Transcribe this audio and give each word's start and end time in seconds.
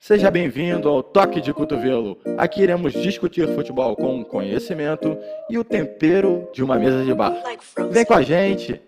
Seja 0.00 0.30
bem-vindo 0.30 0.88
ao 0.88 1.02
Toque 1.02 1.42
de 1.42 1.52
Cotovelo. 1.52 2.18
Aqui 2.38 2.62
iremos 2.62 2.94
discutir 2.94 3.46
futebol 3.54 3.94
com 3.94 4.24
conhecimento 4.24 5.14
e 5.50 5.58
o 5.58 5.62
tempero 5.62 6.48
de 6.54 6.64
uma 6.64 6.78
mesa 6.78 7.04
de 7.04 7.12
bar. 7.12 7.34
Vem 7.90 8.06
com 8.06 8.14
a 8.14 8.22
gente! 8.22 8.80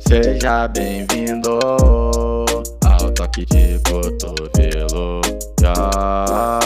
Seja 0.00 0.66
bem-vindo 0.66 1.48
ao 2.84 3.12
Toque 3.14 3.46
de 3.46 3.78
Cotovelo. 3.88 5.20
Já 5.60 6.58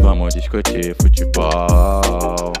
vamos 0.00 0.34
discutir 0.34 0.94
futebol. 1.00 2.52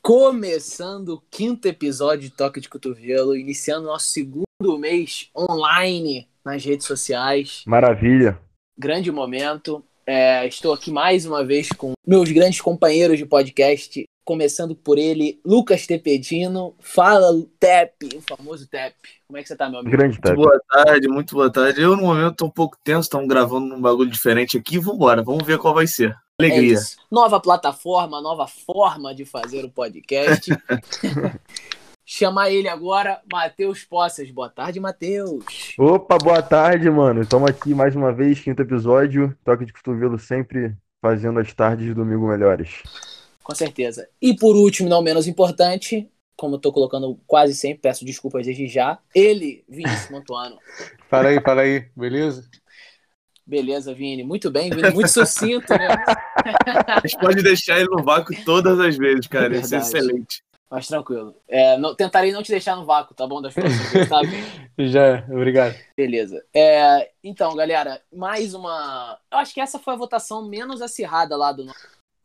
Começando 0.00 1.14
o 1.14 1.22
quinto 1.28 1.66
episódio 1.66 2.28
de 2.28 2.36
Toque 2.36 2.60
de 2.60 2.68
Cotovelo, 2.68 3.36
iniciando 3.36 3.86
nosso 3.86 4.06
segundo 4.06 4.44
mês 4.78 5.28
online 5.36 6.28
nas 6.44 6.64
redes 6.64 6.86
sociais. 6.86 7.62
Maravilha. 7.66 8.38
Grande 8.76 9.10
momento. 9.10 9.84
É, 10.06 10.46
estou 10.46 10.72
aqui 10.72 10.90
mais 10.90 11.24
uma 11.24 11.44
vez 11.44 11.68
com 11.70 11.92
meus 12.06 12.30
grandes 12.30 12.60
companheiros 12.60 13.16
de 13.16 13.24
podcast, 13.24 14.04
começando 14.24 14.74
por 14.74 14.98
ele, 14.98 15.40
Lucas 15.44 15.86
Tepedino. 15.86 16.74
Fala, 16.80 17.32
Tep, 17.58 18.16
o 18.16 18.20
famoso 18.20 18.68
Tep. 18.68 18.94
Como 19.26 19.38
é 19.38 19.42
que 19.42 19.48
você 19.48 19.56
tá, 19.56 19.68
meu 19.70 19.80
amigo? 19.80 19.96
Grande 19.96 20.18
Muito 20.22 20.36
boa 20.36 20.60
tarde, 20.68 21.08
muito 21.08 21.34
boa 21.34 21.50
tarde. 21.50 21.80
Eu, 21.80 21.96
no 21.96 22.02
momento, 22.02 22.36
tô 22.36 22.46
um 22.46 22.50
pouco 22.50 22.76
tenso, 22.84 23.02
estamos 23.02 23.28
gravando 23.28 23.66
num 23.66 23.80
bagulho 23.80 24.10
diferente 24.10 24.58
aqui. 24.58 24.78
Vambora, 24.78 25.22
vamos 25.22 25.46
ver 25.46 25.58
qual 25.58 25.72
vai 25.72 25.86
ser. 25.86 26.10
É 26.40 26.46
Alegria. 26.46 26.74
isso. 26.74 26.96
Nova 27.10 27.40
plataforma, 27.40 28.20
nova 28.20 28.46
forma 28.46 29.14
de 29.14 29.24
fazer 29.24 29.64
o 29.64 29.70
podcast. 29.70 30.50
Chamar 32.06 32.50
ele 32.50 32.68
agora, 32.68 33.22
Matheus 33.32 33.82
Poças. 33.82 34.30
Boa 34.30 34.50
tarde, 34.50 34.78
Matheus. 34.78 35.74
Opa, 35.78 36.18
boa 36.18 36.42
tarde, 36.42 36.90
mano. 36.90 37.22
Estamos 37.22 37.48
aqui 37.48 37.74
mais 37.74 37.96
uma 37.96 38.12
vez, 38.12 38.40
quinto 38.40 38.60
episódio. 38.60 39.34
Toque 39.42 39.64
de 39.64 39.72
cotovelo 39.72 40.18
sempre 40.18 40.76
fazendo 41.00 41.40
as 41.40 41.50
tardes 41.54 41.86
de 41.86 41.94
domingo 41.94 42.28
melhores. 42.28 42.82
Com 43.42 43.54
certeza. 43.54 44.06
E 44.20 44.36
por 44.36 44.54
último, 44.54 44.86
não 44.86 45.00
menos 45.00 45.26
importante, 45.26 46.10
como 46.36 46.56
eu 46.56 46.58
tô 46.58 46.70
colocando 46.72 47.18
quase 47.26 47.54
sempre, 47.54 47.80
peço 47.80 48.04
desculpas 48.04 48.44
desde 48.44 48.68
já, 48.68 48.98
ele, 49.14 49.64
Vinícius 49.66 50.10
Montuano. 50.10 50.58
Fala 51.08 51.28
aí, 51.28 51.40
fala 51.40 51.62
aí, 51.62 51.86
beleza? 51.96 52.46
Beleza, 53.46 53.94
Vini? 53.94 54.24
Muito 54.24 54.50
bem, 54.50 54.68
Vini. 54.68 54.90
Muito 54.90 55.08
sucinto, 55.08 55.72
né? 55.72 55.88
A 56.86 57.00
gente 57.06 57.18
pode 57.18 57.42
deixar 57.42 57.78
ele 57.78 57.88
no 57.88 58.02
vácuo 58.02 58.34
todas 58.44 58.80
as 58.80 58.96
vezes, 58.96 59.26
cara. 59.26 59.56
Isso 59.56 59.74
é 59.74 59.78
excelente. 59.78 60.42
Mas 60.74 60.88
tranquilo. 60.88 61.36
É, 61.46 61.78
não- 61.78 61.94
tentarei 61.94 62.32
não 62.32 62.42
te 62.42 62.50
deixar 62.50 62.74
no 62.74 62.84
vácuo, 62.84 63.14
tá 63.14 63.26
bom? 63.28 63.40
Das 63.40 63.54
próximas 63.54 63.92
vezes, 63.92 64.08
tá? 64.08 64.20
Já, 64.78 65.24
obrigado. 65.30 65.76
Beleza. 65.96 66.44
É, 66.52 67.10
então, 67.22 67.54
galera, 67.54 68.02
mais 68.12 68.54
uma. 68.54 69.16
Eu 69.30 69.38
acho 69.38 69.54
que 69.54 69.60
essa 69.60 69.78
foi 69.78 69.94
a 69.94 69.96
votação 69.96 70.48
menos 70.48 70.82
acirrada 70.82 71.36
lá 71.36 71.52
do, 71.52 71.64
no- 71.64 71.74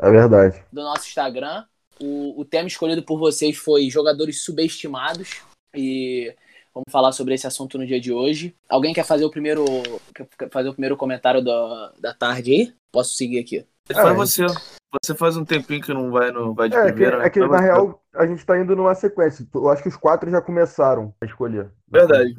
É 0.02 0.09
verdade. 0.09 0.64
do 0.73 0.81
nosso 0.81 1.08
Instagram. 1.08 1.64
O, 2.02 2.42
o 2.42 2.45
tema 2.45 2.67
escolhido 2.67 3.03
por 3.03 3.20
vocês 3.20 3.55
foi 3.55 3.88
jogadores 3.89 4.44
subestimados. 4.44 5.42
E 5.75 6.33
vamos 6.73 6.92
falar 6.92 7.11
sobre 7.11 7.36
esse 7.36 7.45
assunto 7.45 7.77
no 7.77 7.86
dia 7.86 8.00
de 8.02 8.11
hoje. 8.11 8.55
Alguém 8.67 8.95
quer 8.95 9.05
fazer 9.05 9.25
o 9.25 9.30
primeiro, 9.30 9.64
quer 10.16 10.50
fazer 10.50 10.70
o 10.70 10.73
primeiro 10.73 10.97
comentário 10.97 11.44
da, 11.44 11.94
da 12.00 12.14
tarde 12.16 12.52
aí? 12.52 12.73
Posso 12.92 13.14
seguir 13.14 13.38
aqui? 13.39 13.64
Foi 13.91 14.11
É. 14.11 14.13
você. 14.13 14.45
Você 15.03 15.13
faz 15.13 15.37
um 15.37 15.45
tempinho 15.45 15.81
que 15.81 15.93
não 15.93 16.09
vai, 16.11 16.31
no, 16.31 16.53
vai 16.53 16.67
de 16.67 16.75
É 16.75 16.85
que, 16.85 16.91
primeira. 16.93 17.19
né? 17.19 17.25
é 17.27 17.29
que 17.29 17.39
Foi 17.39 17.47
na 17.47 17.57
você. 17.57 17.63
real 17.63 18.01
a 18.15 18.25
gente 18.25 18.43
tá 18.45 18.59
indo 18.59 18.75
numa 18.75 18.95
sequência. 18.95 19.47
Eu 19.53 19.69
acho 19.69 19.83
que 19.83 19.89
os 19.89 19.95
quatro 19.97 20.29
já 20.31 20.41
começaram 20.41 21.13
a 21.21 21.25
escolher. 21.25 21.69
Verdade. 21.87 22.35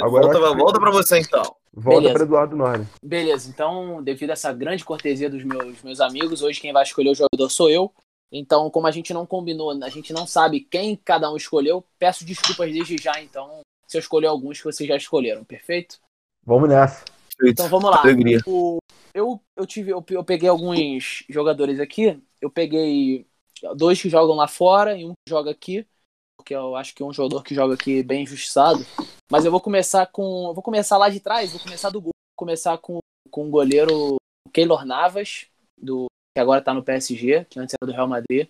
Agora 0.00 0.22
volta, 0.26 0.38
que- 0.50 0.56
volta 0.56 0.80
pra 0.80 0.90
você 0.90 1.18
então. 1.18 1.42
Volta 1.72 2.00
Beleza. 2.00 2.14
para 2.14 2.22
Eduardo 2.24 2.56
Norne. 2.56 2.88
Beleza, 3.04 3.48
então, 3.48 4.02
devido 4.02 4.30
a 4.30 4.32
essa 4.32 4.52
grande 4.52 4.84
cortesia 4.84 5.30
dos 5.30 5.44
meus, 5.44 5.80
meus 5.82 6.00
amigos, 6.00 6.42
hoje 6.42 6.60
quem 6.60 6.72
vai 6.72 6.82
escolher 6.82 7.10
o 7.10 7.14
jogador 7.14 7.48
sou 7.50 7.70
eu. 7.70 7.92
Então, 8.32 8.68
como 8.70 8.86
a 8.86 8.90
gente 8.90 9.12
não 9.14 9.24
combinou, 9.26 9.70
a 9.82 9.88
gente 9.88 10.12
não 10.12 10.26
sabe 10.26 10.60
quem 10.60 10.96
cada 10.96 11.30
um 11.30 11.36
escolheu, 11.36 11.84
peço 11.98 12.24
desculpas 12.24 12.72
desde 12.72 12.96
já, 12.96 13.20
então, 13.22 13.60
se 13.86 13.96
eu 13.96 14.00
escolher 14.00 14.26
alguns 14.28 14.58
que 14.58 14.64
vocês 14.64 14.88
já 14.88 14.96
escolheram, 14.96 15.44
perfeito? 15.44 15.96
Vamos 16.44 16.68
nessa. 16.68 17.04
Então 17.42 17.68
vamos 17.68 17.90
lá. 17.90 18.00
Alegria. 18.02 18.40
O- 18.46 18.78
eu, 19.20 19.40
eu 19.56 19.66
tive, 19.66 19.90
eu, 19.92 20.04
eu 20.10 20.24
peguei 20.24 20.48
alguns 20.48 21.24
jogadores 21.28 21.78
aqui. 21.78 22.20
Eu 22.40 22.50
peguei 22.50 23.26
dois 23.76 24.00
que 24.00 24.08
jogam 24.08 24.34
lá 24.34 24.48
fora 24.48 24.96
e 24.96 25.04
um 25.04 25.12
que 25.12 25.30
joga 25.30 25.50
aqui. 25.50 25.86
Porque 26.36 26.54
eu 26.54 26.74
acho 26.74 26.94
que 26.94 27.02
é 27.02 27.06
um 27.06 27.12
jogador 27.12 27.42
que 27.44 27.54
joga 27.54 27.74
aqui 27.74 28.02
bem 28.02 28.22
injustiçado. 28.22 28.84
Mas 29.30 29.44
eu 29.44 29.50
vou 29.50 29.60
começar 29.60 30.06
com. 30.06 30.48
eu 30.48 30.54
Vou 30.54 30.62
começar 30.62 30.96
lá 30.96 31.08
de 31.08 31.20
trás, 31.20 31.52
vou 31.52 31.60
começar 31.60 31.90
do 31.90 32.00
gol. 32.00 32.12
Vou 32.12 32.46
começar 32.46 32.78
com, 32.78 32.98
com 33.30 33.46
o 33.46 33.50
goleiro 33.50 34.16
Keylor 34.52 34.84
Navas, 34.86 35.46
do, 35.76 36.06
que 36.34 36.40
agora 36.40 36.62
tá 36.62 36.72
no 36.72 36.82
PSG, 36.82 37.44
que 37.44 37.60
antes 37.60 37.74
era 37.80 37.90
do 37.90 37.94
Real 37.94 38.08
Madrid. 38.08 38.48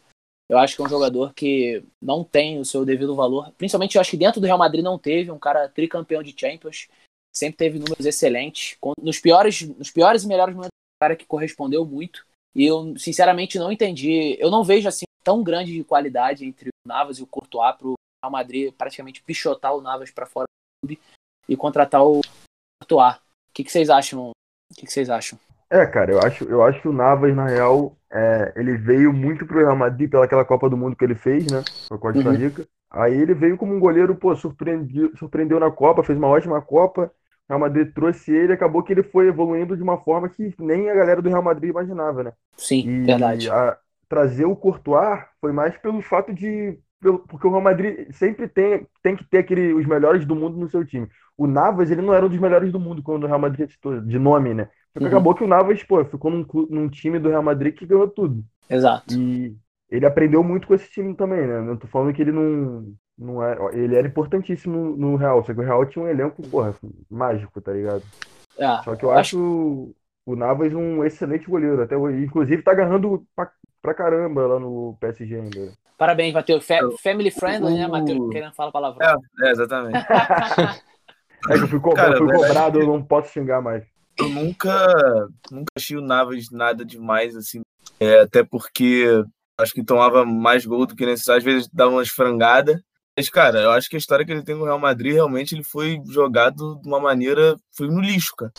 Eu 0.48 0.58
acho 0.58 0.74
que 0.74 0.82
é 0.82 0.84
um 0.84 0.88
jogador 0.88 1.32
que 1.34 1.84
não 2.00 2.24
tem 2.24 2.58
o 2.58 2.64
seu 2.64 2.84
devido 2.84 3.14
valor. 3.14 3.52
Principalmente, 3.58 3.94
eu 3.96 4.00
acho 4.00 4.10
que 4.10 4.16
dentro 4.16 4.40
do 4.40 4.46
Real 4.46 4.58
Madrid 4.58 4.82
não 4.82 4.98
teve. 4.98 5.30
Um 5.30 5.38
cara 5.38 5.68
tricampeão 5.68 6.22
de 6.22 6.34
Champions 6.36 6.88
sempre 7.34 7.56
teve 7.56 7.78
números 7.78 8.04
excelentes. 8.04 8.76
Nos 9.00 9.18
piores, 9.18 9.62
nos 9.62 9.90
piores 9.90 10.24
e 10.24 10.28
melhores 10.28 10.54
momentos, 10.54 10.74
um 10.74 11.02
cara 11.04 11.16
que 11.16 11.26
correspondeu 11.26 11.84
muito. 11.84 12.24
E 12.54 12.64
eu, 12.64 12.96
sinceramente, 12.98 13.58
não 13.58 13.70
entendi. 13.70 14.36
Eu 14.40 14.50
não 14.50 14.64
vejo 14.64 14.88
assim 14.88 15.04
tão 15.22 15.42
grande 15.42 15.72
de 15.72 15.84
qualidade 15.84 16.44
entre 16.44 16.68
o 16.68 16.88
Navas 16.88 17.18
e 17.18 17.22
o 17.22 17.26
Courtois 17.26 17.76
para 17.76 17.86
o 17.86 17.94
Real 18.22 18.32
Madrid 18.32 18.72
praticamente 18.72 19.22
pichotar 19.22 19.74
o 19.74 19.80
Navas 19.80 20.10
para 20.10 20.26
fora 20.26 20.46
do 20.46 20.88
clube 20.88 21.00
e 21.48 21.56
contratar 21.56 22.04
o 22.04 22.20
Courtois. 22.80 23.16
O 23.16 23.52
que, 23.52 23.64
que 23.64 23.70
vocês 23.72 23.90
acham? 23.90 24.30
O 24.30 24.74
que, 24.74 24.86
que 24.86 24.92
vocês 24.92 25.10
acham? 25.10 25.38
É, 25.68 25.86
cara, 25.86 26.10
eu 26.10 26.18
acho, 26.20 26.44
eu 26.44 26.64
acho 26.64 26.80
que 26.80 26.88
o 26.88 26.92
Navas, 26.92 27.34
na 27.34 27.46
real, 27.46 27.96
é, 28.10 28.52
ele 28.56 28.76
veio 28.76 29.12
muito 29.12 29.46
pro 29.46 29.60
Real 29.60 29.76
Madrid 29.76 30.10
pelaquela 30.10 30.44
Copa 30.44 30.68
do 30.68 30.76
Mundo 30.76 30.96
que 30.96 31.04
ele 31.04 31.14
fez, 31.14 31.46
né? 31.46 31.62
Com 31.88 31.94
a 31.94 31.98
Costa 31.98 32.28
Uhum. 32.28 32.36
Rica. 32.36 32.66
Aí 32.90 33.14
ele 33.14 33.34
veio 33.34 33.56
como 33.56 33.74
um 33.74 33.80
goleiro, 33.80 34.16
pô, 34.16 34.34
surpreendeu, 34.36 35.16
surpreendeu 35.16 35.60
na 35.60 35.70
Copa, 35.70 36.02
fez 36.04 36.18
uma 36.18 36.28
ótima 36.28 36.60
Copa. 36.62 37.12
O 37.48 37.52
Real 37.52 37.60
Madrid 37.60 37.92
trouxe 37.94 38.32
ele, 38.32 38.52
acabou 38.52 38.82
que 38.82 38.92
ele 38.92 39.02
foi 39.02 39.28
evoluindo 39.28 39.76
de 39.76 39.82
uma 39.82 39.98
forma 40.02 40.28
que 40.28 40.54
nem 40.58 40.90
a 40.90 40.94
galera 40.94 41.22
do 41.22 41.28
Real 41.28 41.42
Madrid 41.42 41.70
imaginava, 41.70 42.22
né? 42.24 42.32
Sim, 42.56 42.92
E 42.92 43.04
verdade. 43.04 43.50
a- 43.50 43.78
trazer 44.08 44.44
o 44.44 44.56
Courtois 44.56 45.24
foi 45.40 45.52
mais 45.52 45.76
pelo 45.78 46.02
fato 46.02 46.32
de. 46.34 46.78
porque 47.28 47.46
o 47.46 47.50
Real 47.50 47.62
Madrid 47.62 48.10
sempre 48.12 48.48
tem, 48.48 48.86
tem 49.02 49.16
que 49.16 49.24
ter 49.24 49.38
aquele, 49.38 49.72
os 49.72 49.86
melhores 49.86 50.26
do 50.26 50.34
mundo 50.36 50.58
no 50.58 50.68
seu 50.68 50.84
time. 50.84 51.08
O 51.36 51.46
Navas, 51.46 51.90
ele 51.90 52.02
não 52.02 52.12
era 52.12 52.26
um 52.26 52.28
dos 52.28 52.38
melhores 52.38 52.70
do 52.72 52.78
mundo 52.80 53.02
quando 53.02 53.24
o 53.24 53.26
Real 53.26 53.38
Madrid 53.38 53.70
citou, 53.70 54.00
de 54.00 54.18
nome, 54.18 54.52
né? 54.54 54.68
Só 54.92 55.00
que 55.00 55.06
Uhum. 55.06 55.08
acabou 55.08 55.34
que 55.34 55.44
o 55.44 55.46
Navas, 55.48 55.82
pô, 55.84 56.04
ficou 56.04 56.30
num, 56.30 56.44
num 56.68 56.88
time 56.90 57.18
do 57.18 57.28
Real 57.30 57.42
Madrid 57.42 57.74
que 57.74 57.86
ganhou 57.86 58.08
tudo. 58.08 58.44
Exato. 58.70 59.16
E 59.16 59.56
ele 59.90 60.06
aprendeu 60.06 60.42
muito 60.42 60.66
com 60.66 60.74
esse 60.74 60.88
time 60.90 61.14
também, 61.14 61.46
né? 61.46 61.60
Não 61.60 61.76
tô 61.76 61.86
falando 61.86 62.12
que 62.14 62.22
ele 62.22 62.32
não. 62.32 62.94
Não 63.18 63.44
é, 63.44 63.54
ele 63.74 63.96
era 63.96 64.06
importantíssimo 64.08 64.96
no, 64.96 65.14
Real, 65.14 65.44
só 65.44 65.52
que 65.52 65.60
o 65.60 65.62
Real 65.62 65.84
tinha 65.84 66.02
um 66.02 66.08
elenco, 66.08 66.40
porra, 66.48 66.74
mágico, 67.10 67.60
tá 67.60 67.70
ligado? 67.70 68.02
É, 68.58 68.82
Só 68.82 68.96
que 68.96 69.04
eu 69.04 69.10
acho 69.10 69.38
o, 69.38 69.94
o 70.24 70.34
Navas 70.34 70.72
um 70.72 71.04
excelente 71.04 71.46
goleiro, 71.46 71.82
até 71.82 71.94
hoje. 71.94 72.24
Inclusive 72.24 72.62
tá 72.62 72.70
agarrando 72.70 73.22
pra, 73.36 73.50
pra 73.82 73.92
caramba 73.92 74.46
lá 74.46 74.58
no 74.58 74.96
PSG 74.98 75.34
ainda. 75.34 75.72
Parabéns, 75.98 76.32
Matheus. 76.32 76.66
Fa- 76.66 76.78
Eu- 76.78 76.96
family 76.96 77.30
friendly, 77.30 77.74
né, 77.74 77.86
Matheus? 77.86 78.32
Querendo 78.32 78.54
falar 78.54 78.72
palavrão. 78.72 79.06
É, 79.06 79.48
é, 79.48 79.50
exatamente. 79.50 80.06
É 81.48 81.56
que 81.56 81.64
eu 81.64 81.68
fui, 81.68 81.80
co- 81.80 81.94
Cara, 81.94 82.12
eu 82.12 82.18
fui 82.18 82.26
verdade 82.26 82.46
cobrado, 82.48 82.80
eu 82.80 82.86
não 82.86 83.02
posso 83.02 83.32
xingar 83.32 83.62
mais. 83.62 83.82
Eu 84.18 84.28
nunca, 84.28 84.70
nunca 85.50 85.66
achei 85.74 85.96
o 85.96 86.02
Navas 86.02 86.50
nada 86.50 86.84
demais, 86.84 87.34
assim. 87.34 87.62
É, 87.98 88.20
até 88.20 88.44
porque 88.44 89.24
acho 89.60 89.72
que 89.72 89.84
tomava 89.84 90.24
mais 90.24 90.64
gol 90.64 90.86
do 90.86 90.96
que 90.96 91.06
necessário. 91.06 91.38
Às 91.38 91.44
vezes 91.44 91.68
dava 91.72 91.92
umas 91.92 92.08
frangadas. 92.08 92.80
Mas, 93.16 93.28
cara, 93.28 93.60
eu 93.60 93.70
acho 93.70 93.88
que 93.88 93.96
a 93.96 93.98
história 93.98 94.24
que 94.24 94.32
ele 94.32 94.42
tem 94.42 94.56
com 94.56 94.62
o 94.62 94.64
Real 94.64 94.78
Madrid, 94.78 95.14
realmente, 95.14 95.54
ele 95.54 95.64
foi 95.64 96.00
jogado 96.08 96.80
de 96.80 96.88
uma 96.88 97.00
maneira... 97.00 97.56
Foi 97.76 97.88
no 97.88 98.00
lixo, 98.00 98.34
cara. 98.36 98.52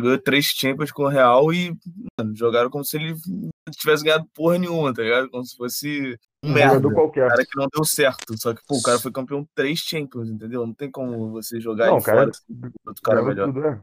Ganhou 0.00 0.18
três 0.18 0.46
Champions 0.46 0.90
com 0.90 1.04
o 1.04 1.08
Real 1.08 1.52
e, 1.52 1.76
mano, 2.18 2.34
jogaram 2.34 2.70
como 2.70 2.84
se 2.84 2.96
ele 2.96 3.14
não 3.28 3.50
tivesse 3.70 4.02
ganhado 4.02 4.26
porra 4.34 4.58
nenhuma, 4.58 4.92
tá 4.92 5.02
ligado? 5.02 5.28
Como 5.30 5.44
se 5.44 5.54
fosse 5.56 6.18
um 6.42 6.48
Um 6.48 6.52
merda. 6.54 6.90
qualquer. 6.90 7.28
cara 7.28 7.44
que 7.44 7.56
não 7.56 7.68
deu 7.72 7.84
certo. 7.84 8.36
Só 8.38 8.54
que, 8.54 8.62
pô, 8.66 8.78
o 8.78 8.82
cara 8.82 8.98
foi 8.98 9.12
campeão 9.12 9.46
três 9.54 9.78
Champions, 9.80 10.30
entendeu? 10.30 10.66
Não 10.66 10.74
tem 10.74 10.90
como 10.90 11.30
você 11.30 11.60
jogar 11.60 11.86
Não, 11.88 11.96
ele 11.96 12.04
cara, 12.04 12.18
fora 12.20 12.72
outro 12.86 13.02
cara 13.02 13.22
melhor. 13.22 13.46
tudo, 13.52 13.66
é. 13.66 13.80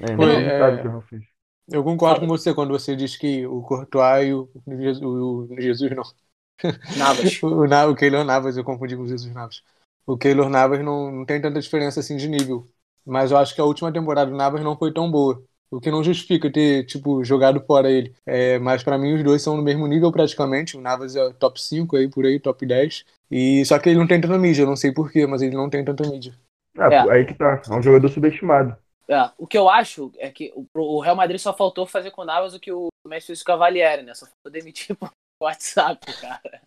É, 0.00 0.16
Foi, 0.16 0.24
inacreditável 0.24 1.04
é. 1.12 1.37
Eu 1.70 1.84
concordo 1.84 2.20
com 2.20 2.26
você 2.26 2.54
quando 2.54 2.70
você 2.70 2.96
diz 2.96 3.16
que 3.16 3.46
o 3.46 3.62
Courtois 3.62 4.26
e 4.28 4.32
o, 4.32 4.48
o, 5.02 5.52
o 5.54 5.60
Jesus 5.60 5.90
não. 5.94 6.02
Navas. 6.94 7.38
O, 7.42 7.66
Na- 7.66 7.86
o 7.86 7.94
Keylor 7.96 8.24
Navas, 8.24 8.56
eu 8.56 8.64
confundi 8.64 8.96
com 8.96 9.02
o 9.02 9.08
Jesus 9.08 9.32
Navas. 9.34 9.62
O 10.06 10.16
Keylor 10.18 10.48
Navas 10.50 10.84
não, 10.84 11.10
não 11.12 11.26
tem 11.26 11.40
tanta 11.40 11.60
diferença 11.60 12.00
assim 12.00 12.16
de 12.16 12.28
nível. 12.28 12.66
Mas 13.06 13.30
eu 13.30 13.38
acho 13.38 13.54
que 13.54 13.60
a 13.60 13.64
última 13.64 13.92
temporada 13.92 14.30
do 14.30 14.36
Navas 14.36 14.62
não 14.62 14.76
foi 14.78 14.92
tão 14.92 15.10
boa. 15.10 15.42
O 15.70 15.80
que 15.80 15.90
não 15.90 16.02
justifica 16.04 16.50
ter, 16.52 16.84
tipo, 16.86 17.24
jogado 17.24 17.60
fora 17.66 17.90
ele. 17.90 18.14
É, 18.26 18.58
mas 18.58 18.82
pra 18.82 18.98
mim 18.98 19.14
os 19.14 19.22
dois 19.24 19.42
são 19.42 19.56
no 19.56 19.62
mesmo 19.62 19.86
nível 19.86 20.12
praticamente. 20.12 20.76
O 20.76 20.80
Navas 20.80 21.16
é 21.16 21.32
top 21.34 21.60
5 21.60 21.96
aí, 21.96 22.08
por 22.08 22.24
aí, 22.26 22.40
top 22.40 22.64
10. 22.66 23.04
E 23.30 23.64
só 23.66 23.78
que 23.78 23.88
ele 23.90 23.98
não 23.98 24.06
tem 24.06 24.20
tanta 24.20 24.38
mídia, 24.38 24.62
eu 24.62 24.66
não 24.66 24.76
sei 24.76 24.92
porquê, 24.92 25.26
mas 25.26 25.42
ele 25.42 25.56
não 25.56 25.70
tem 25.70 25.84
tanta 25.84 26.08
mídia. 26.08 26.34
Ah, 26.78 26.88
É. 26.90 27.04
Aí 27.12 27.24
que 27.26 27.34
tá. 27.34 27.60
É 27.68 27.72
um 27.74 27.82
jogador 27.82 28.08
subestimado. 28.08 28.76
É, 29.08 29.30
o 29.38 29.46
que 29.46 29.56
eu 29.56 29.68
acho 29.68 30.12
é 30.18 30.30
que 30.30 30.52
o, 30.74 31.00
Real 31.00 31.16
Madrid 31.16 31.40
só 31.40 31.54
faltou 31.54 31.86
fazer 31.86 32.10
com 32.10 32.22
o 32.22 32.24
Navas 32.26 32.54
o 32.54 32.60
que 32.60 32.70
o 32.70 32.88
Messi 33.06 33.28
fez 33.28 33.42
com 33.42 33.50
o 33.50 33.54
Cavalieri, 33.54 34.02
né? 34.02 34.14
Só 34.14 34.26
faltou 34.26 34.52
demitir 34.52 34.94
por 34.96 35.10
WhatsApp, 35.42 36.06
cara. 36.20 36.62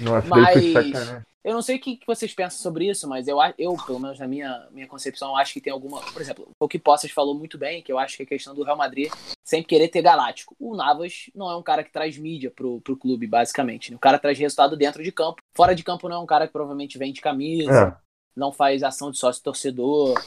Nossa, 0.00 0.28
Mas-. 0.28 1.24
Eu 1.44 1.52
não 1.52 1.60
sei 1.60 1.76
o 1.76 1.78
que 1.78 2.00
vocês 2.06 2.32
pensam 2.32 2.58
sobre 2.58 2.88
isso, 2.88 3.06
mas 3.06 3.28
eu, 3.28 3.36
eu 3.58 3.76
pelo 3.84 4.00
menos 4.00 4.18
na 4.18 4.26
minha, 4.26 4.66
minha 4.70 4.86
concepção, 4.86 5.36
acho 5.36 5.52
que 5.52 5.60
tem 5.60 5.70
alguma. 5.70 6.00
Por 6.00 6.22
exemplo, 6.22 6.48
o 6.58 6.66
que 6.66 6.78
Poças 6.78 7.10
falou 7.10 7.34
muito 7.34 7.58
bem, 7.58 7.82
que 7.82 7.92
eu 7.92 7.98
acho 7.98 8.16
que 8.16 8.22
é 8.22 8.24
a 8.24 8.28
questão 8.28 8.54
do 8.54 8.62
Real 8.62 8.78
Madrid 8.78 9.12
sempre 9.44 9.68
querer 9.68 9.88
ter 9.88 10.00
galáctico. 10.00 10.56
O 10.58 10.74
Navas 10.74 11.30
não 11.34 11.50
é 11.50 11.56
um 11.56 11.62
cara 11.62 11.84
que 11.84 11.92
traz 11.92 12.16
mídia 12.16 12.50
pro, 12.50 12.80
pro 12.80 12.96
clube, 12.96 13.26
basicamente. 13.26 13.90
né? 13.90 13.96
O 13.96 14.00
cara 14.00 14.18
traz 14.18 14.38
resultado 14.38 14.74
dentro 14.74 15.02
de 15.02 15.12
campo. 15.12 15.42
Fora 15.54 15.74
de 15.74 15.84
campo 15.84 16.08
não 16.08 16.16
é 16.16 16.20
um 16.20 16.26
cara 16.26 16.46
que 16.46 16.52
provavelmente 16.52 16.96
vende 16.96 17.20
camisa, 17.20 17.88
É, 17.88 17.96
não 18.34 18.50
faz 18.50 18.82
ação 18.82 19.10
de 19.10 19.18
sócio 19.18 19.42
torcedor. 19.42 20.18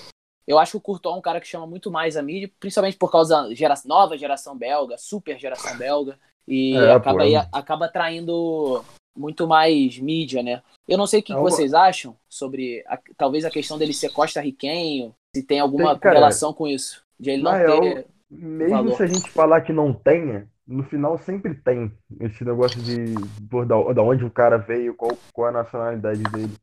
Eu 0.48 0.58
acho 0.58 0.72
que 0.72 0.78
o 0.78 0.82
Courtois 0.82 1.14
é 1.16 1.18
um 1.18 1.22
cara 1.22 1.42
que 1.42 1.48
chama 1.48 1.68
muito 1.68 1.92
mais 1.92 2.16
a 2.16 2.22
mídia, 2.22 2.50
principalmente 2.60 2.98
por 2.98 3.12
causa 3.12 3.44
da 3.44 3.54
gera- 3.54 3.74
nova 3.86 4.18
geração 4.18 4.58
belga, 4.58 4.98
super 4.98 5.38
geração 5.38 5.76
belga, 5.78 6.18
e 6.48 6.76
É, 6.76 6.92
acaba, 6.94 7.24
é 7.24 7.26
aí- 7.26 7.38
um- 7.38 7.50
acaba 7.52 7.86
atraindo 7.86 8.84
muito 9.18 9.48
mais 9.48 9.98
mídia, 10.00 10.42
né? 10.42 10.62
Eu 10.88 10.98
não 10.98 11.06
sei 11.08 11.20
o 11.20 11.24
que, 11.24 11.34
É 11.34 11.36
que 11.36 11.42
vocês 11.42 11.74
acham 11.74 12.16
sobre 12.30 12.84
a- 12.88 13.00
talvez 13.18 13.44
a 13.44 13.50
questão 13.50 13.78
dele 13.78 13.94
ser 13.94 14.10
costarriquenho, 14.12 15.14
se 15.36 15.44
tem 15.44 15.60
alguma 15.60 15.92
Tem, 15.92 16.00
cara, 16.00 16.16
relação 16.16 16.54
com 16.54 16.68
isso, 16.68 17.04
de 17.20 17.32
ele 17.32 17.44
não 17.44 17.52
na 17.52 17.58
ter. 17.58 17.66
real, 17.82 18.04
Mesmo 18.30 18.70
valor. 18.70 18.96
se 18.96 19.04
a 19.04 19.08
gente 19.08 19.30
falar 19.30 19.62
que 19.62 19.74
não 19.74 19.94
tenha, 19.94 20.48
no 20.68 20.84
final 20.84 21.18
sempre 21.18 21.56
tem 21.56 21.92
esse 22.20 22.44
negócio 22.46 22.82
de 22.82 23.16
por 23.50 23.66
da, 23.66 23.76
da 23.94 24.02
onde 24.04 24.24
o 24.26 24.30
cara 24.30 24.58
veio, 24.58 24.94
qual, 24.96 25.18
qual 25.34 25.48
a 25.50 25.52
nacionalidade 25.52 26.22
dele. 26.24 26.54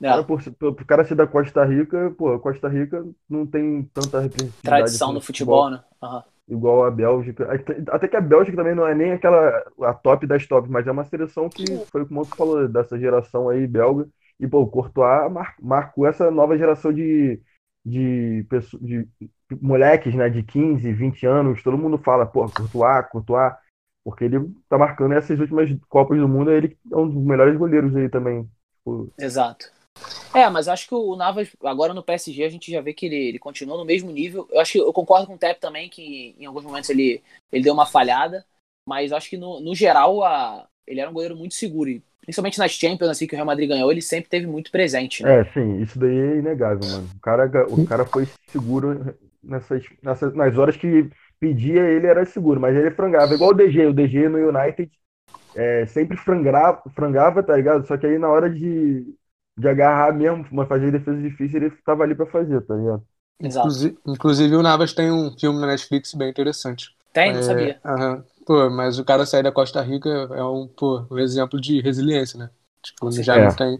Né, 0.00 0.08
Cara, 0.08 0.24
por, 0.24 0.42
por, 0.54 0.84
cara 0.86 1.04
ser 1.04 1.14
da 1.14 1.26
Costa 1.26 1.64
Rica, 1.64 2.10
pô, 2.18 2.32
a 2.34 2.40
Costa 2.40 2.68
Rica 2.68 3.04
não 3.28 3.46
tem 3.46 3.84
tanta 3.94 4.20
representatividade 4.20 4.96
tradição 4.96 5.12
assim 5.12 5.12
no 5.12 5.20
futebol, 5.20 5.70
né? 5.70 5.84
Aham. 6.02 6.24
igual 6.48 6.84
a 6.84 6.90
Bélgica. 6.90 7.52
Até- 7.92 8.08
que 8.08 8.16
a 8.16 8.20
Bélgica 8.20 8.56
também 8.56 8.74
não 8.74 8.86
é 8.86 8.94
nem 8.94 9.12
aquela 9.12 9.62
a 9.82 9.94
top 9.94 10.26
das 10.26 10.46
tops, 10.46 10.70
mas 10.70 10.86
é 10.86 10.90
uma 10.90 11.04
seleção 11.04 11.48
que 11.50 11.80
foi 11.92 12.06
como 12.06 12.26
tu 12.26 12.34
falou 12.36 12.68
dessa 12.68 12.98
geração 12.98 13.48
aí 13.48 13.66
belga. 13.66 14.08
E 14.38 14.48
pô, 14.48 14.60
o 14.62 14.70
Courtois 14.70 15.30
mar- 15.32 15.54
marcou 15.60 16.06
essa 16.06 16.30
nova 16.30 16.56
geração 16.58 16.92
de 16.92 17.40
de, 17.84 18.44
pessoas, 18.50 18.82
de 18.82 19.08
moleques, 19.60 20.14
né, 20.14 20.28
de 20.28 20.42
15, 20.42 20.92
20 20.92 21.24
anos. 21.26 21.62
Todo 21.62 21.78
mundo 21.78 21.96
fala, 21.98 22.26
pô, 22.26 22.48
Courtois, 22.50 23.06
Courtois, 23.10 23.52
porque 24.04 24.24
ele 24.24 24.38
tá 24.68 24.76
marcando 24.78 25.14
essas 25.14 25.38
últimas 25.40 25.70
Copas 25.88 26.18
do 26.18 26.28
Mundo, 26.28 26.50
ele 26.52 26.78
é 26.92 26.96
um 26.96 27.08
dos 27.08 27.16
melhores 27.24 27.56
goleiros 27.58 27.94
aí 27.96 28.08
também. 28.10 28.46
Pô, 28.84 29.10
Exato. 29.18 29.70
É, 30.34 30.48
mas 30.48 30.68
acho 30.68 30.86
que 30.88 30.94
o 30.94 31.16
Navas, 31.16 31.48
agora 31.62 31.92
no 31.92 32.02
PSG, 32.02 32.44
a 32.44 32.48
gente 32.48 32.70
já 32.70 32.80
vê 32.80 32.92
que 32.92 33.06
ele, 33.06 33.28
ele 33.28 33.38
continua 33.38 33.76
no 33.76 33.84
mesmo 33.84 34.10
nível. 34.10 34.48
Eu 34.50 34.60
acho 34.60 34.72
que 34.72 34.78
eu 34.78 34.92
concordo 34.92 35.26
com 35.26 35.34
o 35.34 35.38
Tep 35.38 35.60
também, 35.60 35.88
que 35.88 36.34
em 36.38 36.46
alguns 36.46 36.64
momentos 36.64 36.88
ele, 36.90 37.22
ele 37.50 37.64
deu 37.64 37.74
uma 37.74 37.86
falhada, 37.86 38.44
mas 38.86 39.12
acho 39.12 39.28
que 39.28 39.36
no, 39.36 39.60
no 39.60 39.74
geral 39.74 40.22
a, 40.22 40.66
ele 40.86 41.00
era 41.00 41.10
um 41.10 41.12
goleiro 41.12 41.36
muito 41.36 41.54
seguro. 41.54 41.90
E 41.90 42.02
principalmente 42.20 42.58
nas 42.58 42.72
Champions, 42.72 43.10
assim, 43.10 43.26
que 43.26 43.34
o 43.34 43.36
Real 43.36 43.46
Madrid 43.46 43.68
ganhou, 43.68 43.90
ele 43.90 44.02
sempre 44.02 44.30
teve 44.30 44.46
muito 44.46 44.70
presente, 44.70 45.22
né? 45.22 45.40
É, 45.40 45.44
sim, 45.46 45.80
isso 45.80 45.98
daí 45.98 46.16
é 46.16 46.36
inegável, 46.36 46.88
mano. 46.88 47.08
O 47.16 47.20
cara, 47.20 47.66
o 47.68 47.86
cara 47.86 48.04
foi 48.04 48.28
seguro 48.48 49.16
nessas, 49.42 49.84
nessas, 50.02 50.34
nas 50.34 50.56
horas 50.56 50.76
que 50.76 51.10
pedia, 51.40 51.82
ele 51.82 52.06
era 52.06 52.24
seguro, 52.24 52.60
mas 52.60 52.76
ele 52.76 52.90
frangava, 52.90 53.34
igual 53.34 53.50
o 53.50 53.54
DG. 53.54 53.86
O 53.86 53.92
DG 53.94 54.28
no 54.28 54.48
United 54.48 54.90
é, 55.56 55.86
sempre 55.86 56.16
frangava, 56.16 56.82
frangava, 56.94 57.42
tá 57.42 57.56
ligado? 57.56 57.86
Só 57.86 57.96
que 57.96 58.06
aí 58.06 58.18
na 58.18 58.28
hora 58.28 58.48
de, 58.48 59.04
de 59.60 59.68
agarrar 59.68 60.12
mesmo, 60.12 60.46
mas 60.50 60.68
fazer 60.68 60.90
defesa 60.90 61.20
difícil, 61.20 61.58
ele 61.62 61.70
tava 61.84 62.02
ali 62.02 62.14
pra 62.14 62.26
fazer, 62.26 62.60
tá 62.62 62.74
ligado? 62.74 63.02
Exato. 63.38 63.66
Inclusive, 63.66 63.98
inclusive, 64.06 64.56
o 64.56 64.62
Navas 64.62 64.92
tem 64.92 65.10
um 65.10 65.30
filme 65.38 65.60
na 65.60 65.68
Netflix 65.68 66.14
bem 66.14 66.30
interessante. 66.30 66.94
Tem, 67.12 67.32
não 67.32 67.40
É, 67.40 67.42
sabia. 67.42 67.80
aham. 67.84 68.24
Pô, 68.46 68.70
mas 68.70 68.98
o 68.98 69.04
cara 69.04 69.24
sair 69.26 69.42
da 69.42 69.52
Costa 69.52 69.80
Rica 69.82 70.08
é 70.08 70.42
um, 70.42 70.66
pô, 70.66 71.06
um 71.10 71.18
exemplo 71.18 71.60
de 71.60 71.80
resiliência, 71.80 72.38
né? 72.38 72.50
Tipo, 72.82 73.10
já 73.12 73.34
certeza. 73.34 73.48
não 73.48 73.54
tem. 73.56 73.78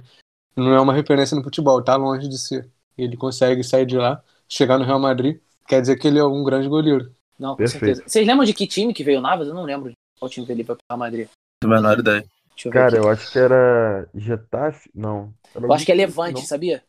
Não 0.56 0.74
é 0.74 0.80
uma 0.80 0.92
referência 0.92 1.36
no 1.36 1.42
futebol, 1.42 1.82
tá 1.82 1.96
longe 1.96 2.28
de 2.28 2.38
ser. 2.38 2.68
Ele 2.96 3.16
consegue 3.16 3.64
sair 3.64 3.86
de 3.86 3.96
lá, 3.96 4.22
chegar 4.48 4.78
no 4.78 4.84
Real 4.84 4.98
Madrid, 5.00 5.40
quer 5.66 5.80
dizer 5.80 5.96
que 5.96 6.06
ele 6.06 6.18
é 6.18 6.24
um 6.24 6.44
grande 6.44 6.68
goleiro. 6.68 7.14
Não, 7.38 7.52
com 7.52 7.56
Perfeito. 7.58 7.86
certeza. 7.86 8.04
Vocês 8.06 8.26
lembram 8.26 8.44
de 8.44 8.52
que 8.52 8.66
time 8.66 8.92
que 8.92 9.02
veio 9.02 9.18
o 9.18 9.22
Navas? 9.22 9.48
Eu 9.48 9.54
não 9.54 9.64
lembro 9.64 9.90
de 9.90 9.94
qual 10.18 10.28
time 10.28 10.44
que 10.46 10.52
ele 10.52 10.64
foi 10.64 10.76
pro 10.76 10.84
Real 10.90 10.98
Madrid. 10.98 11.28
Não 11.62 11.70
menor 11.70 11.98
ideia. 11.98 12.24
Deixa 12.60 12.68
eu 12.68 12.72
ver 12.72 12.78
Cara, 12.78 12.98
aqui. 12.98 13.06
eu 13.06 13.10
acho 13.10 13.32
que 13.32 13.38
era 13.38 14.08
Getafe? 14.14 14.90
Não. 14.94 15.34
Era 15.54 15.66
Eu 15.66 15.72
acho 15.72 15.86
que 15.86 15.92
é 15.92 15.94
Levante, 15.94 16.40
não, 16.40 16.46
sabia? 16.46 16.84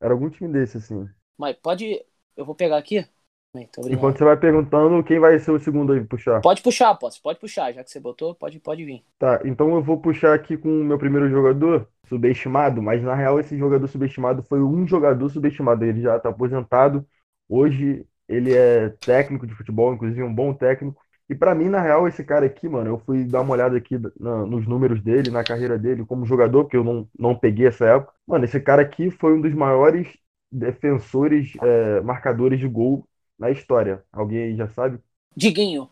Era 0.00 0.14
algum 0.14 0.30
time 0.30 0.52
desse, 0.52 0.78
assim. 0.78 1.06
Mas 1.36 1.56
pode. 1.56 2.04
Eu 2.36 2.44
vou 2.44 2.54
pegar 2.54 2.78
aqui. 2.78 3.06
Bem. 3.54 3.68
Enquanto 3.88 4.18
você 4.18 4.24
vai 4.24 4.36
perguntando, 4.36 5.04
quem 5.04 5.20
vai 5.20 5.38
ser 5.38 5.52
o 5.52 5.60
segundo 5.60 5.92
aí 5.92 6.04
puxar? 6.04 6.40
Pode 6.40 6.60
puxar, 6.60 6.92
posso. 6.96 7.22
Pode 7.22 7.38
puxar, 7.38 7.72
já 7.72 7.84
que 7.84 7.90
você 7.90 8.00
botou, 8.00 8.34
pode, 8.34 8.58
pode 8.58 8.84
vir. 8.84 9.04
Tá, 9.16 9.40
então 9.44 9.72
eu 9.74 9.82
vou 9.82 10.00
puxar 10.00 10.34
aqui 10.34 10.56
com 10.56 10.68
o 10.68 10.84
meu 10.84 10.98
primeiro 10.98 11.30
jogador 11.30 11.88
subestimado, 12.08 12.82
mas 12.82 13.00
na 13.00 13.14
real 13.14 13.38
esse 13.38 13.56
jogador 13.56 13.86
subestimado 13.86 14.42
foi 14.42 14.60
um 14.60 14.84
jogador 14.86 15.28
subestimado. 15.28 15.84
Ele 15.84 16.02
já 16.02 16.18
tá 16.18 16.30
aposentado. 16.30 17.06
Hoje 17.48 18.04
ele 18.28 18.52
é 18.52 18.88
técnico 18.88 19.46
de 19.46 19.54
futebol, 19.54 19.94
inclusive 19.94 20.22
um 20.24 20.34
bom 20.34 20.52
técnico. 20.52 21.03
E 21.28 21.34
pra 21.34 21.54
mim, 21.54 21.68
na 21.70 21.80
real, 21.80 22.06
esse 22.06 22.22
cara 22.24 22.44
aqui, 22.46 22.68
mano, 22.68 22.90
eu 22.90 22.98
fui 22.98 23.24
dar 23.24 23.40
uma 23.40 23.52
olhada 23.54 23.76
aqui 23.76 23.98
na- 24.20 24.44
nos 24.46 24.66
números 24.66 25.02
dele, 25.02 25.30
na 25.30 25.42
carreira 25.44 25.78
dele 25.78 26.04
como 26.04 26.26
jogador, 26.26 26.64
porque 26.64 26.76
eu 26.76 26.84
não, 26.84 27.08
não 27.18 27.34
peguei 27.38 27.66
essa 27.66 27.86
época. 27.86 28.12
Mano, 28.26 28.44
esse 28.44 28.60
cara 28.60 28.82
aqui 28.82 29.10
foi 29.10 29.32
um 29.34 29.40
dos 29.40 29.54
maiores 29.54 30.08
defensores, 30.52 31.52
é, 31.62 32.00
marcadores 32.02 32.60
de 32.60 32.68
gol 32.68 33.08
na 33.38 33.50
história. 33.50 34.04
Alguém 34.12 34.44
aí 34.44 34.56
já 34.56 34.68
sabe? 34.68 35.00
Diguinho. 35.36 35.90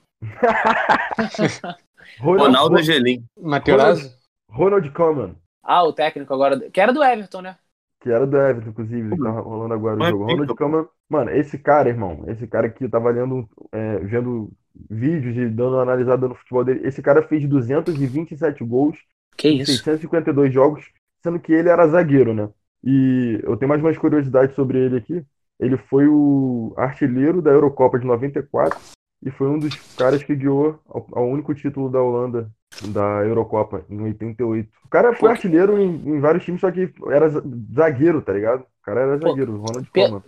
Ronaldo 2.36 2.78
Angelim. 2.78 3.26
Materazzi? 3.36 4.10
Ronald 4.48 4.92
Koeman. 4.94 5.36
Ah, 5.62 5.82
o 5.84 5.92
técnico 5.92 6.32
agora. 6.34 6.70
Que 6.70 6.80
era 6.80 6.92
do 6.92 7.02
Everton, 7.02 7.40
né? 7.42 7.58
Que 8.00 8.10
era 8.10 8.26
do 8.26 8.36
Everton, 8.36 8.70
inclusive, 8.70 9.14
que 9.14 9.20
tá 9.20 9.30
rolando 9.30 9.74
agora 9.74 10.00
o 10.00 10.02
Mas 10.02 10.06
jogo. 10.06 10.24
pica, 10.26 10.26
Ronald 10.26 10.54
pô. 10.54 10.56
Koeman, 10.56 10.88
mano, 11.08 11.30
esse 11.30 11.56
cara, 11.58 11.88
irmão, 11.88 12.24
esse 12.28 12.46
cara 12.48 12.66
aqui, 12.66 12.84
eu 12.84 12.90
tava 12.90 13.10
lendo, 13.10 13.48
é, 13.70 13.98
vendo 14.00 14.50
vídeos 14.90 15.36
e 15.36 15.48
dando 15.48 15.78
analisada 15.80 16.28
no 16.28 16.34
futebol 16.34 16.64
dele. 16.64 16.86
Esse 16.86 17.02
cara 17.02 17.22
fez 17.22 17.46
227 17.48 18.64
gols 18.64 18.98
Que 19.36 19.48
em 19.48 19.58
isso. 19.58 19.72
652 19.72 20.52
jogos, 20.52 20.84
sendo 21.22 21.38
que 21.38 21.52
ele 21.52 21.68
era 21.68 21.86
zagueiro, 21.88 22.32
né? 22.34 22.48
E 22.84 23.38
eu 23.42 23.56
tenho 23.56 23.68
mais 23.68 23.80
umas 23.80 23.96
curiosidades 23.98 24.54
sobre 24.54 24.78
ele 24.78 24.96
aqui. 24.96 25.24
Ele 25.60 25.76
foi 25.76 26.06
o 26.08 26.74
artilheiro 26.76 27.40
da 27.40 27.50
Eurocopa 27.50 27.98
de 27.98 28.06
94 28.06 28.78
e 29.24 29.30
foi 29.30 29.46
um 29.48 29.58
dos 29.58 29.74
caras 29.96 30.22
que 30.24 30.34
guiou 30.34 30.80
ao, 30.88 31.06
ao 31.12 31.28
único 31.28 31.54
título 31.54 31.88
da 31.88 32.02
Holanda 32.02 32.50
da 32.88 33.22
Eurocopa 33.24 33.84
em 33.88 34.00
88. 34.00 34.68
O 34.84 34.88
cara 34.88 35.10
foi 35.14 35.28
Pô, 35.28 35.34
artilheiro 35.34 35.78
em, 35.78 35.94
em 36.08 36.18
vários 36.20 36.44
times, 36.44 36.60
só 36.60 36.70
que 36.72 36.92
era 37.08 37.28
za- 37.28 37.42
zagueiro, 37.72 38.20
tá 38.22 38.32
ligado? 38.32 38.62
O 38.62 38.82
cara 38.82 39.00
era 39.02 39.18
Pô, 39.18 39.28
zagueiro, 39.28 39.52
Ronald 39.58 39.88
pe- 39.92 40.00
Koeman. 40.00 40.22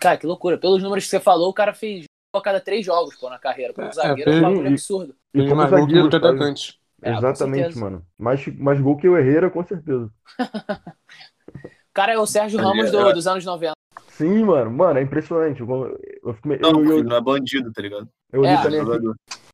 Cara, 0.00 0.16
que 0.16 0.26
loucura. 0.26 0.56
Pelos 0.56 0.82
números 0.82 1.04
que 1.04 1.10
você 1.10 1.20
falou, 1.20 1.50
o 1.50 1.54
cara 1.54 1.74
fez 1.74 2.04
a 2.36 2.40
cada 2.42 2.60
três 2.60 2.84
jogos, 2.84 3.16
pô, 3.16 3.30
na 3.30 3.38
carreira. 3.38 3.72
Como 3.72 3.86
É, 3.88 3.92
zagueiro 3.92 4.30
é 4.30 4.34
um 4.34 4.36
fez- 4.36 4.42
bagulho 4.42 4.64
e- 4.68 4.72
absurdo. 4.72 5.14
E 5.34 5.38
Ele 5.38 5.48
como 5.48 5.60
marcou 5.60 5.78
com 5.78 5.84
zagueiro, 5.84 6.02
muito 6.02 6.12
sabe? 6.20 6.26
atacante. 6.26 6.78
É, 7.00 7.12
Exatamente, 7.16 7.78
mano. 7.78 8.02
Mais, 8.18 8.46
mais 8.58 8.80
gol 8.80 8.96
que 8.96 9.08
o 9.08 9.16
Herrera, 9.16 9.48
com 9.48 9.64
certeza. 9.64 10.10
O 10.40 11.94
cara 11.94 12.12
é 12.12 12.18
o 12.18 12.26
Sérgio 12.26 12.58
Ramos 12.60 12.90
do- 12.90 13.08
é. 13.08 13.12
dos 13.12 13.26
anos 13.26 13.44
90. 13.44 13.72
Sim, 14.08 14.44
mano. 14.44 14.70
Mano, 14.70 14.98
é 14.98 15.02
impressionante. 15.02 15.60
Eu, 15.60 15.98
eu, 16.24 16.34
fico- 16.34 16.52
eu, 16.52 16.72
Não, 16.72 16.84
eu- 16.84 17.04
não 17.04 17.16
é 17.16 17.20
bandido, 17.20 17.72
tá 17.72 17.80
ligado? 17.82 18.08
eu 18.32 18.42
li 18.42 18.48
É. 18.48 18.62
também 18.62 18.80
aqui. 18.80 19.06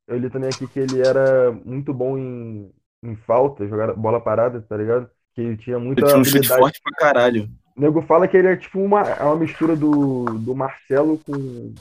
Eu 0.09 0.19
li 0.19 0.31
também 0.31 0.49
aqui 0.50 0.66
que 0.66 0.81
ele 0.81 1.00
era 1.07 1.52
muito 1.64 1.93
bom 1.95 2.19
em, 2.19 2.71
em 3.02 3.14
falta, 3.16 3.66
jogar 3.69 3.95
bola 3.95 4.21
parada, 4.21 4.61
tá 4.62 4.76
ligado? 4.76 5.09
Que 5.35 5.40
ele 5.43 5.57
tinha 5.57 5.78
muita 5.78 6.00
Ele 6.02 6.09
tinha 6.09 6.21
um 6.21 6.25
chute 6.25 6.37
habilidade. 6.38 6.61
forte 6.61 6.81
pra 6.83 6.93
caralho. 6.99 7.49
O 7.76 7.81
nego 7.81 8.02
fala 8.02 8.26
que 8.28 8.37
ele 8.37 8.49
é 8.49 8.57
tipo 8.57 8.81
uma, 8.81 9.00
é 9.02 9.23
uma 9.23 9.37
mistura 9.37 9.75
do, 9.76 10.25
do 10.38 10.54
Marcelo 10.54 11.19
com, 11.26 11.75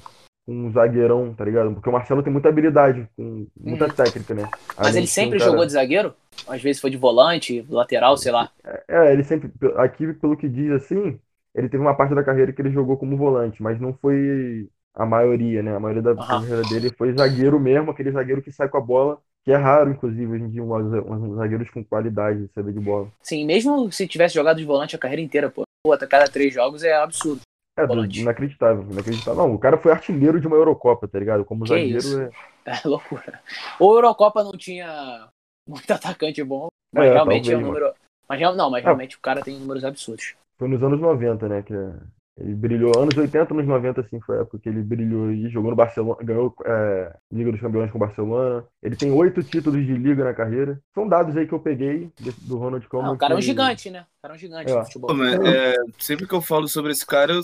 com 0.45 0.53
um 0.53 0.71
zagueirão, 0.71 1.33
tá 1.33 1.45
ligado? 1.45 1.73
Porque 1.73 1.89
o 1.89 1.91
Marcelo 1.91 2.21
tem 2.21 2.31
muita 2.31 2.49
habilidade, 2.49 3.07
com 3.15 3.47
muita 3.59 3.87
técnica, 3.89 4.33
né? 4.33 4.43
Uhum. 4.43 4.49
Mas 4.77 4.95
ele 4.95 5.07
sempre 5.07 5.39
cara- 5.39 5.51
jogou 5.51 5.65
de 5.65 5.71
zagueiro? 5.71 6.13
Às 6.47 6.61
vezes 6.61 6.81
foi 6.81 6.89
de 6.89 6.97
volante, 6.97 7.65
lateral, 7.69 8.17
sei 8.17 8.31
lá. 8.31 8.49
É, 8.87 9.13
ele 9.13 9.23
sempre. 9.23 9.49
Aqui, 9.77 10.11
pelo 10.13 10.35
que 10.35 10.49
diz 10.49 10.71
assim, 10.71 11.19
ele 11.55 11.69
teve 11.69 11.81
uma 11.81 11.95
parte 11.95 12.13
da 12.15 12.23
carreira 12.23 12.51
que 12.51 12.61
ele 12.61 12.71
jogou 12.71 12.97
como 12.97 13.15
volante, 13.15 13.61
mas 13.61 13.79
não 13.79 13.93
foi 13.93 14.67
a 14.93 15.05
maioria, 15.05 15.63
né? 15.63 15.75
A 15.75 15.79
maioria 15.79 16.01
da 16.01 16.11
Aham. 16.11 16.41
carreira 16.41 16.61
dele 16.63 16.91
foi 16.97 17.13
zagueiro 17.13 17.59
mesmo, 17.59 17.91
aquele 17.91 18.11
zagueiro 18.11 18.41
que 18.41 18.51
sai 18.51 18.67
com 18.67 18.77
a 18.77 18.81
bola, 18.81 19.19
que 19.43 19.51
é 19.51 19.55
raro, 19.55 19.91
inclusive, 19.91 20.25
hoje 20.31 20.43
em 20.43 20.49
dia, 20.49 20.63
uns, 20.63 20.93
uns 20.93 21.35
zagueiros 21.37 21.69
com 21.69 21.83
qualidade 21.83 22.47
de 22.47 22.53
saber 22.53 22.73
de 22.73 22.79
bola. 22.79 23.07
Sim, 23.21 23.45
mesmo 23.45 23.91
se 23.91 24.07
tivesse 24.07 24.35
jogado 24.35 24.57
de 24.57 24.65
volante 24.65 24.95
a 24.95 24.99
carreira 24.99 25.21
inteira, 25.21 25.49
pô. 25.49 25.63
Pô, 25.85 25.91
a 25.93 25.97
cada 25.97 26.25
três 26.29 26.53
jogos 26.53 26.83
é 26.83 26.93
absurdo. 26.93 27.41
É, 27.75 27.87
Volante. 27.87 28.21
inacreditável, 28.21 28.83
inacreditável. 28.91 29.35
Não, 29.47 29.53
o 29.55 29.59
cara 29.59 29.77
foi 29.77 29.91
artilheiro 29.91 30.39
de 30.39 30.45
uma 30.47 30.55
Eurocopa, 30.55 31.07
tá 31.07 31.17
ligado? 31.17 31.43
Como 31.43 31.63
Que 31.63 31.69
zagueiro 31.69 31.97
isso? 31.97 32.21
é. 32.21 32.29
É 32.65 32.87
loucura. 32.87 33.41
Ou 33.77 33.95
Eurocopa 33.95 34.41
não 34.41 34.53
tinha 34.53 35.27
muito 35.67 35.91
atacante 35.91 36.41
bom, 36.43 36.69
mas 36.93 37.09
É, 37.09 37.13
realmente 37.13 37.51
é 37.51 37.57
um 37.57 37.61
número. 37.61 37.93
Mas 38.29 38.39
não, 38.55 38.69
mas 38.69 38.83
Ah. 38.83 38.87
realmente 38.87 39.17
o 39.17 39.19
cara 39.19 39.41
tem 39.41 39.59
números 39.59 39.83
absurdos. 39.83 40.35
Foi 40.57 40.67
nos 40.69 40.81
anos 40.81 41.01
90, 41.01 41.49
né? 41.49 41.61
Que 41.61 41.73
é- 41.73 41.93
Ele 42.35 42.55
brilhou 42.55 42.91
anos 42.97 43.15
80, 43.15 43.53
anos 43.53 43.67
90, 43.67 44.01
assim, 44.01 44.19
foi 44.21 44.37
a 44.37 44.41
época 44.41 44.57
que 44.57 44.67
ele 44.67 44.81
brilhou 44.81 45.31
e 45.31 45.47
jogou 45.49 45.69
no 45.69 45.75
Barcelona, 45.77 46.17
ganhou 46.23 46.51
é, 46.65 47.15
Liga 47.31 47.51
dos 47.51 47.61
Campeões 47.61 47.91
com 47.91 47.97
o 47.97 48.01
Barcelona. 48.01 48.65
Ele 48.81 48.95
tem 48.95 49.11
oito 49.11 49.43
títulos 49.43 49.85
de 49.85 49.93
liga 49.93 50.23
na 50.23 50.33
carreira. 50.33 50.81
São 50.95 51.07
dados 51.07 51.37
aí 51.37 51.45
que 51.45 51.53
eu 51.53 51.59
peguei 51.59 52.09
do 52.41 52.57
Ronald 52.57 52.87
Koeman. 52.87 53.07
Não, 53.09 53.13
o 53.13 53.17
cara 53.19 53.33
é 53.33 53.37
um 53.37 53.39
que- 53.39 53.45
gigante, 53.45 53.91
né? 53.91 54.05
O 54.17 54.21
cara 54.23 54.33
é 54.33 54.35
um 54.35 54.39
gigante 54.39 54.71
É. 54.71 54.75
no 54.75 54.83
futebol. 54.85 55.09
Pô, 55.09 55.13
mas, 55.13 55.33
é, 55.45 55.75
sempre 55.99 56.27
que 56.27 56.33
eu 56.33 56.41
falo 56.41 56.67
sobre 56.67 56.91
esse 56.91 57.05
cara, 57.05 57.33
eu, 57.33 57.41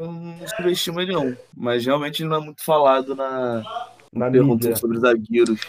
eu 0.00 0.10
não 0.10 0.36
subestimo 0.48 1.00
ele 1.00 1.12
não. 1.12 1.36
Mas 1.56 1.86
realmente 1.86 2.22
ele 2.24 2.28
não 2.30 2.38
é 2.38 2.44
muito 2.44 2.64
falado 2.64 3.14
na, 3.14 3.62
na 4.12 4.28
pergunta 4.32 4.74
sobre 4.74 4.98
zagueiros. 4.98 5.60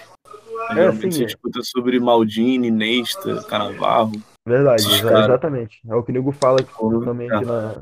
É, 0.71 0.73
Realmente 0.73 1.01
sim, 1.03 1.11
se 1.11 1.23
é. 1.23 1.25
discuta 1.27 1.59
sobre 1.61 1.99
Maldini, 1.99 2.71
Nesta, 2.71 3.43
Canavarro. 3.43 4.13
Verdade, 4.45 4.81
Esses 4.83 4.99
exa- 4.99 5.09
caras. 5.09 5.25
exatamente. 5.25 5.81
É 5.89 5.95
o 5.95 6.03
que 6.03 6.11
o 6.11 6.13
nego 6.13 6.31
fala 6.31 6.59
aqui, 6.59 6.71
também 7.03 7.29
É. 7.29 7.35
aqui 7.35 7.45
na, 7.45 7.81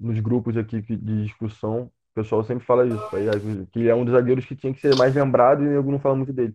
nos 0.00 0.18
grupos 0.20 0.56
aqui 0.56 0.82
que- 0.82 0.96
de 0.96 1.22
discussão. 1.24 1.82
O 1.82 2.14
pessoal 2.14 2.44
sempre 2.44 2.64
fala 2.64 2.86
isso, 2.86 2.98
tá 3.10 3.16
que 3.72 3.78
ele 3.80 3.88
é 3.88 3.94
um 3.94 4.04
dos 4.04 4.12
zagueiros 4.14 4.44
que 4.44 4.54
tinha 4.54 4.72
que 4.72 4.80
ser 4.80 4.94
mais 4.96 5.14
lembrado 5.14 5.62
e 5.62 5.66
o 5.68 5.70
nego 5.70 5.90
não 5.90 5.98
fala 5.98 6.14
muito 6.16 6.32
dele. 6.32 6.54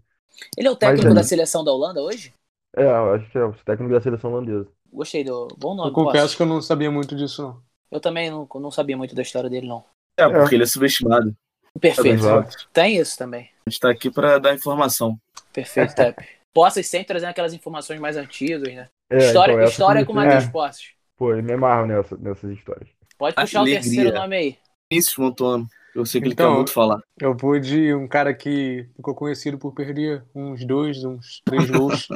Ele 0.57 0.67
é 0.67 0.71
o 0.71 0.75
técnico 0.75 1.05
Mas, 1.07 1.13
é. 1.13 1.15
da 1.15 1.23
seleção 1.23 1.63
da 1.63 1.71
Holanda 1.71 2.01
hoje? 2.01 2.33
É, 2.75 2.83
eu 2.83 3.13
acho 3.13 3.29
que 3.29 3.37
é 3.37 3.43
o 3.43 3.53
técnico 3.53 3.93
da 3.93 3.99
seleção 4.01 4.31
holandesa. 4.31 4.67
Gostei 4.91 5.23
do 5.23 5.47
bom 5.57 5.75
nome. 5.75 5.89
Eu 5.89 5.93
confesso 5.93 6.23
posso? 6.25 6.37
que 6.37 6.43
eu 6.43 6.47
não 6.47 6.61
sabia 6.61 6.89
muito 6.91 7.15
disso, 7.15 7.41
não. 7.41 7.61
Eu 7.91 7.99
também 7.99 8.29
não, 8.29 8.47
não 8.55 8.71
sabia 8.71 8.95
muito 8.95 9.15
da 9.15 9.21
história 9.21 9.49
dele, 9.49 9.67
não. 9.67 9.83
É, 10.17 10.27
porque 10.29 10.55
ele 10.55 10.63
é 10.63 10.67
subestimado. 10.67 11.35
Perfeito. 11.79 12.19
Exato. 12.19 12.69
Tem 12.73 12.97
isso 12.97 13.17
também. 13.17 13.49
A 13.65 13.69
gente 13.69 13.79
tá 13.79 13.89
aqui 13.89 14.09
pra 14.11 14.37
dar 14.37 14.53
informação. 14.53 15.19
Perfeito, 15.53 15.95
Tep. 15.95 16.17
Poças 16.53 16.87
sempre 16.87 17.07
trazendo 17.07 17.29
aquelas 17.29 17.53
informações 17.53 17.99
mais 17.99 18.17
antigas, 18.17 18.73
né? 18.73 18.89
É, 19.09 19.17
história 19.17 19.53
então, 19.53 19.63
história 19.63 20.05
com 20.05 20.13
me- 20.13 20.25
Matheus 20.25 20.43
é, 20.45 20.51
Poços. 20.51 20.93
Pô, 21.17 21.33
eu 21.33 21.43
me 21.43 21.53
amarro 21.53 21.85
nessa, 21.87 22.17
nessas 22.17 22.51
histórias. 22.51 22.89
Pode 23.17 23.35
puxar 23.35 23.59
Alegria. 23.59 23.79
o 23.79 23.81
terceiro 23.83 24.13
nome 24.13 24.35
aí. 24.37 24.57
Vinícius 24.91 25.17
Montuano. 25.17 25.67
Eu 25.93 26.05
sei 26.05 26.21
que 26.21 26.27
ele 26.27 26.33
Então, 26.33 26.51
quer 26.51 26.55
muito 26.55 26.71
falar. 26.71 27.01
Eu 27.19 27.35
vou 27.35 27.59
de 27.59 27.93
um 27.93 28.07
cara 28.07 28.33
que 28.33 28.87
ficou 28.95 29.15
conhecido 29.15 29.57
por 29.57 29.73
perder 29.73 30.23
uns 30.33 30.63
dois, 30.65 31.03
uns 31.03 31.41
três 31.43 31.69
gols 31.69 32.07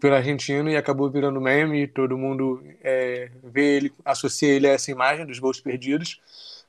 pelo 0.00 0.14
argentino 0.14 0.70
e 0.70 0.76
acabou 0.76 1.10
virando 1.10 1.40
meme. 1.40 1.86
Todo 1.88 2.16
mundo 2.16 2.62
é, 2.82 3.30
vê 3.44 3.76
ele, 3.76 3.92
associa 4.04 4.48
ele 4.48 4.66
a 4.68 4.72
essa 4.72 4.90
imagem 4.90 5.26
dos 5.26 5.38
gols 5.38 5.60
perdidos. 5.60 6.20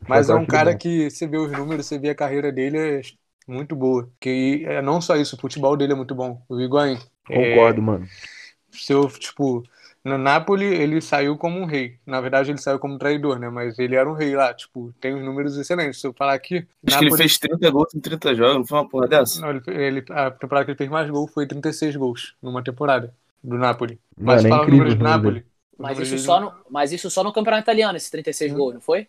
Mas 0.08 0.30
é 0.30 0.36
um 0.36 0.46
cara 0.46 0.74
bom. 0.74 0.78
que 0.78 1.10
você 1.10 1.28
vê 1.28 1.38
os 1.38 1.52
números, 1.52 1.86
você 1.88 1.98
vê 2.00 2.10
a 2.10 2.16
carreira 2.16 2.52
dele 2.52 2.78
é 3.00 3.02
muito 3.48 3.76
boa. 3.76 4.12
Que 4.20 4.64
é, 4.66 4.82
não 4.82 5.02
só 5.02 5.16
isso, 5.16 5.36
o 5.36 5.40
futebol 5.40 5.78
dele 5.78 5.94
é 5.94 5.96
muito 5.96 6.14
bom. 6.16 6.44
O 6.50 6.60
Higuaín. 6.60 6.98
É, 7.30 7.36
Concordo, 7.36 7.82
mano. 8.86 8.86
seu, 8.86 9.08
tipo, 9.10 9.64
no 10.04 10.18
Napoli 10.18 10.66
ele 10.66 11.02
saiu 11.02 11.38
como 11.38 11.60
um 11.60 11.66
rei. 11.66 12.00
Na 12.06 12.22
verdade, 12.22 12.52
ele 12.52 12.58
saiu 12.60 12.80
como 12.80 12.96
um 12.96 12.98
traidor, 12.98 13.40
né? 13.40 13.50
Mas 13.50 13.78
ele 13.80 13.96
era 13.96 14.10
um 14.10 14.14
rei 14.14 14.36
lá, 14.36 14.54
tipo, 14.54 14.94
tem 15.00 15.14
uns 15.16 15.24
números 15.26 15.58
excelentes. 15.58 16.00
Se 16.02 16.08
eu 16.08 16.14
falar 16.14 16.34
aqui, 16.34 16.68
Acho 16.86 17.00
que 17.00 17.06
ele 17.06 17.18
fez 17.18 17.38
30 17.38 17.70
gols 17.70 17.94
em 17.94 18.00
30 18.00 18.34
jogos, 18.36 18.56
não 18.58 18.66
foi 18.66 18.78
uma 18.80 18.88
porra 18.90 19.08
dessa? 19.08 19.42
Não, 19.42 19.50
ele, 19.50 19.62
ele- 19.68 20.06
a 20.12 20.32
temporada 20.32 20.66
que 20.66 20.72
ele 20.72 20.78
fez 20.78 20.90
mais 20.90 21.10
gol 21.10 21.28
foi 21.28 21.46
36 21.48 21.96
gols 21.96 22.36
numa 22.42 22.64
temporada 22.64 23.14
do 23.44 23.58
Napoli. 23.58 24.00
Mas 24.18 24.42
Mano, 24.42 24.48
é 24.48 24.50
fala 24.50 24.62
os 24.64 24.68
incrível 24.68 24.80
números 24.80 24.94
os 24.94 25.00
do 25.00 25.04
Napoli. 25.04 25.46
Os 25.78 25.78
Mas 25.80 26.00
isso, 26.00 26.12
dele 26.12 26.22
só 26.24 26.40
no, 26.40 26.54
mas 26.70 26.92
isso 26.92 27.10
só 27.12 27.24
no 27.24 27.34
campeonato 27.34 27.64
italiano, 27.64 27.98
esses 27.98 28.10
36 28.10 28.54
gols, 28.54 28.74
não 28.74 28.82
foi? 28.82 29.08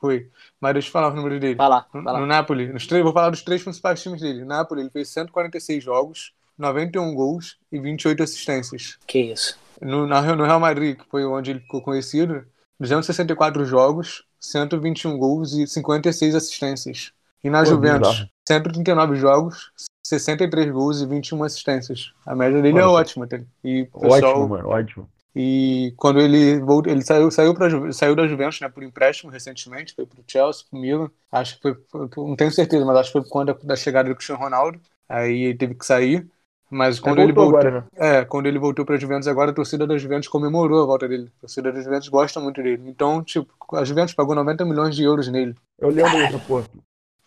Foi. 0.00 0.30
Mas 0.60 0.72
deixa 0.74 0.88
eu 0.88 0.92
falar 0.92 1.08
os 1.08 1.14
números 1.14 1.40
dele. 1.40 1.56
Vai 1.56 1.68
lá, 1.68 1.86
No, 1.94 2.02
vai 2.02 2.12
lá. 2.14 2.20
no 2.20 2.26
Napoli, 2.26 2.72
nos 2.72 2.86
três, 2.86 3.02
vou 3.02 3.12
falar 3.12 3.30
dos 3.30 3.42
três 3.42 3.62
principais 3.62 4.02
times 4.02 4.20
dele. 4.20 4.44
Napoli, 4.44 4.82
ele 4.82 4.90
fez 4.90 5.08
146 5.08 5.82
jogos, 5.82 6.32
91 6.58 7.14
gols 7.14 7.56
e 7.70 7.78
28 7.78 8.22
assistências. 8.22 8.98
Que 9.06 9.18
isso. 9.32 9.58
No, 9.80 10.06
na- 10.06 10.36
no 10.36 10.44
Real 10.44 10.60
Madrid, 10.60 10.96
que 10.96 11.04
foi 11.10 11.24
onde 11.24 11.50
ele 11.50 11.60
ficou 11.60 11.82
conhecido, 11.82 12.44
264 12.78 13.64
jogos, 13.64 14.24
121 14.40 15.16
gols 15.18 15.52
e 15.54 15.66
56 15.66 16.34
assistências. 16.34 17.12
E 17.42 17.50
na 17.50 17.62
Pô, 17.64 17.70
Juventus, 17.70 18.08
bizarro. 18.10 18.30
139 18.46 19.16
jogos, 19.16 19.72
63 20.04 20.70
gols 20.70 21.00
e 21.00 21.06
21 21.06 21.42
assistências. 21.44 22.12
A 22.26 22.34
média 22.34 22.60
dele 22.62 22.78
é 22.78 22.84
ótima. 22.84 23.26
tá? 23.26 23.40
E 23.64 23.84
pessoal, 23.86 24.12
Ótimo, 24.12 24.48
mano, 24.48 24.68
ótimo. 24.68 25.08
E 25.34 25.94
quando 25.96 26.20
ele 26.20 26.60
voltou, 26.60 26.92
ele 26.92 27.02
saiu, 27.02 27.30
saiu, 27.30 27.54
pra, 27.54 27.68
saiu 27.92 28.14
da 28.14 28.26
Juventus, 28.28 28.60
né, 28.60 28.68
por 28.68 28.82
empréstimo 28.82 29.30
recentemente, 29.32 29.94
foi 29.94 30.04
pro 30.04 30.22
Chelsea, 30.28 30.64
pro 30.70 30.78
Milan. 30.78 31.10
Acho 31.30 31.56
que 31.56 31.62
foi, 31.62 31.74
foi- 31.90 32.08
não 32.28 32.36
tenho 32.36 32.50
certeza, 32.52 32.84
mas 32.84 32.96
acho 32.98 33.08
que 33.08 33.12
foi 33.14 33.22
por 33.22 33.30
conta 33.30 33.58
da 33.62 33.74
chegada 33.74 34.08
do 34.10 34.14
Cristiano 34.14 34.42
Ronaldo. 34.42 34.78
Aí 35.08 35.44
ele 35.44 35.58
teve 35.58 35.74
que 35.74 35.86
sair. 35.86 36.28
Mas 36.74 36.98
quando 36.98 37.20
ele 37.20 37.32
voltou, 37.32 37.58
agora, 37.58 37.70
né? 37.82 37.86
é, 37.96 38.24
quando 38.24 38.46
ele 38.46 38.58
voltou 38.58 38.84
para 38.84 38.94
a 38.94 38.98
Juventus 38.98 39.28
agora, 39.28 39.50
a 39.50 39.54
torcida 39.54 39.86
da 39.86 39.98
Juventus 39.98 40.26
comemorou 40.28 40.82
a 40.82 40.86
volta 40.86 41.06
dele. 41.06 41.30
A 41.36 41.40
torcida 41.42 41.70
da 41.70 41.80
Juventus 41.80 42.08
gosta 42.08 42.40
muito 42.40 42.62
dele. 42.62 42.82
Então, 42.88 43.22
tipo, 43.22 43.52
a 43.76 43.84
Juventus 43.84 44.14
pagou 44.14 44.34
90 44.34 44.64
milhões 44.64 44.96
de 44.96 45.02
euros 45.04 45.28
nele. 45.28 45.54
Eu 45.78 45.90
lembro 45.90 46.12
dessa 46.18 46.38
porra. 46.38 46.64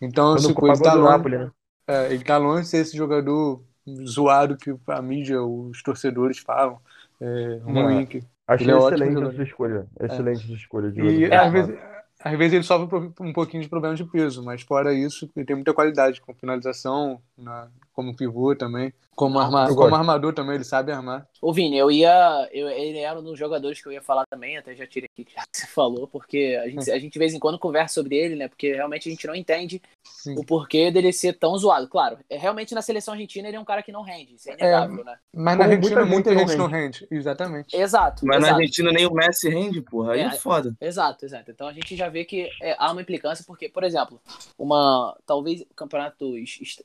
Então, 0.02 0.34
Quando 0.36 0.48
tipo, 0.48 0.68
ele 0.68 0.80
tá, 0.80 0.94
longe, 0.96 1.10
Napoli, 1.10 1.38
né? 1.38 1.52
é, 1.88 2.14
ele 2.14 2.24
tá 2.24 2.38
longe 2.38 2.64
de 2.64 2.68
ser 2.70 2.78
esse 2.78 2.98
jogador 2.98 3.62
zoado 4.08 4.58
que 4.58 4.76
a 4.88 5.02
mídia, 5.02 5.42
os 5.44 5.82
torcedores 5.84 6.40
falam. 6.40 6.80
É, 7.22 7.60
ruim. 7.64 8.06
que- 8.06 8.24
Achei 8.48 8.66
Ele 8.68 8.74
é 8.74 8.78
excelente 8.78 9.14
jogador. 9.14 9.30
a 9.32 9.36
sua 9.36 9.44
escolha. 9.44 9.88
Excelente 10.00 10.48
sua 10.48 10.56
escolha 10.56 10.92
de 10.92 11.02
E 11.02 11.34
às 11.34 11.52
vezes, 11.52 11.76
às 12.20 12.38
vezes 12.38 12.54
ele 12.54 12.64
sofre 12.64 13.14
um 13.20 13.34
pouquinho 13.34 13.64
de 13.64 13.70
problema 13.70 13.96
de 13.96 14.04
peso, 14.06 14.44
mas 14.44 14.62
fora 14.62 14.94
isso, 14.94 15.30
ele 15.36 15.46
tem 15.46 15.56
muita 15.56 15.74
qualidade 15.74 16.20
com 16.22 16.34
finalização, 16.34 17.20
na- 17.38 17.68
como 17.96 18.16
pivô 18.16 18.56
também. 18.56 18.94
Como, 19.16 19.40
arma, 19.40 19.74
como 19.74 19.96
armador 19.96 20.34
também, 20.34 20.56
ele 20.56 20.66
sabe 20.66 20.92
armar. 20.92 21.26
Ô, 21.42 21.54
Vini, 21.54 21.78
eu 21.78 21.90
ia. 21.90 22.50
Eu, 22.52 22.68
ele 22.68 22.98
era 22.98 23.18
um 23.18 23.24
dos 23.24 23.40
jogadores 23.40 23.82
que 23.82 23.88
eu 23.88 23.94
ia 23.94 24.02
falar 24.02 24.26
também, 24.30 24.58
até 24.58 24.76
já 24.76 24.86
tirei 24.86 25.08
aqui 25.10 25.24
que 25.24 25.34
já 25.34 25.42
você 25.50 25.66
falou, 25.66 26.06
porque 26.06 26.60
a 26.62 26.68
gente, 26.68 26.92
a 26.92 27.00
gente 27.00 27.14
de 27.14 27.20
vez 27.20 27.34
em 27.34 27.40
quando 27.40 27.58
conversa 27.58 27.94
sobre 27.94 28.18
ele, 28.18 28.36
né? 28.36 28.50
Porque 28.50 28.74
realmente 28.74 29.08
a 29.08 29.12
gente 29.12 29.26
não 29.26 29.34
entende 29.34 29.82
Sim. 30.04 30.38
o 30.38 30.46
porquê 30.46 30.92
dele 30.92 31.14
ser 31.14 31.32
tão 31.40 31.58
zoado. 31.58 31.88
Claro, 31.88 32.18
é, 32.30 32.38
realmente 32.38 32.76
na 32.76 32.82
seleção 32.82 33.14
argentina 33.14 33.48
ele 33.48 33.56
é 33.56 33.60
um 33.60 33.64
cara 33.66 33.82
que 33.82 33.92
não 33.92 34.02
rende, 34.02 34.36
isso 34.36 34.50
é 34.50 34.54
inegável, 34.54 35.06
né? 35.06 35.16
Mas 35.34 35.58
na 35.58 35.64
Como 35.64 35.76
Argentina 35.76 36.06
muita 36.06 36.32
muita 36.34 36.38
gente 36.38 36.58
não 36.58 36.66
não 36.66 36.72
rende. 36.74 37.08
Exatamente. 37.10 37.74
Exato. 37.78 38.26
Mas 38.26 38.42
na 38.42 38.48
exato. 38.48 38.60
Argentina 38.60 38.92
nem 38.92 39.06
o 39.06 39.14
Messi 39.14 39.48
rende, 39.48 39.82
porra. 39.82 40.14
Aí 40.14 40.20
é, 40.20 40.26
É, 40.26 40.32
foda. 40.32 40.76
Exato, 40.82 41.24
exato. 41.24 41.52
Então 41.52 41.68
a 41.70 41.74
gente 41.74 41.96
já 41.96 42.10
vê 42.10 42.26
que 42.26 42.50
é, 42.62 42.76
há 42.78 42.92
uma 42.92 43.02
implicância, 43.02 43.46
porque, 43.48 43.70
por 43.70 43.84
exemplo, 43.86 44.20
uma 44.58 45.16
talvez 45.26 45.64
campeonatos 45.74 46.36
est- 46.62 46.84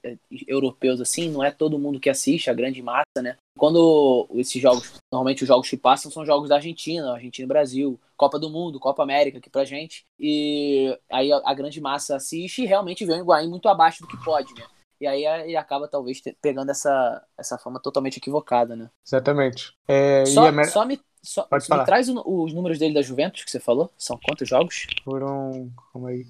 europeus 1.01 1.09
assim, 1.09 1.31
não 1.31 1.43
é 1.43 1.51
todo 1.51 1.79
mundo 1.79 2.01
que 2.01 2.11
assiste, 2.11 2.51
a 2.51 2.55
grande 2.55 2.83
massa, 2.83 3.23
né? 3.23 3.37
Quando 3.59 4.27
esses 4.35 4.61
jogos, 4.61 4.93
normalmente 5.13 5.43
os 5.43 5.49
jogos 5.49 5.69
que 5.69 5.77
passam 5.77 6.11
são 6.11 6.25
jogos 6.25 6.49
da 6.49 6.57
Argentina, 6.57 7.13
Argentina 7.13 7.45
e 7.45 7.49
Brasil, 7.49 7.99
Copa 8.17 8.39
do 8.39 8.51
Mundo, 8.51 8.81
Copa 8.81 9.03
América 9.03 9.39
aqui 9.39 9.51
pra 9.51 9.65
gente, 9.65 10.05
e 10.19 10.97
aí 11.11 11.33
a, 11.33 11.41
a 11.45 11.55
grande 11.55 11.81
massa 11.81 12.17
assiste 12.17 12.63
e 12.63 12.67
realmente 12.67 13.05
vê 13.05 13.15
o 13.15 13.19
Higuaín 13.21 13.49
muito 13.49 13.69
abaixo 13.69 14.03
do 14.03 14.09
que 14.09 14.23
pode, 14.25 14.53
né? 14.55 14.65
E 15.01 15.07
aí 15.07 15.25
ele 15.25 15.57
acaba 15.57 15.89
talvez 15.89 16.21
pegando 16.43 16.71
essa, 16.71 17.25
essa 17.39 17.57
fama 17.57 17.81
totalmente 17.81 18.19
equivocada, 18.19 18.77
né? 18.77 18.91
Exatamente. 19.07 19.73
É, 19.89 20.27
Só, 20.27 20.43
só 20.65 20.85
me, 20.85 21.01
só, 21.23 21.49
me 21.51 21.85
traz 21.87 22.09
o- 22.11 22.23
os 22.45 22.53
números 22.53 22.79
dele 22.79 22.93
da 22.93 23.01
Juventus 23.01 23.43
que 23.43 23.51
você 23.51 23.59
falou. 23.59 23.91
São 23.97 24.19
quantos 24.23 24.47
jogos? 24.47 24.87
foram. 25.03 25.73
Calma 25.91 26.11
aí. 26.11 26.27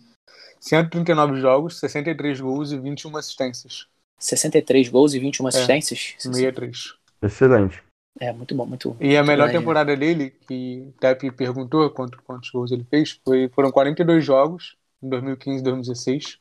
139 0.60 1.40
jogos, 1.40 1.80
63 1.80 2.40
gols 2.40 2.70
e 2.70 2.78
21 2.78 3.16
assistências. 3.16 3.88
63 4.20 4.88
gols 4.88 5.14
e 5.14 5.18
21 5.18 5.46
assistências. 5.48 6.14
63. 6.18 6.94
Excelente. 7.22 7.82
É, 8.20 8.32
muito 8.32 8.54
bom, 8.54 8.66
muito 8.66 8.96
E 9.00 9.16
a 9.16 9.22
melhor 9.22 9.44
grande, 9.44 9.58
temporada 9.58 9.96
dele, 9.96 10.30
que 10.46 10.84
o 10.88 10.92
Tepe 11.00 11.30
perguntou 11.30 11.88
quanto, 11.90 12.20
quantos 12.22 12.50
gols 12.50 12.70
ele 12.70 12.84
fez, 12.90 13.18
foi, 13.24 13.48
foram 13.48 13.70
42 13.70 14.24
jogos 14.24 14.76
em 15.02 15.08
2015 15.08 15.62
2016 15.62 16.38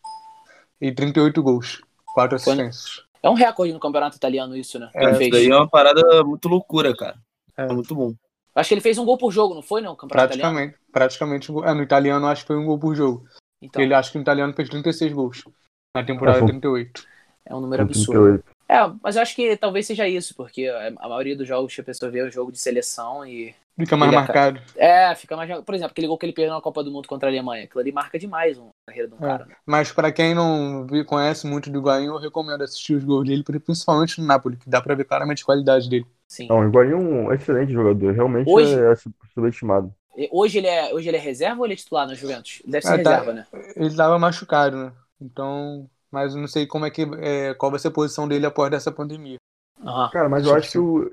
e 0.81 0.91
38 0.91 1.41
gols, 1.41 1.81
4 2.13 2.37
Foi- 2.39 2.53
assistências. 2.53 3.03
É 3.21 3.29
um 3.29 3.33
recorde 3.33 3.73
no 3.73 3.79
campeonato 3.79 4.15
italiano 4.17 4.55
isso, 4.55 4.79
né? 4.79 4.89
É, 4.93 5.11
Isso 5.11 5.29
daí 5.29 5.49
é 5.49 5.55
uma 5.55 5.67
parada 5.69 6.23
muito 6.23 6.47
loucura, 6.47 6.95
cara. 6.95 7.17
É. 7.57 7.63
É 7.65 7.67
muito 7.73 7.93
bom. 7.93 8.13
Acho 8.55 8.69
que 8.69 8.73
ele 8.75 8.81
fez 8.81 8.97
um 8.97 9.05
gol 9.05 9.17
por 9.17 9.31
jogo, 9.31 9.53
não 9.53 9.61
foi, 9.61 9.81
não? 9.81 9.95
Campeonato 9.95 10.33
italiano? 10.35 10.53
Praticamente, 10.55 10.91
praticamente. 10.91 11.51
um 11.51 11.55
gol. 11.55 11.65
É, 11.65 11.73
no 11.73 11.83
italiano 11.83 12.25
acho 12.27 12.41
que 12.43 12.47
foi 12.47 12.57
um 12.57 12.65
gol 12.65 12.79
por 12.79 12.95
jogo. 12.95 13.25
Então, 13.61 13.81
Ele 13.81 13.93
acho 13.93 14.11
que 14.11 14.17
no 14.17 14.21
italiano 14.21 14.53
fez 14.53 14.69
36 14.69 15.11
gols. 15.13 15.43
Na 15.95 16.03
temporada 16.03 16.37
É, 16.37 16.39
foi- 16.39 16.49
38. 16.49 17.05
É 17.49 17.55
um 17.55 17.59
número 17.61 17.81
absurdo. 17.83 18.41
38. 18.41 18.59
É, 18.69 18.77
mas 19.01 19.15
eu 19.15 19.21
acho 19.23 19.35
que 19.35 19.57
talvez 19.57 19.87
seja 19.87 20.07
isso, 20.07 20.35
porque 20.35 20.67
a 20.67 20.87
a 20.99 21.09
maioria 21.09 21.35
dos 21.35 21.47
jogos 21.47 21.73
que 21.73 21.81
a 21.81 21.83
pessoa 21.83 22.11
vê 22.11 22.19
é 22.19 22.23
o 22.25 22.31
jogo 22.31 22.51
de 22.51 22.59
seleção 22.59 23.25
e. 23.25 23.53
Fica 23.77 23.95
mais 23.97 24.11
é 24.11 24.15
marcado. 24.15 24.61
É, 24.75 25.15
fica 25.15 25.35
mais. 25.37 25.49
Por 25.61 25.73
exemplo, 25.73 25.91
aquele 25.91 26.07
gol 26.07 26.17
que 26.17 26.25
ele 26.25 26.33
perdeu 26.33 26.53
na 26.53 26.61
Copa 26.61 26.83
do 26.83 26.91
Mundo 26.91 27.07
contra 27.07 27.29
a 27.29 27.31
Alemanha. 27.31 27.63
Aquilo 27.63 27.79
ali 27.79 27.91
marca 27.91 28.19
demais 28.19 28.57
uma 28.57 28.69
carreira 28.85 29.07
de 29.07 29.13
um 29.15 29.17
É. 29.17 29.21
cara. 29.21 29.45
né? 29.45 29.55
Mas 29.65 29.91
para 29.91 30.11
quem 30.11 30.35
não 30.35 30.85
conhece 31.07 31.47
muito 31.47 31.69
do 31.71 31.79
Higuaín, 31.79 32.07
eu 32.07 32.17
recomendo 32.17 32.61
assistir 32.61 32.93
os 32.95 33.03
gols 33.03 33.25
dele, 33.27 33.43
principalmente 33.43 34.19
no 34.21 34.27
Napoli, 34.27 34.57
que 34.57 34.69
dá 34.69 34.81
pra 34.81 34.95
ver 34.95 35.05
claramente 35.05 35.41
a 35.43 35.45
qualidade 35.45 35.89
dele. 35.89 36.05
Sim. 36.27 36.47
Não, 36.49 36.59
o 36.59 36.67
Higuaín 36.67 36.91
é 36.91 36.95
um 36.95 37.33
excelente 37.33 37.71
jogador. 37.71 38.13
Realmente 38.13 38.49
Hoje- 38.49 38.75
é, 38.79 38.91
é 38.91 38.95
subestimado. 39.33 39.91
Hoje 40.31 40.57
ele, 40.57 40.67
é, 40.67 40.93
hoje 40.93 41.07
ele 41.07 41.15
é 41.17 41.19
reserva 41.19 41.59
ou 41.59 41.65
ele 41.65 41.73
é 41.73 41.77
titular 41.77 42.05
na 42.05 42.13
Juventus? 42.13 42.61
Deve 42.67 42.85
ser 42.85 42.99
Ah, 42.99 43.01
tá. 43.03 43.09
reserva, 43.11 43.33
né? 43.33 43.47
Ele 43.77 43.95
tava 43.95 44.19
machucado, 44.19 44.75
né? 44.75 44.91
Então, 45.21 45.89
mas 46.11 46.33
eu 46.35 46.41
não 46.41 46.47
sei 46.47 46.65
como 46.67 46.85
é 46.85 46.91
que 46.91 47.03
é, 47.19 47.53
qual 47.55 47.71
vai 47.71 47.79
ser 47.79 47.89
a 47.89 47.91
posição 47.91 48.27
dele 48.27 48.45
após 48.45 48.69
dessa 48.71 48.91
pandemia. 48.91 49.37
Aham. 49.83 50.09
Cara, 50.11 50.27
mas 50.27 50.43
eu 50.45 50.53
acho 50.55 50.71
que 50.71 50.77
o, 50.77 51.09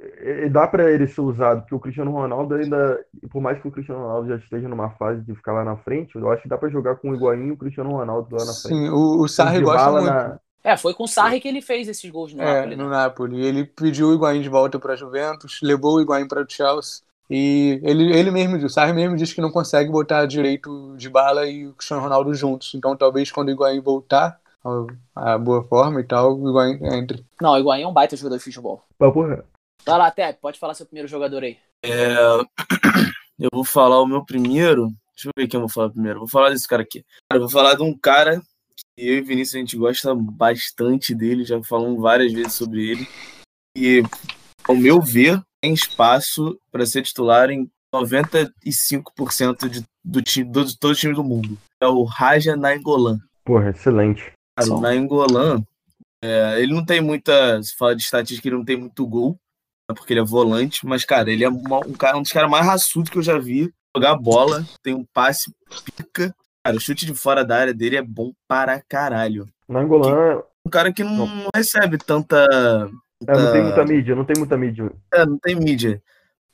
dá 0.50 0.66
pra 0.66 0.90
ele 0.90 1.06
ser 1.06 1.20
usado, 1.20 1.60
porque 1.60 1.74
o 1.74 1.80
Cristiano 1.80 2.10
Ronaldo 2.10 2.54
ainda, 2.54 3.04
por 3.30 3.42
mais 3.42 3.60
que 3.60 3.68
o 3.68 3.70
Cristiano 3.70 4.00
Ronaldo 4.02 4.28
já 4.28 4.36
esteja 4.36 4.68
numa 4.68 4.90
fase 4.90 5.22
de 5.22 5.34
ficar 5.34 5.52
lá 5.52 5.64
na 5.64 5.76
frente, 5.76 6.16
eu 6.16 6.30
acho 6.32 6.42
que 6.42 6.48
dá 6.48 6.56
pra 6.58 6.68
jogar 6.70 6.96
com 6.96 7.10
o 7.10 7.14
Higuaín 7.14 7.48
e 7.48 7.52
o 7.52 7.56
Cristiano 7.56 7.90
Ronaldo 7.90 8.34
lá 8.34 8.44
na 8.44 8.54
frente. 8.54 8.78
Sim, 8.78 8.88
o, 8.88 9.20
o 9.22 9.28
Sarri 9.28 9.60
gosta 9.60 9.90
muito. 9.90 10.16
na- 10.16 10.38
É, 10.64 10.76
foi 10.76 10.94
com 10.94 11.04
o 11.04 11.08
Sarri 11.08 11.40
que 11.40 11.46
ele 11.48 11.62
fez 11.62 11.86
esses 11.88 12.10
gols 12.10 12.32
no 12.32 12.42
É, 12.42 12.42
Napoli, 12.42 12.76
né? 12.76 12.84
no 12.84 12.88
Napoli. 12.88 13.40
Ele 13.44 13.64
pediu 13.64 14.08
o 14.08 14.14
Higuaín 14.14 14.42
de 14.42 14.48
volta 14.48 14.78
para 14.78 14.92
a 14.92 14.96
Juventus, 14.96 15.60
levou 15.62 15.96
o 15.96 16.00
Higuaín 16.00 16.26
para 16.28 16.42
o 16.42 16.46
Chelsea. 16.48 17.02
E 17.28 17.80
ele, 17.82 18.12
ele 18.16 18.30
mesmo, 18.30 18.56
o 18.56 18.68
Sarri 18.70 18.92
mesmo 18.92 19.16
disse 19.16 19.34
que 19.34 19.40
não 19.40 19.50
consegue 19.50 19.90
botar 19.90 20.26
direito 20.26 20.94
de 20.96 21.08
bala 21.08 21.46
e 21.48 21.66
o 21.66 21.74
Cristiano 21.74 22.02
Ronaldo 22.02 22.32
juntos. 22.34 22.72
Então 22.74 22.96
talvez 22.96 23.30
quando 23.32 23.48
o 23.48 23.50
Higuaín 23.52 23.80
voltar 23.80 24.40
ao- 24.66 24.86
à 25.14 25.38
boa 25.38 25.62
forma 25.64 26.00
e 26.00 26.04
tal, 26.04 26.38
o 26.38 26.48
Higuaín 26.48 26.78
entre. 26.98 27.24
Não, 27.40 27.52
o 27.52 27.58
Higuaín 27.58 27.82
é 27.82 27.86
um 27.86 27.92
baita 27.92 28.16
jogador 28.16 28.38
de 28.38 28.44
futebol. 28.44 28.82
Papo 28.98 29.22
reto. 29.26 29.44
Vai 29.84 29.98
lá, 29.98 30.10
Tep, 30.10 30.40
pode 30.40 30.58
falar 30.58 30.74
seu 30.74 30.86
primeiro 30.86 31.08
jogador 31.08 31.42
aí. 31.44 31.56
É, 31.84 32.16
eu 33.38 33.48
vou 33.52 33.64
falar 33.64 34.00
o 34.00 34.06
meu 34.06 34.24
primeiro. 34.24 34.88
Deixa 35.14 35.28
eu 35.28 35.32
ver 35.36 35.48
quem 35.48 35.58
eu 35.58 35.62
vou 35.62 35.70
falar 35.72 35.90
primeiro. 35.90 36.18
Vou 36.18 36.28
falar 36.28 36.50
desse 36.50 36.66
cara 36.68 36.82
aqui. 36.82 37.04
Cara, 37.30 37.38
eu 37.42 37.48
vou 37.48 37.50
falar 37.50 37.74
de 37.74 37.82
um 37.82 37.96
cara 37.96 38.40
que 38.76 39.06
eu 39.06 39.14
e 39.18 39.20
Vinícius 39.22 39.54
a 39.54 39.58
gente 39.58 39.76
gosta 39.76 40.14
bastante 40.14 41.14
dele, 41.14 41.44
já 41.44 41.62
falamos 41.62 42.00
várias 42.00 42.32
vezes 42.32 42.54
sobre 42.54 42.90
ele. 42.90 43.08
E, 43.76 44.02
ao 44.68 44.74
meu 44.74 45.00
ver, 45.00 45.40
tem 45.62 45.72
espaço 45.72 46.58
para 46.70 46.84
ser 46.84 47.02
titular 47.02 47.50
em 47.50 47.70
95% 47.94 49.68
de, 49.68 49.84
do 50.04 50.22
time, 50.22 50.50
do, 50.50 50.64
de 50.64 50.78
todo 50.78 50.94
time 50.94 51.14
do 51.14 51.24
mundo. 51.24 51.56
É 51.80 51.86
o 51.86 52.04
Raja 52.04 52.56
Nainggolan. 52.56 53.18
Porra, 53.44 53.70
excelente. 53.70 54.32
Cara, 54.56 54.72
o 54.72 54.80
Nainggolan, 54.80 55.62
é, 56.22 56.60
ele 56.62 56.72
não 56.72 56.84
tem 56.84 57.00
muita. 57.00 57.62
Se 57.62 57.76
fala 57.76 57.94
de 57.94 58.02
estatística, 58.02 58.48
ele 58.48 58.56
não 58.56 58.64
tem 58.64 58.76
muito 58.76 59.06
gol, 59.06 59.32
né, 59.88 59.94
porque 59.94 60.12
ele 60.12 60.20
é 60.20 60.24
volante, 60.24 60.86
mas, 60.86 61.04
cara, 61.04 61.30
ele 61.30 61.44
é 61.44 61.48
uma- 61.48 61.86
um, 61.86 61.92
cara, 61.92 62.16
um 62.16 62.22
dos 62.22 62.32
caras 62.32 62.50
mais 62.50 62.64
raçudos 62.64 63.10
que 63.10 63.18
eu 63.18 63.22
já 63.22 63.38
vi 63.38 63.70
jogar 63.94 64.16
bola, 64.16 64.64
tem 64.82 64.94
um 64.94 65.04
passe 65.12 65.52
pica. 65.84 66.34
Cara, 66.64 66.76
o 66.76 66.80
chute 66.80 67.06
de 67.06 67.14
fora 67.14 67.44
da 67.44 67.56
área 67.58 67.74
dele 67.74 67.96
é 67.96 68.02
bom 68.02 68.32
para 68.48 68.82
caralho. 68.88 69.46
Na 69.68 69.80
Angolan, 69.80 70.42
Um 70.66 70.70
cara 70.70 70.92
que 70.92 71.04
não, 71.04 71.26
Não. 71.26 71.48
recebe 71.54 71.96
tanta. 71.98 72.36
é, 73.26 73.32
não 73.38 73.52
tem 73.52 73.62
muita 73.62 73.84
mídia, 73.84 74.14
não 74.16 74.24
tem 74.24 74.36
muita 74.38 74.56
mídia. 74.56 74.92
é, 75.14 75.24
não 75.26 75.38
tem 75.38 75.54
mídia. 75.54 76.02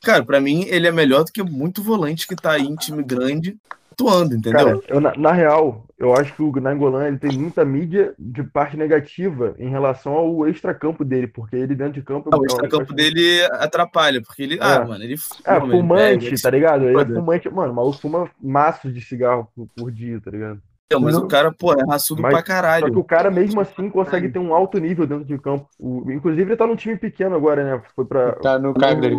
Cara, 0.02 0.24
pra 0.24 0.40
mim, 0.40 0.64
ele 0.66 0.86
é 0.88 0.92
melhor 0.92 1.24
do 1.24 1.32
que 1.32 1.42
muito 1.42 1.82
volante 1.82 2.26
que 2.26 2.34
tá 2.36 2.52
aí 2.52 2.62
em 2.62 2.74
time 2.76 3.02
grande 3.02 3.56
atuando, 3.92 4.34
entendeu? 4.34 4.58
Cara, 4.64 4.80
eu, 4.88 5.00
na, 5.00 5.12
na 5.16 5.32
real, 5.32 5.84
eu 5.98 6.14
acho 6.14 6.34
que 6.34 6.42
o 6.42 6.52
Nangolan 6.60 7.06
ele 7.08 7.18
tem 7.18 7.38
muita 7.38 7.64
mídia 7.64 8.14
de 8.18 8.42
parte 8.42 8.76
negativa 8.76 9.54
em 9.58 9.68
relação 9.68 10.12
ao 10.14 10.48
extracampo 10.48 11.04
dele, 11.04 11.26
porque 11.26 11.56
ele 11.56 11.74
dentro 11.74 11.94
de 11.94 12.02
campo. 12.02 12.28
Ah, 12.32 12.38
o 12.38 12.44
extracampo 12.44 12.92
dele 12.92 13.42
atrapalha, 13.52 14.20
porque 14.20 14.42
ele. 14.42 14.58
Ah, 14.60 14.74
É. 14.74 14.84
mano, 14.84 15.04
ele 15.04 15.14
É, 15.14 15.16
fuma, 15.16 15.56
ele 15.64 15.70
fumante, 15.70 16.24
bebe, 16.30 16.42
tá 16.42 16.50
ligado? 16.50 16.84
Ele 16.88 17.00
é 17.00 17.04
fumante. 17.06 17.48
Mano, 17.50 17.72
o 17.72 17.76
maluco 17.76 17.98
fuma 17.98 18.28
maços 18.42 18.92
de 18.92 19.00
cigarro 19.00 19.48
por, 19.54 19.68
por 19.76 19.92
dia, 19.92 20.20
tá 20.20 20.30
ligado? 20.30 20.60
Mas 21.00 21.14
Não. 21.14 21.22
o 21.24 21.26
cara, 21.28 21.50
pô, 21.50 21.72
é 21.72 21.82
raçudo 21.88 22.20
Mas- 22.20 22.32
pra 22.32 22.40
Só 22.40 22.44
que 22.44 22.52
caralho. 22.52 22.98
o 22.98 23.02
cara, 23.02 23.30
mesmo 23.30 23.58
assim, 23.62 23.88
consegue 23.88 24.28
ter 24.28 24.38
um 24.38 24.52
alto 24.54 24.76
nível 24.78 25.06
dentro 25.06 25.24
de 25.24 25.38
campo. 25.38 25.66
O- 25.78 26.10
inclusive, 26.12 26.42
ele 26.50 26.56
tá 26.56 26.66
num 26.66 26.76
time 26.76 26.96
pequeno 26.98 27.34
agora, 27.34 27.64
né? 27.64 27.82
Foi 27.96 28.04
pra. 28.04 28.32
Tá 28.32 28.58
no 28.58 28.74
Cagliari. 28.74 29.16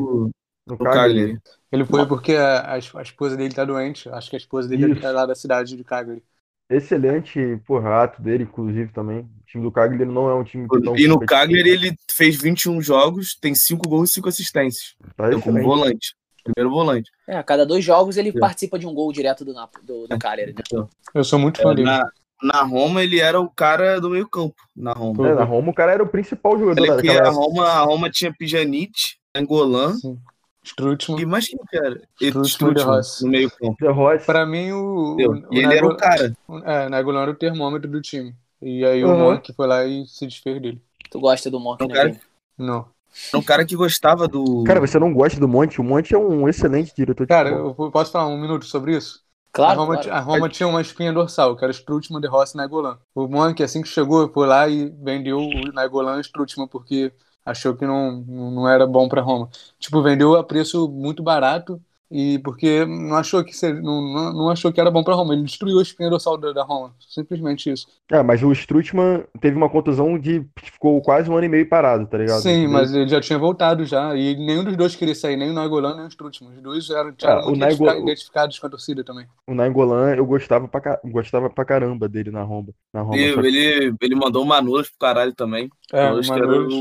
No, 0.65 0.77
Cagliari. 0.77 1.37
Ele 1.71 1.85
foi 1.85 2.05
porque 2.05 2.33
a, 2.33 2.73
a, 2.73 3.01
esposa 3.01 3.35
dele 3.35 3.53
tá 3.53 3.65
doente. 3.65 4.07
Acho 4.09 4.29
que 4.29 4.35
a 4.35 4.39
esposa 4.39 4.69
dele 4.69 4.93
Isso. 4.93 5.05
é 5.05 5.11
lá 5.11 5.25
da 5.25 5.35
cidade 5.35 5.75
de 5.75 5.83
Cagliari. 5.83 6.23
Excelente, 6.69 7.61
porra, 7.67 8.03
ato 8.03 8.21
dele, 8.21 8.43
inclusive, 8.43 8.91
também. 8.93 9.19
O 9.19 9.45
time 9.45 9.63
do 9.63 9.71
Cagliari 9.71 10.05
não 10.05 10.29
é 10.29 10.33
um 10.33 10.43
time 10.43 10.67
tão 10.67 10.95
E 10.97 11.07
no. 11.07 11.19
Cagliari 11.19 11.69
ele 11.69 11.97
fez 12.09 12.35
21 12.41 12.81
jogos, 12.81 13.35
tem 13.35 13.53
5 13.53 13.87
gols 13.87 14.09
e 14.09 14.13
5 14.13 14.29
assistências. 14.29 14.95
Tá 15.15 15.27
Então, 15.27 15.41
como 15.41 15.61
volante. 15.61 16.15
Primeiro 16.43 16.73
volante. 16.73 17.09
É, 17.27 17.37
a 17.37 17.43
cada 17.43 17.65
dois 17.65 17.83
jogos 17.83 18.17
ele 18.17 18.29
É. 18.29 18.39
participa 18.39 18.79
de 18.79 18.87
um 18.87 18.93
gol 18.93 19.11
direto 19.11 19.45
do, 19.45 19.53
do, 19.83 20.07
do 20.07 20.19
Cagliari, 20.19 20.53
né? 20.53 20.87
Eu 21.13 21.23
sou 21.23 21.39
muito 21.39 21.61
fã 21.61 21.73
dele. 21.73 21.87
Na, 21.87 22.09
na 22.41 22.63
Roma 22.63 23.03
ele 23.03 23.19
era 23.19 23.39
o 23.39 23.49
cara 23.49 23.99
do 23.99 24.09
meio 24.09 24.27
campo. 24.27 24.55
Na 24.75 24.93
Roma. 24.93 25.29
É, 25.29 25.35
na 25.35 25.43
Roma 25.43 25.69
o 25.69 25.73
cara 25.73 25.93
era 25.93 26.03
o 26.03 26.07
principal 26.07 26.57
jogador 26.57 26.85
daquela 26.85 27.27
a. 27.27 27.31
Roma, 27.31 27.67
a 27.67 27.79
Roma 27.81 28.09
tinha 28.09 28.33
Pjanic, 28.33 29.15
Angolan 29.35 29.95
Sim. 29.95 30.17
Strutman. 30.63 31.21
e 31.21 31.25
mais 31.25 31.47
quem 31.47 31.59
que 31.69 31.77
era? 31.77 32.01
Strutman 32.19 32.73
de 32.73 32.81
Rossi. 32.81 33.23
no 33.25 33.29
meio 33.31 33.51
campo. 33.51 33.77
Pra 34.25 34.45
mim, 34.45 34.71
o, 34.71 35.15
o, 35.15 35.53
E 35.53 35.59
ele 35.59 35.73
era 35.75 35.85
o 35.85 35.97
cara. 35.97 36.33
É, 36.65 36.89
Nagolan 36.89 37.23
era 37.23 37.31
o 37.31 37.35
termômetro 37.35 37.89
do 37.89 38.01
time. 38.01 38.33
E 38.61 38.85
aí 38.85 39.03
o 39.03 39.09
Uhum. 39.09 39.31
Monk 39.33 39.53
foi 39.53 39.67
lá 39.67 39.85
e 39.85 40.05
se 40.07 40.25
desfez 40.25 40.61
dele. 40.61 40.81
Tu 41.11 41.19
gosta 41.19 41.51
do 41.51 41.59
Monk, 41.59 41.81
Não, 41.81 41.87
né? 41.89 41.93
cara. 41.93 42.19
Não. 42.57 42.87
Era 43.29 43.37
um 43.37 43.43
cara 43.43 43.65
que 43.65 43.75
gostava 43.75 44.27
do. 44.27 44.63
Cara, 44.63 44.79
você 44.79 44.97
não 44.97 45.13
gosta 45.13 45.39
do 45.39 45.47
Monte? 45.47 45.79
O 45.79 45.83
Monte 45.83 46.15
é 46.15 46.17
um 46.17 46.47
excelente 46.49 46.93
diretor 46.95 47.25
de 47.25 47.27
Cara, 47.27 47.49
eu 47.49 47.73
posso 47.91 48.11
falar 48.11 48.27
um 48.27 48.39
minuto 48.39 48.65
sobre 48.65 48.95
isso? 48.97 49.21
Claro, 49.51 49.81
a 49.81 49.83
Roma, 49.83 49.95
claro. 50.01 50.11
a 50.13 50.19
Roma 50.19 50.49
tinha 50.49 50.67
uma 50.67 50.81
espinha 50.81 51.13
dorsal, 51.13 51.55
que 51.55 51.63
era 51.63 51.71
Strutman, 51.71 52.19
De 52.19 52.27
Rossi 52.27 52.55
e 52.55 52.57
Nagolan. 52.57 52.97
O 53.13 53.27
Monk, 53.27 53.61
assim 53.61 53.83
que 53.83 53.87
chegou, 53.87 54.27
foi 54.29 54.47
lá 54.47 54.67
e 54.67 54.89
vendeu 54.89 55.37
o 55.37 55.71
Nagolan 55.73 56.15
e 56.15 56.17
o 56.17 56.21
Strutman, 56.21 56.67
porque 56.67 57.11
achou 57.45 57.75
que 57.75 57.85
não, 57.85 58.21
não 58.21 58.67
era 58.67 58.85
bom 58.87 59.07
pra 59.09 59.21
Roma. 59.21 59.49
Tipo, 59.79 60.01
vendeu 60.01 60.35
a 60.35 60.43
preço 60.43 60.87
muito 60.89 61.21
barato 61.23 61.81
e 62.15 62.37
porque 62.39 62.85
não 62.85 63.15
achou 63.15 63.43
que 63.43 63.57
ser, 63.57 63.73
não, 63.81 63.99
não, 63.99 64.33
não 64.33 64.49
achou 64.51 64.71
que 64.71 64.79
era 64.79 64.91
bom 64.91 65.03
pra 65.03 65.15
Roma. 65.15 65.33
Ele 65.33 65.41
destruiu 65.43 65.79
a 65.79 65.81
espinha 65.81 66.11
dorsal 66.11 66.37
da, 66.37 66.51
da 66.53 66.63
Roma. 66.63 66.93
Simplesmente 66.99 67.71
isso. 67.71 67.87
É, 68.11 68.21
mas 68.21 68.43
o 68.43 68.51
Strutman 68.51 69.23
teve 69.41 69.57
uma 69.57 69.67
contusão 69.67 70.19
de. 70.19 70.45
ficou 70.59 71.01
quase 71.01 71.27
um 71.27 71.35
ano 71.35 71.45
e 71.47 71.49
meio 71.49 71.67
parado, 71.67 72.05
tá 72.05 72.19
ligado? 72.19 72.39
Sim, 72.41 72.67
mas 72.67 72.93
ele 72.93 73.07
já 73.07 73.19
tinha 73.19 73.39
voltado 73.39 73.83
já. 73.83 74.15
E 74.15 74.35
nenhum 74.35 74.63
dos 74.63 74.77
dois 74.77 74.95
queria 74.95 75.15
sair, 75.15 75.35
nem 75.35 75.49
o 75.49 75.53
Nagolan 75.53 75.95
nem 75.95 76.05
o 76.05 76.07
Strutman. 76.07 76.51
Os 76.55 76.61
dois 76.61 76.89
eram, 76.91 77.15
eram 77.19 77.39
Ah, 77.39 77.47
o 77.49 77.55
identifica- 77.55 77.97
identificados 77.97 78.59
com 78.59 78.67
a 78.67 78.69
torcida 78.69 79.03
também. 79.03 79.25
O 79.47 79.55
Nainggolan 79.55 80.13
eu 80.13 80.25
gostava 80.25 80.67
pra, 80.67 80.81
ca- 80.81 80.99
gostava 81.03 81.49
pra 81.49 81.65
caramba 81.65 82.07
dele 82.07 82.29
na 82.29 82.43
Roma. 82.43 82.69
Na 82.93 83.01
Roma. 83.01 83.17
Ele, 83.17 83.41
que, 83.41 83.47
ele, 83.47 83.95
ele 83.99 84.15
mandou 84.15 84.43
o 84.43 84.45
Manolas 84.45 84.87
pro 84.87 84.99
caralho 84.99 85.33
também. 85.33 85.67
É, 85.91 86.11
Manolas. 86.11 86.73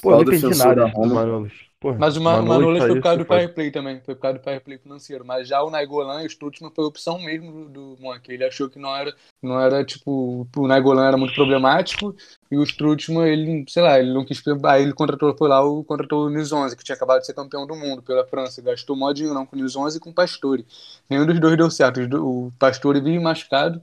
Pô, 0.00 0.14
não 0.14 0.24
entendi 0.24 0.54
defensor 0.54 0.54
nada 0.54 0.82
da 0.82 0.86
do 0.86 0.86
Roma. 0.86 1.10
Manolas. 1.10 1.52
Porra, 1.80 1.98
Mas 1.98 2.16
o 2.16 2.20
Ma- 2.20 2.40
Manolas 2.40 2.68
Manolas 2.68 2.84
foi 2.84 2.96
por 2.96 3.02
causa 3.02 3.18
isso, 3.18 3.24
do 3.24 3.26
faz. 3.26 3.44
Fair 3.44 3.54
Play 3.54 3.70
também, 3.70 4.00
foi 4.02 4.14
por 4.14 4.22
causa 4.22 4.38
do 4.38 4.44
Fair 4.44 4.62
Play 4.62 4.78
financeiro. 4.78 5.24
Mas 5.24 5.48
já 5.48 5.62
o 5.62 5.70
Nainggolan 5.70 6.22
e 6.22 6.26
o 6.26 6.28
Strutman 6.28 6.70
foi 6.74 6.84
a 6.84 6.88
opção 6.88 7.18
mesmo 7.20 7.52
do, 7.70 7.96
do 7.96 8.02
Monk. 8.02 8.30
Ele 8.32 8.44
achou 8.44 8.68
que 8.68 8.78
não 8.78 8.94
era, 8.94 9.14
não 9.42 9.60
era 9.60 9.84
tipo, 9.84 10.46
o 10.56 10.66
Nainggolan 10.68 11.06
era 11.08 11.16
muito 11.16 11.34
problemático 11.34 12.14
e 12.50 12.56
o 12.58 12.62
Strutman, 12.64 13.26
ele, 13.28 13.64
sei 13.68 13.82
lá, 13.82 13.98
ele 13.98 14.12
não 14.12 14.24
quis. 14.24 14.42
Aí 14.66 14.82
ele 14.82 14.92
contratou, 14.94 15.36
foi 15.36 15.48
lá, 15.48 15.64
o, 15.64 15.84
contratou 15.84 16.26
o 16.26 16.30
Nis 16.30 16.52
11, 16.52 16.76
que 16.76 16.84
tinha 16.84 16.96
acabado 16.96 17.20
de 17.20 17.26
ser 17.26 17.34
campeão 17.34 17.66
do 17.66 17.76
mundo 17.76 18.02
pela 18.02 18.26
França. 18.26 18.62
Gastou 18.62 18.96
mó 18.96 19.12
dinheiro 19.12 19.34
não 19.34 19.46
com 19.46 19.56
o 19.56 19.58
Nis 19.62 19.76
11 19.76 19.98
e 19.98 20.00
com 20.00 20.10
o 20.10 20.14
Pastore. 20.14 20.66
Nenhum 21.08 21.26
dos 21.26 21.40
dois 21.40 21.56
deu 21.56 21.70
certo. 21.70 22.00
O 22.22 22.52
Pastore 22.58 23.00
vive 23.00 23.18
machucado 23.20 23.82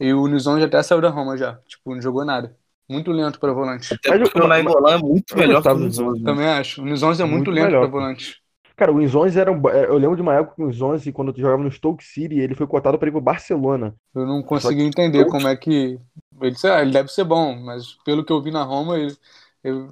e 0.00 0.12
o 0.14 0.24
11 0.24 0.64
até 0.64 0.82
saiu 0.82 1.00
da 1.00 1.10
Roma 1.10 1.36
já. 1.36 1.56
Tipo, 1.68 1.94
não 1.94 2.02
jogou 2.02 2.24
nada. 2.24 2.56
Muito 2.88 3.10
lento 3.12 3.40
para 3.40 3.52
volante. 3.52 3.94
Até 3.94 4.10
Mas 4.10 4.20
eu- 4.20 4.42
o 4.42 4.46
Nainggolan 4.48 4.94
é 4.94 4.98
muito 4.98 5.32
eu 5.32 5.38
melhor 5.38 5.62
que 5.62 5.68
o 5.68 5.78
Nizonzi. 5.78 6.22
né? 6.22 6.30
Também 6.32 6.46
acho. 6.46 6.82
O 6.82 6.84
11 6.86 7.22
é 7.22 7.24
muito, 7.24 7.36
Muito 7.46 7.50
lento 7.50 7.66
melhor, 7.66 7.80
para 7.80 7.88
volante. 7.90 8.44
Cara, 8.76 8.92
o 8.92 9.00
Inzonzi 9.00 9.38
era 9.38 9.52
um. 9.52 9.68
Eu 9.68 9.96
lembro 9.98 10.16
de 10.16 10.22
uma 10.22 10.34
época 10.34 10.56
que 10.56 10.62
o 10.62 10.68
Inzonzi, 10.68 11.12
quando 11.12 11.30
eu 11.30 11.36
jogava 11.40 11.62
no 11.62 11.70
Stoke 11.70 12.04
City, 12.04 12.38
ele 12.40 12.54
foi 12.56 12.66
cotado 12.66 12.98
pra 12.98 13.08
ir 13.08 13.12
pro 13.12 13.20
Barcelona. 13.20 13.94
Eu 14.14 14.26
não 14.26 14.42
consegui 14.42 14.82
entender 14.82 15.24
como 15.26 15.46
é 15.46 15.56
que. 15.56 15.98
Ele, 16.40 16.56
sei 16.56 16.70
lá, 16.70 16.82
ele 16.82 16.90
deve 16.90 17.08
ser 17.08 17.24
bom, 17.24 17.56
mas 17.60 17.92
pelo 18.04 18.24
que 18.24 18.32
eu 18.32 18.42
vi 18.42 18.50
na 18.50 18.64
Roma, 18.64 18.98
ele, 18.98 19.16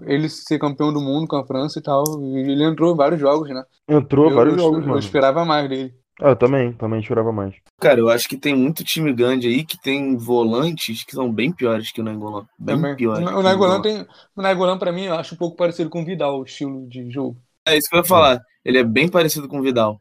ele, 0.05 0.29
ser 0.29 0.59
campeão 0.59 0.93
do 0.93 1.01
mundo 1.01 1.29
com 1.29 1.37
a 1.37 1.47
França 1.47 1.79
e 1.79 1.83
tal, 1.83 2.03
ele 2.37 2.65
entrou 2.65 2.93
em 2.93 2.97
vários 2.97 3.21
jogos, 3.21 3.49
né? 3.49 3.63
Entrou 3.89 4.29
eu, 4.29 4.35
vários 4.35 4.57
eu, 4.57 4.61
jogos, 4.61 4.81
eu 4.81 4.87
mano. 4.89 4.99
esperava 4.99 5.45
mais 5.45 5.69
dele. 5.69 5.95
Ah, 6.21 6.31
eu 6.31 6.37
também, 6.37 6.73
também 6.75 7.03
chorava 7.03 7.33
mais. 7.33 7.55
Cara, 7.81 7.99
eu 7.99 8.09
acho 8.09 8.29
que 8.29 8.37
tem 8.37 8.55
muito 8.55 8.85
time 8.85 9.13
grande 9.13 9.49
aí 9.49 9.65
que 9.65 9.81
tem 9.81 10.17
volantes 10.17 11.05
que 11.05 11.13
são 11.13 11.33
bem 11.33 11.51
piores 11.53 11.91
que 11.91 12.01
o 12.01 12.05
Nainggolan. 12.05 12.47
Bem 12.59 12.77
Também. 12.77 12.97
piores. 12.97 13.21
O, 13.21 13.25
Nainggolan 13.25 13.43
Nainggolan. 13.43 13.83
tem. 13.83 14.07
O 14.37 14.43
Nainggolan, 14.43 14.79
pra 14.79 14.93
mim, 14.93 15.05
eu 15.05 15.15
acho 15.15 15.35
um 15.35 15.39
pouco 15.39 15.57
parecido 15.57 15.89
com 15.89 16.03
o 16.03 16.05
Vidal, 16.05 16.41
o 16.41 16.45
estilo 16.45 16.87
de 16.89 17.11
jogo. 17.11 17.37
É 17.67 17.77
isso 17.77 17.89
que 17.89 17.97
eu 17.97 18.01
ia 18.01 18.05
falar. 18.05 18.41
Ele 18.65 18.79
é 18.79 18.85
bem 18.85 19.09
parecido 19.09 19.49
com 19.49 19.59
o 19.59 19.63
Vidal. 19.63 20.01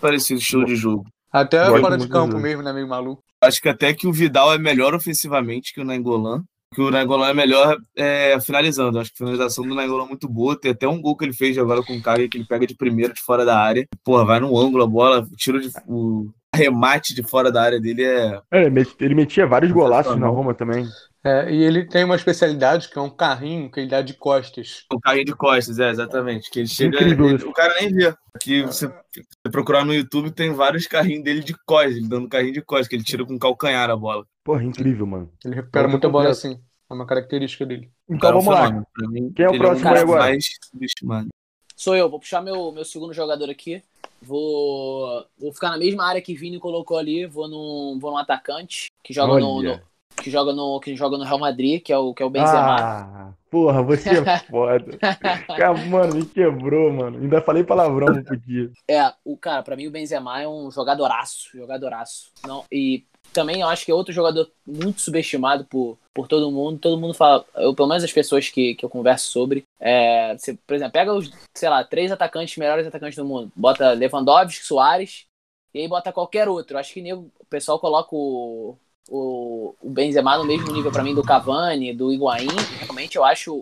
Parecido 0.00 0.40
estilo 0.40 0.64
de 0.64 0.76
jogo. 0.76 1.04
Até 1.32 1.64
Gosto 1.66 1.80
fora 1.80 1.98
de 1.98 2.08
campo 2.08 2.38
mesmo, 2.38 2.62
né? 2.62 2.72
Meio 2.72 2.88
maluco. 2.88 3.22
Acho 3.40 3.60
que 3.60 3.68
até 3.68 3.92
que 3.94 4.06
o 4.06 4.12
Vidal 4.12 4.52
é 4.52 4.58
melhor 4.58 4.94
ofensivamente 4.94 5.72
que 5.72 5.80
o 5.80 5.84
Nainggolan. 5.84 6.42
Que 6.74 6.82
o 6.82 6.90
Nainggolan 6.90 7.28
é 7.30 7.34
melhor 7.34 7.78
é, 7.96 8.38
finalizando. 8.40 8.98
Acho 8.98 9.10
que 9.10 9.16
a 9.16 9.26
finalização 9.26 9.66
do 9.66 9.74
Nainggolan 9.74 10.04
é 10.04 10.08
muito 10.08 10.28
boa. 10.28 10.58
Tem 10.58 10.70
até 10.72 10.86
um 10.86 11.00
gol 11.00 11.16
que 11.16 11.24
ele 11.24 11.32
fez 11.32 11.56
agora 11.56 11.82
com 11.82 11.94
o 11.96 12.02
Cagliari 12.02 12.28
que 12.28 12.36
ele 12.36 12.44
pega 12.44 12.66
de 12.66 12.74
primeira 12.76 13.12
de 13.14 13.22
fora 13.22 13.44
da 13.44 13.58
área. 13.58 13.86
Porra, 14.04 14.24
vai 14.24 14.40
no 14.40 14.56
ângulo 14.58 14.84
a 14.84 14.86
bola, 14.86 15.26
tiro 15.36 15.60
de 15.60 15.70
o 15.86 16.28
arremate 16.52 17.14
de 17.14 17.22
fora 17.22 17.50
da 17.50 17.62
área 17.62 17.80
dele 17.80 18.04
é 18.04 18.40
É, 18.50 18.60
ele 18.62 18.70
met- 18.70 18.96
ele 19.00 19.14
metia 19.14 19.46
vários 19.46 19.72
golaços 19.72 20.16
na. 20.16 20.26
Roma 20.28 20.52
também. 20.54 20.86
É, 21.24 21.52
e 21.52 21.62
ele 21.64 21.84
tem 21.84 22.04
uma 22.04 22.14
especialidade 22.14 22.88
que 22.88 22.98
é 22.98 23.02
um 23.02 23.10
carrinho 23.10 23.70
que 23.70 23.80
ele 23.80 23.88
dá 23.90 24.00
de 24.00 24.14
costas. 24.14 24.84
o 24.92 25.00
carrinho 25.00 25.24
de 25.26 25.34
costas, 25.34 25.78
é, 25.78 25.90
exatamente. 25.90 26.48
Que 26.50 26.60
ele 26.60 26.68
chega. 26.68 26.96
Incrível 26.96 27.30
ele- 27.30 27.44
o 27.44 27.52
cara 27.52 27.74
nem 27.80 27.92
vê. 27.92 28.14
Que 28.40 28.62
você, 28.62 28.86
você 28.86 29.24
procurar 29.50 29.84
no 29.84 29.92
YouTube, 29.92 30.30
tem 30.30 30.52
vários 30.52 30.86
carrinhos 30.86 31.24
dele 31.24 31.40
de 31.42 31.54
costas, 31.66 31.96
ele 31.96 32.08
dando 32.08 32.28
carrinho 32.28 32.52
de 32.52 32.62
costas, 32.62 32.86
que 32.88 32.94
ele 32.94 33.02
tira 33.04 33.26
com 33.26 33.36
calcanhar 33.38 33.90
a 33.90 33.96
bola. 33.96 34.24
Porra, 34.44 34.62
incrível, 34.62 35.06
mano. 35.06 35.30
Ele 35.44 35.56
recupera 35.56 35.88
muita 35.88 36.08
bola 36.08 36.30
assim. 36.30 36.58
É 36.88 36.94
uma 36.94 37.04
característica 37.06 37.66
dele. 37.66 37.90
Então 38.08 38.30
vamos 38.40 38.46
lá. 38.54 38.70
Mim, 39.10 39.30
Quem 39.34 39.44
é 39.44 39.48
o 39.50 39.58
próximo 39.58 39.86
um 39.86 39.90
aí 39.90 39.94
cara 39.94 40.00
agora? 40.00 40.20
mais 40.20 40.44
subestimado. 40.70 41.28
Sou 41.76 41.94
eu, 41.96 42.08
vou 42.08 42.18
puxar 42.20 42.40
meu, 42.40 42.72
meu 42.72 42.84
segundo 42.84 43.12
jogador 43.12 43.50
aqui. 43.50 43.82
Vou, 44.22 45.24
vou 45.38 45.52
ficar 45.52 45.70
na 45.70 45.78
mesma 45.78 46.04
área 46.06 46.22
que 46.22 46.34
Vini 46.34 46.58
colocou 46.58 46.96
ali. 46.96 47.26
Vou 47.26 47.48
num, 47.48 47.98
vou 48.00 48.10
num 48.12 48.16
atacante 48.16 48.86
que 49.02 49.12
joga 49.12 49.38
no, 49.40 49.62
no- 49.62 49.80
que 50.20 50.30
joga 50.30 50.52
no 50.52 50.78
que 50.80 50.94
joga 50.96 51.16
no 51.18 51.24
Real 51.24 51.38
Madrid, 51.38 51.82
que 51.82 51.92
é 51.92 51.98
o 51.98 52.12
que 52.14 52.22
é 52.22 52.26
o 52.26 52.30
Benzema. 52.30 52.76
Ah, 52.80 53.32
porra, 53.50 53.82
você 53.82 54.18
é 54.18 54.38
foda. 54.50 54.98
Cara, 55.46 55.74
mano, 55.74 56.14
me 56.16 56.24
quebrou, 56.26 56.92
mano. 56.92 57.18
Ainda 57.18 57.40
falei 57.40 57.64
palavrão, 57.64 58.08
não 58.08 58.22
podia. 58.22 58.70
É, 58.88 59.12
o 59.24 59.36
cara, 59.36 59.62
pra 59.62 59.76
mim 59.76 59.86
o 59.86 59.90
Benzema 59.90 60.40
é 60.40 60.48
um 60.48 60.70
jogadoraço, 60.70 61.48
jogadoraço. 61.56 62.30
Não, 62.46 62.64
e 62.72 63.04
também 63.32 63.60
eu 63.60 63.68
acho 63.68 63.84
que 63.84 63.90
é 63.90 63.94
outro 63.94 64.12
jogador 64.12 64.50
muito 64.66 65.00
subestimado 65.00 65.64
por, 65.66 65.98
por 66.14 66.26
todo 66.26 66.50
mundo. 66.50 66.78
Todo 66.78 66.98
mundo 67.00 67.12
fala, 67.14 67.44
eu, 67.56 67.74
pelo 67.74 67.88
menos 67.88 68.02
as 68.04 68.12
pessoas 68.12 68.48
que, 68.48 68.74
que 68.74 68.84
eu 68.84 68.88
converso 68.88 69.28
sobre. 69.30 69.62
É, 69.80 70.36
você, 70.36 70.54
por 70.66 70.74
exemplo, 70.74 70.92
pega 70.92 71.12
os, 71.12 71.30
sei 71.54 71.68
lá, 71.68 71.84
três 71.84 72.10
atacantes, 72.10 72.56
melhores 72.56 72.86
atacantes 72.86 73.16
do 73.16 73.24
mundo. 73.24 73.52
Bota 73.54 73.92
Lewandowski, 73.92 74.64
Soares, 74.64 75.26
e 75.74 75.80
aí 75.80 75.88
bota 75.88 76.12
qualquer 76.12 76.48
outro. 76.48 76.78
Acho 76.78 76.94
que 76.94 77.02
nego- 77.02 77.30
o 77.38 77.44
pessoal 77.44 77.78
coloca 77.78 78.08
o, 78.12 78.76
o, 79.08 79.74
o 79.80 79.90
Benzema 79.90 80.36
no 80.36 80.44
mesmo 80.44 80.70
nível 80.70 80.92
pra 80.92 81.02
mim 81.02 81.14
do 81.14 81.22
Cavani, 81.22 81.94
do 81.94 82.12
Higuaín. 82.12 82.48
Realmente 82.80 83.16
eu 83.16 83.24
acho 83.24 83.58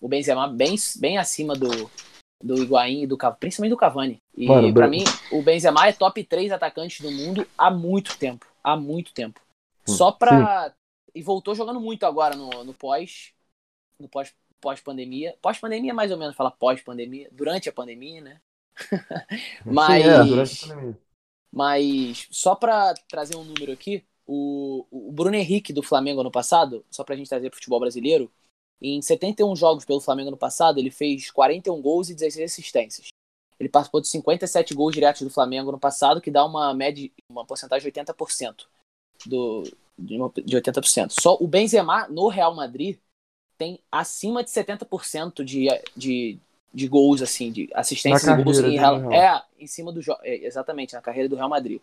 o 0.00 0.08
Benzema 0.08 0.48
bem, 0.48 0.74
bem 0.98 1.18
acima 1.18 1.54
do, 1.54 1.90
do 2.42 2.62
Higuaín 2.62 3.02
e 3.02 3.06
do 3.06 3.16
Cavani, 3.16 3.38
principalmente 3.40 3.70
do 3.72 3.76
Cavani. 3.76 4.22
E 4.36 4.46
Ben- 4.46 4.88
mim, 4.88 5.04
o 5.30 5.42
Benzema 5.42 5.86
é 5.86 5.92
top 5.92 6.24
3 6.24 6.50
atacantes 6.50 7.00
do 7.00 7.10
mundo 7.10 7.46
há 7.56 7.70
muito 7.70 8.16
tempo. 8.18 8.46
Há 8.64 8.76
muito 8.76 9.12
tempo. 9.12 9.40
Hum, 9.88 9.94
Só 9.94 10.10
pra. 10.10 10.74
E 11.14 11.22
voltou 11.22 11.54
jogando 11.54 11.80
muito 11.80 12.04
agora 12.04 12.34
no, 12.34 12.64
no 12.64 12.74
pós. 12.74 13.32
No 14.00 14.08
pós, 14.08 14.34
pós-pandemia. 14.60 15.36
Pós-pandemia, 15.40 15.94
mais 15.94 16.10
ou 16.10 16.18
menos, 16.18 16.34
fala 16.36 16.50
pós-pandemia. 16.50 17.28
Durante 17.32 17.68
a 17.68 17.72
pandemia, 17.72 18.20
né? 18.20 18.40
Mas. 19.64 20.02
Sim, 20.04 20.08
é, 20.10 20.24
durante 20.24 20.64
a 20.64 20.68
pandemia. 20.68 20.98
Mas 21.52 22.28
só 22.30 22.54
pra 22.54 22.92
trazer 23.08 23.36
um 23.36 23.44
número 23.44 23.72
aqui, 23.72 24.04
o, 24.26 24.84
o 24.90 25.12
Bruno 25.12 25.36
Henrique 25.36 25.72
do 25.72 25.82
Flamengo 25.82 26.20
ano 26.20 26.30
passado, 26.30 26.84
só 26.90 27.04
pra 27.04 27.16
gente 27.16 27.28
trazer 27.28 27.48
pro 27.50 27.56
futebol 27.56 27.80
brasileiro, 27.80 28.30
em 28.80 29.00
71 29.00 29.54
jogos 29.56 29.84
pelo 29.84 30.00
Flamengo 30.00 30.28
ano 30.28 30.36
passado, 30.36 30.78
ele 30.78 30.90
fez 30.90 31.30
41 31.30 31.80
gols 31.80 32.10
e 32.10 32.14
16 32.14 32.50
assistências. 32.50 33.08
Ele 33.58 33.68
participou 33.70 34.00
de 34.02 34.08
57 34.08 34.74
gols 34.74 34.92
diretos 34.94 35.22
do 35.22 35.30
Flamengo 35.30 35.72
no 35.72 35.78
passado, 35.78 36.20
que 36.20 36.30
dá 36.30 36.44
uma 36.44 36.74
média, 36.74 37.10
uma 37.30 37.44
porcentagem 37.44 37.90
de 37.90 38.00
80%. 38.00 38.66
Do, 39.24 39.62
de, 39.98 40.16
uma- 40.16 40.30
de 40.44 40.56
80%. 40.56 41.12
Só 41.18 41.38
o 41.40 41.46
Benzema 41.46 42.06
no 42.08 42.28
Real 42.28 42.54
Madrid 42.54 42.98
tem 43.56 43.80
acima 43.90 44.44
de 44.44 44.50
70% 44.50 45.42
de, 45.42 45.68
de, 45.96 46.38
de 46.74 46.86
gols, 46.88 47.22
assim, 47.22 47.50
de 47.50 47.70
assistências 47.72 48.24
Na 48.24 48.42
gols 48.42 48.58
em, 48.58 48.76
no 48.76 49.08
Real. 49.08 49.12
é, 49.12 49.42
em 49.58 49.66
cima 49.66 49.90
do 49.90 50.00
é, 50.22 50.44
exatamente, 50.46 50.92
na 50.92 51.00
carreira 51.00 51.28
do 51.28 51.36
Real 51.36 51.48
Madrid. 51.48 51.80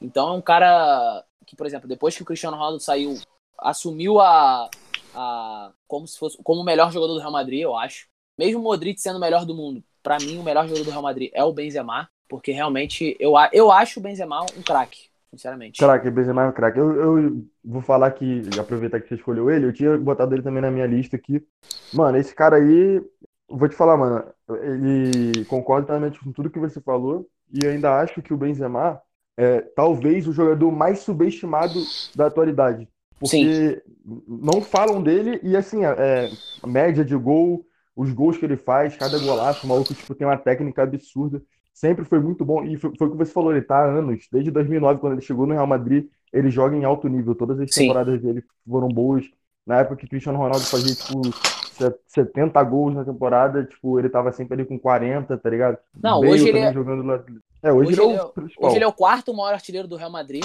Então 0.00 0.28
é 0.28 0.32
um 0.32 0.40
cara 0.40 1.24
que, 1.46 1.54
por 1.56 1.66
exemplo, 1.66 1.88
depois 1.88 2.16
que 2.16 2.22
o 2.22 2.26
Cristiano 2.26 2.56
Ronaldo 2.56 2.80
saiu, 2.80 3.14
assumiu 3.58 4.20
a, 4.20 4.68
a 5.14 5.72
como 5.86 6.06
se 6.06 6.18
fosse 6.18 6.36
como 6.42 6.60
o 6.60 6.64
melhor 6.64 6.92
jogador 6.92 7.14
do 7.14 7.20
Real 7.20 7.32
Madrid, 7.32 7.60
eu 7.60 7.76
acho. 7.76 8.08
Mesmo 8.36 8.60
o 8.60 8.62
Modric 8.62 9.00
sendo 9.00 9.16
o 9.16 9.20
melhor 9.20 9.46
do 9.46 9.54
mundo, 9.54 9.82
pra 10.02 10.18
mim 10.18 10.38
o 10.38 10.42
melhor 10.42 10.66
jogador 10.66 10.84
do 10.84 10.90
Real 10.90 11.02
Madrid 11.02 11.30
é 11.32 11.42
o 11.42 11.52
Benzema, 11.52 12.08
porque 12.28 12.52
realmente 12.52 13.16
eu, 13.18 13.32
eu 13.52 13.70
acho 13.70 14.00
o 14.00 14.02
Benzema 14.02 14.42
um 14.42 14.62
craque, 14.62 15.08
sinceramente. 15.30 15.78
Craque, 15.78 16.10
Benzema 16.10 16.42
é 16.42 16.48
um 16.48 16.52
craque. 16.52 16.78
Eu, 16.78 16.94
eu 16.96 17.46
vou 17.64 17.80
falar 17.80 18.10
que, 18.10 18.42
aproveitar 18.60 19.00
que 19.00 19.08
você 19.08 19.14
escolheu 19.14 19.50
ele, 19.50 19.66
eu 19.66 19.72
tinha 19.72 19.96
botado 19.96 20.34
ele 20.34 20.42
também 20.42 20.60
na 20.60 20.70
minha 20.70 20.86
lista 20.86 21.16
aqui. 21.16 21.42
Mano, 21.94 22.18
esse 22.18 22.34
cara 22.34 22.56
aí, 22.56 23.00
vou 23.48 23.68
te 23.68 23.74
falar, 23.74 23.96
mano, 23.96 24.24
ele 24.60 25.44
concorda 25.46 25.86
totalmente 25.86 26.20
com 26.20 26.32
tudo 26.32 26.50
que 26.50 26.58
você 26.58 26.80
falou, 26.80 27.26
e 27.50 27.66
ainda 27.66 27.98
acho 27.98 28.20
que 28.20 28.34
o 28.34 28.36
Benzema 28.36 29.00
é 29.36 29.60
talvez 29.60 30.26
o 30.26 30.32
jogador 30.32 30.70
mais 30.72 31.00
subestimado 31.00 31.78
da 32.14 32.26
atualidade. 32.26 32.88
Porque 33.18 33.82
não 34.26 34.60
falam 34.60 35.02
dele, 35.02 35.40
e 35.42 35.56
assim, 35.56 35.84
é, 35.84 36.30
a 36.62 36.66
média 36.66 37.04
de 37.04 37.16
gol, 37.16 37.64
os 37.94 38.12
gols 38.12 38.36
que 38.36 38.44
ele 38.44 38.56
faz, 38.56 38.96
cada 38.96 39.18
golaço, 39.18 39.64
o 39.66 39.68
maluco 39.68 39.94
tipo, 39.94 40.14
tem 40.14 40.26
uma 40.26 40.36
técnica 40.36 40.82
absurda. 40.82 41.42
Sempre 41.72 42.04
foi 42.04 42.20
muito 42.20 42.44
bom. 42.44 42.64
E 42.64 42.76
foi, 42.76 42.92
foi 42.96 43.06
o 43.08 43.10
que 43.10 43.16
você 43.16 43.32
falou, 43.32 43.52
ele 43.52 43.62
tá 43.62 43.78
há 43.78 43.84
anos, 43.84 44.26
desde 44.30 44.50
2009, 44.50 45.00
quando 45.00 45.14
ele 45.14 45.22
chegou 45.22 45.46
no 45.46 45.54
Real 45.54 45.66
Madrid, 45.66 46.06
ele 46.32 46.50
joga 46.50 46.76
em 46.76 46.84
alto 46.84 47.08
nível. 47.08 47.34
Todas 47.34 47.58
as 47.60 47.70
Sim. 47.74 47.82
temporadas 47.82 48.20
dele 48.20 48.44
foram 48.68 48.88
boas. 48.88 49.24
Na 49.66 49.80
época 49.80 49.96
que 49.96 50.06
Cristiano 50.08 50.38
Ronaldo 50.38 50.64
fazia, 50.64 50.94
tipo, 50.94 51.22
se- 51.72 51.94
70 52.08 52.62
gols 52.62 52.94
na 52.94 53.04
temporada, 53.04 53.64
tipo, 53.64 53.98
ele 53.98 54.08
tava 54.08 54.30
sempre 54.32 54.54
ali 54.54 54.64
com 54.64 54.78
40, 54.78 55.36
tá 55.36 55.50
ligado? 55.50 55.78
Não, 56.02 56.20
hoje 56.20 56.48
ele 56.48 56.58
é- 56.58 56.72
jogando. 56.72 57.02
É, 57.62 57.72
hoje, 57.72 57.90
Hoje 57.92 58.00
ele 58.00 58.10
é 58.10 58.14
ele 58.14 58.20
o 58.20 58.26
é- 58.26 58.32
principal. 58.32 58.66
Hoje 58.68 58.76
ele 58.76 58.84
é 58.84 58.88
o 58.88 58.92
quarto 58.92 59.34
maior 59.34 59.54
artilheiro 59.54 59.88
do 59.88 59.96
Real 59.96 60.10
Madrid. 60.10 60.44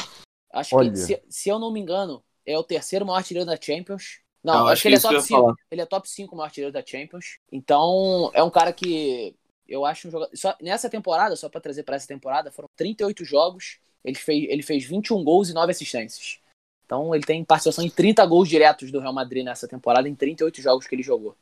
Acho 0.51 0.75
Olha. 0.75 0.91
que, 0.91 0.97
se, 0.97 1.23
se 1.29 1.49
eu 1.49 1.59
não 1.59 1.71
me 1.71 1.79
engano, 1.79 2.23
é 2.45 2.57
o 2.57 2.63
terceiro 2.63 3.05
maior 3.05 3.17
artilheiro 3.17 3.45
da 3.49 3.57
Champions. 3.59 4.19
Não, 4.43 4.53
Não, 4.53 4.61
acho, 4.63 4.73
acho 4.73 4.81
que 4.81 4.87
ele 4.87 4.95
é 4.95 4.99
que 4.99 5.05
eu 5.05 5.09
top 5.09 5.15
ia 5.15 5.21
5. 5.21 5.39
falar. 5.41 5.55
Ele 5.69 5.81
é 5.81 5.85
top 5.85 6.09
5 6.09 6.35
maior 6.35 6.45
artilheiro 6.47 6.73
da 6.73 6.83
Champions. 6.85 7.37
Então, 7.51 8.31
é 8.33 8.41
um 8.43 8.49
cara 8.49 8.73
que 8.73 9.35
eu 9.67 9.85
acho 9.85 10.07
um 10.07 10.11
jogador. 10.11 10.35
Só, 10.35 10.55
nessa 10.61 10.89
temporada, 10.89 11.35
só 11.35 11.47
pra 11.47 11.61
trazer 11.61 11.83
pra 11.83 11.95
essa 11.95 12.07
temporada, 12.07 12.51
foram 12.51 12.67
38 12.75 13.23
jogos. 13.23 13.77
Ele 14.03 14.15
fez, 14.15 14.45
ele 14.49 14.63
fez 14.63 14.83
21 14.83 15.23
gols 15.23 15.49
e 15.49 15.53
9 15.53 15.71
assistências. 15.71 16.39
Então, 16.85 17.13
ele 17.15 17.23
tem 17.23 17.43
participação 17.45 17.85
em 17.85 17.89
30 17.89 18.25
gols 18.25 18.49
diretos 18.49 18.91
do 18.91 18.99
Real 18.99 19.13
Madrid 19.13 19.45
nessa 19.45 19.67
temporada, 19.67 20.09
em 20.09 20.15
38 20.15 20.61
jogos 20.61 20.87
que 20.87 20.95
ele 20.95 21.03
jogou. 21.03 21.35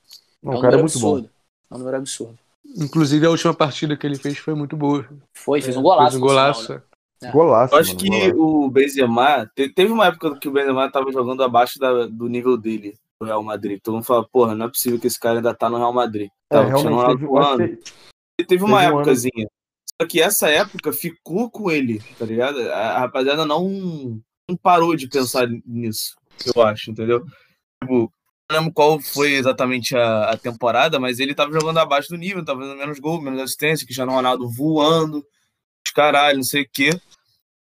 Não, 0.44 0.52
é 0.54 0.56
o 0.56 0.60
um 0.60 0.62
cara 0.62 0.74
é 0.76 0.78
número 0.78 0.84
muito 0.84 1.00
bom. 1.00 1.14
absurdo. 1.16 1.32
É 1.72 1.74
um 1.74 1.78
número 1.80 1.98
absurdo. 1.98 2.40
Inclusive, 2.78 3.26
a 3.26 3.30
última 3.30 3.54
partida 3.54 3.98
que 3.98 4.06
ele 4.06 4.18
fez 4.18 4.38
foi 4.38 4.54
muito 4.54 4.78
boa. 4.78 5.08
Foi, 5.34 5.62
fez 5.62 5.76
um 5.76 5.80
É, 5.80 5.84
golaço. 5.84 6.12
Fez 6.12 6.16
um 6.16 6.26
golaço. 6.26 6.74
né? 6.74 6.82
É. 7.24 7.32
Golaço, 7.32 7.74
Eu 7.74 7.80
acho 7.80 7.90
mano, 7.96 8.00
que 8.00 8.10
golaço. 8.32 8.42
o 8.42 8.70
Benzema. 8.72 9.52
te- 9.56 9.70
Teve 9.74 9.92
uma 9.92 10.06
época 10.08 10.38
que 10.40 10.48
o 10.48 10.52
Benzema 10.52 10.90
tava 10.92 11.12
jogando 11.12 11.44
abaixo 11.44 11.78
da- 11.80 12.06
do 12.08 12.28
nível 12.30 12.56
dele, 12.58 12.96
do 13.20 13.26
Real 13.26 13.44
Madrid. 13.44 13.80
Todo 13.84 13.96
mundo 13.96 14.06
fala, 14.06 14.26
porra, 14.32 14.56
não 14.56 14.68
é 14.68 14.70
possível 14.70 14.98
que 15.00 15.08
esse 15.08 15.20
cara 15.20 15.40
ainda 15.40 15.54
tá 15.54 15.70
no 15.70 15.78
Real 15.78 15.92
Madrid. 15.92 16.30
É, 16.52 16.62
realmente, 16.62 16.98
teve, 17.08 17.26
acho 17.26 17.28
voando. 17.28 17.58
que 17.78 17.80
E 18.40 18.46
teve 18.46 18.64
uma 18.64 18.78
Teve 18.80 18.92
um 18.92 18.92
ano- 18.92 19.00
épocazinha. 19.02 19.48
Só 20.02 20.08
que 20.08 20.22
essa 20.22 20.48
época 20.50 20.94
ficou 20.94 21.50
com 21.52 21.70
ele, 21.70 22.02
tá 22.18 22.24
ligado? 22.26 22.58
A 22.72 22.78
a 22.96 23.00
rapaziada 23.00 23.46
não, 23.46 23.68
não 24.50 24.56
parou 24.56 24.96
de 24.96 25.10
pensar 25.10 25.46
nisso, 25.66 26.16
eu 26.56 26.62
acho, 26.64 26.90
entendeu? 26.90 27.26
Tipo, 27.84 28.10
não 28.50 28.58
lembro 28.60 28.74
qual 28.74 29.00
foi 29.00 29.34
exatamente 29.34 29.96
a, 29.96 30.32
a 30.32 30.38
temporada, 30.38 31.00
mas 31.00 31.20
ele 31.20 31.36
tava 31.36 31.52
jogando 31.52 31.78
abaixo 31.78 32.10
do 32.10 32.18
nível, 32.18 32.44
tava 32.44 32.62
fazendo 32.62 32.78
menos 32.78 33.00
gol, 33.00 33.22
menos 33.22 33.40
assistência, 33.40 33.86
Cristiano 33.86 34.12
Ronaldo 34.12 34.50
voando, 34.50 35.20
os 35.86 35.92
caralho, 35.94 36.38
não 36.38 36.44
sei 36.44 36.64
o 36.64 36.70
quê. 36.72 36.90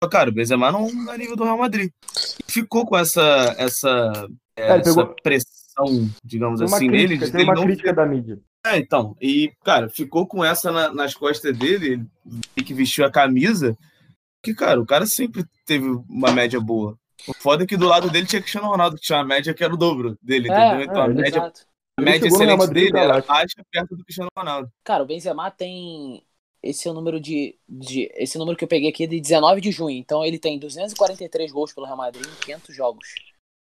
Cara, 0.09 0.31
o 0.31 0.33
Benzema 0.33 0.71
não 0.71 0.87
é 1.13 1.17
nível 1.17 1.35
do 1.35 1.43
Real 1.43 1.57
Madrid. 1.59 1.91
E 2.47 2.51
ficou 2.51 2.85
com 2.87 2.97
essa, 2.97 3.55
essa, 3.59 4.27
É, 4.55 4.77
essa 4.79 4.83
pegou- 4.95 5.15
pressão, 5.21 6.09
digamos 6.23 6.59
tem 6.59 6.65
assim, 6.73 6.87
nele, 6.89 7.07
crítica, 7.19 7.25
de 7.27 7.31
tem 7.31 7.43
uma 7.43 7.53
não 7.53 7.63
crítica 7.63 7.93
da 7.93 8.05
mídia. 8.05 8.39
é, 8.65 8.77
então. 8.79 9.15
E, 9.21 9.51
cara, 9.63 9.87
ficou 9.89 10.25
com 10.25 10.43
essa 10.43 10.71
na- 10.71 10.91
nas 10.91 11.13
costas 11.13 11.55
dele, 11.55 12.03
ele 12.57 12.65
que 12.65 12.73
vestiu 12.73 13.05
a 13.05 13.11
camisa. 13.11 13.77
Que, 14.43 14.55
cara, 14.55 14.81
o 14.81 14.85
cara 14.87 15.05
sempre 15.05 15.45
teve 15.67 15.85
uma 16.09 16.31
média 16.31 16.59
boa. 16.59 16.97
O 17.27 17.33
foda 17.33 17.63
é 17.63 17.67
que 17.67 17.77
do 17.77 17.87
lado 17.87 18.09
dele 18.09 18.25
tinha 18.25 18.41
Cristiano 18.41 18.67
Ronaldo, 18.67 18.95
que 18.95 19.03
tinha 19.03 19.19
uma 19.19 19.25
média 19.25 19.53
que 19.53 19.63
era 19.63 19.73
o 19.73 19.77
dobro 19.77 20.17
dele, 20.21 20.49
É, 20.51 20.67
entendeu? 20.67 20.85
Então 20.85 21.01
é, 21.01 21.05
a 21.05 21.07
média, 21.07 21.37
Exato. 21.39 21.61
a 21.97 22.01
média 22.01 22.27
excelente 22.27 22.57
Madrid 22.57 22.85
dele 22.85 22.97
era 22.97 23.07
galáctico. 23.07 23.33
baixa 23.33 23.65
perto 23.71 23.95
do 23.95 24.03
Cristiano 24.03 24.29
Ronaldo. 24.37 24.71
Cara, 24.83 25.03
o 25.03 25.05
Benzema 25.05 25.51
tem. 25.51 26.23
Esse 26.63 26.87
é 26.87 26.91
o 26.91 26.93
número 26.93 27.19
de, 27.19 27.57
de. 27.67 28.11
Esse 28.15 28.37
número 28.37 28.57
que 28.57 28.63
eu 28.63 28.67
peguei 28.67 28.89
aqui 28.89 29.03
é 29.03 29.07
de 29.07 29.19
19 29.19 29.61
de 29.61 29.71
junho. 29.71 29.97
Então 29.97 30.23
ele 30.23 30.37
tem 30.37 30.59
243 30.59 31.51
gols 31.51 31.73
pelo 31.73 31.85
Real 31.85 31.97
Madrid 31.97 32.25
em 32.25 32.45
500 32.45 32.75
jogos. 32.75 33.15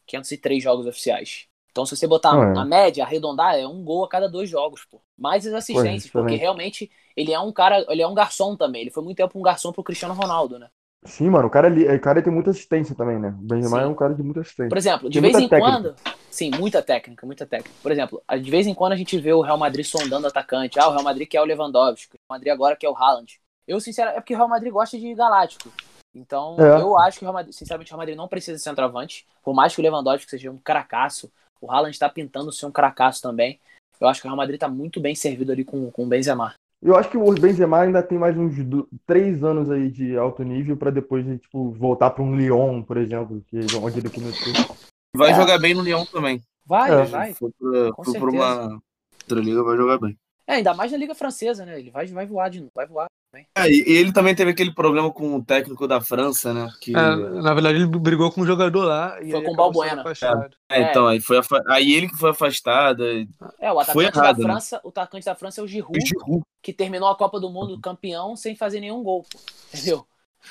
503 0.06 0.62
jogos 0.62 0.86
oficiais. 0.86 1.46
Então, 1.70 1.86
se 1.86 1.96
você 1.96 2.06
botar 2.06 2.34
é. 2.34 2.52
na 2.52 2.64
média, 2.64 3.04
arredondar, 3.04 3.54
é 3.54 3.66
um 3.66 3.84
gol 3.84 4.04
a 4.04 4.08
cada 4.08 4.28
dois 4.28 4.50
jogos, 4.50 4.84
pô. 4.84 5.00
Mais 5.16 5.46
as 5.46 5.54
assistências, 5.54 6.06
excelente. 6.06 6.10
porque 6.10 6.34
realmente 6.34 6.90
ele 7.16 7.32
é 7.32 7.38
um 7.38 7.52
cara, 7.52 7.84
ele 7.88 8.02
é 8.02 8.06
um 8.06 8.14
garçom 8.14 8.56
também. 8.56 8.82
Ele 8.82 8.90
foi 8.90 9.04
muito 9.04 9.16
tempo 9.16 9.38
um 9.38 9.42
garçom 9.42 9.72
pro 9.72 9.84
Cristiano 9.84 10.14
Ronaldo, 10.14 10.58
né? 10.58 10.68
Sim, 11.04 11.30
mano, 11.30 11.48
o 11.48 11.50
cara, 11.50 11.66
ali- 11.66 11.88
o 11.88 12.00
cara 12.00 12.22
tem 12.22 12.32
muita 12.32 12.50
assistência 12.50 12.94
também, 12.94 13.18
né? 13.18 13.28
O 13.28 13.32
Benzema 13.46 13.78
Sim. 13.78 13.84
é 13.84 13.86
um 13.86 13.94
cara 13.94 14.14
de 14.14 14.22
muita 14.22 14.40
assistência. 14.40 14.68
Por 14.68 14.76
exemplo, 14.78 15.08
de 15.08 15.20
Tem 15.20 15.22
vez 15.32 15.42
em 15.42 15.48
técnica. 15.48 15.72
quando. 15.72 15.96
Sim, 16.30 16.50
muita 16.58 16.82
técnica, 16.82 17.26
muita 17.26 17.46
técnica. 17.46 17.74
Por 17.82 17.90
exemplo, 17.90 18.22
de 18.40 18.50
vez 18.50 18.66
em 18.66 18.74
quando 18.74 18.92
a 18.92 18.96
gente 18.96 19.18
vê 19.18 19.32
o 19.32 19.40
Real 19.40 19.56
Madrid 19.56 19.84
sondando 19.84 20.26
atacante. 20.26 20.78
Ah, 20.78 20.88
o 20.88 20.92
Real 20.92 21.02
Madrid 21.02 21.26
quer 21.26 21.40
o 21.40 21.44
Lewandowski. 21.44 22.16
O 22.16 22.18
Real 22.30 22.38
Madrid 22.38 22.52
agora 22.52 22.76
quer 22.76 22.88
o 22.90 22.96
Haaland. 22.96 23.40
Eu, 23.66 23.80
sinceramente, 23.80 24.18
é 24.18 24.20
porque 24.20 24.34
o 24.34 24.36
Real 24.36 24.48
Madrid 24.48 24.70
gosta 24.72 24.98
de 24.98 25.14
galáctico. 25.14 25.72
Então, 26.14 26.56
É. 26.58 26.80
eu 26.82 26.98
acho 26.98 27.18
que 27.18 27.24
o 27.24 27.26
Real 27.26 27.34
Madrid, 27.34 27.54
sinceramente, 27.54 27.90
o 27.90 27.92
Real 27.92 27.98
Madrid 28.00 28.16
não 28.16 28.28
precisa 28.28 28.56
de 28.58 28.62
centroavante. 28.62 29.26
Por 29.42 29.54
mais 29.54 29.74
que 29.74 29.80
o 29.80 29.82
Lewandowski 29.82 30.28
seja 30.30 30.50
um 30.50 30.58
cracaço, 30.58 31.32
o 31.62 31.70
Haaland 31.72 31.98
tá 31.98 32.08
pintando 32.10 32.52
ser 32.52 32.66
um 32.66 32.72
cracaço 32.72 33.22
também. 33.22 33.58
Eu 33.98 34.08
acho 34.08 34.20
que 34.20 34.26
o 34.26 34.30
Real 34.30 34.36
Madrid 34.36 34.58
tá 34.60 34.68
muito 34.68 35.00
bem 35.00 35.14
servido 35.14 35.50
ali 35.52 35.64
com, 35.64 35.90
com 35.90 36.04
o 36.04 36.06
Benzema. 36.06 36.54
Eu 36.82 36.96
acho 36.96 37.10
que 37.10 37.16
o 37.18 37.32
Benzema 37.34 37.80
ainda 37.80 38.02
tem 38.02 38.18
mais 38.18 38.36
uns 38.38 38.56
do- 38.64 38.88
três 39.06 39.44
anos 39.44 39.70
aí 39.70 39.90
de 39.90 40.16
alto 40.16 40.42
nível 40.42 40.76
pra 40.76 40.90
depois, 40.90 41.26
tipo, 41.40 41.70
voltar 41.72 42.10
pra 42.10 42.22
um 42.24 42.34
Lyon, 42.34 42.82
por 42.82 42.96
exemplo, 42.96 43.42
que 43.48 43.58
é 43.58 43.76
onde 43.82 43.98
ele 43.98 44.08
começou. 44.08 44.76
Vai 45.14 45.32
É. 45.32 45.34
jogar 45.34 45.58
bem 45.58 45.74
no 45.74 45.82
Lyon 45.82 46.04
também. 46.06 46.42
Vai, 46.64 46.90
É. 46.90 47.04
vai. 47.04 47.34
Certeza. 47.34 47.92
uma 48.30 48.80
outra 49.22 49.40
liga, 49.40 49.62
vai 49.62 49.76
jogar 49.76 49.98
bem. 49.98 50.16
É, 50.50 50.54
ainda 50.54 50.74
mais 50.74 50.90
na 50.90 50.98
Liga 50.98 51.14
Francesa, 51.14 51.64
né? 51.64 51.78
Ele 51.78 51.92
vai, 51.92 52.06
vai 52.08 52.26
voar 52.26 52.48
de 52.50 52.58
novo, 52.58 52.72
vai 52.74 52.84
voar. 52.84 53.06
É, 53.54 53.70
e, 53.70 53.84
ele 53.86 54.12
também 54.12 54.34
teve 54.34 54.50
aquele 54.50 54.74
problema 54.74 55.08
com 55.12 55.36
o 55.36 55.44
técnico 55.44 55.86
da 55.86 56.00
França, 56.00 56.52
né? 56.52 56.68
Que... 56.80 56.90
É, 56.90 57.16
na 57.16 57.54
verdade, 57.54 57.76
ele 57.78 57.86
brigou 57.86 58.32
com 58.32 58.40
um 58.40 58.46
jogador 58.46 58.82
lá 58.82 59.22
e 59.22 59.30
Foi 59.30 59.44
com 59.44 59.52
o 59.52 59.56
Balbuena. 59.56 60.00
afastado. 60.00 60.56
É, 60.68 60.90
então, 60.90 61.06
aí, 61.06 61.20
foi 61.20 61.38
afa- 61.38 61.62
aí 61.68 61.92
ele 61.92 62.08
que 62.08 62.16
foi 62.16 62.30
afastado. 62.30 63.04
e- 63.04 63.28
É, 63.60 63.72
o 63.72 63.78
atacante 63.78 63.92
Foi 63.92 64.04
errado, 64.06 64.16
da 64.16 64.32
né? 64.32 64.42
França, 64.42 64.80
o 64.82 64.88
atacante 64.88 65.24
da 65.24 65.36
França 65.36 65.60
é 65.60 65.64
o 65.64 65.68
Giroud, 65.68 65.96
O 65.96 66.04
Giroud. 66.04 66.42
que 66.60 66.72
terminou 66.72 67.08
a 67.08 67.16
Copa 67.16 67.38
do 67.38 67.48
Mundo 67.48 67.80
campeão 67.80 68.34
sem 68.34 68.56
fazer 68.56 68.80
nenhum 68.80 69.04
gol, 69.04 69.22
pô. 69.30 69.38
Entendeu? 69.72 70.04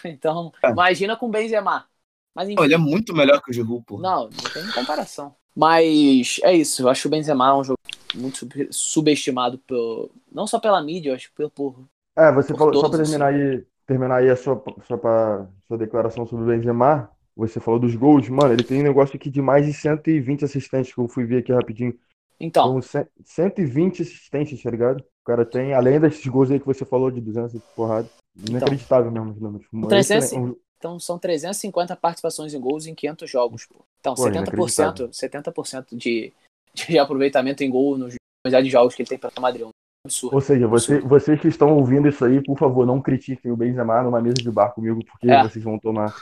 Então, 0.05 0.53
É. 0.63 0.69
imagina 0.69 1.17
com 1.17 1.25
o 1.25 1.29
Benzema. 1.29 1.89
Mas 2.33 2.47
enfim, 2.47 2.63
ele 2.63 2.73
é 2.73 2.77
muito 2.77 3.13
melhor 3.13 3.41
que 3.41 3.51
o 3.51 3.53
Giroud, 3.53 3.83
pô. 3.85 3.99
não, 3.99 4.29
não 4.29 4.49
tem 4.53 4.65
comparação. 4.71 5.35
Mas 5.53 6.39
é 6.41 6.53
isso, 6.53 6.83
eu 6.83 6.87
acho 6.89 7.09
o 7.09 7.11
Benzema 7.11 7.53
um 7.57 7.65
jogo 7.65 7.77
muito 8.13 8.37
sub- 8.39 8.67
subestimado 8.71 9.57
pelo, 9.59 10.11
não 10.31 10.47
só 10.47 10.59
pela 10.59 10.81
mídia, 10.81 11.11
eu 11.11 11.15
acho 11.15 11.31
por, 11.33 11.49
por 11.51 11.75
É, 12.17 12.31
você 12.31 12.51
Por 12.53 12.57
falou, 12.59 12.75
só 12.75 12.89
para 12.89 12.99
terminar 13.03 13.27
aí, 13.27 13.65
terminar 13.85 14.17
aí 14.17 14.29
a 14.29 14.35
sua, 14.35 14.61
sua, 14.85 14.97
pa- 14.97 15.47
sua 15.67 15.77
declaração 15.77 16.25
sobre 16.25 16.45
o 16.45 16.47
Benzema, 16.47 17.09
você 17.35 17.59
falou 17.59 17.79
dos 17.79 17.95
gols, 17.95 18.27
mano, 18.27 18.53
ele 18.53 18.63
tem 18.63 18.79
um 18.81 18.83
negócio 18.83 19.15
aqui 19.15 19.29
de 19.29 19.41
mais 19.41 19.65
de 19.65 19.73
120 19.73 20.43
assistentes, 20.43 20.93
que 20.93 20.99
eu 20.99 21.07
fui 21.07 21.25
ver 21.25 21.37
aqui 21.37 21.53
rapidinho. 21.53 21.97
Então, 22.39 22.81
São 22.81 22.81
cem- 22.81 23.07
120 23.23 24.01
assistentes, 24.01 24.61
tá 24.61 24.69
ligado? 24.69 24.99
O 24.99 25.25
cara 25.25 25.45
tem, 25.45 25.73
além 25.73 25.99
desses 25.99 26.25
gols 26.27 26.51
aí 26.51 26.59
que 26.59 26.65
você 26.65 26.85
falou 26.85 27.09
de 27.11 27.21
200 27.21 27.53
e 27.53 27.59
porrada, 27.75 28.09
inacreditável 28.35 29.11
mesmo 29.11 29.31
os 29.31 29.39
números. 29.39 29.67
Mano, 29.71 29.89
300 29.89 30.31
excelente. 30.31 30.49
Um- 30.49 30.55
então 30.77 30.99
são 30.99 31.19
350 31.19 31.95
participações 31.95 32.53
em 32.53 32.59
gols 32.59 32.87
em 32.87 32.95
500 32.95 33.29
jogos, 33.29 33.65
pô. 33.65 33.83
Então, 33.99 34.15
Pô, 34.15 34.23
70%, 34.23 35.09
70% 35.13 35.95
de, 35.95 36.33
de 36.87 36.97
aproveitamento 36.99 37.63
em 37.63 37.69
gol 37.69 37.97
nos 37.97 38.15
quantidade 38.45 38.65
de 38.65 38.71
jogos 38.71 38.95
que 38.95 39.01
ele 39.01 39.09
tem 39.09 39.17
para 39.17 39.31
Madrid. 39.39 39.63
É 39.63 39.65
um 39.65 39.69
absurdo. 40.05 40.35
Ou 40.35 40.41
seja, 40.41 40.67
você, 40.67 40.99
vocês 40.99 41.39
que 41.41 41.47
estão 41.47 41.75
ouvindo 41.75 42.07
isso 42.07 42.23
aí, 42.23 42.41
por 42.41 42.57
favor, 42.57 42.85
não 42.85 43.01
critiquem 43.01 43.51
o 43.51 43.57
Benzema 43.57 44.01
numa 44.01 44.21
mesa 44.21 44.35
de 44.35 44.49
bar 44.49 44.69
comigo, 44.73 44.99
porque 45.05 45.29
É. 45.29 45.43
vocês 45.43 45.63
vão 45.63 45.77
tomar. 45.77 46.15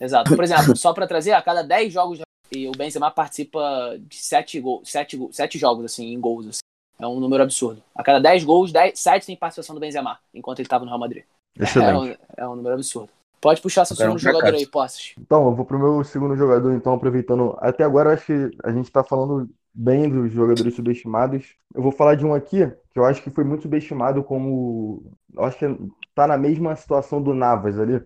Exato. 0.00 0.34
Por 0.34 0.42
exemplo, 0.42 0.74
só 0.76 0.92
para 0.94 1.06
trazer, 1.06 1.32
a 1.32 1.42
cada 1.42 1.62
10 1.62 1.92
jogos 1.92 2.20
e 2.50 2.66
o 2.66 2.72
Benzema 2.72 3.10
participa 3.10 3.96
de 4.00 4.16
7, 4.16 4.58
gol, 4.60 4.82
7, 4.84 5.16
gol- 5.16 5.32
7 5.32 5.58
jogos 5.58 5.84
assim, 5.84 6.12
em 6.12 6.18
gols. 6.20 6.46
assim. 6.48 6.60
É 6.98 7.06
um 7.06 7.20
número 7.20 7.42
absurdo. 7.42 7.82
A 7.94 8.02
cada 8.02 8.18
10 8.18 8.44
gols, 8.44 8.72
10, 8.72 8.98
7 8.98 9.26
tem 9.26 9.36
participação 9.36 9.74
do 9.74 9.80
Benzema, 9.80 10.18
enquanto 10.34 10.58
ele 10.58 10.66
estava 10.66 10.84
no 10.84 10.90
Real 10.90 11.00
Madrid. 11.00 11.24
É 11.58 11.62
Excelente. 11.64 12.18
um, 12.38 12.42
é 12.44 12.48
um 12.48 12.56
número 12.56 12.74
absurdo. 12.74 13.10
Pode 13.40 13.60
puxar 13.62 13.86
seu 13.86 13.94
é 13.94 13.96
um 14.10 14.18
segundo 14.18 14.18
jogador 14.18 14.54
aí, 14.54 14.66
Posses. 14.66 15.14
Então, 15.18 15.46
eu 15.46 15.54
vou 15.54 15.64
pro 15.64 15.78
meu 15.78 16.04
segundo 16.04 16.36
jogador, 16.36 16.74
então, 16.74 16.92
aproveitando. 16.92 17.56
Até 17.58 17.84
agora, 17.84 18.10
eu 18.10 18.14
acho 18.14 18.26
que 18.26 18.50
a 18.62 18.70
gente 18.70 18.90
tá 18.90 19.02
falando 19.02 19.48
bem 19.72 20.08
dos 20.08 20.32
jogadores 20.32 20.74
subestimados. 20.74 21.54
Eu 21.74 21.82
vou 21.82 21.92
falar 21.92 22.14
de 22.14 22.24
um 22.24 22.34
aqui, 22.34 22.66
que 22.92 22.98
eu 22.98 23.04
acho 23.04 23.22
que 23.22 23.30
foi 23.30 23.44
muito 23.44 23.62
subestimado 23.62 24.22
como. 24.24 25.16
Eu 25.34 25.44
acho 25.44 25.58
que 25.58 25.66
tá 26.14 26.26
na 26.26 26.36
mesma 26.36 26.74
situação 26.76 27.22
do 27.22 27.34
Navas 27.34 27.78
ali. 27.78 28.02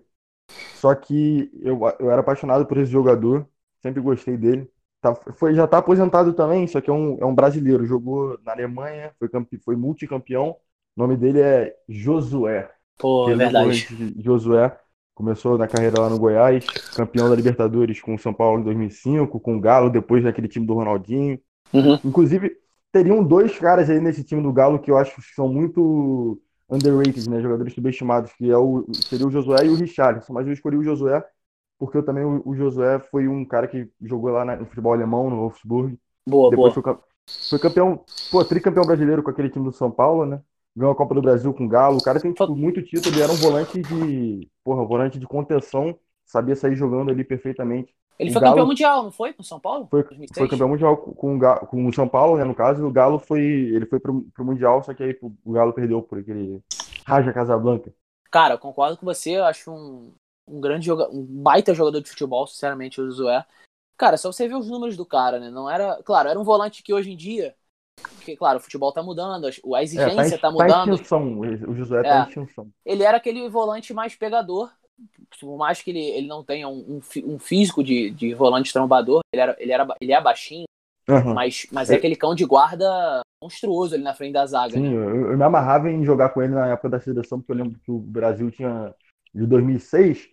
Só 0.75 0.93
que 0.93 1.49
eu, 1.61 1.79
eu 1.99 2.11
era 2.11 2.21
apaixonado 2.21 2.65
por 2.65 2.77
esse 2.77 2.91
jogador, 2.91 3.47
sempre 3.81 4.01
gostei 4.01 4.37
dele. 4.37 4.69
Tá, 5.01 5.13
foi, 5.15 5.53
já 5.53 5.67
tá 5.67 5.77
aposentado 5.79 6.33
também, 6.33 6.67
só 6.67 6.81
que 6.81 6.89
é 6.89 6.93
um, 6.93 7.17
é 7.19 7.25
um 7.25 7.35
brasileiro. 7.35 7.85
Jogou 7.85 8.39
na 8.43 8.53
Alemanha, 8.53 9.13
foi, 9.19 9.29
campe, 9.29 9.57
foi 9.57 9.75
multicampeão. 9.75 10.55
O 10.95 11.01
nome 11.01 11.17
dele 11.17 11.41
é 11.41 11.75
Josué. 11.87 12.71
Pô, 12.97 13.29
é 13.29 13.35
verdade. 13.35 13.87
Josué 14.17 14.77
começou 15.13 15.57
na 15.57 15.67
carreira 15.67 16.01
lá 16.01 16.09
no 16.09 16.19
Goiás, 16.19 16.65
campeão 16.95 17.29
da 17.29 17.35
Libertadores 17.35 18.01
com 18.01 18.15
o 18.15 18.19
São 18.19 18.33
Paulo 18.33 18.59
em 18.59 18.63
2005, 18.63 19.39
com 19.39 19.55
o 19.55 19.61
Galo, 19.61 19.89
depois 19.89 20.23
naquele 20.23 20.47
time 20.47 20.65
do 20.65 20.73
Ronaldinho. 20.73 21.39
Uhum. 21.75 21.99
Inclusive, 22.03 22.55
teriam 22.91 23.23
dois 23.23 23.57
caras 23.57 23.89
aí 23.89 23.99
nesse 23.99 24.23
time 24.23 24.41
do 24.41 24.53
Galo 24.53 24.79
que 24.79 24.91
eu 24.91 24.97
acho 24.97 25.15
que 25.15 25.21
são 25.35 25.47
muito 25.49 26.41
underrated, 26.69 27.29
né? 27.29 27.41
Jogadores 27.41 27.73
subestimados, 27.73 28.33
que 28.33 28.49
é 28.49 28.57
o, 28.57 28.99
seria 29.07 29.27
o 29.27 29.31
Josué 29.31 29.65
e 29.65 29.69
o 29.69 29.75
Richarlison. 29.75 30.33
Mas 30.33 30.47
eu 30.47 30.53
escolhi 30.53 30.77
o 30.77 30.83
Josué 30.83 31.23
porque 31.77 31.97
eu 31.97 32.03
também 32.05 32.23
o, 32.25 32.41
o 32.45 32.55
Josué 32.55 32.99
foi 32.99 33.27
um 33.27 33.45
cara 33.45 33.67
que 33.67 33.89
jogou 34.01 34.31
lá 34.31 34.45
na- 34.45 34.55
no 34.57 34.65
futebol 34.65 34.93
alemão, 34.93 35.29
no 35.29 35.37
Wolfsburg. 35.37 35.97
Boa, 36.25 36.49
Depois 36.49 36.73
boa. 36.73 36.73
foi, 36.73 36.83
foi 37.49 37.59
campeão, 37.59 38.05
pô, 38.29 38.43
tricampeão 38.45 38.85
brasileiro 38.85 39.23
com 39.23 39.29
aquele 39.29 39.49
time 39.49 39.65
do 39.65 39.71
São 39.73 39.91
Paulo, 39.91 40.25
né? 40.25 40.41
Ganhou 40.75 40.91
a 40.93 40.95
Copa 40.95 41.15
do 41.15 41.21
Brasil 41.21 41.53
com 41.53 41.65
o 41.65 41.69
Galo. 41.69 41.97
O 41.97 42.01
cara 42.01 42.19
tem 42.19 42.33
tipo, 42.33 42.55
muito 42.55 42.81
título, 42.83 43.15
ele 43.15 43.21
era 43.21 43.31
um 43.31 43.37
volante 43.37 43.81
de, 43.83 44.49
porra, 44.63 44.81
um 44.81 44.87
volante 44.87 45.19
de 45.19 45.27
contenção, 45.27 45.97
sabia 46.25 46.55
sair 46.55 46.75
jogando 46.75 47.11
ali 47.11 47.23
perfeitamente. 47.23 47.93
Ele 48.17 48.29
o 48.29 48.33
foi 48.33 48.41
Galo- 48.41 48.53
campeão 48.53 48.67
mundial, 48.67 49.03
não 49.03 49.11
foi? 49.11 49.33
Com 49.33 49.43
São 49.43 49.59
Paulo? 49.59 49.87
Foi, 49.89 50.03
2006? 50.03 50.37
foi 50.37 50.47
campeão 50.47 50.69
mundial 50.69 50.97
com, 50.97 51.37
com 51.39 51.85
o 51.87 51.93
São 51.93 52.07
Paulo, 52.07 52.37
né? 52.37 52.43
No 52.43 52.55
caso, 52.55 52.81
e 52.81 52.85
o 52.85 52.91
Galo 52.91 53.19
foi, 53.19 53.41
ele 53.41 53.85
foi 53.85 53.99
pro, 53.99 54.21
pro 54.33 54.45
mundial, 54.45 54.83
só 54.83 54.93
que 54.93 55.03
aí 55.03 55.17
o 55.43 55.51
Galo 55.51 55.73
perdeu 55.73 56.01
por 56.01 56.19
aquele 56.19 56.61
Raja 57.05 57.33
Casablanca. 57.33 57.93
Cara, 58.31 58.55
eu 58.55 58.59
concordo 58.59 58.97
com 58.97 59.05
você. 59.05 59.31
Eu 59.31 59.45
acho 59.45 59.71
um, 59.71 60.13
um 60.47 60.59
grande 60.61 60.85
jogador, 60.85 61.13
um 61.13 61.23
baita 61.25 61.73
jogador 61.73 62.01
de 62.01 62.09
futebol, 62.09 62.47
sinceramente, 62.47 62.99
o 63.01 63.05
Josué. 63.05 63.45
Cara, 63.97 64.17
só 64.17 64.31
você 64.31 64.47
ver 64.47 64.55
os 64.55 64.69
números 64.69 64.97
do 64.97 65.05
cara, 65.05 65.39
né? 65.39 65.49
Não 65.49 65.69
era. 65.69 66.01
Claro, 66.03 66.29
era 66.29 66.39
um 66.39 66.43
volante 66.43 66.83
que 66.83 66.93
hoje 66.93 67.11
em 67.11 67.17
dia. 67.17 67.55
Porque, 68.17 68.35
claro, 68.35 68.57
o 68.59 68.61
futebol 68.61 68.91
tá 68.91 69.01
mudando, 69.01 69.45
a 69.45 69.49
É, 69.49 69.83
exigência 69.83 70.37
tá, 70.37 70.49
tá 70.51 70.53
em- 70.53 70.57
tá 70.57 70.65
em 70.65 70.67
mudando. 70.67 70.93
extinção, 70.95 71.39
o 71.39 71.73
Josué 71.75 71.99
É. 72.01 72.03
tá 72.03 72.19
em 72.19 72.27
extinção. 72.27 72.69
Ele 72.85 73.03
era 73.03 73.17
aquele 73.17 73.47
volante 73.49 73.93
mais 73.93 74.15
pegador. 74.15 74.69
Por 75.39 75.57
mais 75.57 75.81
que 75.81 75.91
ele, 75.91 75.99
ele 75.99 76.27
não 76.27 76.43
tenha 76.43 76.67
um, 76.69 77.01
um 77.25 77.39
físico 77.39 77.83
de, 77.83 78.11
de 78.11 78.33
volante 78.33 78.71
trombador, 78.73 79.21
ele, 79.33 79.41
era, 79.41 79.55
ele, 79.59 79.71
era, 79.71 79.87
ele 80.01 80.13
é 80.13 80.21
baixinho, 80.21 80.65
Aham. 81.07 81.41
mas, 81.41 81.67
mas 81.71 81.91
é 81.91 81.95
É. 81.95 81.97
aquele 81.97 82.15
cão 82.15 82.35
de 82.35 82.45
guarda 82.45 83.21
monstruoso 83.41 83.95
ali 83.95 84.03
na 84.03 84.15
frente 84.15 84.33
da 84.33 84.45
zaga. 84.47 84.79
Sim, 84.79 84.81
né? 84.81 84.93
eu, 84.93 85.31
eu 85.31 85.37
me 85.37 85.43
amarrava 85.43 85.89
em 85.89 86.03
jogar 86.03 86.29
com 86.29 86.41
ele 86.41 86.53
na 86.53 86.67
época 86.67 86.89
da 86.89 86.99
seleção, 86.99 87.39
porque 87.39 87.51
eu 87.51 87.55
lembro 87.55 87.79
que 87.79 87.91
o 87.91 87.99
Brasil 87.99 88.49
tinha 88.51 88.93
de 89.33 89.45
2006. 89.45 90.27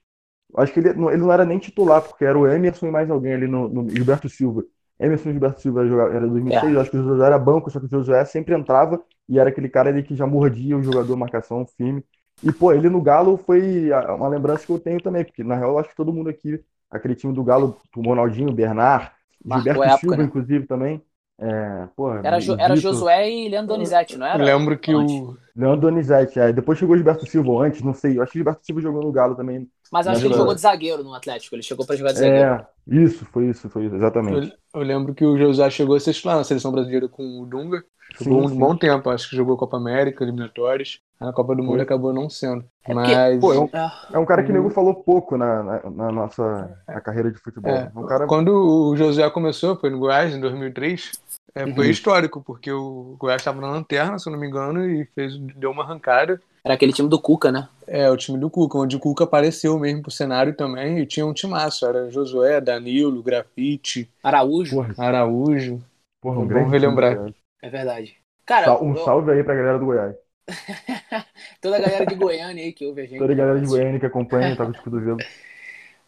eu 0.54 0.62
Acho 0.62 0.72
que 0.72 0.80
ele, 0.80 0.92
não- 0.94 1.10
ele 1.10 1.18
não 1.22 1.32
era 1.32 1.44
nem 1.44 1.58
titular, 1.58 2.02
porque 2.02 2.24
era 2.24 2.38
o 2.38 2.46
Emerson 2.46 2.86
e 2.88 2.90
mais 2.90 3.10
alguém 3.10 3.34
ali 3.34 3.46
no, 3.46 3.68
no 3.68 3.94
Gilberto 3.94 4.28
Silva. 4.28 4.64
Emerson 4.98 5.30
e 5.30 5.32
Gilberto 5.32 5.60
Silva 5.60 5.86
jogava- 5.86 6.14
era 6.14 6.26
2006, 6.28 6.74
eu 6.74 6.80
acho 6.80 6.90
que 6.90 6.96
o 6.96 7.02
Josué 7.02 7.26
era 7.26 7.38
banco, 7.38 7.70
só 7.70 7.78
que 7.80 7.86
o 7.86 7.88
Josué 7.90 8.24
sempre 8.24 8.54
entrava 8.54 9.02
e 9.28 9.38
era 9.38 9.50
aquele 9.50 9.68
cara 9.68 9.90
ali 9.90 10.02
que 10.02 10.14
já 10.16 10.26
mordia 10.26 10.76
o 10.76 10.82
jogador, 10.82 11.16
marcação 11.16 11.66
firme. 11.66 12.04
E, 12.42 12.52
pô, 12.52 12.72
ele 12.72 12.88
no 12.88 13.00
Galo 13.00 13.36
foi 13.36 13.90
uma 14.16 14.28
lembrança 14.28 14.66
que 14.66 14.72
eu 14.72 14.78
tenho 14.80 15.00
também, 15.00 15.24
porque 15.24 15.44
na 15.44 15.54
real 15.56 15.72
eu 15.72 15.78
acho 15.78 15.90
que 15.90 15.96
todo 15.96 16.12
mundo 16.12 16.28
aqui, 16.30 16.62
aquele 16.90 17.14
time 17.14 17.32
do 17.34 17.44
Galo, 17.44 17.80
o 17.96 18.02
Ronaldinho, 18.02 18.50
o 18.50 18.54
Bernard, 18.54 19.12
Marcou 19.44 19.82
Gilberto 19.82 19.84
época, 19.84 20.16
Silva, 20.16 20.16
né? 20.16 20.24
inclusive, 20.24 20.66
também. 20.66 21.02
É, 21.38 21.86
porra, 21.96 22.20
Era, 22.22 22.36
o 22.36 22.40
Jo- 22.40 22.56
era. 22.58 22.76
Josué 22.76 23.30
e 23.30 23.48
Leandro 23.48 23.74
Donizete, 23.74 24.16
não 24.16 24.26
Eu 24.32 24.40
era? 24.40 24.44
lembro 24.44 24.78
que 24.78 24.94
Antes. 24.94 25.22
o. 25.24 25.36
Leandro 25.54 25.80
Donizete, 25.82 26.38
é. 26.40 26.52
Depois 26.52 26.78
chegou 26.78 26.94
o 26.94 26.96
Gilberto 26.96 27.26
Silva 27.26 27.64
antes, 27.64 27.82
não 27.82 27.92
sei. 27.94 28.16
Eu 28.18 28.22
acho 28.22 28.32
que 28.32 28.38
o 28.38 28.40
Gilberto 28.40 28.64
Silva 28.64 28.80
jogou 28.80 29.02
no 29.02 29.12
Galo 29.12 29.34
também. 29.36 29.70
Mas 29.90 30.06
acho 30.06 30.20
que 30.22 30.26
ele 30.26 30.34
jogou 30.34 30.54
de 30.54 30.60
zagueiro 30.60 31.04
no 31.04 31.14
Atlético. 31.14 31.54
Ele 31.54 31.62
chegou 31.62 31.86
pra 31.86 31.96
jogar 31.96 32.12
de 32.12 32.18
zagueiro. 32.18 32.50
É, 32.50 32.66
isso, 32.86 33.24
foi 33.26 33.48
isso, 33.50 33.68
foi 33.70 33.86
isso, 33.86 33.94
exatamente. 33.96 34.50
Eu, 34.74 34.80
eu 34.80 34.82
lembro 34.82 35.14
que 35.14 35.24
o 35.24 35.36
José 35.38 35.68
chegou 35.70 35.96
a 35.96 36.00
ser 36.00 36.14
titular 36.14 36.36
na 36.36 36.44
seleção 36.44 36.72
brasileira 36.72 37.08
com 37.08 37.40
o 37.40 37.46
Dunga. 37.46 37.84
Jogou 38.18 38.40
Sim, 38.42 38.46
um 38.46 38.50
sim. 38.50 38.58
bom 38.58 38.76
tempo, 38.76 39.10
acho 39.10 39.28
que 39.30 39.36
jogou 39.36 39.56
Copa 39.56 39.76
América, 39.76 40.22
eliminatórios. 40.24 41.00
Na 41.20 41.32
Copa 41.32 41.54
do 41.54 41.62
Mundo 41.62 41.74
Foi. 41.74 41.82
acabou 41.82 42.12
não 42.12 42.28
sendo. 42.28 42.64
É 42.84 42.92
porque- 42.92 42.94
Mas 42.94 43.40
Pô, 43.40 43.52
é 43.52 43.58
um, 43.60 43.68
É. 43.72 43.90
é 44.14 44.18
um 44.18 44.24
cara 44.26 44.42
que 44.42 44.50
o 44.50 44.54
Uhum. 44.54 44.62
nego 44.62 44.74
falou 44.74 44.94
pouco 44.94 45.36
na, 45.36 45.62
na, 45.62 45.90
na 45.90 46.12
nossa 46.12 46.76
na 46.88 47.00
carreira 47.00 47.30
de 47.30 47.38
futebol. 47.38 47.72
É, 47.72 47.90
É 47.94 47.98
um 47.98 48.06
cara. 48.06 48.26
quando 48.26 48.48
o 48.52 48.96
José 48.96 49.28
começou, 49.30 49.76
foi 49.76 49.90
no 49.90 49.98
Goiás 49.98 50.34
em 50.34 50.40
2003, 50.40 51.12
é, 51.54 51.62
foi 51.74 51.86
Uhum. 51.86 51.90
histórico, 51.92 52.42
porque 52.42 52.72
o 52.72 53.16
Goiás 53.18 53.40
estava 53.40 53.60
na 53.60 53.70
lanterna, 53.70 54.18
se 54.18 54.28
eu 54.28 54.32
não 54.32 54.40
me 54.40 54.48
engano, 54.48 54.84
e 54.88 55.04
fez, 55.14 55.38
deu 55.56 55.70
uma 55.70 55.84
arrancada. 55.84 56.40
Era 56.64 56.74
aquele 56.74 56.92
time 56.92 57.08
do 57.08 57.20
Cuca, 57.20 57.50
né? 57.52 57.68
É, 57.86 58.10
o 58.10 58.16
time 58.16 58.38
do 58.38 58.48
Cuca, 58.50 58.78
onde 58.78 58.96
o 58.96 59.00
Cuca 59.00 59.24
apareceu 59.24 59.78
mesmo 59.78 60.02
pro 60.02 60.10
cenário 60.10 60.54
também, 60.56 60.98
e 61.00 61.06
tinha 61.06 61.26
um 61.26 61.32
timaço, 61.32 61.84
era 61.86 62.10
Josué, 62.10 62.60
Danilo, 62.60 63.22
Grafite, 63.22 64.08
Araújo. 64.22 64.76
Porra, 64.76 64.94
Araújo. 64.98 65.80
porra, 66.20 66.38
um 66.38 66.46
Vamos 66.46 66.48
grande 66.48 66.70
relembrar. 66.70 67.16
time, 67.16 67.34
É 67.62 67.70
verdade. 67.70 68.16
Cara. 68.44 68.82
Um 68.82 68.96
eu- 68.96 69.04
salve 69.04 69.30
aí 69.30 69.44
pra 69.44 69.54
galera 69.54 69.78
do 69.78 69.86
Goiás. 69.86 70.16
toda 71.60 71.76
a 71.76 71.80
galera 71.80 72.04
de 72.04 72.14
Goiânia 72.16 72.64
aí 72.64 72.72
que 72.72 72.84
ouve 72.84 73.02
a 73.02 73.06
gente. 73.06 73.18
Toda 73.18 73.32
a 73.32 73.36
galera 73.36 73.60
de 73.60 73.66
Goiânia 73.66 74.00
que 74.00 74.06
acompanha, 74.06 74.56
tava 74.56 74.72
de 74.72 74.80
cotovelo. 74.82 75.18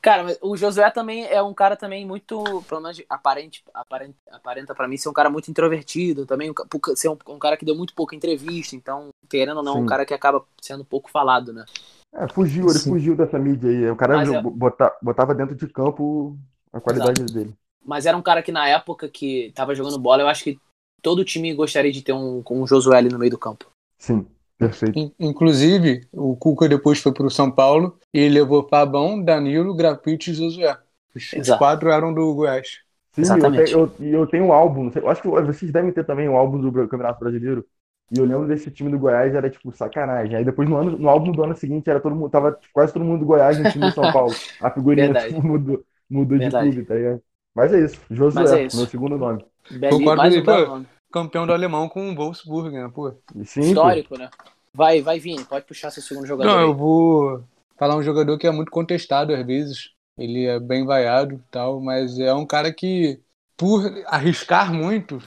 Cara, 0.03 0.23
mas 0.25 0.39
o 0.43 0.55
Josué 0.55 0.91
também 0.91 1.25
é 1.25 1.41
um 1.41 1.55
cara 1.55 1.77
também 1.77 2.05
muito, 2.05 2.63
pelo 2.69 2.83
menos 2.83 3.01
aparente, 3.09 3.65
aparenta, 3.73 4.19
aparenta 4.31 4.75
para 4.75 4.87
mim 4.87 4.99
ser 4.99 5.09
um 5.09 5.15
cara 5.15 5.31
muito 5.31 5.51
introvertido, 5.51 6.27
também 6.27 6.51
um, 6.51 6.55
ser 6.95 7.09
um, 7.09 7.17
um 7.29 7.39
cara 7.39 7.57
que 7.57 7.65
deu 7.65 7.75
muito 7.75 7.95
pouca 7.95 8.15
entrevista, 8.15 8.77
então, 8.77 9.09
querendo 9.31 9.57
ou 9.59 9.63
não, 9.63 9.79
um 9.79 9.81
Sim. 9.81 9.87
cara 9.87 10.05
que 10.05 10.13
acaba 10.13 10.45
sendo 10.61 10.85
pouco 10.85 11.11
falado, 11.11 11.55
né? 11.55 11.65
É, 12.13 12.29
fugiu, 12.29 12.65
ele 12.65 12.79
Sim. 12.79 12.91
fugiu 12.91 13.17
dessa 13.17 13.39
mídia 13.39 13.71
aí. 13.71 13.91
O 13.91 13.97
cara 13.97 14.23
é- 14.23 14.43
bota- 14.43 14.95
botava 15.01 15.35
dentro 15.35 15.55
de 15.55 15.67
campo 15.69 16.37
a 16.71 16.81
qualidade 16.81 17.25
dele. 17.25 17.55
Mas 17.83 18.05
era 18.05 18.17
um 18.17 18.23
cara 18.23 18.43
que 18.43 18.53
na 18.53 18.69
época 18.69 19.09
que 19.09 19.53
tava 19.55 19.75
jogando 19.75 19.99
bola, 19.99 20.23
eu 20.23 20.29
acho 20.29 20.45
que 20.45 20.59
todo 21.05 21.25
time 21.25 21.53
gostaria 21.55 21.93
de 21.93 22.03
ter 22.03 22.15
um, 22.15 22.43
com 22.43 22.63
um 22.63 22.67
Josué 22.67 22.97
ali 22.97 23.11
no 23.11 23.19
meio 23.19 23.31
do 23.31 23.39
campo. 23.39 23.67
Sim, 23.99 24.27
perfeito. 24.59 24.99
In- 24.99 25.13
Inclusive, 25.21 26.09
o 26.11 26.35
Cuca 26.35 26.69
depois 26.69 26.99
foi 26.99 27.13
pro 27.13 27.31
São 27.31 27.51
Paulo 27.51 27.97
e 28.13 28.29
levou 28.29 28.67
Fabão, 28.67 29.23
Danilo, 29.23 29.75
Grafite 29.75 30.31
e 30.31 30.35
Josué. 30.35 30.77
Os, 31.15 31.33
Exato. 31.33 31.59
quatro 31.59 31.91
eram 31.91 32.13
do 32.13 32.35
Goiás. 32.35 32.81
Sim, 33.13 33.23
Exatamente. 33.23 33.73
eu 33.73 33.87
tenho, 33.87 34.13
eu, 34.13 34.21
eu 34.21 34.27
tenho 34.27 34.45
um 34.47 34.53
álbum. 34.53 34.91
Eu 34.95 35.09
acho 35.09 35.23
que 35.23 35.29
vocês 35.29 35.71
devem 35.71 35.93
ter 35.93 36.05
também 36.05 36.29
um 36.29 36.37
álbum 36.37 36.59
do 36.59 36.73
Campeonato 36.73 37.21
Brasileiro. 37.21 37.65
E 38.11 38.19
eu 38.19 38.25
lembro 38.25 38.47
desse 38.47 38.71
time 38.71 38.91
do 38.91 38.99
Goiás, 38.99 39.35
era 39.35 39.49
tipo 39.49 39.73
sacanagem. 39.73 40.37
Aí 40.37 40.45
depois 40.45 40.69
no, 40.69 40.77
ano, 40.77 40.99
no 40.99 41.09
álbum 41.09 41.33
do 41.33 41.43
ano 41.43 41.57
seguinte 41.57 41.89
era 41.89 42.01
todo 42.01 42.15
mundo, 42.15 42.31
tava 42.31 42.59
quase 42.73 42.93
todo 42.93 43.05
mundo 43.05 43.21
do 43.21 43.27
Goiás 43.27 43.59
no 43.59 43.71
time 43.71 43.87
do 43.87 43.95
São 43.95 44.13
Paulo. 44.13 44.35
A 44.61 44.71
figurinha 44.71 45.13
tipo, 45.15 45.43
mudou, 45.47 45.83
mudou 46.11 46.39
de 46.39 46.51
clube, 46.51 46.85
tá 46.85 46.95
ligado? 46.95 47.23
Mas 47.55 47.73
é 47.73 47.85
isso, 47.85 48.01
Josué, 48.11 48.63
é 48.63 48.67
isso. 48.67 48.77
meu 48.77 48.87
segundo 48.87 49.17
nome. 49.17 49.45
Concordo 49.91 50.17
mais 50.17 50.37
um 50.37 50.43
nome. 50.43 50.87
Campeão 51.15 51.47
do 51.47 51.53
alemão 51.53 51.89
com 51.89 52.11
o 52.11 52.15
Wolfsburg, 52.17 52.75
né? 52.75 52.91
Pô. 52.93 53.13
Sim, 53.45 53.61
pô. 53.61 53.67
Histórico, 53.69 54.19
né? 54.19 54.29
Vai, 54.75 55.01
vai, 55.01 55.21
Vini, 55.21 55.45
pode 55.45 55.65
puxar 55.65 55.93
seu 55.93 56.03
segundo 56.03 56.27
jogador. 56.27 56.51
Não, 56.51 56.59
aí. 56.59 56.65
eu 56.65 56.75
vou 56.75 57.45
falar 57.79 57.95
um 57.95 58.03
jogador 58.03 58.37
que 58.37 58.49
é 58.49 58.51
muito 58.51 58.73
contestado 58.73 59.33
às 59.33 59.47
vezes. 59.47 59.93
Ele 60.19 60.45
é 60.47 60.59
bem 60.59 60.85
vaiado 60.85 61.37
e 61.37 61.41
tal, 61.53 61.81
mas 61.81 62.19
é 62.19 62.35
um 62.35 62.45
cara 62.45 62.73
que, 62.73 63.21
por 63.57 63.85
arriscar 64.07 64.75
muito, 64.75 65.21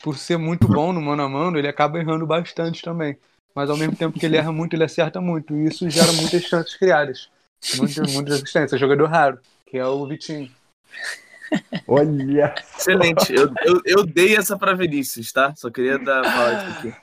por 0.00 0.16
ser 0.16 0.36
muito 0.36 0.68
bom 0.68 0.92
no 0.92 1.02
mano 1.02 1.24
a 1.24 1.28
mano, 1.28 1.58
ele 1.58 1.66
acaba 1.66 1.98
errando 1.98 2.24
bastante 2.24 2.80
também. 2.80 3.18
Mas 3.52 3.68
ao 3.68 3.76
mesmo 3.76 3.96
tempo 3.96 4.16
que 4.16 4.24
ele 4.24 4.36
erra 4.36 4.52
muito, 4.52 4.74
ele 4.74 4.84
acerta 4.84 5.20
muito. 5.20 5.52
E 5.56 5.66
isso 5.66 5.90
gera 5.90 6.12
muitas 6.12 6.44
chances 6.44 6.76
criadas. 6.76 7.28
Muitas, 7.76 8.14
muitas 8.14 8.34
assistências. 8.34 8.72
É 8.72 8.76
um 8.76 8.78
jogador 8.78 9.06
raro, 9.08 9.40
que 9.66 9.78
é 9.78 9.84
o 9.84 10.06
Vitinho. 10.06 10.48
Olha, 11.86 12.54
Excelente. 12.76 13.32
Eu, 13.34 13.52
eu, 13.64 13.80
eu 13.84 14.06
dei 14.06 14.36
essa 14.36 14.58
pra 14.58 14.74
Vinícius, 14.74 15.32
tá? 15.32 15.54
Só 15.54 15.70
queria 15.70 15.98
dar 15.98 16.22
isso 16.22 16.78
aqui. 16.78 16.94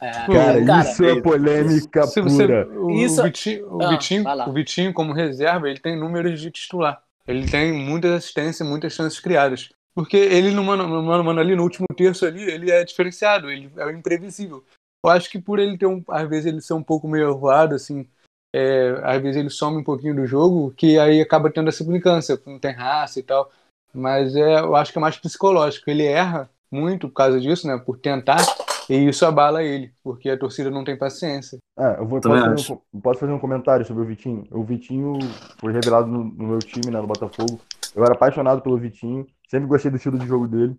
É, 0.00 0.12
cara, 0.26 0.64
cara, 0.64 0.88
isso 0.88 1.04
é 1.04 1.20
polêmica 1.20 2.06
Se 2.06 2.20
você, 2.20 2.46
pura. 2.46 2.68
o, 2.78 2.90
Isso- 2.92 3.20
o 3.20 3.24
Vitinho, 3.24 3.74
o, 3.74 3.82
Ah, 3.82 3.88
Vitinho, 3.88 4.24
o 4.46 4.52
Vitinho, 4.52 4.92
como 4.92 5.12
reserva, 5.12 5.68
ele 5.68 5.80
tem 5.80 5.98
números 5.98 6.40
de 6.40 6.50
titular. 6.50 7.02
Ele 7.26 7.46
tem 7.50 7.72
muitas 7.72 8.12
assistências, 8.12 8.66
muitas 8.66 8.92
chances 8.92 9.18
criadas. 9.18 9.70
Porque 9.94 10.16
ele, 10.16 10.52
no 10.52 10.62
mano, 10.62 10.86
no 10.86 11.02
mano, 11.02 11.24
mano 11.24 11.40
ali, 11.40 11.56
no 11.56 11.64
último 11.64 11.86
terço 11.96 12.24
ali, 12.24 12.42
ele 12.42 12.70
é 12.70 12.84
diferenciado, 12.84 13.50
ele 13.50 13.70
é 13.76 13.90
imprevisível. 13.90 14.64
Eu 15.04 15.10
acho 15.10 15.28
que 15.28 15.38
por 15.40 15.58
ele 15.58 15.76
ter 15.76 15.86
um. 15.86 16.02
Às 16.08 16.28
vezes 16.28 16.46
ele 16.46 16.60
ser 16.60 16.74
um 16.74 16.82
pouco 16.82 17.08
meio 17.08 17.36
voado, 17.36 17.74
assim, 17.74 18.08
é, 18.54 19.00
às 19.02 19.20
vezes 19.20 19.36
ele 19.36 19.50
some 19.50 19.78
um 19.78 19.84
pouquinho 19.84 20.14
do 20.14 20.26
jogo, 20.26 20.72
que 20.76 20.98
aí 20.98 21.20
acaba 21.20 21.50
tendo 21.50 21.68
essa 21.68 21.82
implicância, 21.82 22.40
não 22.46 22.58
tem 22.58 22.72
raça 22.72 23.18
e 23.18 23.22
tal. 23.22 23.50
Mas 23.94 24.34
é, 24.36 24.60
eu 24.60 24.76
acho 24.76 24.92
que 24.92 24.98
é 24.98 25.00
mais 25.00 25.16
psicológico. 25.16 25.90
Ele 25.90 26.04
erra 26.04 26.48
muito 26.70 27.08
por 27.08 27.14
causa 27.14 27.40
disso, 27.40 27.66
né? 27.66 27.78
Por 27.78 27.98
tentar, 27.98 28.42
e 28.88 29.08
isso 29.08 29.26
abala 29.26 29.62
ele, 29.62 29.92
porque 30.02 30.30
a 30.30 30.38
torcida 30.38 30.70
não 30.70 30.84
tem 30.84 30.96
paciência. 30.96 31.58
Ah, 31.76 31.96
eu 31.98 32.06
vou, 32.06 32.20
posso, 32.20 32.40
fazer 32.40 32.72
um, 32.72 33.00
posso 33.00 33.20
fazer 33.20 33.32
um 33.32 33.38
comentário 33.38 33.84
sobre 33.84 34.02
o 34.02 34.06
Vitinho? 34.06 34.44
O 34.50 34.64
Vitinho 34.64 35.18
foi 35.58 35.72
revelado 35.72 36.08
no, 36.08 36.24
no 36.24 36.48
meu 36.48 36.58
time, 36.58 36.90
né, 36.90 37.00
no 37.00 37.06
Botafogo. 37.06 37.60
Eu 37.94 38.02
era 38.02 38.14
apaixonado 38.14 38.62
pelo 38.62 38.78
Vitinho, 38.78 39.26
sempre 39.48 39.68
gostei 39.68 39.90
do 39.90 39.96
estilo 39.96 40.18
de 40.18 40.26
jogo 40.26 40.48
dele. 40.48 40.74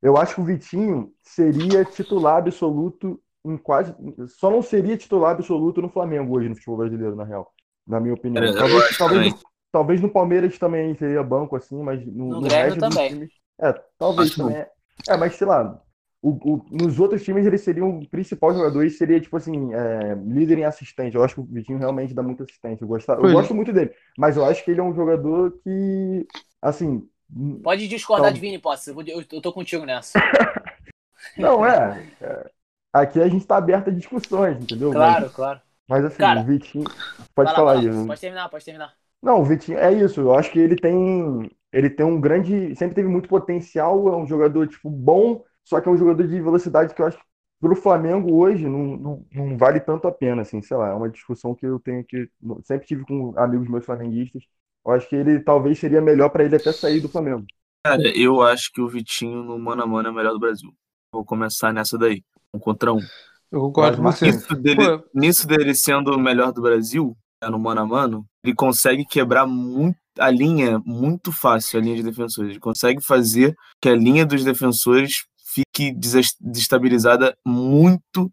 Eu 0.00 0.16
acho 0.16 0.36
que 0.36 0.40
o 0.40 0.44
Vitinho 0.44 1.12
seria 1.22 1.84
titular 1.84 2.38
absoluto 2.38 3.20
em 3.44 3.56
quase. 3.56 3.94
Só 4.28 4.50
não 4.50 4.62
seria 4.62 4.96
titular 4.96 5.32
absoluto 5.32 5.82
no 5.82 5.88
Flamengo 5.88 6.36
hoje, 6.36 6.48
no 6.48 6.54
futebol 6.54 6.78
brasileiro, 6.78 7.16
na 7.16 7.24
real. 7.24 7.52
Na 7.86 7.98
minha 7.98 8.14
opinião. 8.14 8.42
É, 8.42 8.54
talvez, 8.54 8.96
talvez, 8.96 9.34
talvez 9.72 10.00
no 10.00 10.08
Palmeiras 10.10 10.58
também 10.58 10.94
seria 10.96 11.22
banco, 11.22 11.56
assim, 11.56 11.80
mas 11.82 12.04
no, 12.06 12.28
No 12.28 12.40
no 12.40 12.40
Grêmio 12.42 12.74
resto 12.74 12.80
dos 12.80 12.94
também. 12.94 13.08
times. 13.08 13.30
É, 13.60 13.72
talvez 13.98 14.30
Acho 14.30 14.38
também. 14.38 14.56
É, 15.08 15.16
mas 15.16 15.34
sei 15.34 15.46
lá. 15.46 15.80
o- 16.22 16.54
o- 16.56 16.66
nos 16.70 17.00
outros 17.00 17.22
times 17.24 17.46
ele 17.46 17.56
seria 17.58 17.84
o 17.84 18.06
principal 18.08 18.52
jogador 18.52 18.84
e 18.84 18.90
seria, 18.90 19.20
tipo 19.20 19.36
assim, 19.36 19.72
é, 19.74 20.14
líder 20.26 20.58
em 20.58 20.64
assistente. 20.64 21.14
Eu 21.16 21.24
acho 21.24 21.34
que 21.36 21.40
o 21.40 21.44
Vitinho 21.44 21.78
realmente 21.78 22.12
dá 22.14 22.22
muita 22.22 22.44
assistência. 22.44 22.84
Eu, 22.84 22.88
gosto, 22.88 23.10
eu 23.10 23.26
é. 23.28 23.32
gosto 23.32 23.54
muito 23.54 23.72
dele. 23.72 23.90
Mas 24.18 24.36
eu 24.36 24.44
acho 24.44 24.62
que 24.64 24.70
ele 24.70 24.80
é 24.80 24.82
um 24.82 24.94
jogador 24.94 25.52
que, 25.64 26.26
assim. 26.60 27.08
Pode 27.62 27.88
discordar 27.88 28.32
de 28.32 28.40
Vini, 28.40 28.58
posso. 28.58 28.90
Eu, 28.90 29.00
eu- 29.30 29.40
tô 29.40 29.52
contigo 29.52 29.86
nessa. 29.86 30.18
Não, 31.36 31.64
é. 31.64 32.02
é, 32.20 32.50
aqui 32.92 33.20
a 33.20 33.28
gente 33.28 33.46
tá 33.46 33.56
aberto 33.56 33.88
a 33.88 33.92
discussões, 33.92 34.58
entendeu? 34.62 34.90
Claro, 34.92 35.30
claro. 35.30 35.60
Mas, 35.88 36.02
mas 36.02 36.04
assim, 36.12 36.18
Cara, 36.18 36.40
o 36.40 36.44
Vitinho. 36.44 36.84
Pode 37.34 37.50
lá, 37.50 37.56
falar 37.56 37.72
vai 37.74 37.82
aí. 37.82 37.88
lá. 37.88 37.94
eu- 38.02 38.06
Pode 38.06 38.20
terminar, 38.20 38.48
pode 38.48 38.64
terminar. 38.64 38.99
Não, 39.22 39.40
o 39.40 39.44
Vitinho, 39.44 39.78
é 39.78 39.92
isso. 39.92 40.20
Eu 40.20 40.34
acho 40.34 40.50
que 40.50 40.58
ele 40.58 40.76
tem, 40.76 41.50
ele 41.72 41.90
tem 41.90 42.06
um 42.06 42.20
grande, 42.20 42.74
sempre 42.76 42.94
teve 42.94 43.08
muito 43.08 43.28
potencial. 43.28 44.08
É 44.08 44.16
um 44.16 44.26
jogador 44.26 44.66
tipo 44.66 44.88
bom, 44.88 45.44
só 45.64 45.80
que 45.80 45.88
é 45.88 45.92
um 45.92 45.96
jogador 45.96 46.26
de 46.26 46.40
velocidade 46.40 46.94
que 46.94 47.02
eu 47.02 47.06
acho 47.06 47.18
que 47.18 47.24
pro 47.60 47.76
Flamengo 47.76 48.34
hoje 48.34 48.66
não, 48.66 48.96
não, 48.96 49.26
não 49.32 49.58
vale 49.58 49.80
tanto 49.80 50.08
a 50.08 50.12
pena, 50.12 50.42
assim, 50.42 50.62
sei 50.62 50.76
lá. 50.76 50.88
É 50.88 50.94
uma 50.94 51.10
discussão 51.10 51.54
que 51.54 51.66
eu 51.66 51.78
tenho 51.78 52.02
que 52.04 52.28
sempre 52.64 52.86
tive 52.86 53.04
com 53.04 53.34
amigos 53.36 53.68
meus 53.68 53.84
flamenguistas. 53.84 54.42
Eu 54.84 54.92
acho 54.92 55.08
que 55.08 55.16
ele 55.16 55.40
talvez 55.40 55.78
seria 55.78 56.00
melhor 56.00 56.30
para 56.30 56.44
ele 56.44 56.56
até 56.56 56.72
sair 56.72 57.00
do 57.00 57.08
Flamengo. 57.08 57.44
Cara, 57.84 58.02
eu 58.16 58.42
acho 58.42 58.72
que 58.72 58.80
o 58.80 58.88
Vitinho 58.88 59.42
no 59.42 59.58
mano 59.58 59.82
a 59.82 59.86
mano 59.86 60.08
é 60.08 60.10
o 60.10 60.14
melhor 60.14 60.32
do 60.32 60.40
Brasil. 60.40 60.72
Vou 61.12 61.24
começar 61.24 61.72
nessa 61.72 61.98
daí. 61.98 62.24
Um 62.52 62.58
contra 62.58 62.92
um. 62.92 63.00
Eu 63.50 63.60
concordo 63.60 63.98
com 63.98 64.04
você. 64.04 64.26
Nisso 64.26 64.56
dele, 64.56 64.76
Pô, 64.76 65.08
nisso 65.14 65.46
dele 65.46 65.74
sendo 65.74 66.12
o 66.12 66.18
melhor 66.18 66.52
do 66.52 66.62
Brasil, 66.62 67.16
no 67.48 67.58
mano 67.58 67.80
a 67.80 67.86
mano, 67.86 68.26
ele 68.44 68.54
consegue 68.54 69.04
quebrar 69.04 69.46
muito, 69.46 69.96
a 70.18 70.30
linha 70.30 70.78
muito 70.84 71.32
fácil, 71.32 71.78
a 71.78 71.82
linha 71.82 71.96
de 71.96 72.02
defensores. 72.02 72.50
Ele 72.50 72.60
consegue 72.60 73.02
fazer 73.02 73.54
que 73.80 73.88
a 73.88 73.94
linha 73.94 74.26
dos 74.26 74.44
defensores 74.44 75.24
fique 75.54 75.92
des- 75.92 76.36
destabilizada 76.40 77.36
muito 77.46 78.30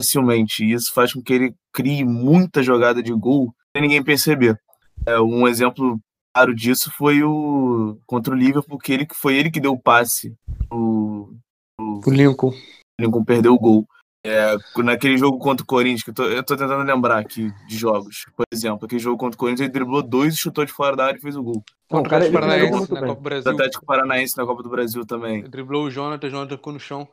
facilmente. 0.00 0.64
E 0.64 0.72
isso 0.72 0.92
faz 0.92 1.12
com 1.12 1.22
que 1.22 1.32
ele 1.32 1.54
crie 1.72 2.04
muita 2.04 2.62
jogada 2.62 3.02
de 3.02 3.12
gol 3.12 3.54
sem 3.76 3.82
ninguém 3.82 4.02
perceber. 4.02 4.58
É, 5.06 5.20
um 5.20 5.46
exemplo 5.46 6.00
claro 6.34 6.54
disso 6.54 6.90
foi 6.96 7.22
o 7.22 7.98
contra 8.06 8.34
o 8.34 8.36
Liverpool, 8.36 8.78
que 8.78 8.92
ele, 8.92 9.06
foi 9.14 9.36
ele 9.36 9.50
que 9.50 9.60
deu 9.60 9.72
o 9.72 9.80
passe. 9.80 10.34
O, 10.70 11.32
o 11.78 12.00
Lincoln. 12.06 12.52
Lincoln 13.00 13.24
perdeu 13.24 13.54
o 13.54 13.58
gol. 13.58 13.86
É, 14.22 14.54
naquele 14.82 15.16
jogo 15.16 15.38
contra 15.38 15.64
o 15.64 15.66
Corinthians, 15.66 16.02
que 16.02 16.10
eu 16.10 16.14
tô, 16.14 16.24
eu 16.24 16.42
tô 16.44 16.54
tentando 16.54 16.82
lembrar 16.84 17.18
aqui 17.18 17.50
de 17.66 17.76
jogos. 17.78 18.26
Por 18.36 18.44
exemplo, 18.52 18.84
aquele 18.84 18.98
jogo 19.00 19.16
contra 19.16 19.34
o 19.34 19.38
Corinthians, 19.38 19.60
ele 19.66 19.72
driblou 19.72 20.02
dois, 20.02 20.36
chutou 20.36 20.64
de 20.64 20.72
fora 20.72 20.94
da 20.94 21.06
área 21.06 21.16
e 21.16 21.20
fez 21.22 21.36
o 21.36 21.42
gol. 21.42 21.62
Não, 21.90 22.02
Contra 22.02 22.06
o 22.06 22.10
cara, 22.10 22.24
Atlético 22.26 22.44
ele 22.52 22.60
jogou 22.60 22.86
Paranaense 22.86 22.92
na 22.92 23.00
bem. 23.00 23.08
Copa 23.08 23.14
do 23.14 23.20
O 23.20 23.22
Brasil. 23.22 23.52
Atlético 23.52 23.86
Paranaense 23.86 24.36
na 24.36 24.44
Copa 24.46 24.62
do 24.62 24.68
Brasil 24.68 25.06
também. 25.06 25.42
Driblou 25.44 25.84
o 25.86 25.90
Jonathan, 25.90 26.26
o 26.26 26.30
Jonathan 26.30 26.56
ficou 26.56 26.72
no 26.74 26.80
chão. 26.80 27.08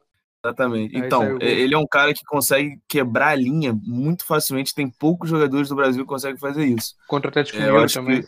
Exatamente. 0.46 0.96
Aí 0.98 1.02
Então, 1.06 1.36
o 1.38 1.39
é- 1.41 1.46
ele 1.50 1.74
é 1.74 1.78
um 1.78 1.88
cara 1.88 2.13
que 2.13 2.24
consegue 2.26 2.78
quebrar 2.89 3.30
a 3.30 3.36
linha 3.36 3.74
muito 3.84 4.26
facilmente. 4.26 4.74
Tem 4.76 4.89
poucos 4.89 5.30
jogadores 5.30 5.70
do 5.70 5.76
Brasil 5.76 6.04
que 6.04 6.10
conseguem 6.10 6.38
fazer 6.38 6.65
isso. 6.65 6.93
Contra 7.08 7.28
o 7.28 7.32
Atlético 7.32 7.58
É, 7.58 7.62
eu 7.62 7.65
Mineiro 7.67 7.86
acho 7.86 7.96
também. 7.96 8.22
que, 8.22 8.28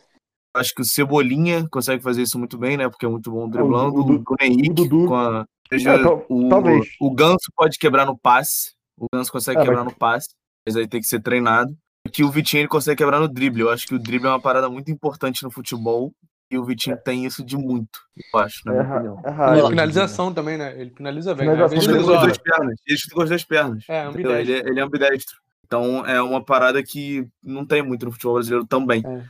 acho 0.55 0.73
que 0.73 0.81
o 0.81 0.85
Cebolinha 0.85 1.67
consegue 1.69 2.01
fazer 2.01 2.21
isso 2.21 2.39
muito 2.39 2.57
bem, 2.57 2.77
né? 2.77 2.87
Porque 2.89 3.05
é 3.05 3.09
muito 3.09 3.29
bom 3.29 3.47
driblando. 3.49 3.99
o 3.99 4.23
O, 4.23 4.35
Henrique 4.41 4.71
o 4.71 4.73
Dudu- 4.87 5.07
com 5.07 5.15
a. 5.15 5.45
É, 5.71 6.03
tal- 6.03 6.25
o, 6.29 6.49
talvez. 6.49 6.87
o 6.99 7.11
Ganso 7.13 7.51
pode 7.55 7.77
quebrar 7.77 8.05
no 8.05 8.17
passe. 8.17 8.71
O 8.97 9.05
Ganso 9.13 9.31
consegue 9.31 9.59
É, 9.59 9.61
quebrar 9.63 9.83
mas- 9.83 9.93
no 9.93 9.97
passe, 9.99 10.29
mas 10.65 10.75
aí 10.75 10.87
tem 10.87 10.99
que 10.99 11.07
ser 11.07 11.21
treinado. 11.21 11.75
Aqui 12.05 12.23
o 12.23 12.31
Vitinho 12.31 12.61
ele 12.61 12.67
consegue 12.67 12.97
quebrar 12.97 13.19
no 13.19 13.27
drible. 13.27 13.61
Eu 13.61 13.69
acho 13.69 13.85
que 13.87 13.93
o 13.95 13.99
drible 13.99 14.27
é 14.27 14.31
uma 14.31 14.41
parada 14.41 14.69
muito 14.69 14.89
importante 14.91 15.43
no 15.43 15.51
futebol. 15.51 16.11
E 16.51 16.57
o 16.57 16.65
Vitinho 16.65 16.97
tem 16.97 17.25
isso 17.25 17.45
de 17.45 17.55
muito, 17.55 17.99
eu 18.33 18.39
acho, 18.39 18.61
na 18.65 18.73
É, 18.73 18.83
minha 18.83 18.95
opinião. 19.13 19.21
é 19.23 19.59
E 19.59 19.69
finalização 19.69 20.33
também, 20.33 20.57
né? 20.57 20.81
Ele 20.81 20.89
finaliza 20.89 21.35
bem. 21.35 21.47
Vezes 21.55 21.71
Ele 21.73 21.81
chuta 21.81 22.03
com 22.03 22.11
as 22.15 22.21
duas 22.23 22.37
pernas. 22.39 22.75
Ele 22.87 22.97
chuta 22.97 23.15
com 23.15 23.21
as 23.21 23.29
duas 23.29 23.43
pernas. 23.45 23.83
É, 23.87 24.01
ambidestro. 24.01 24.39
Ele, 24.39 24.53
é- 24.53 24.59
ele 24.67 24.79
é 24.79 24.83
ambidestro. 24.83 25.37
Então 25.63 26.03
é 26.07 26.19
uma 26.19 26.43
parada 26.43 26.81
que 26.81 27.27
não 27.43 27.63
tem 27.67 27.83
muito 27.83 28.03
no 28.07 28.11
futebol 28.11 28.33
brasileiro 28.33 28.65
também. 28.65 29.03
É. 29.05 29.23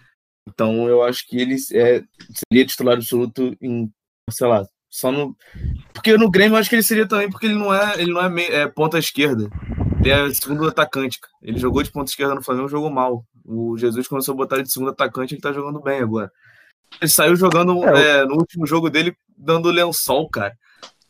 Então 0.48 0.88
eu 0.88 1.04
acho 1.04 1.28
que 1.28 1.38
ele 1.38 1.56
é, 1.74 2.02
seria 2.50 2.66
titular 2.66 2.96
absoluto 2.96 3.54
em, 3.62 3.92
sei 4.32 4.48
lá, 4.48 4.66
só 4.90 5.12
no. 5.12 5.36
Porque 5.94 6.18
no 6.18 6.30
Grêmio 6.30 6.56
eu 6.56 6.60
acho 6.60 6.70
que 6.70 6.76
ele 6.76 6.84
seria 6.84 7.08
também, 7.08 7.30
porque 7.30 7.46
ele 7.46 7.56
não 7.56 7.74
é, 7.74 8.02
ele 8.02 8.12
não 8.12 8.22
é, 8.22 8.30
meio- 8.30 8.54
é 8.54 8.68
ponta 8.68 8.98
esquerda. 8.98 9.50
Ele 10.00 10.10
é 10.12 10.34
segundo 10.34 10.68
atacante. 10.68 11.20
cara. 11.20 11.34
Ele 11.42 11.60
jogou 11.60 11.84
de 11.84 11.92
ponta 11.92 12.10
esquerda 12.10 12.34
no 12.36 12.42
Flamengo 12.44 12.68
jogou 12.70 12.90
mal. 12.90 13.24
O 13.46 13.78
Jesus 13.78 14.08
começou 14.08 14.34
a 14.34 14.38
botar 14.38 14.56
ele 14.56 14.64
de 14.64 14.72
segundo 14.72 14.92
atacante, 14.92 15.34
ele 15.34 15.42
tá 15.42 15.52
jogando 15.52 15.82
bem 15.82 16.00
agora. 16.00 16.32
Ele 17.02 17.10
saiu 17.10 17.36
jogando 17.36 17.84
É, 17.84 18.20
é, 18.22 18.26
no 18.26 18.36
último 18.36 18.66
jogo 18.66 18.90
dele, 18.90 19.16
dando 19.38 19.70
lençol, 19.70 20.30
cara. 20.30 20.56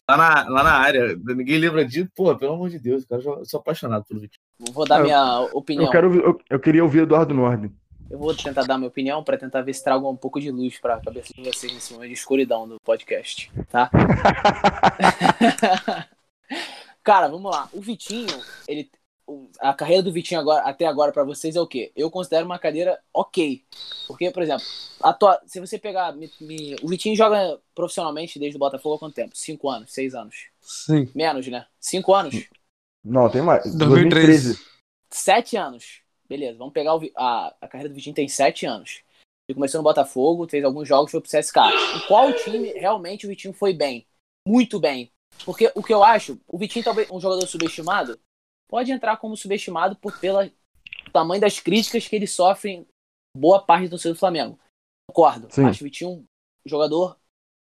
Lá 0.09 0.17
na, 0.17 0.49
lá 0.49 0.63
na 0.63 0.71
área. 0.73 1.15
Ninguém 1.23 1.59
lembra 1.59 1.85
disso. 1.85 2.09
Pô, 2.15 2.35
pelo 2.35 2.53
amor 2.53 2.69
de 2.69 2.79
Deus, 2.79 3.05
cara. 3.05 3.21
Eu 3.21 3.45
sou 3.45 3.59
apaixonado 3.59 4.03
pelo 4.05 4.19
Vitinho. 4.19 4.41
Vou 4.73 4.85
dar 4.85 4.99
É, 5.01 5.03
minha 5.03 5.39
opinião. 5.53 5.85
Eu, 5.85 5.91
quero, 5.91 6.15
eu, 6.15 6.37
eu 6.49 6.59
queria 6.59 6.83
ouvir 6.83 7.03
Eduardo 7.03 7.33
Norden. 7.33 7.71
Eu 8.09 8.17
vou 8.17 8.33
tentar 8.35 8.63
dar 8.63 8.77
minha 8.77 8.87
opinião 8.87 9.23
pra 9.23 9.37
tentar 9.37 9.61
ver 9.61 9.73
se 9.73 9.83
trago 9.83 10.09
um 10.09 10.15
pouco 10.15 10.39
de 10.41 10.49
luz 10.49 10.79
pra 10.79 10.99
cabeça 10.99 11.31
de 11.33 11.43
vocês 11.43 11.71
nesse 11.71 11.93
momento 11.93 12.07
de 12.09 12.13
escuridão 12.15 12.67
do 12.67 12.77
podcast, 12.83 13.51
tá? 13.69 13.89
Cara, 17.03 17.27
vamos 17.27 17.51
lá. 17.51 17.69
O 17.73 17.81
Vitinho, 17.81 18.27
ele 18.67 18.89
a 19.59 19.75
carreira 19.75 20.01
do 20.01 20.11
Vitinho 20.11 20.39
agora, 20.39 20.63
até 20.67 20.87
agora 20.87 21.11
pra 21.11 21.23
vocês 21.23 21.55
é 21.55 21.61
o 21.61 21.67
quê? 21.67 21.91
Eu 21.95 22.09
considero 22.09 22.47
uma 22.47 22.57
carreira 22.57 22.99
ok. 23.13 23.63
Porque, 24.07 24.31
por 24.31 24.41
exemplo, 24.41 24.65
atua- 25.03 25.39
se 25.45 25.59
você 25.59 25.77
pegar. 25.77 26.11
me- 26.15 26.31
me- 26.41 26.75
o 26.81 26.87
Vitinho 26.87 27.15
joga 27.15 27.59
profissionalmente 27.75 28.39
desde 28.39 28.57
o 28.57 28.59
Botafogo 28.59 28.95
há 28.95 28.99
quanto 28.99 29.13
tempo? 29.13 29.37
Cinco 29.37 29.69
anos, 29.69 29.93
seis 29.93 30.15
anos. 30.15 30.35
Sim. 30.59 31.07
Menos, 31.13 31.47
né? 31.47 31.67
Cinco 31.79 32.11
anos? 32.15 32.49
Não, 33.05 33.29
tem 33.29 33.43
mais. 33.43 33.71
2013. 33.75 34.59
Sete 35.11 35.55
anos. 35.55 36.01
Beleza, 36.29 36.57
vamos 36.57 36.73
pegar 36.73 36.95
o, 36.95 37.01
a, 37.17 37.55
a 37.59 37.67
carreira 37.67 37.89
do 37.89 37.95
Vitinho 37.95 38.15
tem 38.15 38.27
sete 38.27 38.65
anos. 38.65 39.01
Ele 39.47 39.55
começou 39.55 39.79
no 39.79 39.83
Botafogo, 39.83 40.47
fez 40.47 40.63
alguns 40.63 40.87
jogos, 40.87 41.09
foi 41.09 41.19
pro 41.19 41.29
CSK. 41.29 41.57
Em 41.95 42.07
qual 42.07 42.31
time 42.33 42.71
realmente 42.73 43.25
o 43.25 43.29
Vitinho 43.29 43.53
foi 43.53 43.73
bem? 43.73 44.05
Muito 44.47 44.79
bem. 44.79 45.11
Porque 45.43 45.71
o 45.73 45.81
que 45.81 45.93
eu 45.93 46.03
acho, 46.03 46.39
o 46.47 46.57
Vitinho 46.57 46.85
talvez 46.85 47.09
um 47.09 47.19
jogador 47.19 47.47
subestimado, 47.47 48.19
pode 48.69 48.91
entrar 48.91 49.17
como 49.17 49.35
subestimado 49.35 49.95
por 49.95 50.19
pela 50.19 50.51
tamanho 51.11 51.41
das 51.41 51.59
críticas 51.59 52.07
que 52.07 52.15
ele 52.15 52.27
sofre 52.27 52.87
boa 53.35 53.59
parte 53.59 53.87
do 53.87 53.97
do 53.97 54.15
Flamengo. 54.15 54.59
Concordo. 55.09 55.47
Sim. 55.49 55.65
Acho 55.65 55.83
o 55.83 55.85
Vitinho 55.85 56.09
um 56.11 56.25
jogador 56.67 57.17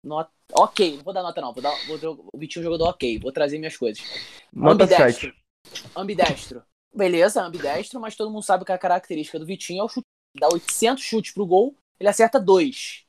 not... 0.03 0.31
ok. 0.53 0.97
Não 0.97 1.05
vou 1.05 1.13
dar 1.13 1.23
nota 1.23 1.41
não. 1.43 1.53
Vou 1.53 1.63
dar 1.63 1.75
vou, 1.87 2.29
o 2.33 2.39
Vitinho 2.39 2.63
um 2.63 2.65
jogador 2.65 2.89
ok. 2.91 3.19
Vou 3.19 3.31
trazer 3.31 3.59
minhas 3.59 3.77
coisas. 3.77 4.03
Nota 4.51 4.85
ambidestro. 4.85 5.35
7. 5.65 5.93
Ambidestro. 5.95 6.65
Beleza, 6.95 7.43
ambidestro, 7.43 8.01
mas 8.01 8.15
todo 8.15 8.31
mundo 8.31 8.43
sabe 8.43 8.65
que 8.65 8.73
a 8.73 8.79
característica 8.79 9.39
do 9.39 9.47
Vitinho 9.47 9.81
é 9.81 9.85
o 9.85 9.89
chute. 9.89 10.07
Dá 10.39 10.49
800 10.53 11.03
chutes 11.03 11.33
pro 11.33 11.47
gol, 11.47 11.77
ele 11.99 12.09
acerta 12.09 12.41
dois. 12.41 13.05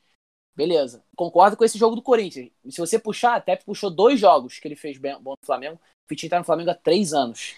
Beleza. 0.56 1.04
Concordo 1.14 1.56
com 1.56 1.64
esse 1.64 1.78
jogo 1.78 1.94
do 1.94 2.02
Corinthians. 2.02 2.50
Se 2.68 2.80
você 2.80 2.98
puxar, 2.98 3.36
até 3.36 3.56
puxou 3.56 3.90
dois 3.90 4.18
jogos 4.18 4.58
que 4.58 4.66
ele 4.66 4.76
fez 4.76 4.96
bem, 4.96 5.20
bom 5.20 5.34
no 5.38 5.46
Flamengo. 5.46 5.76
O 5.76 6.08
Vitinho 6.08 6.30
tá 6.30 6.38
no 6.38 6.44
Flamengo 6.44 6.70
há 6.70 6.74
três 6.74 7.12
anos. 7.12 7.54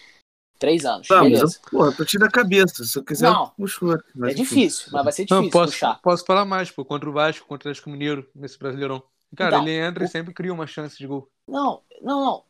Três 0.59 0.85
anos. 0.85 1.07
Tá, 1.07 1.21
beleza. 1.21 1.43
Mas 1.43 1.55
eu, 1.55 1.61
porra, 1.71 1.91
tô 1.95 2.03
te 2.03 2.19
da 2.19 2.29
cabeça. 2.29 2.83
Se 2.83 2.99
eu 2.99 3.03
quiser, 3.03 3.31
não, 3.31 3.49
puxo 3.51 3.93
É 3.93 4.33
difícil, 4.33 4.89
mas 4.91 5.03
vai 5.05 5.13
ser 5.13 5.23
difícil 5.23 5.43
não, 5.43 5.49
posso, 5.49 5.71
puxar. 5.71 6.01
Posso 6.01 6.25
falar 6.25 6.43
mais, 6.43 6.69
pô. 6.69 6.83
Contra 6.83 7.09
o 7.09 7.13
Vasco, 7.13 7.47
contra 7.47 7.69
o 7.69 7.71
Atlético 7.71 7.89
Mineiro, 7.89 8.29
nesse 8.35 8.59
Brasileirão. 8.59 9.01
Cara, 9.35 9.55
então, 9.55 9.67
ele 9.67 9.77
entra 9.77 10.03
o... 10.03 10.05
e 10.05 10.09
sempre 10.09 10.33
cria 10.33 10.53
uma 10.53 10.67
chance 10.67 10.97
de 10.97 11.07
gol. 11.07 11.29
Não, 11.47 11.81
não, 12.01 12.25
não. 12.25 12.43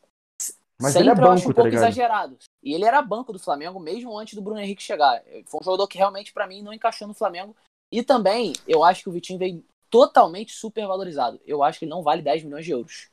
Mas 0.81 0.93
sempre 0.93 1.09
ele 1.09 1.11
é 1.11 1.15
banco, 1.15 1.27
eu 1.27 1.31
acho 1.33 1.49
um 1.49 1.53
tá 1.53 1.61
pouco 1.61 1.75
exagerado. 1.75 2.37
E 2.63 2.73
ele 2.73 2.85
era 2.85 3.01
banco 3.01 3.33
do 3.33 3.39
Flamengo 3.39 3.79
mesmo 3.79 4.17
antes 4.17 4.33
do 4.33 4.41
Bruno 4.41 4.59
Henrique 4.59 4.81
chegar. 4.81 5.21
Foi 5.45 5.59
um 5.59 5.63
jogador 5.63 5.87
que 5.87 5.97
realmente, 5.97 6.31
para 6.31 6.47
mim, 6.47 6.61
não 6.61 6.73
encaixou 6.73 7.07
no 7.07 7.13
Flamengo. 7.13 7.55
E 7.91 8.01
também, 8.01 8.53
eu 8.67 8.83
acho 8.83 9.03
que 9.03 9.09
o 9.09 9.11
Vitinho 9.11 9.39
veio 9.39 9.63
totalmente 9.89 10.53
supervalorizado. 10.53 11.39
Eu 11.45 11.63
acho 11.63 11.79
que 11.79 11.85
ele 11.85 11.91
não 11.91 12.03
vale 12.03 12.21
10 12.21 12.43
milhões 12.43 12.63
de 12.63 12.71
euros. 12.71 13.09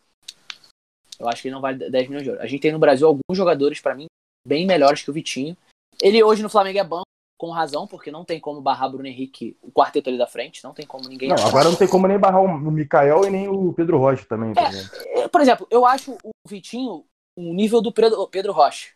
Eu 1.18 1.28
acho 1.28 1.42
que 1.42 1.48
ele 1.48 1.54
não 1.54 1.62
vale 1.62 1.90
10 1.90 2.08
milhões 2.08 2.22
de 2.22 2.30
euros. 2.30 2.44
A 2.44 2.46
gente 2.46 2.60
tem 2.60 2.72
no 2.72 2.78
Brasil 2.78 3.06
alguns 3.06 3.36
jogadores, 3.36 3.80
para 3.80 3.94
mim, 3.94 4.06
bem 4.46 4.66
melhores 4.66 5.02
que 5.02 5.10
o 5.10 5.14
Vitinho. 5.14 5.56
Ele 6.00 6.22
hoje 6.22 6.42
no 6.42 6.50
Flamengo 6.50 6.78
é 6.78 6.84
banco, 6.84 7.06
com 7.38 7.50
razão, 7.50 7.86
porque 7.86 8.10
não 8.10 8.24
tem 8.24 8.38
como 8.38 8.60
barrar 8.60 8.90
Bruno 8.90 9.06
Henrique, 9.06 9.56
o 9.62 9.70
quarteto 9.70 10.08
ali 10.08 10.18
da 10.18 10.26
frente, 10.26 10.62
não 10.62 10.72
tem 10.72 10.86
como 10.86 11.08
ninguém. 11.08 11.28
Não, 11.28 11.46
agora 11.46 11.68
não 11.68 11.76
tem 11.76 11.88
como 11.88 12.06
nem 12.06 12.18
barrar 12.18 12.42
o 12.42 12.70
Mikael 12.70 13.24
e 13.24 13.30
nem 13.30 13.48
o 13.48 13.72
Pedro 13.72 13.98
Rocha 13.98 14.24
também. 14.26 14.54
Tá 14.54 14.70
é, 15.06 15.28
por 15.28 15.40
exemplo, 15.40 15.66
eu 15.70 15.84
acho 15.84 16.16
o 16.22 16.30
Vitinho 16.46 17.04
o 17.36 17.52
nível 17.52 17.80
do 17.80 17.92
Pedro, 17.92 18.26
Pedro 18.28 18.52
Rocha. 18.52 18.88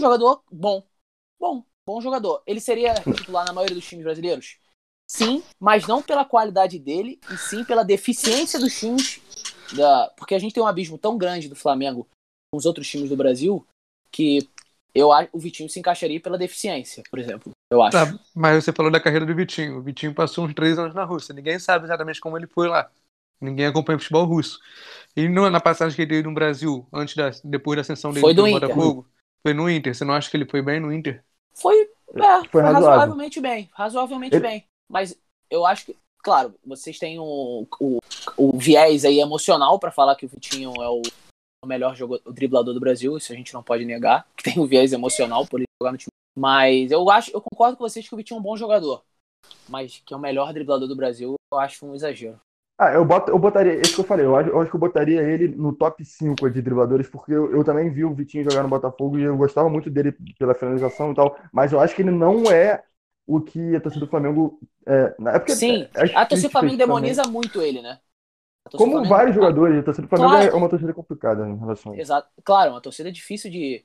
Um 0.00 0.04
jogador 0.04 0.42
bom. 0.50 0.82
Bom, 1.38 1.64
bom 1.86 2.00
jogador. 2.00 2.42
Ele 2.46 2.60
seria 2.60 2.94
titular 3.14 3.44
na 3.44 3.52
maioria 3.52 3.76
dos 3.76 3.86
times 3.86 4.04
brasileiros? 4.04 4.56
Sim, 5.10 5.42
mas 5.58 5.86
não 5.86 6.02
pela 6.02 6.24
qualidade 6.24 6.78
dele, 6.78 7.18
e 7.32 7.36
sim 7.36 7.64
pela 7.64 7.82
deficiência 7.82 8.60
dos 8.60 8.78
times. 8.78 9.20
Da... 9.74 10.12
Porque 10.16 10.34
a 10.34 10.38
gente 10.38 10.52
tem 10.52 10.62
um 10.62 10.66
abismo 10.66 10.98
tão 10.98 11.16
grande 11.18 11.48
do 11.48 11.56
Flamengo 11.56 12.06
com 12.50 12.58
os 12.58 12.66
outros 12.66 12.88
times 12.88 13.08
do 13.08 13.16
Brasil 13.16 13.66
que 14.10 14.48
eu 14.94 15.12
acho 15.12 15.28
o 15.32 15.38
Vitinho 15.38 15.68
se 15.68 15.78
encaixaria 15.78 16.20
pela 16.20 16.38
deficiência, 16.38 17.02
por 17.10 17.18
exemplo. 17.18 17.52
Eu 17.70 17.82
acho. 17.82 17.96
Tá, 17.96 18.18
mas 18.34 18.64
você 18.64 18.72
falou 18.72 18.90
da 18.90 19.00
carreira 19.00 19.26
do 19.26 19.34
Vitinho. 19.34 19.78
O 19.78 19.82
Vitinho 19.82 20.14
passou 20.14 20.44
uns 20.44 20.54
três 20.54 20.78
anos 20.78 20.94
na 20.94 21.04
Rússia. 21.04 21.34
Ninguém 21.34 21.58
sabe 21.58 21.84
exatamente 21.84 22.20
como 22.20 22.36
ele 22.36 22.46
foi 22.46 22.68
lá. 22.68 22.90
Ninguém 23.40 23.66
acompanha 23.66 23.96
o 23.96 24.00
futebol 24.00 24.24
russo. 24.24 24.58
E 25.16 25.28
na 25.28 25.60
passagem 25.60 25.94
que 25.94 26.02
ele 26.02 26.10
teve 26.10 26.28
no 26.28 26.34
Brasil, 26.34 26.86
antes 26.92 27.14
da, 27.14 27.30
depois 27.44 27.76
da 27.76 27.80
ascensão 27.82 28.10
dele 28.10 28.20
foi 28.20 28.34
do 28.34 28.48
Botafogo, 28.48 29.06
foi 29.42 29.54
no 29.54 29.70
Inter. 29.70 29.94
Você 29.94 30.04
não 30.04 30.14
acha 30.14 30.30
que 30.30 30.36
ele 30.36 30.46
foi 30.46 30.62
bem 30.62 30.80
no 30.80 30.92
Inter? 30.92 31.24
Foi, 31.54 31.88
é, 32.14 32.48
foi 32.50 32.62
razoavelmente 32.62 33.40
bem. 33.40 33.68
Razoavelmente 33.72 34.36
ele... 34.36 34.46
bem. 34.46 34.64
Mas 34.88 35.16
eu 35.50 35.64
acho 35.66 35.86
que, 35.86 35.96
claro, 36.22 36.54
vocês 36.64 36.98
têm 36.98 37.18
o, 37.18 37.66
o, 37.80 37.98
o 38.36 38.58
viés 38.58 39.04
aí 39.04 39.20
emocional 39.20 39.78
para 39.78 39.90
falar 39.90 40.16
que 40.16 40.26
o 40.26 40.28
Vitinho 40.28 40.72
é 40.80 40.88
o, 40.88 41.02
o 41.64 41.66
melhor 41.66 41.94
jogo, 41.94 42.20
o 42.24 42.32
driblador 42.32 42.74
do 42.74 42.80
Brasil, 42.80 43.16
isso 43.16 43.32
a 43.32 43.36
gente 43.36 43.54
não 43.54 43.62
pode 43.62 43.84
negar, 43.84 44.26
que 44.36 44.44
tem 44.44 44.58
o 44.58 44.66
viés 44.66 44.92
emocional 44.92 45.46
por 45.46 45.60
ele 45.60 45.66
jogar 45.80 45.92
no 45.92 45.98
time. 45.98 46.12
Mas 46.38 46.92
eu 46.92 47.08
acho, 47.10 47.30
eu 47.32 47.40
concordo 47.40 47.76
com 47.76 47.84
vocês 47.84 48.08
que 48.08 48.14
o 48.14 48.16
Vitinho 48.16 48.38
é 48.38 48.40
um 48.40 48.42
bom 48.42 48.56
jogador. 48.56 49.02
Mas 49.68 50.02
que 50.04 50.14
é 50.14 50.16
o 50.16 50.20
melhor 50.20 50.52
driblador 50.52 50.88
do 50.88 50.96
Brasil, 50.96 51.34
eu 51.52 51.58
acho 51.58 51.84
um 51.84 51.94
exagero. 51.94 52.40
Ah, 52.78 52.92
eu, 52.92 53.04
boto, 53.04 53.32
eu 53.32 53.38
botaria, 53.40 53.74
esse 53.74 53.92
que 53.92 54.00
eu 54.00 54.04
falei, 54.04 54.24
eu 54.24 54.36
acho, 54.36 54.50
eu 54.50 54.60
acho 54.60 54.70
que 54.70 54.76
eu 54.76 54.80
botaria 54.80 55.20
ele 55.20 55.48
no 55.48 55.74
top 55.74 56.04
5 56.04 56.48
de 56.48 56.62
dribladores, 56.62 57.08
porque 57.08 57.32
eu, 57.32 57.50
eu, 57.50 57.64
também 57.64 57.90
vi 57.90 58.04
o 58.04 58.14
Vitinho 58.14 58.48
jogar 58.48 58.62
no 58.62 58.68
Botafogo 58.68 59.18
e 59.18 59.24
eu 59.24 59.36
gostava 59.36 59.68
muito 59.68 59.90
dele 59.90 60.12
pela 60.38 60.54
finalização 60.54 61.10
e 61.10 61.14
tal, 61.16 61.36
mas 61.52 61.72
eu 61.72 61.80
acho 61.80 61.96
que 61.96 62.02
ele 62.02 62.12
não 62.12 62.44
é 62.52 62.84
o 63.26 63.40
que 63.40 63.74
a 63.74 63.80
torcida 63.80 64.06
do 64.06 64.10
Flamengo. 64.10 64.60
É, 64.86 65.14
é 65.26 65.38
porque, 65.40 65.56
Sim, 65.56 65.88
é, 65.92 66.16
a 66.16 66.24
torcida 66.24 66.48
do 66.48 66.52
Flamengo 66.52 66.76
demoniza 66.76 67.22
também. 67.22 67.34
muito 67.34 67.60
ele, 67.60 67.82
né? 67.82 67.98
Como 68.70 68.92
Flamengo... 68.92 69.14
vários 69.14 69.34
jogadores, 69.34 69.78
a 69.78 69.82
torcida 69.82 70.06
do 70.06 70.10
Flamengo 70.10 70.30
claro. 70.30 70.50
é 70.50 70.54
uma 70.54 70.68
torcida 70.68 70.94
complicada 70.94 71.48
em 71.48 71.58
relação 71.58 71.92
a 71.92 71.94
isso. 71.96 72.02
Exato. 72.02 72.28
Claro, 72.44 72.70
uma 72.70 72.80
torcida 72.80 73.10
difícil 73.10 73.50
de. 73.50 73.84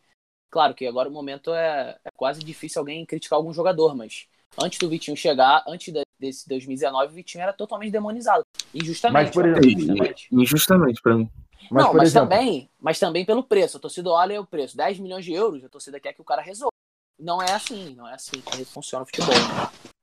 Claro 0.51 0.75
que 0.75 0.85
agora 0.85 1.09
o 1.09 1.11
momento 1.11 1.51
é, 1.51 1.97
é 2.05 2.11
quase 2.15 2.41
difícil 2.41 2.79
alguém 2.79 3.05
criticar 3.07 3.37
algum 3.37 3.51
jogador, 3.51 3.95
mas 3.95 4.27
antes 4.61 4.77
do 4.77 4.87
Vitinho 4.87 5.17
chegar, 5.17 5.63
antes 5.67 5.91
desse 6.23 6.47
2019, 6.47 7.11
o 7.11 7.15
Vitinho 7.15 7.41
era 7.41 7.51
totalmente 7.51 7.91
demonizado. 7.91 8.45
Injustamente. 8.73 9.25
Mas, 9.25 9.31
por 9.31 9.45
exemplo, 9.45 10.15
injustamente, 10.31 11.01
para 11.01 11.15
mim. 11.15 11.29
Mas, 11.69 11.83
não, 11.83 11.93
mas 11.93 12.09
exemplo... 12.09 12.29
também, 12.29 12.69
mas 12.79 12.99
também 12.99 13.25
pelo 13.25 13.43
preço. 13.43 13.77
A 13.77 13.79
torcida 13.79 14.09
olha 14.09 14.39
o 14.39 14.45
preço. 14.45 14.77
10 14.77 14.99
milhões 14.99 15.25
de 15.25 15.33
euros, 15.33 15.63
a 15.63 15.69
torcida 15.69 15.99
quer 15.99 16.13
que 16.13 16.21
o 16.21 16.25
cara 16.25 16.41
resolva. 16.41 16.71
Não 17.19 17.41
é 17.41 17.51
assim, 17.51 17.95
não 17.95 18.07
é 18.07 18.13
assim 18.13 18.41
que 18.41 18.65
funciona 18.65 19.03
o 19.03 19.05
futebol. 19.05 19.35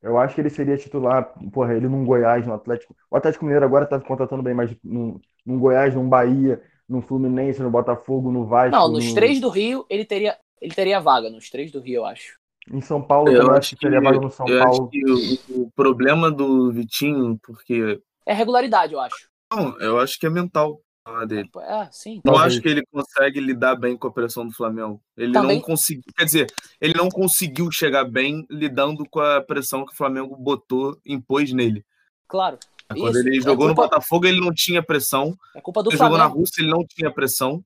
Eu 0.00 0.18
acho 0.18 0.34
que 0.34 0.40
ele 0.40 0.48
seria 0.48 0.76
titular, 0.76 1.34
porra, 1.52 1.74
ele 1.74 1.88
num 1.88 2.04
Goiás, 2.04 2.46
no 2.46 2.54
Atlético. 2.54 2.96
O 3.10 3.16
Atlético 3.16 3.44
Mineiro 3.44 3.64
agora 3.64 3.86
tá 3.86 4.00
contratando 4.00 4.42
bem, 4.42 4.54
mas 4.54 4.74
num, 4.82 5.20
num 5.44 5.58
Goiás, 5.58 5.94
num 5.94 6.08
Bahia, 6.08 6.62
no 6.88 7.02
Fluminense, 7.02 7.60
no 7.60 7.70
Botafogo, 7.70 8.30
no 8.30 8.46
Vasco. 8.46 8.76
Não, 8.76 8.88
nos 8.88 9.08
no... 9.08 9.14
três 9.14 9.40
do 9.40 9.48
Rio, 9.48 9.84
ele 9.90 10.04
teria, 10.04 10.38
ele 10.60 10.74
teria 10.74 11.00
vaga, 11.00 11.28
nos 11.28 11.50
três 11.50 11.70
do 11.70 11.80
Rio, 11.80 11.96
eu 11.96 12.06
acho. 12.06 12.39
Em 12.72 12.80
São 12.80 13.02
Paulo, 13.02 13.30
eu 13.30 13.50
acho 13.50 13.70
que 13.70 13.82
teria 13.82 14.00
vaga 14.00 14.20
no 14.20 14.30
São 14.30 14.46
eu 14.46 14.62
Paulo. 14.62 14.82
Acho 14.82 14.88
que 14.90 15.52
o, 15.52 15.62
o 15.62 15.70
problema 15.72 16.30
do 16.30 16.70
Vitinho, 16.70 17.38
porque. 17.42 18.00
É 18.24 18.32
regularidade, 18.32 18.92
eu 18.92 19.00
acho. 19.00 19.28
Não, 19.52 19.78
eu 19.80 19.98
acho 19.98 20.18
que 20.18 20.26
é 20.26 20.30
mental 20.30 20.80
dele. 21.26 21.50
É, 21.62 21.88
sim. 21.90 22.20
Não 22.24 22.36
acho 22.36 22.60
que 22.60 22.68
ele 22.68 22.84
consegue 22.92 23.40
lidar 23.40 23.74
bem 23.74 23.96
com 23.96 24.06
a 24.06 24.12
pressão 24.12 24.46
do 24.46 24.54
Flamengo. 24.54 25.02
Ele 25.16 25.32
Também... 25.32 25.56
não 25.56 25.62
conseguiu, 25.62 26.04
quer 26.16 26.24
dizer, 26.24 26.46
ele 26.80 26.94
não 26.94 27.08
conseguiu 27.08 27.70
chegar 27.72 28.04
bem 28.04 28.46
lidando 28.48 29.04
com 29.10 29.20
a 29.20 29.40
pressão 29.40 29.84
que 29.84 29.92
o 29.92 29.96
Flamengo 29.96 30.36
botou, 30.36 30.96
impôs 31.04 31.52
nele. 31.52 31.84
Claro. 32.28 32.58
Quando 32.88 33.18
Isso. 33.18 33.28
ele 33.28 33.38
é 33.38 33.40
jogou 33.40 33.66
é 33.66 33.68
culpa... 33.68 33.82
no 33.82 33.88
Botafogo, 33.88 34.26
ele 34.26 34.40
não 34.40 34.52
tinha 34.52 34.82
pressão. 34.82 35.36
É 35.54 35.60
culpa 35.60 35.82
do 35.82 35.90
ele 35.90 35.96
Flamengo. 35.96 36.18
jogou 36.18 36.28
na 36.28 36.34
Rússia, 36.34 36.62
ele 36.62 36.70
não 36.70 36.84
tinha 36.86 37.10
pressão. 37.10 37.64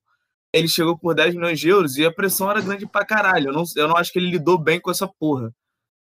Ele 0.54 0.68
chegou 0.68 0.96
por 0.96 1.14
10 1.14 1.34
milhões 1.34 1.58
de 1.58 1.68
euros 1.68 1.96
e 1.96 2.04
a 2.04 2.12
pressão 2.12 2.48
era 2.48 2.60
grande 2.60 2.86
pra 2.86 3.04
caralho. 3.04 3.48
Eu 3.48 3.52
não, 3.52 3.64
eu 3.76 3.88
não 3.88 3.96
acho 3.96 4.12
que 4.12 4.20
ele 4.20 4.30
lidou 4.30 4.56
bem 4.56 4.80
com 4.80 4.90
essa 4.90 5.08
porra. 5.08 5.52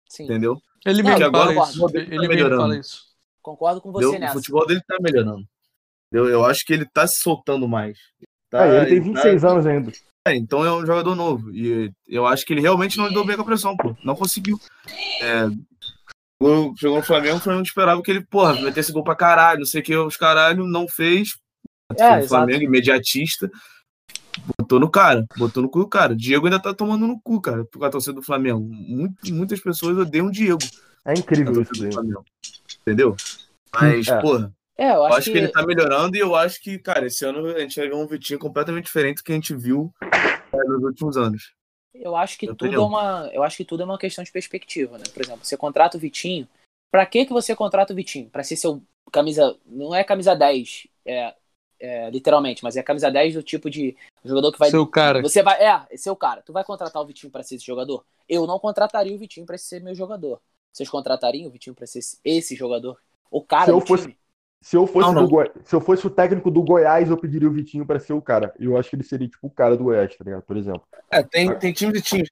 Sim. 0.08 0.26
Entendeu? 0.26 0.62
Ele 0.86 1.01
mesmo 1.01 1.26
agora 1.26 1.54
fala 1.54 1.70
isso. 1.70 1.89
Ele 1.97 2.28
tá 2.28 2.28
mesmo 2.28 2.56
fala 2.58 2.78
isso. 2.78 3.01
Concordo 3.41 3.82
com 3.82 3.91
você 3.91 4.20
nessa. 4.20 4.34
O 4.34 4.38
futebol 4.38 4.68
dele 4.68 4.82
tá 4.88 4.97
melhorando. 5.01 5.43
Eu, 6.12 6.30
eu 6.30 6.45
acho 6.45 6.64
que 6.66 6.72
ele 6.72 6.86
tá 6.86 7.08
se 7.08 7.20
soltando 7.20 7.68
mais. 7.68 7.97
Tá, 8.49 8.68
é, 8.68 8.82
ele 8.82 9.01
tem 9.01 9.01
26 9.01 9.41
tá... 9.41 9.49
anos 9.49 9.66
ainda. 9.66 9.91
É, 10.28 10.36
então 10.36 10.64
é 10.64 10.72
um 10.72 10.86
jogador 10.86 11.16
novo. 11.16 11.51
E 11.51 11.91
eu 12.08 12.28
acho 12.28 12.45
que 12.45 12.54
ele 12.54 12.62
realmente 12.62 12.97
não 12.97 13.08
lidou 13.08 13.26
bem 13.26 13.36
com 13.36 13.41
a 13.41 13.45
pressão, 13.45 13.76
pô. 13.76 13.95
Não 14.04 14.16
conseguiu. 14.16 14.60
É, 15.20 15.47
chegou 16.78 16.97
no 16.97 17.04
Flamengo, 17.04 17.38
o 17.38 17.41
Flamengo 17.41 17.66
esperava 17.66 18.01
que 18.04 18.12
ele, 18.12 18.22
porra, 18.22 18.62
metesse 18.62 18.91
gol 18.91 19.04
pra 19.04 19.16
caralho, 19.16 19.60
não 19.60 19.66
sei 19.66 19.82
o 19.82 19.84
que, 19.84 19.95
os 19.95 20.16
caralho, 20.16 20.68
não 20.68 20.88
fez. 20.88 21.38
É, 21.97 22.20
o 22.20 22.28
Flamengo, 22.28 22.64
imediatista. 22.64 23.49
Botou 24.57 24.79
no 24.79 24.89
cara, 24.89 25.25
botou 25.38 25.63
no 25.63 25.69
cu 25.69 25.79
do 25.79 25.88
cara. 25.88 26.15
Diego 26.15 26.45
ainda 26.45 26.59
tá 26.59 26.73
tomando 26.73 27.07
no 27.07 27.19
cu, 27.19 27.41
cara, 27.41 27.65
por 27.65 27.84
a 27.84 27.89
torcida 27.89 28.13
do 28.13 28.21
Flamengo. 28.21 28.61
Muito, 28.61 29.34
muitas 29.34 29.59
pessoas 29.59 29.97
odeiam 29.97 30.27
o 30.27 30.31
Diego. 30.31 30.59
É 31.05 31.13
incrível 31.13 31.61
isso 31.61 31.71
do 31.73 31.91
Flamengo. 31.91 32.25
Entendeu? 32.81 33.15
Mas, 33.73 34.07
é. 34.07 34.21
porra, 34.21 34.53
é, 34.77 34.89
eu 34.91 35.03
acho, 35.03 35.13
eu 35.13 35.17
acho 35.17 35.25
que... 35.25 35.31
que... 35.31 35.38
ele 35.38 35.47
tá 35.49 35.65
melhorando 35.65 36.15
e 36.15 36.19
eu 36.19 36.36
acho 36.36 36.61
que, 36.61 36.77
cara, 36.79 37.05
esse 37.05 37.25
ano 37.25 37.47
a 37.47 37.59
gente 37.59 37.79
vai 37.79 37.88
ver 37.88 37.95
um 37.95 38.07
Vitinho 38.07 38.39
completamente 38.39 38.86
diferente 38.86 39.17
do 39.17 39.23
que 39.23 39.31
a 39.31 39.36
gente 39.36 39.55
viu 39.55 39.93
é, 40.01 40.57
nos 40.57 40.84
últimos 40.84 41.17
anos. 41.17 41.53
Eu 41.93 42.15
acho 42.15 42.38
que 42.38 42.47
tudo 42.47 42.73
é 42.73 42.79
uma, 42.79 43.29
eu 43.31 43.43
acho 43.43 43.57
que 43.57 43.65
tudo 43.65 43.84
é 43.84 43.86
uma 43.86 43.99
questão 43.99 44.23
de 44.23 44.31
perspectiva, 44.31 44.97
né? 44.97 45.03
Por 45.13 45.21
exemplo, 45.21 45.45
você 45.45 45.55
contrata 45.55 45.95
o 45.95 45.99
Vitinho, 45.99 46.47
para 46.91 47.05
que 47.05 47.25
que 47.25 47.34
você 47.34 47.55
contrata 47.55 47.93
o 47.93 47.95
Vitinho? 47.95 48.29
Para 48.29 48.43
ser 48.43 48.55
seu 48.55 48.81
camisa, 49.11 49.55
não 49.65 49.93
é 49.93 50.03
camisa 50.03 50.36
10, 50.36 50.88
é, 51.05 51.36
é, 51.80 52.09
literalmente, 52.09 52.63
mas 52.63 52.76
é 52.76 52.84
camisa 52.84 53.11
10 53.11 53.36
do 53.36 53.43
tipo 53.43 53.69
de 53.69 53.95
jogador 54.24 54.51
que 54.51 54.59
vai 54.59 54.69
seu 54.69 54.86
cara. 54.88 55.21
Você 55.21 55.41
vai, 55.43 55.61
é, 55.61 55.82
é 55.91 55.97
seu 55.97 56.15
cara. 56.15 56.41
Tu 56.41 56.53
vai 56.53 56.63
contratar 56.63 57.01
o 57.01 57.05
Vitinho 57.05 57.32
para 57.32 57.43
ser 57.43 57.55
esse 57.55 57.65
jogador? 57.65 58.05
Eu 58.28 58.47
não 58.47 58.59
contrataria 58.59 59.13
o 59.13 59.17
Vitinho 59.17 59.45
para 59.45 59.57
ser 59.57 59.82
meu 59.82 59.95
jogador. 59.95 60.39
Vocês 60.71 60.89
contratariam 60.89 61.47
o 61.47 61.51
Vitinho 61.51 61.76
para 61.76 61.86
ser 61.86 61.99
esse 62.24 62.55
jogador? 62.55 62.97
O 63.30 63.41
cara 63.41 63.65
se 63.65 63.71
eu 63.71 63.82
fosse, 63.82 64.03
time? 64.03 64.17
Se 64.63 64.78
eu, 64.78 64.88
fosse 64.88 65.07
não, 65.07 65.13
não. 65.13 65.28
Goi... 65.28 65.51
se 65.65 65.76
eu 65.76 65.82
fosse 65.82 66.07
o 66.07 66.09
técnico 66.09 66.49
do 66.49 66.63
Goiás, 66.63 67.09
eu 67.09 67.17
pediria 67.17 67.49
o 67.49 67.51
Vitinho 67.51 67.86
para 67.86 67.99
ser 67.99 68.13
o 68.13 68.21
cara. 68.21 68.53
Eu 68.57 68.78
acho 68.78 68.89
que 68.89 68.95
ele 68.95 69.03
seria 69.03 69.28
tipo 69.28 69.45
o 69.47 69.51
cara 69.51 69.76
do 69.76 69.84
Goiás, 69.84 70.15
tá 70.15 70.24
ligado? 70.24 70.41
Por 70.43 70.55
exemplo. 70.55 70.84
É, 71.11 71.21
tem, 71.21 71.53
tem 71.59 71.74
time 71.74 71.91
de 71.91 72.01
time. 72.01 72.28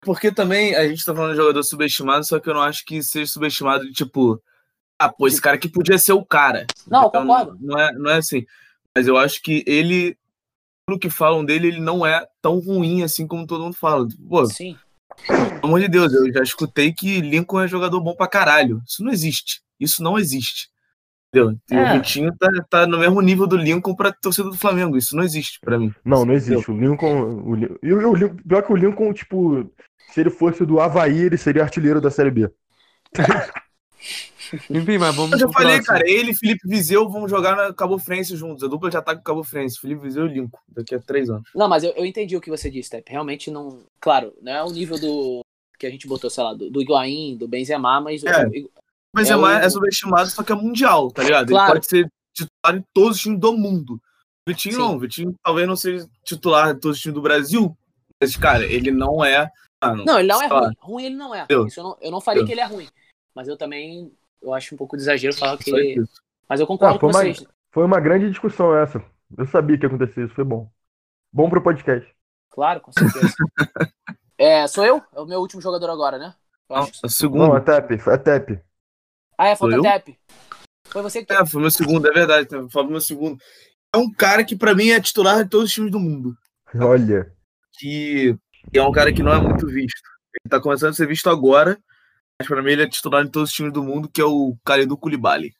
Porque 0.00 0.32
também 0.32 0.74
a 0.74 0.88
gente 0.88 1.04
tá 1.04 1.14
falando 1.14 1.32
de 1.32 1.36
jogador 1.36 1.62
subestimado, 1.62 2.24
só 2.24 2.40
que 2.40 2.48
eu 2.48 2.54
não 2.54 2.62
acho 2.62 2.84
que 2.86 3.02
seja 3.02 3.30
subestimado 3.30 3.84
de 3.84 3.92
tipo. 3.92 4.42
Ah, 4.98 5.12
pô, 5.12 5.26
esse 5.26 5.40
cara 5.40 5.56
aqui 5.56 5.68
podia 5.68 5.98
ser 5.98 6.12
o 6.12 6.24
cara. 6.24 6.66
Não, 6.86 7.02
eu 7.02 7.08
Então, 7.08 7.22
concordo. 7.22 7.58
Não 7.60 7.78
é, 7.78 7.92
não 7.92 8.10
é 8.10 8.16
assim. 8.16 8.46
Mas 8.96 9.06
eu 9.08 9.16
acho 9.16 9.42
que 9.42 9.64
ele, 9.66 10.16
pelo 10.86 10.98
que 10.98 11.10
falam 11.10 11.44
dele, 11.44 11.68
ele 11.68 11.80
não 11.80 12.04
é 12.06 12.24
tão 12.40 12.58
ruim 12.60 13.02
assim 13.02 13.26
como 13.26 13.46
todo 13.46 13.64
mundo 13.64 13.76
fala. 13.76 14.06
Pô, 14.28 14.46
Sim. 14.46 14.76
pelo 15.26 15.64
amor 15.64 15.80
de 15.80 15.88
Deus, 15.88 16.12
eu 16.12 16.32
já 16.32 16.42
escutei 16.42 16.92
que 16.92 17.20
Lincoln 17.20 17.60
é 17.62 17.68
jogador 17.68 18.00
bom 18.00 18.14
pra 18.14 18.28
caralho. 18.28 18.80
Isso 18.86 19.02
não 19.02 19.10
existe. 19.12 19.60
Isso 19.80 20.02
não 20.02 20.18
existe. 20.18 20.68
Entendeu? 21.34 21.58
E 21.68 21.74
É. 21.74 21.90
o 21.90 21.92
Vitinho 21.94 22.30
tá, 22.38 22.48
tá 22.70 22.86
no 22.86 22.98
mesmo 22.98 23.20
nível 23.20 23.48
do 23.48 23.56
Lincoln 23.56 23.96
pra 23.96 24.12
torcida 24.12 24.48
do 24.48 24.56
Flamengo. 24.56 24.96
Isso 24.96 25.16
não 25.16 25.24
existe 25.24 25.58
pra 25.60 25.76
mim. 25.76 25.92
Não, 26.04 26.24
não 26.24 26.32
existe. 26.32 26.70
O 26.70 26.78
Lincoln. 26.78 27.22
O, 27.44 27.56
e 27.82 27.92
o 27.92 28.14
Lincoln, 28.14 28.36
pior 28.46 28.62
que 28.62 28.72
o 28.72 28.76
Lincoln, 28.76 29.12
tipo, 29.12 29.68
se 30.12 30.20
ele 30.20 30.30
fosse 30.30 30.64
do 30.64 30.78
Havaí, 30.80 31.18
ele 31.22 31.36
seria 31.36 31.64
artilheiro 31.64 32.00
da 32.00 32.08
Série 32.12 32.30
B. 32.30 32.48
Enfim, 34.70 34.98
mas 34.98 35.14
vamos 35.14 35.32
Eu 35.32 35.38
já 35.38 35.48
falei, 35.48 35.76
próximo. 35.76 35.86
cara, 35.86 36.08
ele 36.08 36.30
e 36.32 36.34
Felipe 36.34 36.68
Viseu 36.68 37.08
vão 37.08 37.28
jogar 37.28 37.56
na 37.56 37.72
Cabo 37.72 37.98
Frense 37.98 38.36
juntos. 38.36 38.62
A 38.64 38.68
dupla 38.68 38.90
de 38.90 38.96
ataque 38.96 39.18
com 39.20 39.24
Cabo 39.24 39.44
Frense. 39.44 39.78
Felipe 39.80 40.02
Viseu 40.02 40.26
e 40.26 40.32
Lincoln. 40.34 40.58
Daqui 40.68 40.94
a 40.94 40.98
três 41.00 41.28
anos. 41.30 41.48
Não, 41.54 41.68
mas 41.68 41.84
eu, 41.84 41.92
eu 41.92 42.04
entendi 42.04 42.36
o 42.36 42.40
que 42.40 42.50
você 42.50 42.70
disse, 42.70 42.90
Tep. 42.90 43.08
Realmente 43.10 43.50
não. 43.50 43.80
Claro, 44.00 44.32
não 44.42 44.52
é 44.52 44.62
o 44.64 44.70
nível 44.70 44.98
do. 44.98 45.40
Que 45.78 45.86
a 45.86 45.90
gente 45.90 46.06
botou, 46.06 46.30
sei 46.30 46.44
lá, 46.44 46.54
do, 46.54 46.70
do 46.70 46.80
Higuaín, 46.80 47.36
do 47.36 47.48
Benzema, 47.48 48.00
mas. 48.00 48.22
o- 48.22 48.28
É. 48.28 48.46
o- 48.46 48.70
Mas 49.14 49.30
É 49.30 49.32
é, 49.32 49.36
o- 49.36 49.46
é 49.46 49.70
subestimado, 49.70 50.28
só 50.28 50.42
que 50.42 50.50
é 50.52 50.54
mundial, 50.56 51.08
tá 51.10 51.22
ligado? 51.22 51.48
Claro. 51.48 51.66
Ele 51.72 51.74
pode 51.80 51.86
ser 51.88 52.08
titular 52.34 52.76
em 52.76 52.84
todos 52.92 53.16
os 53.16 53.22
times 53.22 53.38
do 53.40 53.52
mundo. 53.56 54.00
Vitinho 54.48 54.74
Sim. 54.74 54.80
não. 54.80 54.98
Vitinho 54.98 55.34
talvez 55.42 55.66
não 55.68 55.76
seja 55.76 56.06
titular 56.24 56.74
de 56.74 56.80
todos 56.80 56.96
os 56.96 57.02
times 57.02 57.14
do 57.14 57.22
Brasil. 57.22 57.76
Mas, 58.20 58.36
cara, 58.36 58.64
ele 58.64 58.90
não 58.90 59.24
é. 59.24 59.48
Ah, 59.80 59.94
Não, 59.94 60.18
ele 60.18 60.28
não 60.28 60.42
é 60.42 60.46
ruim. 60.46 60.72
Ruim 60.80 61.04
ele 61.04 61.14
não 61.16 61.34
é. 61.34 61.46
Eu. 61.48 61.66
Isso 61.66 61.78
eu 61.80 61.84
não, 61.84 61.96
eu 62.00 62.10
não 62.10 62.20
falei 62.20 62.42
Eu. 62.42 62.46
que 62.46 62.52
ele 62.52 62.60
é 62.60 62.64
ruim. 62.66 62.88
Mas 63.34 63.48
eu 63.48 63.56
também. 63.56 64.10
Eu 64.44 64.52
acho 64.52 64.74
um 64.74 64.78
pouco 64.78 64.96
de 64.96 65.02
exagero 65.02 65.34
falar 65.34 65.56
que. 65.56 65.96
Mas 66.48 66.60
eu 66.60 66.66
concordo 66.66 66.96
Ah, 66.96 66.98
com 67.00 67.10
foi 67.10 67.22
uma- 67.24 67.34
vocês. 67.34 67.48
Foi 67.72 67.84
uma 67.84 67.98
grande 67.98 68.28
discussão 68.28 68.76
essa. 68.76 69.02
Eu 69.36 69.46
sabia 69.46 69.76
que 69.78 69.84
ia 69.84 69.88
acontecer 69.88 70.24
isso, 70.26 70.34
foi 70.34 70.44
bom. 70.44 70.70
Bom 71.32 71.48
pro 71.48 71.62
podcast. 71.62 72.08
Claro, 72.50 72.80
com 72.80 72.92
certeza. 72.92 73.34
é, 74.38 74.66
sou 74.68 74.84
eu? 74.84 75.02
É 75.12 75.20
o 75.20 75.26
meu 75.26 75.40
último 75.40 75.60
jogador 75.62 75.90
agora, 75.90 76.18
né? 76.18 76.34
Eu 76.68 76.76
Não, 76.76 76.82
acho. 76.84 77.00
a 77.02 77.28
Não, 77.30 77.54
a 77.54 77.60
TEP, 77.60 77.98
foi 77.98 78.14
a 78.14 78.18
TEP. 78.18 78.60
Ah, 79.36 79.48
é 79.48 79.52
eu? 79.52 79.56
Fototep. 79.56 80.16
Foi 80.86 81.02
você 81.02 81.24
que. 81.24 81.32
É, 81.32 81.44
foi 81.44 81.60
meu 81.60 81.70
segundo, 81.70 82.06
é 82.08 82.12
verdade. 82.12 82.46
tá? 82.46 82.64
Foi 82.70 82.86
meu 82.86 83.00
segundo. 83.00 83.42
É 83.92 83.98
um 83.98 84.12
cara 84.12 84.44
que, 84.44 84.54
pra 84.54 84.74
mim, 84.74 84.90
é 84.90 85.00
titular 85.00 85.42
de 85.42 85.50
todos 85.50 85.68
os 85.70 85.74
times 85.74 85.90
do 85.90 85.98
mundo. 85.98 86.36
Olha. 86.76 87.32
Que 87.78 88.36
que 88.72 88.78
é 88.78 88.82
um 88.82 88.92
cara 88.92 89.12
que 89.12 89.22
não 89.22 89.32
é 89.32 89.40
muito 89.40 89.66
visto. 89.66 90.00
Ele 90.34 90.50
tá 90.50 90.60
começando 90.60 90.90
a 90.90 90.94
ser 90.94 91.06
visto 91.06 91.28
agora. 91.28 91.78
Mas 92.44 92.48
pra 92.48 92.62
mim, 92.62 92.70
ele 92.72 92.82
é 92.82 92.88
titular 92.88 93.24
em 93.24 93.28
todos 93.28 93.50
os 93.50 93.54
times 93.54 93.72
do 93.72 93.82
mundo, 93.82 94.08
que 94.08 94.20
é 94.20 94.24
o 94.24 94.56
Kalidou 94.64 94.96
Koulibaly. 94.96 95.52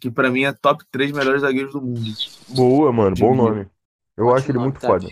Que 0.00 0.10
pra 0.10 0.30
mim 0.30 0.44
é 0.44 0.52
top 0.52 0.84
3 0.90 1.12
melhores 1.12 1.42
zagueiros 1.42 1.72
do 1.72 1.80
mundo. 1.80 2.10
Boa, 2.48 2.92
mano. 2.92 3.14
Bom 3.16 3.34
nome. 3.34 3.68
Eu 4.16 4.26
Ótimo 4.26 4.36
acho 4.38 4.46
ele 4.50 4.58
nome, 4.58 4.66
muito 4.70 4.80
tá? 4.80 4.86
foda. 4.88 5.08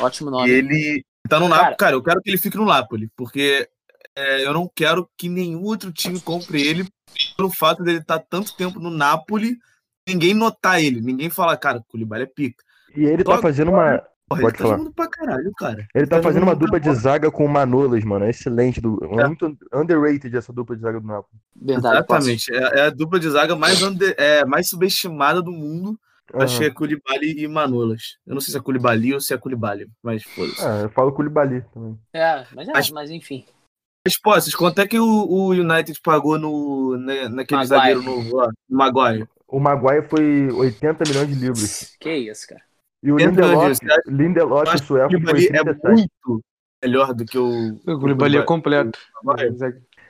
Ótimo 0.00 0.28
E 0.28 0.32
nome. 0.32 0.50
ele 0.50 1.04
tá 1.28 1.40
no 1.40 1.48
Cara- 1.48 1.60
Napoli. 1.62 1.76
Cara, 1.76 1.96
eu 1.96 2.02
quero 2.02 2.22
que 2.22 2.30
ele 2.30 2.38
fique 2.38 2.56
no 2.56 2.64
Napoli, 2.64 3.08
porque 3.16 3.68
é, 4.16 4.46
eu 4.46 4.52
não 4.52 4.70
quero 4.74 5.08
que 5.18 5.28
nenhum 5.28 5.62
outro 5.64 5.92
time 5.92 6.20
compre 6.20 6.62
ele 6.66 6.86
pelo 7.36 7.50
fato 7.50 7.82
dele 7.82 7.98
estar 7.98 8.18
tanto 8.20 8.56
tempo 8.56 8.78
no 8.78 8.90
Napoli, 8.90 9.56
ninguém 10.08 10.32
notar 10.32 10.82
ele, 10.82 11.00
ninguém 11.00 11.28
falar, 11.28 11.56
cara, 11.56 11.82
Koulibaly 11.88 12.22
é 12.22 12.26
pica. 12.26 12.62
E 12.96 13.04
ele 13.04 13.24
tá 13.24 13.36
Só 13.36 13.42
fazendo 13.42 13.70
uma. 13.72 14.00
Porra, 14.30 14.42
Pode 14.42 14.54
ele 14.54 14.58
tá 14.58 14.64
falar. 14.64 14.76
jogando 14.78 14.94
pra 14.94 15.08
caralho, 15.08 15.52
cara. 15.58 15.88
Ele 15.92 16.06
tá 16.06 16.16
Tá 16.18 16.22
fazendo 16.22 16.44
uma 16.44 16.54
dupla 16.54 16.78
de 16.78 16.94
zaga 16.94 17.30
com 17.32 17.44
o 17.44 17.48
Manolas, 17.48 18.04
mano. 18.04 18.24
É 18.24 18.30
excelente. 18.30 18.80
Do... 18.80 18.96
É. 19.18 19.26
Muito 19.26 19.58
underrated 19.74 20.36
essa 20.36 20.52
dupla 20.52 20.76
de 20.76 20.82
zaga 20.82 21.00
do 21.00 21.06
Napoli. 21.08 21.26
Verdade. 21.60 21.96
Exatamente. 21.96 22.54
É, 22.54 22.78
é 22.78 22.82
a 22.86 22.90
dupla 22.90 23.18
de 23.18 23.28
zaga 23.28 23.56
mais, 23.56 23.82
under- 23.82 24.14
é, 24.16 24.44
mais 24.44 24.68
subestimada 24.68 25.42
do 25.42 25.50
mundo. 25.50 25.98
Eu 26.32 26.42
Achei 26.42 26.68
é 26.68 26.70
Koulibaly 26.70 27.42
e 27.42 27.48
Manolas. 27.48 28.18
Eu 28.24 28.34
não 28.34 28.40
sei 28.40 28.52
se 28.52 28.56
é 28.58 28.60
Koulibaly 28.62 29.14
ou 29.14 29.20
se 29.20 29.34
é 29.34 29.36
Koulibaly, 29.36 29.88
mas 30.00 30.22
foda-se. 30.22 30.64
Ah, 30.64 30.82
eu 30.84 30.88
falo 30.90 31.12
Koulibaly 31.12 31.64
também. 31.74 31.98
É, 32.12 32.44
mas, 32.54 32.68
é, 32.68 32.72
Mas- 32.72 32.90
mas 32.92 33.10
enfim. 33.10 33.44
Mas, 34.06 34.16
pô, 34.16 34.30
vocês 34.32 34.54
quanto 34.54 34.78
é 34.80 34.86
que 34.86 34.98
o, 35.00 35.04
o 35.04 35.48
United 35.48 36.00
pagou 36.04 36.38
no, 36.38 36.96
né, 36.96 37.28
naquele 37.28 37.58
Maguire. 37.62 37.66
zagueiro 37.66 38.02
novo 38.02 38.36
lá? 38.36 38.48
No 38.68 38.78
Maguire? 38.78 39.28
O 39.48 39.58
Maguire 39.58 40.08
foi 40.08 40.48
80 40.52 41.02
milhões 41.08 41.28
de 41.28 41.34
libras. 41.34 41.96
Que 41.98 42.14
isso, 42.16 42.46
cara. 42.46 42.62
E 43.02 43.10
o 43.12 43.16
Lindelof, 43.16 43.78
Lindelof 44.06 44.70
que 44.70 44.76
o 44.76 44.86
sueco 44.86 45.10
foi 45.10 45.46
é 45.46 45.62
37. 45.62 45.80
muito 45.84 46.44
melhor 46.82 47.14
do 47.14 47.24
que 47.24 47.38
o. 47.38 47.74
O 47.86 47.98
Koulibaly 47.98 48.36
é 48.38 48.42
completo. 48.42 48.98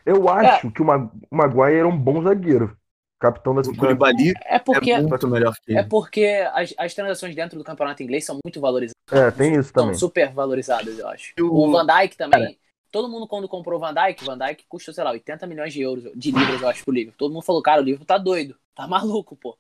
Eu 0.05 0.29
acho 0.29 0.71
que 0.71 0.83
o, 0.83 0.85
Ma- 0.85 1.11
o 1.31 1.37
Maguire 1.37 1.77
era 1.79 1.89
um 1.89 1.97
bom 1.97 2.23
zagueiro. 2.23 2.77
Capitão 3.21 3.55
da 3.55 3.61
O 3.61 3.77
Koulibaly 3.77 4.33
É 4.45 4.59
porque. 4.59 4.91
é 4.93 5.01
muito 5.03 5.29
melhor 5.29 5.55
que 5.63 5.73
É 5.75 5.81
ele. 5.81 5.89
porque 5.89 6.25
as, 6.53 6.75
as 6.79 6.95
transações 6.95 7.35
dentro 7.35 7.59
do 7.59 7.65
campeonato 7.65 8.03
inglês 8.03 8.25
são 8.25 8.39
muito 8.45 8.61
valorizadas. 8.61 8.95
É, 9.13 9.31
tem 9.31 9.55
isso 9.55 9.65
São 9.75 9.85
também. 9.85 9.95
super 9.95 10.33
valorizadas, 10.33 10.99
eu 10.99 11.07
acho. 11.09 11.33
E 11.37 11.43
o- 11.43 11.53
O 11.55 11.71
Van 11.71 11.85
Dijk 11.87 12.17
também. 12.17 12.59
Todo 12.91 13.09
mundo, 13.09 13.29
quando 13.29 13.47
comprou 13.49 13.77
o 13.79 13.81
Van 13.81 13.95
Dijk, 13.95 14.23
o 14.23 14.27
Van 14.27 14.39
Dijk 14.39 14.65
custou, 14.69 14.93
sei 14.93 15.05
lá, 15.05 15.11
80 15.13 15.47
milhões 15.47 15.73
de 15.73 15.81
euros, 15.83 16.11
de 16.17 16.33
libras, 16.33 16.61
eu 16.61 16.69
acho, 16.69 16.85
pro 16.85 16.93
Liverpool. 16.93 17.19
Todo 17.19 17.33
mundo 17.33 17.45
falou, 17.45 17.63
cara, 17.63 17.81
o 17.81 17.85
Liverpool 17.85 18.07
tá 18.07 18.19
doido. 18.19 18.57
Tá 18.75 18.89
maluco, 18.89 19.37
pô. 19.37 19.57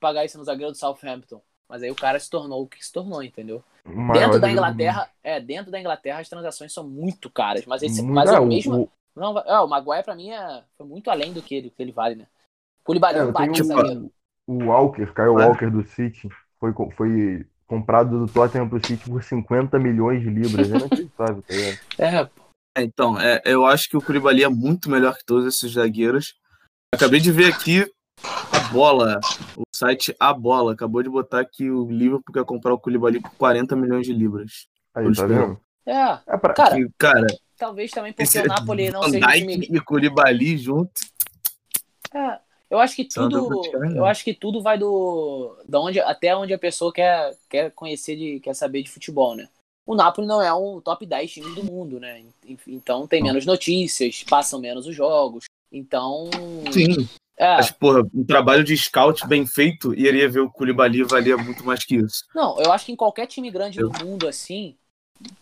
Pagar 0.00 0.24
isso 0.24 0.38
no 0.38 0.44
zagueiro 0.44 0.72
do 0.72 0.78
Southampton. 0.78 1.40
Mas 1.68 1.82
aí 1.82 1.90
o 1.90 1.94
cara 1.94 2.18
se 2.20 2.28
tornou 2.30 2.62
o 2.62 2.66
que 2.66 2.84
se 2.84 2.92
tornou, 2.92 3.22
entendeu? 3.22 3.62
Maior 3.84 4.12
dentro 4.20 4.40
da 4.40 4.46
do 4.48 4.52
Inglaterra, 4.52 5.10
é, 5.22 5.40
dentro 5.40 5.70
da 5.70 5.80
Inglaterra 5.80 6.20
as 6.20 6.28
transações 6.28 6.72
são 6.72 6.88
muito 6.88 7.30
caras. 7.30 7.64
Mas, 7.66 7.82
esse, 7.82 8.02
mas 8.02 8.30
Ah, 8.30 8.40
o 8.40 8.44
o- 8.44 8.48
mesmo. 8.48 8.82
o- 8.82 8.88
Não, 9.16 9.38
é, 9.38 9.60
o 9.60 9.68
Maguire 9.68 10.02
pra 10.04 10.14
mim 10.16 10.30
é, 10.30 10.64
foi 10.76 10.86
muito 10.86 11.08
além 11.10 11.32
do 11.32 11.40
que 11.42 11.54
ele, 11.54 11.70
que 11.70 11.80
ele 11.82 11.92
vale, 11.92 12.16
né? 12.16 12.26
Koulibaly 12.82 13.18
É, 13.18 13.22
é 13.22 13.24
um 13.24 13.54
zagueiro. 13.54 14.10
O 14.46 14.64
Walker, 14.64 15.06
Kyle 15.06 15.40
É. 15.40 15.46
Walker 15.46 15.70
do 15.70 15.84
City, 15.84 16.28
foi, 16.60 16.72
foi 16.96 17.46
comprado 17.66 18.26
do 18.26 18.32
Tottenham 18.32 18.68
pro 18.68 18.84
City 18.84 19.08
por 19.08 19.22
50 19.22 19.78
milhões 19.78 20.20
de 20.20 20.28
libras. 20.28 20.70
É 20.70 20.76
inacreditável, 20.76 21.42
tá 21.46 21.54
ligado? 21.54 21.78
É, 21.98 22.30
É, 22.76 22.82
então, 22.82 23.18
é, 23.20 23.40
eu 23.44 23.64
acho 23.64 23.88
que 23.88 23.96
o 23.96 24.02
Koulibaly 24.02 24.42
é 24.42 24.48
muito 24.48 24.90
melhor 24.90 25.16
que 25.16 25.24
todos 25.24 25.46
esses 25.46 25.72
zagueiros. 25.72 26.34
Acabei 26.92 27.20
de 27.20 27.30
ver 27.30 27.52
aqui 27.54 27.88
bola, 28.74 29.20
o 29.56 29.62
site 29.72 30.14
A 30.18 30.32
Bola 30.32 30.72
acabou 30.72 31.02
de 31.02 31.08
botar 31.08 31.44
que 31.44 31.70
o 31.70 31.88
Liverpool 31.88 32.32
quer 32.32 32.44
comprar 32.44 32.74
o 32.74 32.78
Koulibaly 32.78 33.20
por 33.20 33.30
40 33.32 33.76
milhões 33.76 34.06
de 34.06 34.12
libras. 34.12 34.66
Aí, 34.94 35.12
tá 35.14 35.26
vendo? 35.26 35.60
é. 35.86 36.18
É 36.26 36.36
pra... 36.36 36.52
Cara, 36.54 36.74
Que, 36.74 36.88
cara, 36.98 37.26
talvez 37.56 37.90
também 37.90 38.12
porque 38.12 38.24
esse 38.24 38.40
o 38.40 38.46
Napoli 38.46 38.90
não 38.90 39.04
seja 39.04 39.26
Dijk 39.26 39.46
time. 39.46 39.68
e 39.70 39.80
Koulibaly 39.80 40.58
junto. 40.58 40.90
É, 42.12 42.38
eu 42.68 42.78
acho 42.78 42.96
que 42.96 43.08
uma 43.16 43.30
tudo, 43.30 43.62
eu 43.94 44.04
acho 44.04 44.24
que 44.24 44.34
tudo 44.34 44.60
vai 44.60 44.76
do, 44.76 45.56
da 45.68 45.80
onde, 45.80 46.00
até 46.00 46.36
onde 46.36 46.52
a 46.52 46.58
pessoa 46.58 46.92
quer, 46.92 47.32
quer 47.48 47.70
conhecer, 47.70 48.16
de, 48.16 48.40
quer 48.40 48.54
saber 48.54 48.82
de 48.82 48.90
futebol, 48.90 49.36
né? 49.36 49.48
O 49.86 49.94
Napoli 49.94 50.26
não 50.26 50.42
é 50.42 50.52
um 50.52 50.80
top 50.80 51.04
10 51.04 51.30
time 51.30 51.54
do 51.54 51.62
mundo, 51.62 52.00
né? 52.00 52.24
Então 52.66 53.06
tem 53.06 53.22
menos 53.22 53.44
notícias, 53.44 54.24
passam 54.24 54.58
menos 54.58 54.86
os 54.86 54.96
jogos. 54.96 55.44
Então, 55.70 56.30
Sim, 56.72 57.06
é, 57.36 57.56
Mas, 57.56 57.70
porra, 57.70 58.02
um 58.14 58.24
trabalho 58.24 58.62
de 58.62 58.76
scout 58.76 59.26
bem 59.26 59.46
feito 59.46 59.92
e 59.94 60.06
iria 60.06 60.28
ver 60.28 60.40
o 60.40 60.50
Koulibaly 60.50 61.02
valia 61.02 61.36
muito 61.36 61.64
mais 61.64 61.84
que 61.84 61.96
isso. 61.96 62.24
não, 62.34 62.60
eu 62.60 62.72
acho 62.72 62.86
que 62.86 62.92
em 62.92 62.96
qualquer 62.96 63.26
time 63.26 63.50
grande 63.50 63.80
do 63.80 63.90
mundo 64.04 64.28
assim, 64.28 64.76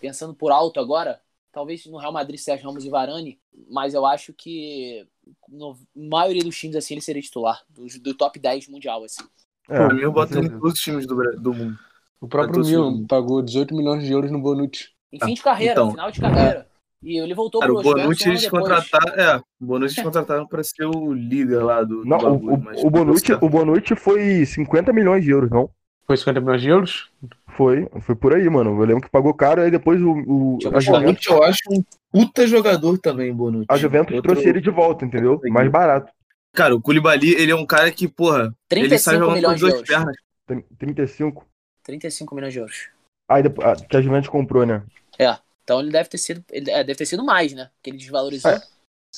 pensando 0.00 0.34
por 0.34 0.50
alto 0.50 0.80
agora, 0.80 1.20
talvez 1.52 1.84
no 1.86 1.98
Real 1.98 2.12
Madrid 2.12 2.38
Sérgio 2.38 2.66
Ramos 2.66 2.84
e 2.84 2.88
Varane, 2.88 3.38
mas 3.70 3.92
eu 3.92 4.06
acho 4.06 4.32
que 4.32 5.06
no 5.48 5.76
maioria 5.94 6.42
dos 6.42 6.58
times 6.58 6.76
assim 6.76 6.94
ele 6.94 7.02
seria 7.02 7.22
titular 7.22 7.62
do, 7.68 7.86
do 8.00 8.14
top 8.14 8.38
10 8.38 8.68
mundial 8.68 9.04
assim. 9.04 9.22
É, 9.68 9.76
pra 9.76 9.94
mim, 9.94 10.00
eu 10.00 10.12
boto 10.12 10.38
em 10.38 10.48
todos 10.48 10.72
os 10.72 10.80
times 10.80 11.06
do, 11.06 11.14
do 11.38 11.54
mundo. 11.54 11.78
O 12.20 12.26
próprio 12.26 12.60
Eu 12.60 12.64
Milan 12.64 13.06
pagou 13.06 13.42
18 13.42 13.74
milhões 13.74 14.04
de 14.04 14.12
euros 14.12 14.30
no 14.30 14.40
Bonucci. 14.40 14.88
Em 15.12 15.18
fim 15.18 15.34
de 15.34 15.42
carreira, 15.42 15.72
então, 15.72 15.90
final 15.90 16.10
de 16.10 16.20
carreira. 16.20 16.66
E 17.02 17.18
ele 17.18 17.34
voltou 17.34 17.60
pro 17.60 17.78
o 17.78 17.82
Bonucci 17.82 18.28
eles 18.28 18.48
contrataram. 18.48 19.14
É, 19.14 19.36
o 19.60 19.66
Bonucci 19.66 19.94
eles 19.98 20.04
contrataram 20.04 20.46
pra 20.46 20.62
ser 20.62 20.84
o 20.86 21.12
líder 21.12 21.62
lá 21.62 21.82
do. 21.82 22.02
do 22.02 22.04
Não, 22.04 22.16
o, 22.18 22.20
bagulho, 22.22 22.54
o, 22.54 22.62
mas 22.62 22.84
o, 22.84 22.90
Bonucci, 22.90 23.32
o 23.32 23.48
Bonucci 23.48 23.96
foi 23.96 24.46
50 24.46 24.92
milhões 24.92 25.24
de 25.24 25.30
euros, 25.30 25.50
não? 25.50 25.68
Foi 26.06 26.16
50 26.16 26.40
milhões 26.40 26.62
de 26.62 26.68
euros? 26.68 27.10
Foi, 27.56 27.88
foi 28.00 28.14
por 28.14 28.34
aí, 28.34 28.48
mano. 28.48 28.70
Eu 28.70 28.84
lembro 28.86 29.02
que 29.02 29.10
pagou 29.10 29.34
caro, 29.34 29.62
aí 29.62 29.70
depois 29.70 30.00
o, 30.00 30.12
o, 30.12 30.58
eu 30.62 30.76
a. 30.76 30.80
Juventus, 30.80 31.26
Bonucci 31.26 31.30
eu 31.30 31.42
acho 31.42 31.60
um 31.70 31.82
puta 32.10 32.46
jogador 32.46 32.98
também, 32.98 33.34
Bonucci. 33.34 33.66
a 33.68 33.76
Juventus 33.76 34.14
Outro- 34.14 34.32
trouxe 34.32 34.48
ele 34.48 34.60
de 34.60 34.70
volta, 34.70 35.04
entendeu? 35.04 35.40
Mais 35.48 35.70
barato. 35.70 36.12
Cara, 36.54 36.74
o 36.74 36.80
Koulibaly, 36.82 37.34
ele 37.34 37.50
é 37.50 37.56
um 37.56 37.64
cara 37.64 37.90
que, 37.90 38.06
porra, 38.06 38.54
ele 38.70 38.98
sai 38.98 39.14
35 39.14 39.14
jogando 39.14 39.28
com 39.28 39.34
milhões 39.34 39.54
as 39.54 39.58
de 39.58 39.60
duas 39.60 39.74
euros. 39.74 39.88
pernas. 39.88 40.16
Tem 40.46 40.64
35. 40.78 41.46
35 41.82 42.34
milhões 42.34 42.52
de 42.52 42.58
euros. 42.58 42.88
Aí 43.28 43.42
depois, 43.42 43.66
ah, 43.66 43.74
que 43.88 43.96
a 43.96 44.02
Juventus 44.02 44.28
comprou, 44.28 44.66
né? 44.66 44.82
Então 45.64 45.80
ele 45.80 45.90
deve 45.90 46.08
ter 46.08 46.18
sido. 46.18 46.44
Ele, 46.50 46.70
é, 46.70 46.84
deve 46.84 46.96
ter 46.96 47.06
sido 47.06 47.24
mais, 47.24 47.52
né? 47.52 47.70
Porque 47.74 47.90
ele 47.90 47.98
desvalorizou. 47.98 48.50
É. 48.50 48.60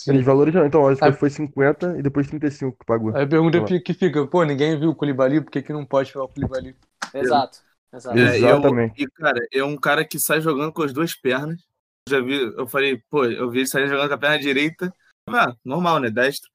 Eles 0.09 0.25
valorizaram. 0.25 0.67
Então, 0.67 0.89
acho 0.89 1.01
que 1.01 1.13
foi 1.13 1.31
50 1.31 1.97
e 1.99 2.03
depois 2.03 2.27
35 2.27 2.77
que 2.79 2.85
pagou. 2.85 3.15
Aí 3.17 3.23
a 3.23 3.27
pergunta 3.29 3.61
Boa. 3.61 3.81
que 3.81 3.95
fica, 3.95 4.27
pô, 4.27 4.43
ninguém 4.43 4.79
viu 4.79 4.91
o 4.91 4.95
Koulibaly, 4.95 5.41
por 5.41 5.53
que, 5.53 5.63
que 5.63 5.73
não 5.73 5.87
pode 5.87 6.13
pegar 6.13 6.25
o 6.25 6.29
Koulibaly? 6.29 6.77
Exato. 7.15 7.59
Exato. 7.93 8.19
É, 8.19 8.23
eu- 8.41 8.49
Exatamente. 8.49 9.01
e, 9.01 9.07
cara, 9.09 9.39
é 9.53 9.63
um 9.63 9.77
cara 9.77 10.05
que 10.05 10.19
sai 10.19 10.41
jogando 10.41 10.73
com 10.73 10.83
as 10.83 10.93
duas 10.93 11.15
pernas. 11.15 11.63
Já 12.09 12.21
vi, 12.21 12.35
eu 12.35 12.67
falei, 12.67 13.01
pô, 13.09 13.25
eu 13.25 13.49
vi 13.51 13.61
ele 13.61 13.67
sair 13.69 13.89
jogando 13.89 14.09
com 14.09 14.15
a 14.15 14.19
perna 14.19 14.39
direita. 14.39 14.93
Ah, 15.29 15.55
normal, 15.65 16.01
né? 16.01 16.11
Destro. 16.11 16.51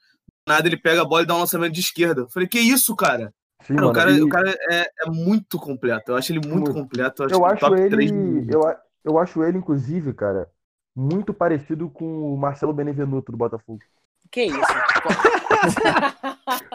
nada 0.47 0.67
ele 0.67 0.77
pega 0.77 1.01
a 1.01 1.05
bola 1.05 1.23
e 1.23 1.25
dá 1.25 1.33
um 1.33 1.39
lançamento 1.39 1.71
de 1.73 1.79
esquerda. 1.79 2.21
Eu 2.21 2.29
falei, 2.29 2.47
que 2.47 2.59
isso, 2.59 2.93
cara? 2.95 3.33
Sim, 3.63 3.75
Cara, 3.75 3.81
o 3.81 3.87
mano, 3.87 3.93
cara, 3.93 4.11
e 4.11 4.21
o 4.21 4.29
cara 4.29 4.57
é, 4.69 4.91
é 5.05 5.09
muito 5.09 5.57
completo. 5.57 6.11
Eu 6.11 6.17
acho 6.17 6.31
ele 6.33 6.39
muito, 6.45 6.71
Muito. 6.71 6.73
completo. 6.73 7.23
Eu 7.23 7.25
acho, 7.27 7.35
eu 7.35 7.39
que 7.41 7.45
acho 7.53 7.59
top 7.61 7.79
ele, 7.79 7.89
3 7.89 8.11
do 8.11 8.17
mundo. 8.17 8.53
eu, 8.53 8.75
eu 9.03 9.17
acho 9.19 9.43
ele, 9.43 9.57
inclusive, 9.57 10.13
cara, 10.13 10.49
muito 10.95 11.33
parecido 11.33 11.89
com 11.89 12.33
o 12.33 12.37
Marcelo 12.37 12.73
Benevenuto 12.73 13.31
do 13.31 13.37
Botafogo. 13.37 13.79
Que 14.31 14.43
isso? 14.45 14.59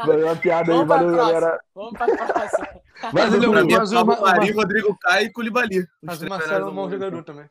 Valeu 0.06 0.26
uma 0.26 0.36
piada 0.36 0.72
aí, 0.72 0.76
Vamos 0.76 0.88
valeu, 0.88 1.12
próxima. 1.14 1.32
galera. 1.40 1.60
Vamos 1.74 1.92
pra 1.92 2.06
próxima. 2.06 2.68
Mas 3.12 3.34
ele 3.34 3.44
é 3.44 3.46
eu- 3.46 3.50
um- 3.50 3.52
Pra 3.54 3.64
mim 3.64 3.72
é 3.72 3.78
Mas 3.78 3.92
o 3.92 3.94
Pablo 3.94 4.12
Ma- 4.12 4.18
o 4.18 4.22
Ma- 4.22 4.32
Mari, 4.32 4.52
Rodrigo 4.52 4.98
Caio 5.00 5.26
e 5.26 5.32
Koulibaly. 5.32 5.78
Os 5.80 5.86
Mas 6.02 6.22
o 6.22 6.28
Marcelo 6.28 6.54
é 6.54 6.64
um 6.64 6.68
do 6.70 6.72
bom 6.74 6.90
jogador 6.90 7.22
também. 7.24 7.44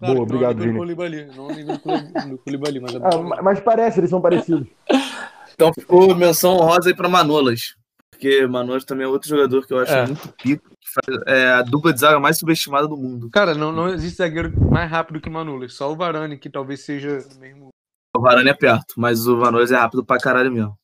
Boa, 0.00 0.14
não 0.14 0.22
obrigado, 0.22 0.62
é 0.62 0.66
nível 0.66 0.66
Vini. 0.66 0.78
Koulibaly, 0.78 1.36
não 1.36 1.48
nível 1.48 1.76
do 2.28 2.38
Koulibaly, 2.38 2.80
mas 2.80 2.94
é 2.94 2.98
Ah, 2.98 3.42
mas 3.42 3.60
parece, 3.60 4.00
eles 4.00 4.08
são 4.10 4.20
parecidos. 4.20 4.66
Então 5.54 5.72
ficou 5.78 6.14
menção 6.14 6.52
honrosa 6.54 6.88
aí 6.88 6.96
pra 6.96 7.08
Manolas. 7.08 7.74
Porque 8.10 8.46
Manolas 8.46 8.84
também 8.84 9.04
é 9.04 9.08
outro 9.08 9.28
jogador 9.28 9.66
que 9.66 9.72
eu 9.74 9.78
acho 9.78 9.92
É. 9.92 10.06
muito 10.06 10.28
pico. 10.42 10.70
É 11.26 11.46
a 11.52 11.62
dupla 11.62 11.92
de 11.92 12.00
zaga 12.00 12.18
mais 12.18 12.38
subestimada 12.38 12.86
do 12.88 12.96
mundo. 12.96 13.30
Cara, 13.30 13.54
não, 13.54 13.70
não 13.72 13.88
existe 13.88 14.18
zagueiro 14.18 14.52
mais 14.70 14.90
rápido 14.90 15.20
que 15.20 15.28
o 15.28 15.32
Manolas. 15.32 15.74
Só 15.74 15.90
o 15.92 15.96
Varane, 15.96 16.38
que 16.38 16.50
talvez 16.50 16.80
seja 16.80 17.18
o 17.18 17.38
mesmo. 17.38 17.68
O 18.16 18.20
Varane 18.20 18.50
é 18.50 18.54
perto, 18.54 18.94
mas 18.96 19.26
o 19.26 19.36
Manolas 19.36 19.70
é 19.70 19.76
rápido 19.76 20.04
pra 20.04 20.18
caralho 20.18 20.50
mesmo. 20.50 20.76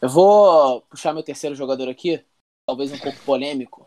Eu 0.00 0.08
vou 0.08 0.82
puxar 0.82 1.12
meu 1.12 1.22
terceiro 1.22 1.54
jogador 1.54 1.88
aqui, 1.88 2.24
talvez 2.66 2.90
um 2.92 2.98
pouco 2.98 3.18
polêmico, 3.24 3.86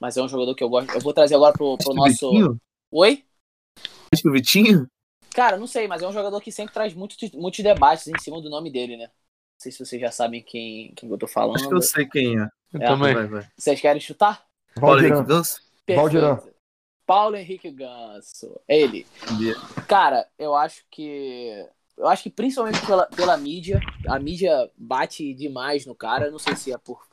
mas 0.00 0.16
é 0.16 0.22
um 0.22 0.28
jogador 0.28 0.54
que 0.54 0.64
eu 0.64 0.68
gosto. 0.68 0.90
Eu 0.94 1.00
vou 1.00 1.12
trazer 1.12 1.34
agora 1.34 1.52
pro, 1.52 1.76
pro 1.76 1.92
nosso. 1.94 2.30
Vitinho? 2.30 2.56
Oi? 2.90 3.24
Acho 4.12 4.22
que 4.22 4.28
o 4.28 4.32
Vitinho? 4.32 4.86
Cara, 5.34 5.56
não 5.58 5.66
sei, 5.66 5.86
mas 5.88 6.02
é 6.02 6.08
um 6.08 6.12
jogador 6.12 6.40
que 6.40 6.50
sempre 6.52 6.72
traz 6.74 6.94
muitos, 6.94 7.16
muitos 7.32 7.62
debates 7.62 8.06
em 8.06 8.18
cima 8.18 8.40
do 8.40 8.48
nome 8.50 8.70
dele, 8.70 8.96
né? 8.96 9.04
Não 9.04 9.60
sei 9.62 9.72
se 9.72 9.84
vocês 9.84 10.00
já 10.00 10.10
sabem 10.10 10.42
quem, 10.42 10.92
quem 10.94 11.08
eu 11.10 11.18
tô 11.18 11.26
falando. 11.26 11.56
Acho 11.56 11.68
que 11.68 11.74
eu 11.74 11.82
sei 11.82 12.06
quem 12.06 12.38
é. 12.40 12.48
Eu 12.72 12.82
É, 12.82 12.86
também. 12.86 13.14
Vai, 13.14 13.26
vai. 13.26 13.48
Vocês 13.56 13.80
querem 13.80 14.00
chutar? 14.00 14.44
Paulo 14.80 15.00
Henrique. 15.00 15.22
Ganso? 15.22 15.60
Valdirão. 15.88 16.52
Paulo 17.06 17.36
Henrique 17.36 17.70
Ganso. 17.70 18.58
Ele. 18.68 19.06
Cara, 19.88 20.26
eu 20.38 20.54
acho 20.54 20.84
que. 20.90 21.66
Eu 21.96 22.08
acho 22.08 22.22
que 22.22 22.30
principalmente 22.30 22.84
pela, 22.86 23.06
pela 23.06 23.36
mídia, 23.36 23.78
a 24.08 24.18
mídia 24.18 24.70
bate 24.76 25.34
demais 25.34 25.84
no 25.84 25.94
cara. 25.94 26.26
Eu 26.26 26.32
não 26.32 26.38
sei 26.38 26.56
se 26.56 26.72
é 26.72 26.78
por, 26.78 27.06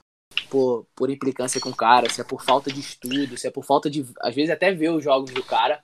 por, 0.50 0.88
por 0.96 1.10
implicância 1.10 1.60
com 1.60 1.70
o 1.70 1.76
cara, 1.76 2.10
se 2.10 2.22
é 2.22 2.24
por 2.24 2.42
falta 2.42 2.72
de 2.72 2.80
estudo, 2.80 3.38
se 3.38 3.48
é 3.48 3.52
por 3.52 3.66
falta 3.66 3.90
de. 3.90 4.06
Às 4.22 4.34
vezes 4.34 4.50
até 4.50 4.72
ver 4.72 4.90
os 4.90 5.04
jogos 5.04 5.34
do 5.34 5.44
cara. 5.44 5.84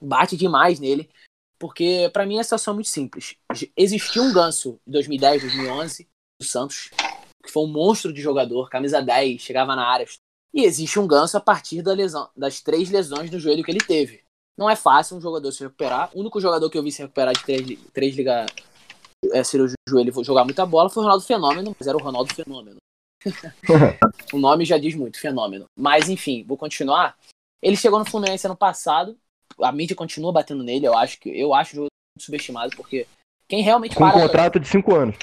Bate 0.00 0.36
demais 0.36 0.80
nele. 0.80 1.10
Porque 1.58 2.10
pra 2.12 2.26
mim 2.26 2.38
a 2.38 2.44
situação 2.44 2.72
é 2.72 2.76
muito 2.76 2.88
simples. 2.88 3.36
Existiu 3.76 4.22
um 4.22 4.32
ganso 4.32 4.78
em 4.86 4.90
2010, 4.90 5.42
2011, 5.42 6.08
do 6.40 6.46
Santos, 6.46 6.90
que 7.42 7.50
foi 7.50 7.64
um 7.64 7.72
monstro 7.72 8.12
de 8.12 8.20
jogador, 8.20 8.68
camisa 8.68 9.00
10, 9.00 9.40
chegava 9.40 9.74
na 9.74 9.86
área. 9.86 10.06
E 10.56 10.64
existe 10.64 10.98
um 10.98 11.06
ganso 11.06 11.36
a 11.36 11.40
partir 11.40 11.82
da 11.82 11.92
lesão, 11.92 12.30
das 12.34 12.62
três 12.62 12.88
lesões 12.88 13.30
no 13.30 13.38
joelho 13.38 13.62
que 13.62 13.70
ele 13.70 13.78
teve. 13.78 14.22
Não 14.56 14.70
é 14.70 14.74
fácil 14.74 15.18
um 15.18 15.20
jogador 15.20 15.52
se 15.52 15.62
recuperar. 15.62 16.10
O 16.14 16.20
único 16.20 16.40
jogador 16.40 16.70
que 16.70 16.78
eu 16.78 16.82
vi 16.82 16.90
se 16.90 17.02
recuperar 17.02 17.34
de 17.34 17.44
três, 17.44 17.78
três 17.92 18.16
liga, 18.16 18.46
é, 19.34 19.44
cirurgia 19.44 19.76
de 19.86 19.92
joelho 19.92 20.18
e 20.18 20.24
jogar 20.24 20.44
muita 20.44 20.64
bola 20.64 20.88
foi 20.88 21.02
o 21.02 21.04
Ronaldo 21.04 21.26
Fenômeno, 21.26 21.76
mas 21.78 21.86
era 21.86 21.94
o 21.94 22.00
Ronaldo 22.00 22.34
Fenômeno. 22.34 22.78
o 24.32 24.38
nome 24.38 24.64
já 24.64 24.78
diz 24.78 24.94
muito, 24.94 25.20
Fenômeno. 25.20 25.66
Mas 25.78 26.08
enfim, 26.08 26.42
vou 26.42 26.56
continuar. 26.56 27.18
Ele 27.62 27.76
chegou 27.76 27.98
no 27.98 28.06
Fluminense 28.06 28.46
ano 28.46 28.56
passado. 28.56 29.14
A 29.60 29.70
mídia 29.70 29.94
continua 29.94 30.32
batendo 30.32 30.64
nele. 30.64 30.86
Eu 30.86 30.96
acho 30.96 31.20
que 31.20 31.28
eu 31.28 31.52
acho 31.52 31.76
o 31.76 31.80
muito 31.80 31.90
subestimado, 32.18 32.74
porque 32.74 33.06
quem 33.46 33.62
realmente 33.62 33.94
Com 33.94 34.04
um 34.04 34.10
para 34.10 34.22
contrato 34.22 34.58
de 34.58 34.66
5 34.68 34.94
anos. 34.94 35.16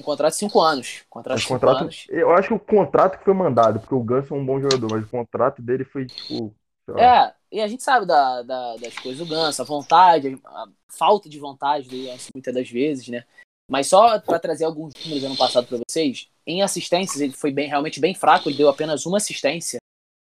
Um 0.00 0.04
contrato 0.04 0.32
de 0.32 0.38
5 0.38 0.60
anos. 0.60 1.02
Contrato 1.08 1.36
de 1.36 1.42
Mas 1.42 1.48
5 1.48 1.54
contrato, 1.54 1.82
anos. 1.82 2.06
eu 2.08 2.30
acho 2.32 2.48
que 2.48 2.54
o 2.54 2.58
contrato 2.58 3.18
que 3.18 3.24
foi 3.24 3.34
mandado, 3.34 3.80
porque 3.80 3.94
o 3.94 4.02
Ganso 4.02 4.34
é 4.34 4.36
um 4.36 4.44
bom 4.44 4.60
jogador, 4.60 4.90
mas 4.90 5.04
o 5.04 5.08
contrato 5.08 5.62
dele 5.62 5.84
foi 5.84 6.06
tipo. 6.06 6.54
É, 6.96 7.32
e 7.50 7.60
a 7.60 7.68
gente 7.68 7.82
sabe 7.82 8.06
da, 8.06 8.42
da- 8.42 8.76
das 8.76 8.98
coisas 8.98 9.18
do 9.18 9.26
Ganso, 9.26 9.62
a 9.62 9.64
vontade, 9.64 10.38
a 10.44 10.66
falta 10.88 11.28
de 11.28 11.38
vontade 11.38 11.88
do 11.88 11.96
Ganso 12.04 12.28
muitas 12.34 12.54
das 12.54 12.68
vezes, 12.68 13.08
né? 13.08 13.24
Mas 13.70 13.86
só 13.86 14.18
para 14.20 14.38
trazer 14.38 14.64
alguns 14.64 14.92
números 15.02 15.24
ano 15.24 15.36
passado 15.36 15.66
para 15.66 15.78
vocês, 15.88 16.28
em 16.46 16.62
assistências 16.62 17.20
ele 17.20 17.32
foi 17.32 17.50
bem, 17.50 17.68
realmente 17.68 17.98
bem 17.98 18.14
fraco, 18.14 18.48
ele 18.48 18.58
deu 18.58 18.68
apenas 18.68 19.06
uma 19.06 19.16
assistência. 19.16 19.78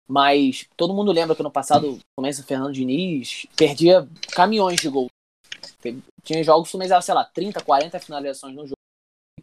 Mas 0.07 0.65
todo 0.77 0.93
mundo 0.93 1.11
lembra 1.11 1.35
que 1.35 1.43
no 1.43 1.51
passado, 1.51 1.99
começa 2.15 2.41
o 2.41 2.45
Fernando 2.45 2.71
Diniz 2.71 3.45
perdia 3.57 4.07
caminhões 4.31 4.79
de 4.79 4.87
gol. 4.87 5.07
Tinha 6.23 6.43
jogos 6.43 6.71
que 6.71 7.01
sei 7.01 7.13
lá, 7.13 7.25
30, 7.25 7.61
40 7.61 7.99
finalizações 7.99 8.55
no 8.55 8.65
jogo. 8.65 8.76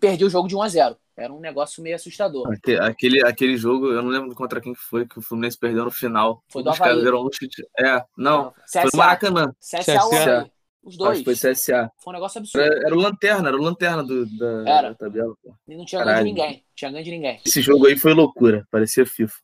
Perdia 0.09 0.27
o 0.27 0.31
jogo 0.31 0.49
de 0.49 0.57
1 0.57 0.63
a 0.63 0.69
0 0.69 0.97
Era 1.17 1.33
um 1.33 1.41
negócio 1.41 1.83
meio 1.83 1.97
assustador. 1.97 2.51
Aque- 2.53 2.77
Aquele, 2.77 3.25
aquele 3.27 3.57
jogo, 3.57 3.87
eu 3.93 4.03
não 4.03 4.09
lembro 4.11 4.35
contra 4.35 4.61
quem 4.61 4.73
que 4.75 4.81
foi, 4.81 5.07
que 5.07 5.19
o 5.19 5.23
Fluminense 5.23 5.59
perdeu 5.59 5.85
no 5.85 5.91
final. 5.91 6.43
Foi 6.49 6.63
do 6.63 6.71
Havaí. 6.71 7.03
deram 7.03 7.25
um 7.25 7.31
chute. 7.33 7.67
É, 7.79 8.03
não. 8.17 8.53
Foi 8.71 8.83
CSA, 8.83 8.91
no 8.93 8.99
Maracanã. 8.99 9.55
CSA, 9.61 10.05
ou 10.05 10.11
CSA. 10.11 10.51
Os 10.83 10.97
dois. 10.99 11.11
Acho 11.13 11.19
que 11.25 11.37
foi 11.37 11.53
CSA. 11.53 11.91
Foi 12.03 12.13
um 12.13 12.15
negócio 12.17 12.39
absurdo. 12.39 12.65
Era, 12.67 12.87
era 12.87 12.95
o 12.95 12.99
Lanterna, 12.99 13.49
era 13.49 13.57
o 13.57 13.63
Lanterna 13.63 14.03
do, 14.05 14.27
da, 14.39 14.71
Era. 14.71 14.89
da 14.91 14.95
tabela. 14.95 15.35
Pô. 15.43 15.55
E 15.67 15.77
não 15.77 15.85
tinha 15.87 16.05
ganho 16.05 16.19
de 16.19 16.25
ninguém. 16.25 16.53
Não 16.53 16.63
tinha 16.75 16.91
ganho 16.91 17.05
de 17.05 17.11
ninguém. 17.11 17.41
Esse 17.47 17.63
jogo 17.63 17.87
aí 17.87 17.97
foi 17.97 18.13
loucura, 18.13 18.67
parecia 18.71 19.07
FIFA. 19.07 19.35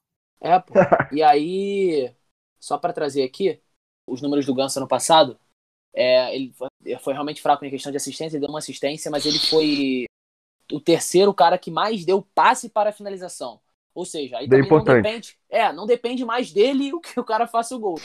É, 0.43 0.59
pô. 0.59 0.75
E 1.13 1.23
aí, 1.23 2.13
só 2.59 2.77
pra 2.77 2.93
trazer 2.93 3.23
aqui, 3.23 3.59
os 4.07 4.21
números 4.21 4.45
do 4.45 4.55
Ganso 4.55 4.79
ano 4.79 4.89
passado, 4.89 5.39
é, 5.95 6.35
ele 6.37 6.53
foi, 6.53 6.69
foi 7.01 7.13
realmente 7.15 7.41
fraco 7.41 7.65
em 7.65 7.71
questão 7.71 7.91
de 7.91 7.97
assistência, 7.97 8.37
ele 8.37 8.41
deu 8.45 8.51
uma 8.51 8.59
assistência, 8.59 9.11
mas 9.11 9.25
ele 9.25 9.39
foi 9.39 10.05
o 10.73 10.81
terceiro 10.81 11.33
cara 11.35 11.59
que 11.59 11.71
mais 11.71 12.05
deu 12.05 12.23
passe 12.35 12.69
para 12.69 12.91
a 12.91 12.93
finalização. 12.93 13.61
Ou 13.95 14.05
seja, 14.05 14.39
aí 14.39 14.47
Bem 14.47 14.69
não 14.69 14.85
depende. 14.85 15.37
É, 15.49 15.73
não 15.73 15.87
depende 15.87 16.25
mais 16.25 16.53
dele 16.53 16.93
o 16.95 17.01
que 17.01 17.19
o 17.19 17.25
cara 17.25 17.47
faça 17.47 17.75
o 17.75 17.79
gol. 17.79 17.97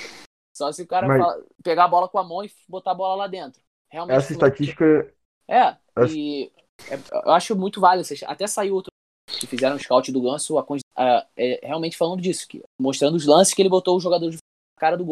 Só 0.55 0.72
se 0.72 0.82
o 0.82 0.88
cara 0.88 1.07
Mas- 1.07 1.22
fala- 1.22 1.43
pegar 1.63 1.84
a 1.86 1.88
bola 1.88 2.07
com 2.07 2.18
a 2.18 2.24
mão 2.24 2.43
e 2.43 2.51
botar 2.68 2.91
a 2.91 2.95
bola 2.95 3.16
lá 3.16 3.28
dentro. 3.28 3.61
Realmente. 3.89 4.18
Essa 4.18 4.32
estatística. 4.34 5.13
É, 5.47 5.76
Essa- 5.95 6.13
e 6.16 6.51
é, 6.89 6.95
eu 7.26 7.32
acho 7.32 7.55
muito 7.55 7.80
válido. 7.80 8.07
Até 8.26 8.47
saiu 8.47 8.76
outro 8.76 8.89
que 9.28 9.47
fizeram 9.47 9.76
um 9.76 9.80
scout 9.80 10.11
do 10.11 10.22
Ganso, 10.22 10.57
a 10.57 10.66
a- 10.97 11.28
é, 11.36 11.59
realmente 11.68 11.97
falando 11.97 12.22
disso, 12.22 12.47
que, 12.47 12.63
mostrando 12.80 13.16
os 13.16 13.26
lances 13.26 13.53
que 13.53 13.61
ele 13.61 13.70
botou 13.70 13.97
o 13.97 13.99
jogador 13.99 14.30
de 14.30 14.38
cara 14.80 14.95
do 14.97 15.03
gol. 15.05 15.11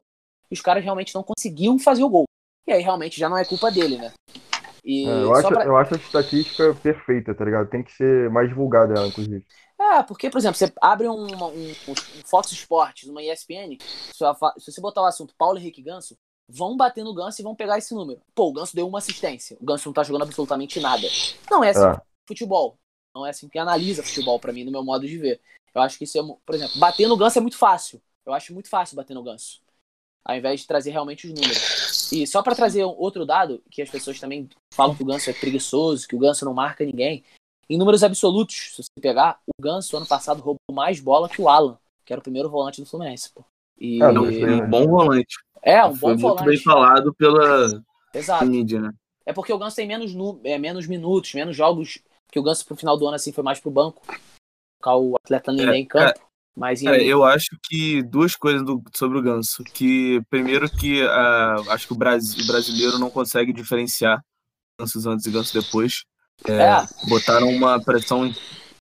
E 0.50 0.54
os 0.54 0.62
caras 0.62 0.84
realmente 0.84 1.14
não 1.14 1.24
conseguiam 1.24 1.78
fazer 1.78 2.04
o 2.04 2.10
gol. 2.10 2.24
E 2.66 2.72
aí 2.72 2.82
realmente 2.82 3.20
já 3.20 3.28
não 3.28 3.38
é 3.38 3.44
culpa 3.44 3.70
dele, 3.70 3.98
né? 3.98 4.14
E 4.84 5.08
é, 5.08 5.24
eu, 5.24 5.34
acho, 5.34 5.48
pra- 5.48 5.66
eu 5.66 5.78
acho 5.78 5.94
a 5.94 5.98
estatística 5.98 6.74
perfeita, 6.76 7.34
tá 7.34 7.46
ligado? 7.46 7.70
Tem 7.70 7.84
que 7.84 7.92
ser 7.92 8.30
mais 8.30 8.50
divulgada 8.50 8.94
ela, 8.94 9.08
inclusive. 9.08 9.46
É, 9.80 10.04
porque, 10.04 10.30
por 10.30 10.38
exemplo, 10.38 10.56
você 10.58 10.72
abre 10.82 11.08
um, 11.08 11.14
um, 11.26 11.46
um 11.90 11.96
Fox 12.26 12.52
Sports, 12.52 13.04
uma 13.10 13.22
ESPN, 13.22 13.78
se 13.78 14.72
você 14.72 14.82
botar 14.82 15.02
o 15.02 15.06
assunto 15.06 15.36
Paulo 15.38 15.58
Henrique 15.58 15.82
Ganso, 15.82 16.18
vão 16.48 16.78
bater 16.78 17.04
no 17.04 17.14
Ganso 17.14 17.42
e 17.42 17.44
vão 17.44 17.56
pegar 17.56 17.78
esse 17.78 17.94
número. 17.94 18.22
Pô, 18.36 18.50
o 18.50 18.54
Ganso 18.54 18.76
deu 18.76 18.88
uma 18.88 19.00
assistência. 19.00 19.58
O 19.60 19.66
Ganso 19.66 19.88
não 19.88 19.94
tá 19.94 20.04
jogando 20.04 20.24
absolutamente 20.24 20.80
nada. 20.80 21.08
Não 21.50 21.64
é 21.64 21.70
assim 21.70 21.88
É. 21.88 22.02
futebol. 22.28 22.78
Não 23.14 23.26
é 23.26 23.30
assim 23.30 23.48
que 23.50 23.60
analisa 23.60 24.04
futebol 24.04 24.40
pra 24.40 24.54
mim, 24.54 24.64
no 24.64 24.72
meu 24.72 24.84
modo 24.84 25.06
de 25.08 25.18
ver. 25.18 25.42
Eu 25.74 25.82
acho 25.82 25.98
que 25.98 26.04
isso 26.04 26.18
é, 26.18 26.22
por 26.46 26.56
exemplo, 26.56 26.80
bater 26.80 27.08
no 27.08 27.18
Ganso 27.18 27.38
é 27.40 27.42
muito 27.42 27.58
fácil. 27.58 28.02
Eu 28.26 28.34
acho 28.34 28.54
muito 28.54 28.70
fácil 28.70 28.96
bater 28.96 29.14
no 29.14 29.24
Ganso. 29.24 29.62
Ao 30.26 30.36
invés 30.36 30.62
de 30.62 30.68
trazer 30.68 30.92
realmente 30.92 31.28
os 31.28 31.34
números. 31.34 32.12
E 32.12 32.26
só 32.26 32.42
pra 32.42 32.56
trazer 32.56 32.84
outro 32.86 33.26
dado, 33.26 33.62
que 33.70 33.82
as 33.82 33.90
pessoas 33.90 34.20
também 34.20 34.48
falam 34.74 34.96
que 34.96 35.04
o 35.04 35.06
Ganso 35.06 35.30
é 35.30 35.34
preguiçoso, 35.34 36.08
que 36.08 36.16
o 36.16 36.20
Ganso 36.20 36.46
não 36.46 36.54
marca 36.54 36.86
ninguém. 36.86 37.24
Em 37.70 37.78
números 37.78 38.04
absolutos, 38.04 38.72
se 38.76 38.84
você 38.84 38.90
pegar, 39.02 39.40
o 39.48 39.62
Ganso 39.62 39.96
ano 39.98 40.06
passado 40.06 40.38
roubou 40.42 40.60
mais 40.72 41.00
bola 41.00 41.28
que 41.28 41.42
o 41.42 41.50
Alan, 41.50 41.78
que 42.06 42.14
era 42.14 42.20
o 42.20 42.24
primeiro 42.24 42.50
volante 42.50 42.80
do 42.82 42.88
Fluminense, 42.88 43.32
pô. 43.34 43.44
E 43.80 44.02
É, 44.02 44.12
não, 44.12 44.26
aí- 44.26 44.46
Um 44.46 44.70
bom 44.70 44.88
volante. 44.88 45.36
é 45.62 45.84
um 45.86 45.96
Foi 45.96 46.00
bom 46.00 46.08
muito 46.10 46.22
volante. 46.22 46.46
bem 46.46 46.58
falado 46.62 47.14
pela 47.14 47.84
Exato. 48.14 48.46
mídia, 48.46 48.80
né? 48.80 48.94
É 49.26 49.34
porque 49.34 49.52
o 49.52 49.58
Ganso 49.58 49.76
tem 49.76 49.88
menos, 49.88 50.14
é, 50.44 50.58
menos 50.58 50.86
minutos, 50.88 51.34
menos 51.34 51.56
jogos. 51.56 52.00
Que 52.32 52.40
o 52.40 52.44
Ganso 52.44 52.66
pro 52.66 52.76
final 52.76 52.98
do 52.98 53.06
ano 53.08 53.16
assim 53.16 53.32
foi 53.32 53.44
mais 53.44 53.60
pro 53.60 53.70
banco. 53.72 54.02
Colocar 54.82 54.98
o 55.02 55.16
atleta 55.16 55.52
Nenê 55.52 55.78
em 55.78 55.86
campo. 55.86 56.20
Mas 56.56 56.82
Cara, 56.84 57.02
eu 57.02 57.24
acho 57.24 57.48
que 57.64 58.04
duas 58.04 58.36
coisas 58.36 58.64
do- 58.64 58.84
sobre 58.96 59.18
o 59.18 59.22
Ganso. 59.22 59.64
Que 59.64 60.22
primeiro 60.30 60.70
que 60.70 61.02
ah, 61.02 61.56
acho 61.70 61.88
que 61.88 61.94
o, 61.94 61.96
Bras- 61.98 62.36
o 62.38 62.46
brasileiro 62.48 63.00
não 63.00 63.10
consegue 63.10 63.52
diferenciar 63.52 64.22
Gansos 64.80 65.06
antes 65.08 65.26
e 65.26 65.32
Ganso 65.32 65.54
depois. 65.60 66.04
é, 66.48 66.86
Botaram 67.10 67.50
uma 67.50 67.82
pressão 67.84 68.32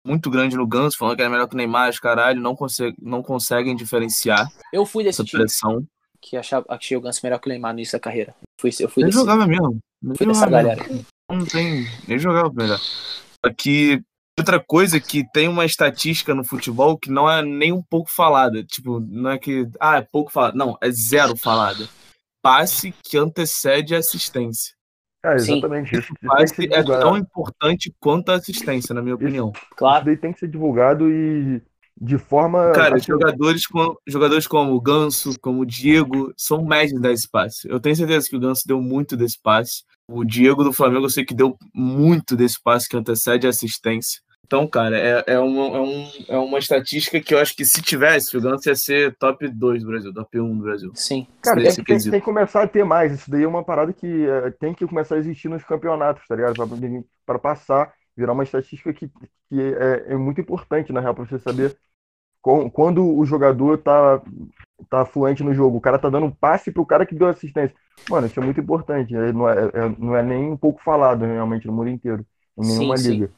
muito 0.04 0.28
grande 0.28 0.56
no 0.56 0.66
Ganso, 0.66 0.98
falando 0.98 1.16
que 1.16 1.22
era 1.22 1.30
melhor 1.30 1.46
que 1.48 1.54
o 1.54 1.56
Neymar, 1.56 1.88
os 1.88 1.98
caralho, 1.98 2.40
não, 2.40 2.54
consegue, 2.56 2.96
não 3.00 3.22
conseguem 3.22 3.74
diferenciar 3.76 4.48
eu 4.72 4.84
fui 4.84 5.04
desse 5.04 5.20
essa 5.22 5.24
time 5.30 5.42
pressão. 5.42 5.86
que 6.20 6.36
achava, 6.36 6.66
achei 6.68 6.96
o 6.96 7.00
Ganso 7.00 7.20
melhor 7.22 7.38
que 7.38 7.48
o 7.48 7.50
Neymar 7.50 7.72
no 7.72 7.78
início 7.78 7.92
da 7.96 8.00
carreira. 8.00 8.34
Fui, 8.60 8.70
eu 8.80 8.88
fui 8.88 9.02
Ele 9.02 9.10
desse, 9.10 9.18
jogava 9.20 9.46
mesmo. 9.46 9.78
Ele 10.04 10.14
fui 10.16 10.26
dessa 10.26 10.44
jogava 10.44 10.62
galera. 10.62 10.82
mesmo. 10.88 11.06
Não 11.30 11.46
tem. 11.46 11.86
Ele 12.06 12.18
jogava 12.18 12.52
melhor. 12.52 12.80
Aqui. 13.42 14.02
Outra 14.38 14.58
coisa 14.58 14.98
que 14.98 15.24
tem 15.32 15.46
uma 15.46 15.64
estatística 15.64 16.34
no 16.34 16.44
futebol 16.44 16.98
que 16.98 17.10
não 17.10 17.30
é 17.30 17.42
nem 17.42 17.72
um 17.72 17.82
pouco 17.82 18.10
falada. 18.10 18.64
Tipo, 18.64 18.98
não 19.00 19.30
é 19.30 19.38
que. 19.38 19.68
Ah, 19.78 19.98
é 19.98 20.02
pouco 20.02 20.32
falada. 20.32 20.56
Não, 20.56 20.76
é 20.80 20.90
zero 20.90 21.36
falada. 21.36 21.86
Passe 22.42 22.94
que 23.04 23.18
antecede 23.18 23.94
a 23.94 23.98
assistência. 23.98 24.74
É, 25.24 25.34
exatamente. 25.34 25.94
Isso, 25.94 26.12
isso 26.12 26.26
passe 26.26 26.64
é 26.72 26.82
tão 26.82 27.16
importante 27.16 27.94
quanto 28.00 28.30
a 28.30 28.36
assistência, 28.36 28.94
na 28.94 29.02
minha 29.02 29.14
opinião. 29.14 29.52
Isso, 29.54 29.66
claro. 29.76 29.98
Isso 29.98 30.06
daí 30.06 30.16
tem 30.16 30.32
que 30.32 30.40
ser 30.40 30.48
divulgado 30.48 31.08
e 31.10 31.62
de 32.00 32.18
forma. 32.18 32.72
Cara, 32.72 32.96
assim, 32.96 33.06
jogadores, 33.06 33.66
com, 33.66 33.94
jogadores 34.06 34.46
como 34.46 34.74
o 34.74 34.80
Ganso, 34.80 35.38
como 35.40 35.60
o 35.60 35.66
Diego, 35.66 36.32
são 36.36 36.64
médios 36.64 37.00
desse 37.00 37.28
passe. 37.30 37.68
Eu 37.68 37.78
tenho 37.78 37.94
certeza 37.94 38.28
que 38.28 38.36
o 38.36 38.40
Ganso 38.40 38.66
deu 38.66 38.80
muito 38.80 39.16
desse 39.16 39.40
passe. 39.40 39.84
O 40.08 40.24
Diego 40.24 40.64
do 40.64 40.72
Flamengo, 40.72 41.06
eu 41.06 41.10
sei 41.10 41.24
que 41.24 41.34
deu 41.34 41.56
muito 41.74 42.36
desse 42.36 42.60
passe 42.62 42.88
que 42.88 42.96
antecede 42.96 43.46
a 43.46 43.50
assistência. 43.50 44.20
Então, 44.44 44.66
cara, 44.66 44.98
é, 44.98 45.24
é, 45.28 45.38
uma, 45.38 45.76
é, 45.76 45.80
um, 45.80 46.10
é 46.28 46.36
uma 46.36 46.58
estatística 46.58 47.18
que 47.20 47.32
eu 47.32 47.38
acho 47.38 47.56
que 47.56 47.64
se 47.64 47.80
tivesse, 47.80 48.36
o 48.36 48.40
Ganso 48.40 48.68
ia 48.68 48.74
ser 48.74 49.16
top 49.16 49.48
2 49.48 49.82
do 49.82 49.88
Brasil, 49.88 50.12
top 50.12 50.40
1 50.40 50.56
do 50.58 50.62
Brasil. 50.62 50.92
Sim. 50.94 51.26
Cara, 51.40 51.62
tem, 51.62 51.72
tem, 51.72 51.98
tem, 51.98 52.10
que 52.10 52.20
começar 52.20 52.62
a 52.62 52.68
ter 52.68 52.84
mais. 52.84 53.12
Isso 53.14 53.30
daí 53.30 53.44
é 53.44 53.48
uma 53.48 53.64
parada 53.64 53.94
que 53.94 54.26
é, 54.26 54.50
tem 54.50 54.74
que 54.74 54.86
começar 54.86 55.14
a 55.14 55.18
existir 55.18 55.48
nos 55.48 55.64
campeonatos, 55.64 56.26
tá 56.26 56.36
ligado? 56.36 56.54
Para 57.24 57.38
passar, 57.38 57.94
virar 58.14 58.34
uma 58.34 58.42
estatística 58.42 58.92
que, 58.92 59.08
que 59.08 59.58
é, 59.58 60.12
é 60.12 60.16
muito 60.16 60.40
importante, 60.42 60.92
na 60.92 61.00
real, 61.00 61.14
para 61.14 61.24
você 61.24 61.38
saber 61.38 61.74
quando 62.42 63.06
o 63.06 63.24
jogador 63.24 63.78
tá, 63.78 64.20
tá 64.90 65.06
fluente 65.06 65.44
no 65.44 65.54
jogo, 65.54 65.78
o 65.78 65.80
cara 65.80 65.98
tá 65.98 66.10
dando 66.10 66.26
um 66.26 66.30
passe 66.30 66.72
pro 66.72 66.84
cara 66.84 67.06
que 67.06 67.14
deu 67.14 67.28
assistência. 67.28 67.76
Mano, 68.08 68.26
isso 68.26 68.38
é 68.38 68.42
muito 68.42 68.60
importante. 68.60 69.12
Não 69.12 69.48
é, 69.48 69.54
é 69.54 69.88
não 69.98 70.16
é 70.16 70.22
nem 70.22 70.50
um 70.50 70.56
pouco 70.56 70.82
falado, 70.82 71.24
realmente, 71.24 71.66
no 71.66 71.72
mundo 71.72 71.88
inteiro. 71.88 72.26
Em 72.58 72.66
nenhuma 72.66 72.96
sim, 72.96 73.10
liga. 73.10 73.26
Sim. 73.28 73.34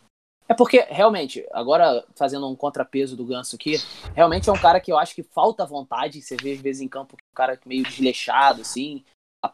É 0.46 0.54
porque, 0.54 0.80
realmente, 0.90 1.46
agora 1.52 2.04
fazendo 2.14 2.48
um 2.48 2.56
contrapeso 2.56 3.16
do 3.16 3.24
Ganso 3.24 3.56
aqui, 3.56 3.76
realmente 4.14 4.48
é 4.48 4.52
um 4.52 4.60
cara 4.60 4.78
que 4.78 4.92
eu 4.92 4.98
acho 4.98 5.14
que 5.14 5.22
falta 5.22 5.64
vontade. 5.64 6.20
Você 6.20 6.36
vê 6.36 6.52
às 6.52 6.60
vezes 6.60 6.82
em 6.82 6.88
campo 6.88 7.14
um 7.14 7.34
cara 7.34 7.58
meio 7.64 7.82
desleixado, 7.82 8.60
assim, 8.60 9.02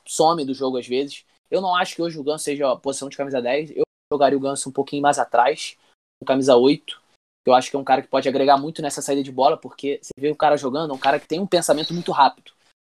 some 0.06 0.44
do 0.44 0.54
jogo 0.54 0.78
às 0.78 0.86
vezes. 0.86 1.24
Eu 1.50 1.60
não 1.60 1.74
acho 1.74 1.94
que 1.94 2.02
hoje 2.02 2.18
o 2.18 2.24
Ganso 2.24 2.44
seja 2.44 2.72
a 2.72 2.76
posição 2.76 3.08
de 3.08 3.16
camisa 3.16 3.40
10. 3.40 3.70
Eu 3.70 3.82
jogaria 4.12 4.36
o 4.36 4.40
Ganso 4.40 4.68
um 4.68 4.72
pouquinho 4.72 5.02
mais 5.02 5.18
atrás, 5.18 5.76
com 6.20 6.26
camisa 6.26 6.56
8. 6.56 7.00
Eu 7.46 7.54
acho 7.54 7.70
que 7.70 7.76
é 7.76 7.78
um 7.78 7.84
cara 7.84 8.02
que 8.02 8.08
pode 8.08 8.28
agregar 8.28 8.56
muito 8.56 8.82
nessa 8.82 9.00
saída 9.00 9.22
de 9.22 9.32
bola, 9.32 9.56
porque 9.56 10.00
você 10.02 10.12
vê 10.18 10.30
o 10.30 10.36
cara 10.36 10.56
jogando, 10.56 10.90
é 10.92 10.94
um 10.94 10.98
cara 10.98 11.18
que 11.18 11.26
tem 11.26 11.40
um 11.40 11.46
pensamento 11.46 11.94
muito 11.94 12.12
rápido. 12.12 12.52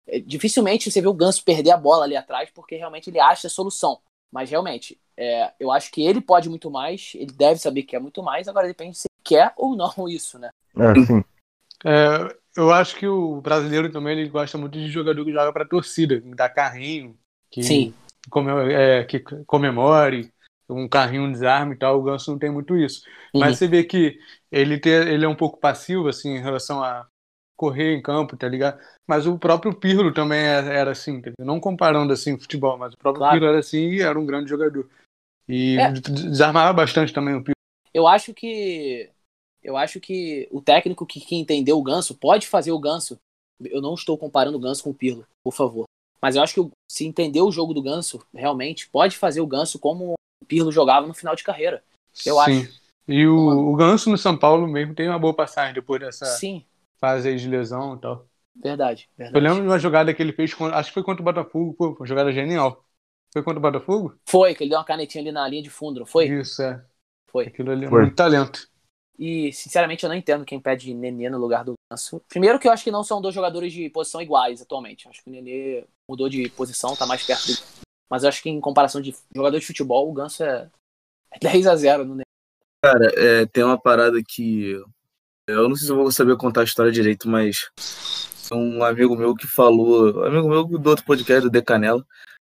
É, 0.07 0.19
dificilmente 0.19 0.89
você 0.89 1.01
vê 1.01 1.07
o 1.07 1.13
Ganso 1.13 1.43
perder 1.43 1.71
a 1.71 1.77
bola 1.77 2.05
ali 2.05 2.15
atrás, 2.15 2.49
porque 2.53 2.75
realmente 2.75 3.09
ele 3.09 3.19
acha 3.19 3.47
a 3.47 3.49
solução. 3.49 3.99
Mas 4.31 4.49
realmente, 4.49 4.99
é, 5.17 5.51
eu 5.59 5.71
acho 5.71 5.91
que 5.91 6.03
ele 6.05 6.21
pode 6.21 6.49
muito 6.49 6.71
mais, 6.71 7.11
ele 7.15 7.31
deve 7.33 7.59
saber 7.59 7.83
que 7.83 7.95
é 7.95 7.99
muito 7.99 8.23
mais, 8.23 8.47
agora 8.47 8.67
depende 8.67 8.97
se 8.97 9.07
quer 9.23 9.53
ou 9.57 9.75
não 9.75 9.91
isso, 10.07 10.39
né? 10.39 10.49
É, 10.77 11.05
sim. 11.05 11.23
É, 11.83 12.35
eu 12.55 12.71
acho 12.71 12.95
que 12.95 13.07
o 13.07 13.41
brasileiro 13.41 13.91
também 13.91 14.17
ele 14.17 14.29
gosta 14.29 14.57
muito 14.57 14.73
de 14.73 14.87
jogador 14.89 15.25
que 15.25 15.31
joga 15.31 15.51
para 15.51 15.67
torcida, 15.67 16.21
que 16.21 16.35
dá 16.35 16.49
carrinho, 16.49 17.17
que, 17.49 17.63
sim. 17.63 17.93
Come, 18.29 18.51
é, 18.71 19.03
que 19.03 19.19
comemore, 19.45 20.31
um 20.69 20.87
carrinho, 20.87 21.23
um 21.23 21.31
desarme 21.31 21.75
e 21.75 21.77
tal, 21.77 21.99
o 21.99 22.03
Ganso 22.03 22.31
não 22.31 22.39
tem 22.39 22.49
muito 22.49 22.77
isso. 22.77 23.03
Uhum. 23.33 23.41
Mas 23.41 23.57
você 23.57 23.67
vê 23.67 23.83
que 23.83 24.17
ele, 24.51 24.79
ter, 24.79 25.07
ele 25.07 25.25
é 25.25 25.27
um 25.27 25.35
pouco 25.35 25.59
passivo, 25.59 26.07
assim, 26.07 26.35
em 26.35 26.41
relação 26.41 26.83
a 26.83 27.07
correr 27.61 27.95
em 27.95 28.01
campo, 28.01 28.35
tá 28.35 28.47
ligado? 28.47 28.81
Mas 29.07 29.27
o 29.27 29.37
próprio 29.37 29.71
Pirlo 29.71 30.11
também 30.11 30.39
é, 30.39 30.79
era 30.79 30.91
assim, 30.91 31.11
entendeu? 31.11 31.45
não 31.45 31.59
comparando 31.59 32.11
assim 32.11 32.39
futebol, 32.39 32.75
mas 32.75 32.95
o 32.95 32.97
próprio 32.97 33.19
claro. 33.19 33.33
Pirlo 33.35 33.49
era 33.49 33.59
assim 33.59 33.91
e 33.91 34.01
era 34.01 34.19
um 34.19 34.25
grande 34.25 34.49
jogador. 34.49 34.89
E 35.47 35.77
é. 35.77 35.91
desarmava 35.91 36.73
bastante 36.73 37.13
também 37.13 37.35
o 37.35 37.43
Pirlo. 37.43 37.53
Eu 37.93 38.07
acho 38.07 38.33
que 38.33 39.11
eu 39.61 39.77
acho 39.77 39.99
que 39.99 40.49
o 40.51 40.59
técnico 40.59 41.05
que, 41.05 41.19
que 41.19 41.35
entendeu 41.35 41.77
o 41.77 41.83
Ganso 41.83 42.15
pode 42.15 42.47
fazer 42.47 42.71
o 42.71 42.79
Ganso. 42.79 43.19
Eu 43.63 43.79
não 43.79 43.93
estou 43.93 44.17
comparando 44.17 44.57
o 44.57 44.61
Ganso 44.61 44.83
com 44.83 44.89
o 44.89 44.95
Pirlo, 44.95 45.23
por 45.43 45.53
favor. 45.53 45.83
Mas 46.19 46.35
eu 46.35 46.41
acho 46.41 46.55
que 46.55 46.71
se 46.91 47.05
entender 47.05 47.41
o 47.41 47.51
jogo 47.51 47.75
do 47.75 47.81
Ganso, 47.81 48.25
realmente, 48.33 48.89
pode 48.89 49.17
fazer 49.17 49.39
o 49.39 49.45
Ganso 49.45 49.77
como 49.77 50.15
Pirlo 50.47 50.71
jogava 50.71 51.05
no 51.05 51.13
final 51.13 51.35
de 51.35 51.43
carreira. 51.43 51.83
Eu 52.25 52.35
Sim. 52.35 52.61
acho. 52.61 52.81
E 53.07 53.27
o, 53.27 53.71
o 53.71 53.75
Ganso 53.75 54.09
no 54.09 54.17
São 54.17 54.35
Paulo 54.35 54.67
mesmo 54.67 54.95
tem 54.95 55.07
uma 55.07 55.19
boa 55.19 55.33
passagem 55.33 55.75
depois 55.75 56.01
dessa 56.01 56.25
Sim. 56.25 56.65
Fase 57.01 57.27
aí 57.27 57.35
de 57.35 57.49
lesão 57.49 57.95
e 57.95 57.99
tal. 57.99 58.27
Verdade, 58.55 59.09
verdade. 59.17 59.37
Eu 59.37 59.41
lembro 59.41 59.63
de 59.63 59.67
uma 59.67 59.79
jogada 59.79 60.13
que 60.13 60.21
ele 60.21 60.31
fez, 60.31 60.53
acho 60.53 60.89
que 60.89 60.93
foi 60.93 61.03
contra 61.03 61.21
o 61.21 61.25
Botafogo, 61.25 61.73
pô, 61.73 61.95
uma 61.99 62.05
jogada 62.05 62.31
genial. 62.31 62.85
Foi 63.33 63.43
contra 63.43 63.59
o 63.59 63.61
Botafogo? 63.61 64.17
Foi, 64.25 64.53
que 64.53 64.63
ele 64.63 64.69
deu 64.69 64.79
uma 64.79 64.85
canetinha 64.85 65.23
ali 65.23 65.31
na 65.31 65.47
linha 65.47 65.63
de 65.63 65.69
fundo, 65.69 66.05
foi? 66.05 66.27
Isso, 66.27 66.61
é. 66.61 66.85
Foi. 67.27 67.47
Aquilo 67.47 67.71
ali 67.71 67.85
é 67.85 67.89
muito 67.89 68.15
talento. 68.15 68.69
E, 69.17 69.51
sinceramente, 69.53 70.03
eu 70.03 70.09
não 70.09 70.15
entendo 70.15 70.45
quem 70.45 70.59
pede 70.59 70.93
Nenê 70.93 71.29
no 71.29 71.37
lugar 71.37 71.63
do 71.63 71.73
Ganso. 71.89 72.21
Primeiro 72.27 72.59
que 72.59 72.67
eu 72.67 72.71
acho 72.71 72.83
que 72.83 72.91
não 72.91 73.03
são 73.03 73.21
dois 73.21 73.35
jogadores 73.35 73.71
de 73.71 73.89
posição 73.89 74.21
iguais 74.21 74.61
atualmente. 74.61 75.07
Acho 75.07 75.23
que 75.23 75.29
o 75.29 75.33
Nenê 75.33 75.85
mudou 76.09 76.27
de 76.27 76.49
posição, 76.49 76.95
tá 76.95 77.05
mais 77.05 77.25
perto 77.25 77.47
do 77.47 77.81
mas 78.11 78.23
eu 78.23 78.29
acho 78.29 78.43
que 78.43 78.49
em 78.49 78.59
comparação 78.59 78.99
de 79.01 79.15
jogador 79.33 79.57
de 79.57 79.65
futebol, 79.65 80.09
o 80.09 80.13
Ganso 80.13 80.43
é 80.43 80.69
10 81.39 81.65
a 81.65 81.75
0 81.77 82.03
no 82.03 82.21
Cara, 82.83 83.09
é, 83.15 83.45
tem 83.45 83.63
uma 83.63 83.79
parada 83.79 84.21
que. 84.27 84.75
Eu 85.47 85.67
não 85.67 85.75
sei 85.75 85.87
se 85.87 85.91
eu 85.91 85.97
vou 85.97 86.11
saber 86.11 86.37
contar 86.37 86.61
a 86.61 86.65
história 86.65 86.91
direito, 86.91 87.27
mas 87.27 87.69
um 88.53 88.83
amigo 88.83 89.15
meu 89.15 89.33
que 89.33 89.47
falou, 89.47 90.25
amigo 90.25 90.47
meu 90.49 90.63
do 90.65 90.89
outro 90.89 91.05
podcast, 91.05 91.41
do 91.41 91.49
Decanela, 91.49 92.05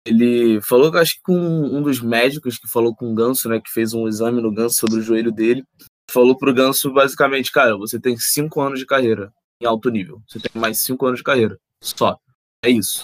ele 0.07 0.61
falou 0.62 0.91
que 0.91 0.99
acho 0.99 1.14
que 1.14 1.22
com 1.22 1.36
um 1.36 1.82
dos 1.82 2.01
médicos 2.01 2.59
que 2.59 2.68
falou 2.68 2.95
com 2.95 3.12
o 3.12 3.14
Ganso, 3.14 3.49
né, 3.49 3.61
que 3.61 3.70
fez 3.70 3.93
um 3.93 4.09
exame 4.09 4.41
no 4.41 4.53
Ganso 4.53 4.76
sobre 4.76 4.99
o 4.99 5.03
joelho 5.03 5.30
dele, 5.30 5.64
falou 6.11 6.36
pro 6.36 6.55
Ganso 6.55 6.93
basicamente, 6.93 7.53
cara, 7.53 7.76
você 7.76 8.01
tem 8.01 8.16
cinco 8.16 8.61
anos 8.61 8.78
de 8.78 8.86
carreira 8.86 9.32
em 9.61 9.66
alto 9.66 9.91
nível, 9.91 10.22
você 10.26 10.41
tem 10.41 10.61
mais 10.61 10.78
cinco 10.78 11.07
anos 11.07 11.18
de 11.18 11.24
carreira, 11.24 11.59
só, 11.82 12.18
é 12.64 12.70
isso. 12.70 13.03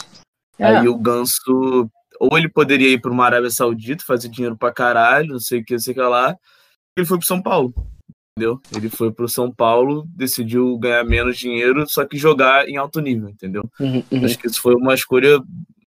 É. 0.59 0.65
Aí 0.65 0.89
o 0.89 0.97
Ganso 0.97 1.91
ou 2.19 2.39
ele 2.39 2.49
poderia 2.49 2.89
ir 2.89 3.01
para 3.01 3.11
uma 3.11 3.27
Arábia 3.27 3.51
Saudita, 3.51 4.03
fazer 4.05 4.29
dinheiro 4.29 4.57
pra 4.57 4.73
caralho, 4.73 5.33
não 5.33 5.41
sei 5.41 5.61
o 5.61 5.65
que, 5.65 5.75
não 5.75 5.81
sei 5.81 5.93
o 5.93 5.95
que 5.95 6.01
lá. 6.01 6.35
Ele 6.97 7.07
foi 7.07 7.19
pro 7.19 7.27
São 7.27 7.43
Paulo, 7.43 7.75
entendeu? 8.37 8.61
Ele 8.77 8.91
foi 8.91 9.11
pro 9.11 9.29
São 9.29 9.51
Paulo, 9.51 10.07
decidiu 10.15 10.77
ganhar 10.79 11.03
menos 11.05 11.39
dinheiro, 11.39 11.87
só 11.89 12.05
que 12.05 12.19
jogar 12.19 12.69
em 12.69 12.77
alto 12.77 13.01
nível, 13.01 13.31
entendeu? 13.31 13.65
Uhum, 13.81 14.05
uhum. 14.13 14.25
Acho 14.25 14.39
que 14.39 14.47
isso 14.47 14.61
foi 14.61 14.75
uma 14.75 14.95
escolha 14.95 15.41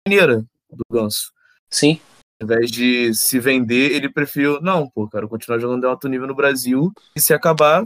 maneira 0.07 0.39
do 0.71 0.83
Ganso. 0.91 1.33
Sim. 1.71 2.01
Ao 2.41 2.45
invés 2.45 2.71
de 2.71 3.15
se 3.15 3.39
vender, 3.39 3.93
ele 3.93 4.09
preferiu, 4.09 4.61
não, 4.61 4.91
pô, 4.91 5.09
quero 5.09 5.29
continuar 5.29 5.61
jogando 5.61 5.85
em 5.85 5.89
alto 5.89 6.09
nível 6.09 6.27
no 6.27 6.35
Brasil 6.35 6.91
e 7.15 7.21
se 7.21 7.33
acabar, 7.33 7.85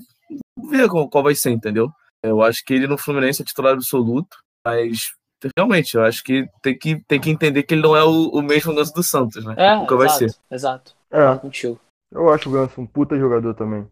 ver 0.71 0.89
qual, 0.89 1.07
qual 1.11 1.23
vai 1.23 1.35
ser, 1.35 1.51
entendeu? 1.51 1.91
Eu 2.23 2.43
acho 2.43 2.65
que 2.65 2.73
ele 2.73 2.87
no 2.87 2.97
Fluminense 2.97 3.43
é 3.43 3.45
titular 3.45 3.75
absoluto, 3.75 4.39
mas 4.67 5.13
realmente, 5.55 5.95
eu 5.97 6.03
acho 6.03 6.25
que 6.25 6.49
tem 6.63 6.79
que, 6.79 7.05
tem 7.07 7.21
que 7.21 7.31
entender 7.31 7.63
que 7.63 7.75
ele 7.75 7.83
não 7.83 7.95
é 7.95 8.03
o, 8.03 8.29
o 8.31 8.41
mesmo 8.41 8.75
Ganso 8.75 8.95
do 8.95 9.03
Santos, 9.03 9.45
né? 9.45 9.55
É, 9.59 9.77
Nunca 9.77 9.95
exato, 9.95 9.97
vai 9.97 10.09
ser. 10.09 10.35
Exato. 10.51 10.97
É. 11.11 11.37
Contigo. 11.37 11.79
Eu 12.11 12.33
acho 12.33 12.49
o 12.49 12.53
Ganso 12.53 12.81
um 12.81 12.87
puta 12.87 13.19
jogador 13.19 13.53
também. 13.55 13.87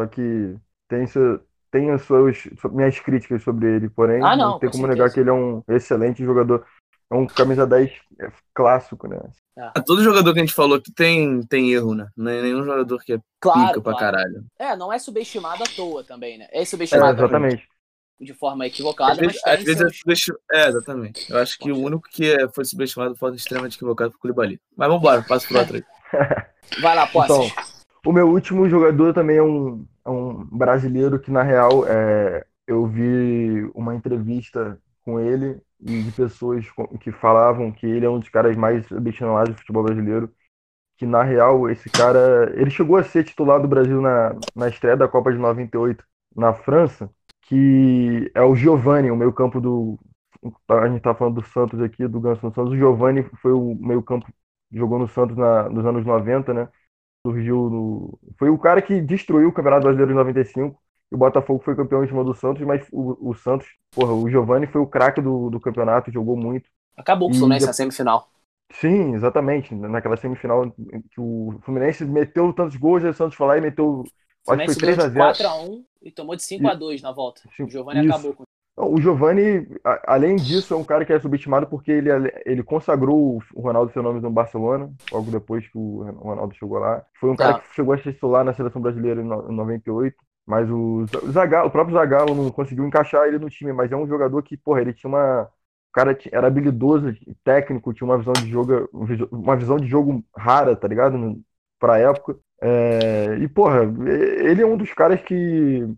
Só 0.00 0.06
que 0.06 0.56
tem, 0.88 1.06
seu, 1.06 1.40
tem 1.70 1.90
as 1.90 2.00
suas 2.02 2.38
minhas 2.72 2.98
críticas 2.98 3.42
sobre 3.42 3.76
ele, 3.76 3.90
porém 3.90 4.22
ah, 4.24 4.34
não, 4.34 4.52
não 4.52 4.58
tem 4.58 4.70
com 4.70 4.78
como 4.78 4.86
certeza. 4.86 5.04
negar 5.04 5.12
que 5.12 5.20
ele 5.20 5.28
é 5.28 5.32
um 5.32 5.62
excelente 5.68 6.24
jogador. 6.24 6.64
É 7.10 7.14
um 7.14 7.26
camisa 7.26 7.66
10 7.66 7.90
clássico, 8.54 9.06
né? 9.06 9.20
É. 9.58 9.80
Todo 9.82 10.02
jogador 10.02 10.32
que 10.32 10.38
a 10.38 10.42
gente 10.42 10.54
falou 10.54 10.78
aqui 10.78 10.90
tem, 10.90 11.42
tem 11.42 11.70
erro, 11.70 11.94
né? 11.94 12.08
Não 12.16 12.30
é 12.30 12.40
nenhum 12.40 12.64
jogador 12.64 12.98
que 13.04 13.12
é 13.12 13.18
claro, 13.38 13.68
pica 13.68 13.80
pra 13.82 13.92
claro. 13.92 14.16
caralho. 14.16 14.44
É, 14.58 14.74
não 14.74 14.90
é 14.90 14.98
subestimado 14.98 15.62
à 15.62 15.66
toa 15.66 16.02
também, 16.02 16.38
né? 16.38 16.48
É 16.50 16.64
subestimado. 16.64 17.20
É, 17.20 17.24
exatamente 17.24 17.68
de 18.20 18.34
forma 18.34 18.66
equivocada. 18.66 19.12
Às 19.12 19.18
vezes, 19.18 19.40
às 19.46 19.64
vezes 19.64 19.78
seus... 19.78 19.92
é 19.92 19.94
subestimado. 19.94 20.42
É, 20.52 20.68
exatamente. 20.68 21.30
Eu 21.30 21.38
acho 21.38 21.58
que 21.58 21.72
o 21.72 21.78
único 21.78 22.02
que 22.10 22.30
é, 22.30 22.48
foi 22.48 22.64
subestimado 22.64 23.14
de 23.14 23.18
forma 23.18 23.34
extremamente 23.34 23.76
equivocada 23.76 24.10
foi 24.10 24.18
o 24.18 24.20
Koulibaly. 24.20 24.60
Mas 24.76 24.88
vamos 24.88 25.02
embora, 25.02 25.22
passa 25.22 25.46
pro 25.48 25.56
outro 25.60 25.76
aí. 25.76 25.84
Vai 26.82 26.94
lá, 26.94 27.06
Posses. 27.06 27.30
Então, 27.30 27.70
o 28.04 28.12
meu 28.12 28.28
último 28.28 28.68
jogador 28.68 29.12
também 29.12 29.36
é 29.36 29.42
um, 29.42 29.84
é 29.84 29.89
um 30.06 30.44
brasileiro 30.44 31.18
que, 31.20 31.30
na 31.30 31.42
real, 31.42 31.86
é, 31.86 32.46
eu 32.66 32.86
vi 32.86 33.70
uma 33.74 33.94
entrevista 33.94 34.80
com 35.04 35.18
ele 35.20 35.60
e 35.80 36.02
de 36.02 36.12
pessoas 36.12 36.66
que 37.00 37.12
falavam 37.12 37.72
que 37.72 37.86
ele 37.86 38.06
é 38.06 38.10
um 38.10 38.18
dos 38.18 38.28
caras 38.28 38.56
mais 38.56 38.86
subestimados 38.86 39.54
do 39.54 39.58
futebol 39.58 39.84
brasileiro. 39.84 40.32
Que, 40.98 41.06
na 41.06 41.22
real, 41.22 41.70
esse 41.70 41.90
cara... 41.90 42.52
Ele 42.56 42.70
chegou 42.70 42.96
a 42.96 43.04
ser 43.04 43.24
titular 43.24 43.60
do 43.60 43.68
Brasil 43.68 44.00
na, 44.00 44.36
na 44.54 44.68
estreia 44.68 44.96
da 44.96 45.08
Copa 45.08 45.32
de 45.32 45.38
98 45.38 46.04
na 46.36 46.54
França 46.54 47.10
que 47.50 48.30
é 48.34 48.42
o 48.42 48.54
Giovani, 48.54 49.10
o 49.10 49.16
meio 49.16 49.32
campo 49.32 49.60
do. 49.60 49.98
A 50.68 50.88
gente 50.88 51.02
tá 51.02 51.14
falando 51.14 51.34
do 51.36 51.42
Santos 51.48 51.80
aqui, 51.82 52.06
do 52.06 52.20
Ganso 52.20 52.40
Santos. 52.42 52.72
O 52.72 52.76
Giovani 52.76 53.24
foi 53.42 53.52
o 53.52 53.74
meio 53.74 54.02
campo, 54.02 54.26
jogou 54.72 54.98
no 55.00 55.08
Santos 55.08 55.36
na, 55.36 55.68
nos 55.68 55.84
anos 55.84 56.06
90, 56.06 56.54
né? 56.54 56.68
Surgiu 57.26 57.70
no. 57.70 58.18
Foi 58.38 58.48
o 58.48 58.58
cara 58.58 58.80
que 58.80 59.00
destruiu 59.00 59.48
o 59.48 59.52
Campeonato 59.52 59.82
Brasileiro 59.82 60.12
em 60.12 60.16
95. 60.16 60.80
E 61.12 61.14
o 61.14 61.18
Botafogo 61.18 61.62
foi 61.64 61.74
campeão 61.74 62.04
em 62.04 62.06
cima 62.06 62.22
do 62.22 62.34
Santos, 62.34 62.62
mas 62.64 62.86
o, 62.92 63.30
o 63.30 63.34
Santos, 63.34 63.66
porra, 63.90 64.12
o 64.12 64.30
Giovani 64.30 64.66
foi 64.66 64.80
o 64.80 64.86
craque 64.86 65.20
do, 65.20 65.50
do 65.50 65.58
campeonato, 65.58 66.12
jogou 66.12 66.36
muito. 66.36 66.70
Acabou 66.96 67.28
com 67.28 67.34
o 67.34 67.38
Fluminense 67.38 67.66
na 67.66 67.72
semifinal. 67.72 68.28
Sim, 68.72 69.14
exatamente. 69.14 69.74
Naquela 69.74 70.16
semifinal 70.16 70.70
que 70.70 71.20
o 71.20 71.58
Fluminense 71.62 72.04
meteu 72.04 72.52
tantos 72.52 72.76
gols, 72.76 73.02
e 73.02 73.08
o 73.08 73.14
Santos 73.14 73.34
foi 73.34 73.46
lá 73.48 73.58
e 73.58 73.60
meteu 73.60 74.04
Acho 74.48 74.58
que 74.58 74.66
foi 74.66 74.76
3 74.76 74.98
a 74.98 75.08
0 75.08 75.34
4x1 75.34 75.84
e 76.02 76.10
tomou 76.10 76.36
de 76.36 76.42
5x2 76.42 77.02
na 77.02 77.12
volta. 77.12 77.42
O 77.60 77.68
Giovanni 77.68 78.08
acabou 78.08 78.34
com 78.34 78.44
O 78.82 79.00
Giovani, 79.00 79.68
além 80.06 80.36
disso, 80.36 80.74
é 80.74 80.76
um 80.76 80.84
cara 80.84 81.04
que 81.04 81.12
é 81.12 81.20
subestimado 81.20 81.66
porque 81.66 81.90
ele, 81.90 82.10
ele 82.46 82.62
consagrou 82.62 83.42
o 83.54 83.60
Ronaldo 83.60 83.92
Fenômeno 83.92 84.22
no 84.22 84.30
Barcelona, 84.30 84.90
logo 85.12 85.30
depois 85.30 85.68
que 85.68 85.76
o 85.76 86.02
Ronaldo 86.18 86.54
chegou 86.54 86.78
lá. 86.78 87.04
Foi 87.18 87.30
um 87.30 87.36
cara 87.36 87.56
ah. 87.56 87.60
que 87.60 87.74
chegou 87.74 87.92
a 87.92 87.98
ser 87.98 88.12
titular 88.12 88.44
na 88.44 88.54
seleção 88.54 88.80
brasileira 88.80 89.20
em 89.20 89.24
98, 89.24 90.16
mas 90.46 90.68
o, 90.70 91.04
Zagallo, 91.30 91.68
o 91.68 91.70
próprio 91.70 91.96
Zagallo 91.96 92.34
não 92.34 92.50
conseguiu 92.50 92.86
encaixar 92.86 93.26
ele 93.26 93.38
no 93.38 93.50
time, 93.50 93.72
mas 93.72 93.92
é 93.92 93.96
um 93.96 94.06
jogador 94.06 94.42
que, 94.42 94.56
porra, 94.56 94.80
ele 94.80 94.92
tinha 94.92 95.08
uma. 95.08 95.42
O 95.42 95.92
cara 95.92 96.16
era 96.32 96.46
habilidoso, 96.46 97.12
técnico, 97.44 97.92
tinha 97.92 98.06
uma 98.06 98.18
visão 98.18 98.32
de 98.32 98.48
jogo, 98.48 98.88
uma 99.30 99.56
visão 99.56 99.76
de 99.76 99.86
jogo 99.86 100.24
rara, 100.36 100.74
tá 100.76 100.88
ligado? 100.88 101.40
Pra 101.78 101.98
época. 101.98 102.36
É, 102.62 103.36
e, 103.40 103.48
porra, 103.48 103.82
ele 104.08 104.62
é 104.62 104.66
um 104.66 104.76
dos 104.76 104.92
caras 104.92 105.20
que 105.20 105.88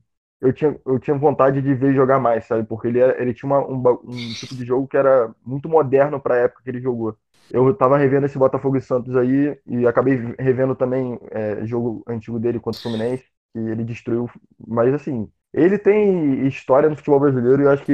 eu 0.43 0.53
tinha, 0.53 0.77
eu 0.85 0.99
tinha 0.99 1.17
vontade 1.17 1.63
de 1.63 1.73
ver 1.73 1.95
jogar 1.95 2.19
mais, 2.19 2.45
sabe? 2.47 2.65
Porque 2.65 2.89
ele, 2.89 3.01
ele 3.01 3.33
tinha 3.33 3.49
uma, 3.49 3.65
um, 3.65 3.81
um, 4.05 4.35
tipo 4.35 4.57
de 4.57 4.65
jogo 4.65 4.89
que 4.89 4.97
era 4.97 5.33
muito 5.47 5.69
moderno 5.69 6.21
para 6.21 6.35
a 6.35 6.39
época 6.39 6.63
que 6.65 6.69
ele 6.69 6.81
jogou. 6.81 7.17
Eu 7.49 7.73
tava 7.73 7.97
revendo 7.97 8.27
esse 8.27 8.37
Botafogo 8.37 8.77
e 8.77 8.81
Santos 8.81 9.15
aí 9.15 9.57
e 9.65 9.87
acabei 9.87 10.35
revendo 10.41 10.75
também 10.75 11.17
é, 11.31 11.65
jogo 11.65 12.03
antigo 12.09 12.41
dele 12.41 12.59
contra 12.59 12.81
o 12.81 12.83
Fluminense, 12.83 13.23
que 13.53 13.59
ele 13.61 13.85
destruiu. 13.85 14.29
Mas 14.67 14.93
assim, 14.93 15.31
ele 15.55 15.79
tem 15.79 16.45
história 16.49 16.89
no 16.89 16.97
futebol 16.97 17.21
brasileiro 17.21 17.63
e 17.63 17.65
eu 17.67 17.71
acho 17.71 17.85
que 17.85 17.93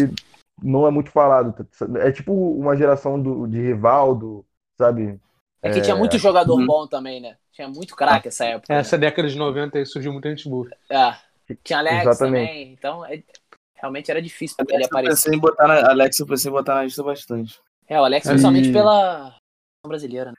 não 0.62 0.86
é 0.86 0.90
muito 0.90 1.10
falado. 1.10 1.54
É 1.98 2.10
tipo 2.10 2.32
uma 2.32 2.74
geração 2.74 3.20
do, 3.20 3.46
de 3.46 3.60
Rivaldo, 3.60 4.42
sabe? 4.78 5.20
É 5.60 5.70
que 5.70 5.80
é... 5.80 5.82
tinha 5.82 5.96
muito 5.96 6.16
jogador 6.16 6.58
uhum. 6.58 6.66
bom 6.66 6.86
também, 6.86 7.20
né? 7.20 7.36
Tinha 7.52 7.68
muito 7.68 7.94
craque 7.94 8.28
essa 8.28 8.46
época. 8.46 8.72
Essa 8.72 8.96
né? 8.96 9.02
década 9.02 9.28
de 9.28 9.36
90 9.36 9.76
aí 9.76 9.84
surgiu 9.84 10.12
muita 10.12 10.30
gente 10.30 10.48
boa. 10.48 10.66
É. 10.90 11.27
Tinha 11.64 11.78
Alex 11.78 12.06
Exatamente. 12.06 12.46
também, 12.46 12.72
então 12.72 13.04
é, 13.04 13.22
realmente 13.74 14.10
era 14.10 14.20
difícil 14.20 14.56
pra 14.64 14.74
ele 14.74 14.84
aparecer. 14.84 15.10
Eu 15.10 15.14
pensei 15.14 15.34
em 15.34 15.38
botar 15.38 15.68
na, 15.68 15.90
Alex, 15.90 16.18
eu 16.18 16.26
pensei 16.26 16.50
em 16.50 16.54
botar 16.54 16.74
na 16.74 16.84
lista 16.84 17.02
bastante. 17.02 17.60
É, 17.86 18.00
o 18.00 18.04
Alex, 18.04 18.26
e... 18.26 18.28
principalmente 18.30 18.72
pela 18.72 19.36
brasileira, 19.86 20.30
né? 20.30 20.36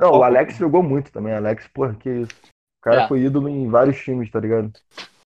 Não, 0.00 0.12
o 0.12 0.22
Alex 0.22 0.56
jogou 0.56 0.82
muito 0.82 1.12
também. 1.12 1.34
Alex, 1.34 1.68
porra, 1.68 1.94
que 1.94 2.08
isso. 2.08 2.32
O 2.78 2.82
cara 2.82 3.02
é. 3.02 3.08
foi 3.08 3.20
ídolo 3.20 3.48
em 3.48 3.68
vários 3.68 4.02
times, 4.02 4.30
tá 4.30 4.40
ligado? 4.40 4.72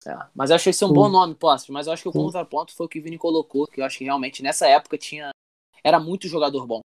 É, 0.05 0.17
mas 0.33 0.49
eu 0.49 0.55
achei 0.55 0.71
esse 0.71 0.83
um 0.83 0.91
bom 0.91 1.07
nome, 1.07 1.35
posso. 1.35 1.71
Mas 1.71 1.87
eu 1.87 1.93
acho 1.93 2.01
que 2.01 2.09
o 2.09 2.11
contraponto 2.11 2.73
foi 2.73 2.85
o 2.85 2.89
que 2.89 2.99
o 2.99 3.03
Vini 3.03 3.17
colocou, 3.17 3.67
que 3.67 3.79
eu 3.79 3.85
acho 3.85 3.97
que 3.97 4.03
realmente 4.03 4.41
nessa 4.41 4.67
época 4.67 4.97
tinha. 4.97 5.29
Era 5.83 5.99
muito 5.99 6.27
jogador 6.27 6.65
bom. 6.65 6.81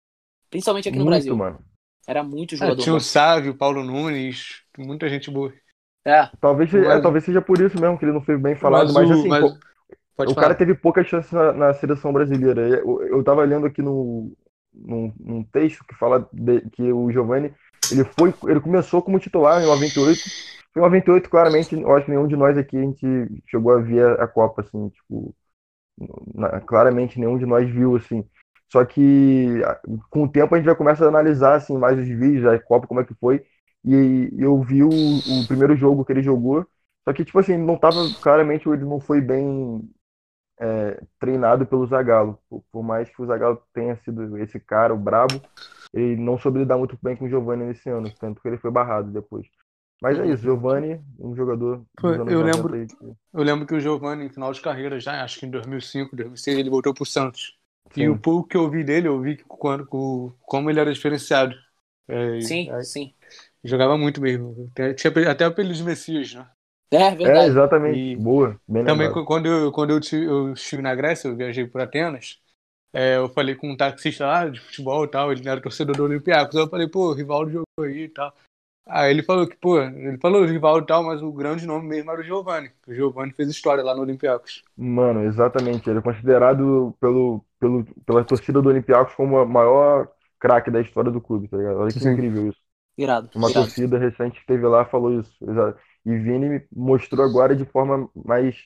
Principalmente 0.49 0.89
aqui 0.89 0.99
no 0.99 1.05
muito, 1.05 1.17
Brasil. 1.17 1.37
Mano. 1.37 1.59
Era 2.07 2.23
muito 2.23 2.57
jogador 2.57 2.81
é, 2.81 2.83
tinha 2.83 2.93
bom. 2.93 2.99
o 2.99 3.01
Sávio, 3.01 3.53
o 3.53 3.57
Paulo 3.57 3.85
Nunes, 3.85 4.63
muita 4.79 5.09
gente 5.09 5.31
boa. 5.31 5.53
É. 6.05 6.29
Talvez, 6.41 6.73
mas... 6.73 6.87
é, 6.87 7.01
talvez 7.01 7.25
seja 7.25 7.43
por 7.43 7.61
isso 7.61 7.81
mesmo 7.81 7.99
que 7.99 8.05
ele 8.05 8.13
não 8.13 8.23
foi 8.23 8.37
bem 8.37 8.55
falado, 8.55 8.93
mas, 8.93 9.09
mas 9.09 9.19
assim, 9.19 9.29
mas... 9.29 10.31
o 10.31 10.35
cara 10.35 10.55
teve 10.55 10.75
pouca 10.75 11.05
chance 11.05 11.35
na, 11.35 11.53
na 11.53 11.75
seleção 11.75 12.13
brasileira. 12.13 12.63
Eu, 12.63 13.03
eu 13.03 13.23
tava 13.23 13.45
lendo 13.45 13.67
aqui 13.67 13.83
no, 13.83 14.33
num, 14.73 15.13
num 15.19 15.45
texto 15.45 15.85
que 15.85 15.95
fala 15.95 16.29
de, 16.33 16.63
que 16.71 16.93
o 16.93 17.11
Giovani 17.11 17.55
ele 17.93 18.05
foi, 18.05 18.33
ele 18.49 18.61
começou 18.61 19.03
como 19.03 19.19
titular 19.19 19.63
em 19.63 19.67
98. 19.67 20.21
Em 20.77 20.81
98, 20.81 21.29
claramente, 21.29 21.75
eu 21.75 21.97
acho 21.97 22.05
que 22.05 22.13
nenhum 22.13 22.29
de 22.29 22.37
nós 22.37 22.57
aqui 22.57 22.77
a 22.77 22.83
gente 22.83 23.07
chegou 23.49 23.73
a 23.73 23.81
ver 23.81 24.21
a 24.21 24.27
Copa, 24.27 24.63
assim, 24.63 24.89
tipo, 24.91 25.35
na, 26.35 26.61
claramente 26.61 27.19
nenhum 27.19 27.39
de 27.39 27.47
nós 27.47 27.69
viu, 27.69 27.97
assim. 27.97 28.25
Só 28.71 28.85
que 28.85 29.61
com 30.11 30.25
o 30.25 30.29
tempo 30.29 30.55
a 30.55 30.59
gente 30.59 30.67
vai 30.67 30.77
começar 30.77 31.05
a 31.05 31.09
analisar 31.09 31.57
assim 31.57 31.77
mais 31.77 31.99
os 31.99 32.07
vídeos 32.07 32.45
da 32.45 32.59
Copa, 32.59 32.87
como 32.87 33.01
é 33.01 33.05
que 33.05 33.15
foi. 33.15 33.45
E 33.85 34.31
eu 34.39 34.61
vi 34.63 34.83
o, 34.83 34.89
o 34.91 35.47
primeiro 35.47 35.75
jogo 35.77 36.05
que 36.05 36.13
ele 36.13 36.23
jogou, 36.23 36.67
só 37.05 37.13
que, 37.13 37.25
tipo 37.25 37.39
assim, 37.39 37.57
não 37.57 37.79
tava, 37.79 37.97
claramente, 38.21 38.69
ele 38.69 38.85
não 38.85 39.01
foi 39.01 39.21
bem 39.21 39.89
é, 40.61 41.03
treinado 41.19 41.67
pelo 41.67 41.87
Zagallo. 41.87 42.39
Por, 42.49 42.63
por, 42.71 42.83
mais 42.83 43.09
que 43.09 43.21
o 43.23 43.27
Zagallo 43.27 43.63
tenha 43.73 43.97
sido 43.97 44.37
esse 44.39 44.61
cara, 44.61 44.93
o 44.93 44.99
brabo, 44.99 45.41
ele 45.95 46.17
não 46.17 46.39
soube 46.39 46.59
lidar 46.59 46.77
muito 46.77 46.99
bem 47.03 47.17
com 47.17 47.25
o 47.25 47.29
Giovanni 47.29 47.65
nesse 47.65 47.89
ano, 47.89 48.13
tanto 48.21 48.41
que 48.41 48.49
ele 48.49 48.59
foi 48.59 48.71
barrado 48.71 49.11
depois. 49.11 49.47
Mas 50.03 50.19
é 50.19 50.27
isso, 50.27 50.43
Giovanni, 50.43 51.01
um 51.19 51.35
jogador. 51.37 51.85
Foi, 52.01 52.17
eu, 52.17 52.43
lembro, 52.43 52.87
eu 53.35 53.43
lembro 53.43 53.67
que 53.67 53.75
o 53.75 53.81
Giovanni, 53.81 54.25
em 54.25 54.31
final 54.31 54.51
de 54.51 54.61
carreira, 54.61 54.99
já 54.99 55.23
acho 55.23 55.39
que 55.39 55.47
em 55.47 55.51
2005, 55.51 56.17
2006, 56.17 56.59
ele 56.59 56.71
voltou 56.71 56.95
pro 56.95 57.05
Santos. 57.05 57.59
Sim. 57.93 58.03
E 58.03 58.09
o 58.09 58.19
pouco 58.19 58.49
que 58.49 58.57
eu 58.57 58.71
vi 58.71 58.83
dele, 58.83 59.09
eu 59.09 59.21
vi 59.21 59.37
quando, 59.47 59.87
como 60.41 60.71
ele 60.71 60.81
era 60.81 60.93
diferenciado. 60.93 61.55
É, 62.09 62.41
sim, 62.41 62.71
é, 62.71 62.83
sim. 62.83 63.13
Jogava 63.63 63.97
muito 63.97 64.21
mesmo. 64.21 64.71
Tinha 64.97 65.31
até 65.31 65.45
o 65.47 65.51
apelido 65.51 65.75
de 65.75 65.85
Messias, 65.85 66.35
né? 66.35 66.47
É, 66.91 67.15
verdade. 67.15 67.39
É, 67.39 67.47
exatamente. 67.47 67.99
E 67.99 68.17
Boa. 68.17 68.61
Bem 68.67 68.85
também 68.85 69.07
lembrado. 69.07 69.25
quando, 69.27 69.47
eu, 69.47 69.73
quando 69.73 69.91
eu, 69.91 70.01
eu 70.13 70.53
estive 70.53 70.83
na 70.83 70.95
Grécia, 70.95 71.29
eu 71.29 71.37
viajei 71.37 71.67
por 71.67 71.81
Atenas, 71.81 72.41
é, 72.93 73.17
eu 73.17 73.29
falei 73.29 73.55
com 73.55 73.71
um 73.71 73.77
taxista 73.77 74.27
lá 74.27 74.49
de 74.49 74.59
futebol 74.61 75.05
e 75.05 75.09
tal, 75.09 75.31
ele 75.31 75.49
era 75.49 75.61
torcedor 75.61 75.97
do 75.97 76.05
Olympiacos. 76.05 76.55
Eu 76.57 76.69
falei, 76.69 76.89
pô, 76.89 77.11
o 77.11 77.15
Rivaldo 77.15 77.51
jogou 77.51 77.85
aí 77.85 78.05
e 78.05 78.09
tal. 78.09 78.35
Aí 78.87 79.11
ele 79.11 79.23
falou 79.23 79.47
que, 79.47 79.57
pô, 79.57 79.81
ele 79.81 80.19
falou 80.19 80.43
o 80.43 80.47
Rivaldo 80.47 80.85
e 80.85 80.87
tal, 80.87 81.05
mas 81.05 81.23
o 81.23 81.31
grande 81.31 81.65
nome 81.65 81.87
mesmo 81.87 82.11
era 82.11 82.21
o 82.21 82.25
Giovanni. 82.25 82.73
O 82.89 82.93
Giovanni 82.93 83.33
fez 83.33 83.49
história 83.49 83.85
lá 83.85 83.95
no 83.95 84.03
Olympiacos. 84.03 84.65
Mano, 84.77 85.23
exatamente. 85.23 85.89
Ele 85.89 86.01
é 86.01 86.03
considerado 86.03 86.97
pelo, 86.99 87.45
pelo, 87.61 87.85
pela 88.05 88.25
torcida 88.25 88.61
do 88.61 88.69
Olympiacos 88.69 89.15
como 89.15 89.41
o 89.41 89.47
maior 89.47 90.09
craque 90.41 90.73
da 90.73 90.81
história 90.81 91.11
do 91.11 91.21
clube, 91.21 91.47
tá 91.47 91.57
ligado? 91.57 91.79
Olha 91.79 91.93
que 91.93 92.01
Sim. 92.01 92.13
incrível 92.13 92.49
isso. 92.49 92.59
Irado. 92.97 93.31
Uma 93.35 93.51
irado. 93.51 93.67
torcida 93.67 93.99
recente 93.99 94.35
que 94.35 94.41
esteve 94.41 94.67
lá 94.67 94.85
falou 94.85 95.21
isso. 95.21 95.33
E 96.05 96.17
Vini 96.17 96.63
mostrou 96.73 97.25
agora 97.25 97.55
de 97.55 97.65
forma 97.65 98.09
mais. 98.15 98.57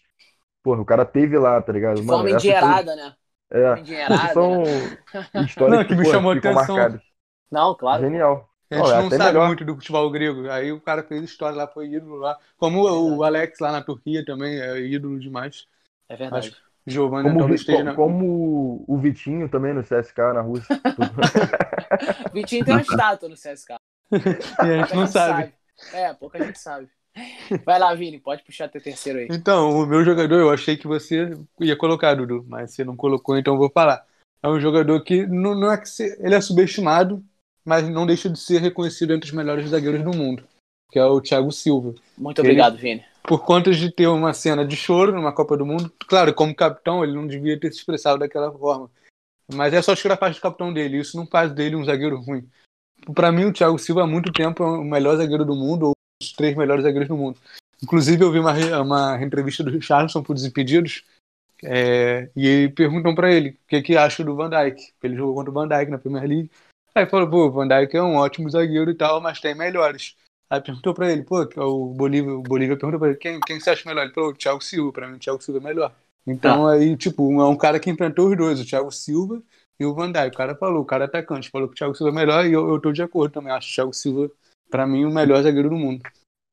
Porra, 0.63 0.81
o 0.81 0.85
cara 0.85 1.05
teve 1.05 1.39
lá, 1.39 1.61
tá 1.61 1.73
ligado? 1.73 2.01
De 2.01 2.07
forma 2.07 2.31
endinheirada, 2.31 2.93
foi... 2.93 3.03
né? 3.03 3.15
É. 3.51 4.33
São 4.33 4.63
né? 4.63 5.45
histórias 5.45 5.79
Não, 5.79 5.85
que, 5.87 5.95
me 5.95 6.05
chamou 6.07 6.33
atenção. 6.33 6.55
marcadas. 6.55 7.03
Não, 7.51 7.75
claro. 7.75 8.03
Genial. 8.03 8.49
A 8.71 8.77
gente 8.77 8.85
não, 8.85 8.91
é 8.91 9.03
não 9.03 9.11
sabe 9.11 9.25
melhor. 9.25 9.47
muito 9.47 9.65
do 9.65 9.75
futebol 9.75 10.11
grego. 10.11 10.51
Aí 10.51 10.73
o 10.73 10.81
cara 10.81 11.03
fez 11.03 11.23
história 11.23 11.57
lá, 11.57 11.69
foi 11.69 11.89
ídolo 11.89 12.17
lá. 12.17 12.37
Como 12.57 12.89
é 12.89 12.93
o 12.93 13.23
Alex 13.23 13.61
lá 13.61 13.71
na 13.71 13.83
Turquia 13.83 14.25
também 14.25 14.59
é 14.59 14.81
ídolo 14.81 15.21
demais. 15.21 15.67
É 16.09 16.17
verdade. 16.17 16.49
Acho 16.49 16.65
Giovanni 16.87 17.29
como, 17.29 17.39
talvez 17.39 17.61
esteja 17.61 17.85
na... 17.85 17.95
como 17.95 18.85
o 18.87 18.99
Vitinho 18.99 19.49
também 19.49 19.73
no 19.73 19.83
CSK 19.83 20.19
na 20.35 20.41
Rússia. 20.41 20.81
Vitinho 22.33 22.65
tem 22.65 22.75
uma 22.75 22.83
estátua 22.83 23.29
no 23.29 23.35
CSK. 23.35 23.75
e 24.13 24.71
a 24.71 24.79
gente 24.83 24.95
não 24.95 25.07
sabe. 25.07 25.53
sabe. 25.77 25.97
É, 25.97 26.13
pouca 26.15 26.43
gente 26.43 26.59
sabe. 26.59 26.89
Vai 27.65 27.79
lá, 27.79 27.95
Vini, 27.95 28.19
pode 28.19 28.43
puxar 28.43 28.69
teu 28.69 28.83
terceiro 28.83 29.21
aí. 29.21 29.29
Então, 29.31 29.71
o 29.71 29.87
meu 29.87 30.05
jogador, 30.05 30.41
eu 30.41 30.51
achei 30.51 30.77
que 30.77 30.87
você 30.87 31.31
ia 31.61 31.77
colocar, 31.77 32.15
Dudu, 32.15 32.45
mas 32.49 32.73
você 32.73 32.85
não 32.85 32.97
colocou, 32.97 33.39
então 33.39 33.55
eu 33.55 33.59
vou 33.59 33.71
falar. 33.71 34.05
É 34.43 34.49
um 34.49 34.61
jogador 34.61 35.03
que 35.03 35.27
não, 35.27 35.55
não 35.55 35.73
é 35.73 35.79
que 35.79 35.89
se, 35.89 36.17
ele 36.21 36.35
é 36.35 36.41
subestimado, 36.41 37.25
mas 37.65 37.89
não 37.89 38.07
deixa 38.07 38.29
de 38.29 38.39
ser 38.39 38.61
reconhecido 38.61 39.15
entre 39.15 39.29
os 39.29 39.35
melhores 39.35 39.71
zagueiros 39.71 40.03
do 40.03 40.15
mundo, 40.17 40.45
que 40.91 40.99
é 40.99 41.05
o 41.05 41.21
Thiago 41.21 41.53
Silva. 41.53 41.95
Muito 42.19 42.41
obrigado, 42.41 42.75
ele, 42.75 42.83
Vini. 42.83 43.05
Por 43.23 43.43
conta 43.45 43.71
de 43.71 43.91
ter 43.91 44.09
uma 44.09 44.35
cena 44.35 44.67
de 44.67 44.77
choro 44.77 45.13
numa 45.13 45.33
Copa 45.33 45.57
do 45.57 45.65
Mundo, 45.65 45.91
claro, 46.07 46.35
como 46.35 46.55
capitão, 46.55 47.03
ele 47.03 47.15
não 47.15 47.27
devia 47.27 47.59
ter 47.59 47.73
se 47.73 47.79
expressado 47.79 48.19
daquela 48.19 48.53
forma. 48.53 48.91
Mas 49.53 49.73
é 49.73 49.81
só 49.81 49.95
tirar 49.95 50.15
a 50.15 50.19
parte 50.19 50.39
do 50.39 50.43
capitão 50.43 50.73
dele, 50.73 50.99
isso 50.99 51.17
não 51.17 51.27
faz 51.27 51.53
dele 51.53 51.77
um 51.77 51.85
zagueiro 51.85 52.21
ruim 52.21 52.47
para 53.15 53.33
mim, 53.33 53.45
o 53.45 53.53
Thiago 53.53 53.79
Silva 53.79 54.03
há 54.03 54.07
muito 54.07 54.33
tempo 54.33 54.63
é 54.63 54.67
o 54.67 54.85
melhor 54.85 55.17
zagueiro 55.17 55.45
do 55.45 55.55
mundo, 55.55 55.87
ou 55.89 55.93
os 56.23 56.33
três 56.33 56.57
melhores 56.57 56.85
zagueiros 56.85 57.09
do 57.09 57.17
mundo. 57.17 57.39
Inclusive, 57.83 58.23
eu 58.23 58.33
vi 58.33 58.39
uma, 58.39 58.53
uma 58.81 59.23
entrevista 59.23 59.63
do 59.63 59.71
Richardson 59.71 60.23
por 60.23 60.35
Desimpedidos, 60.35 61.05
é, 61.63 62.31
e 62.37 62.69
perguntam 62.77 63.15
para 63.15 63.33
ele 63.33 63.51
o 63.51 63.57
que, 63.69 63.83
que 63.83 63.97
acha 63.97 64.23
do 64.23 64.37
Van 64.37 64.51
Dijk, 64.51 64.93
porque 64.93 65.07
ele 65.07 65.17
jogou 65.17 65.35
contra 65.35 65.51
o 65.51 65.55
Van 65.55 65.69
Dijk 65.69 65.91
na 65.91 65.99
Premier 65.99 66.27
League. 66.27 66.51
Aí 66.95 67.07
falou, 67.07 67.29
pô, 67.29 67.47
o 67.47 67.51
Van 67.51 67.67
Dijk 67.67 67.97
é 67.97 68.03
um 68.03 68.17
ótimo 68.17 68.49
zagueiro 68.49 68.91
e 68.91 68.95
tal, 68.95 69.21
mas 69.21 69.41
tem 69.41 69.55
melhores. 69.55 70.15
Aí 70.49 70.61
perguntou 70.61 70.95
pra 70.95 71.11
ele, 71.11 71.23
pô, 71.23 71.43
o 71.57 71.95
Bolívia, 71.95 72.33
o 72.33 72.43
Bolívia 72.43 72.77
perguntou 72.77 73.01
pra 73.01 73.09
ele, 73.09 73.19
quem, 73.19 73.41
quem 73.41 73.59
você 73.59 73.71
acha 73.71 73.89
melhor? 73.89 74.05
Ele 74.05 74.13
falou, 74.13 74.31
o 74.31 74.35
Thiago 74.35 74.63
Silva, 74.63 74.93
pra 74.93 75.09
mim 75.09 75.17
o 75.17 75.19
Thiago 75.19 75.43
Silva 75.43 75.61
é 75.61 75.63
melhor. 75.63 75.95
Então 76.27 76.67
ah. 76.67 76.75
aí, 76.75 76.97
tipo, 76.97 77.41
é 77.41 77.47
um 77.47 77.57
cara 77.57 77.81
que 77.81 77.91
enfrentou 77.91 78.31
os 78.31 78.37
dois, 78.37 78.61
o 78.61 78.67
Thiago 78.67 78.91
Silva 78.93 79.43
e 79.79 79.85
o 79.85 79.95
Van 79.95 80.11
Dijk. 80.11 80.35
O 80.35 80.39
cara 80.39 80.55
falou, 80.55 80.83
o 80.83 80.87
cara 80.87 81.05
é 81.05 81.07
atacante, 81.07 81.51
falou 81.51 81.69
que 81.69 81.75
o 81.75 81.77
Thiago 81.77 81.95
Silva 81.95 82.13
é 82.13 82.15
melhor 82.15 82.47
e 82.47 82.53
eu, 82.53 82.69
eu 82.69 82.81
tô 82.81 82.93
de 82.93 83.03
acordo 83.03 83.33
também. 83.33 83.53
Acho 83.53 83.71
o 83.71 83.75
Thiago 83.75 83.93
Silva, 83.93 84.31
para 84.71 84.87
mim, 84.87 85.05
o 85.05 85.13
melhor 85.13 85.43
zagueiro 85.43 85.71
do 85.71 85.77
mundo. 85.77 86.03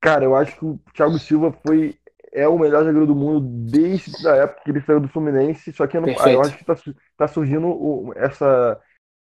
Cara, 0.00 0.24
eu 0.24 0.34
acho 0.34 0.58
que 0.58 0.64
o 0.64 0.80
Thiago 0.94 1.18
Silva 1.18 1.52
foi 1.64 1.96
é 2.32 2.48
o 2.48 2.58
melhor 2.58 2.82
zagueiro 2.82 3.06
do 3.06 3.14
mundo 3.14 3.40
desde 3.70 4.26
a 4.26 4.36
época 4.36 4.62
que 4.64 4.70
ele 4.70 4.80
saiu 4.80 5.00
do 5.00 5.08
Fluminense, 5.08 5.70
só 5.72 5.86
que 5.86 5.98
eu, 5.98 6.00
não, 6.00 6.08
eu 6.08 6.40
acho 6.40 6.56
que 6.56 6.64
tá, 6.64 6.74
tá 7.16 7.28
surgindo 7.28 7.68
o, 7.68 8.12
essa. 8.16 8.80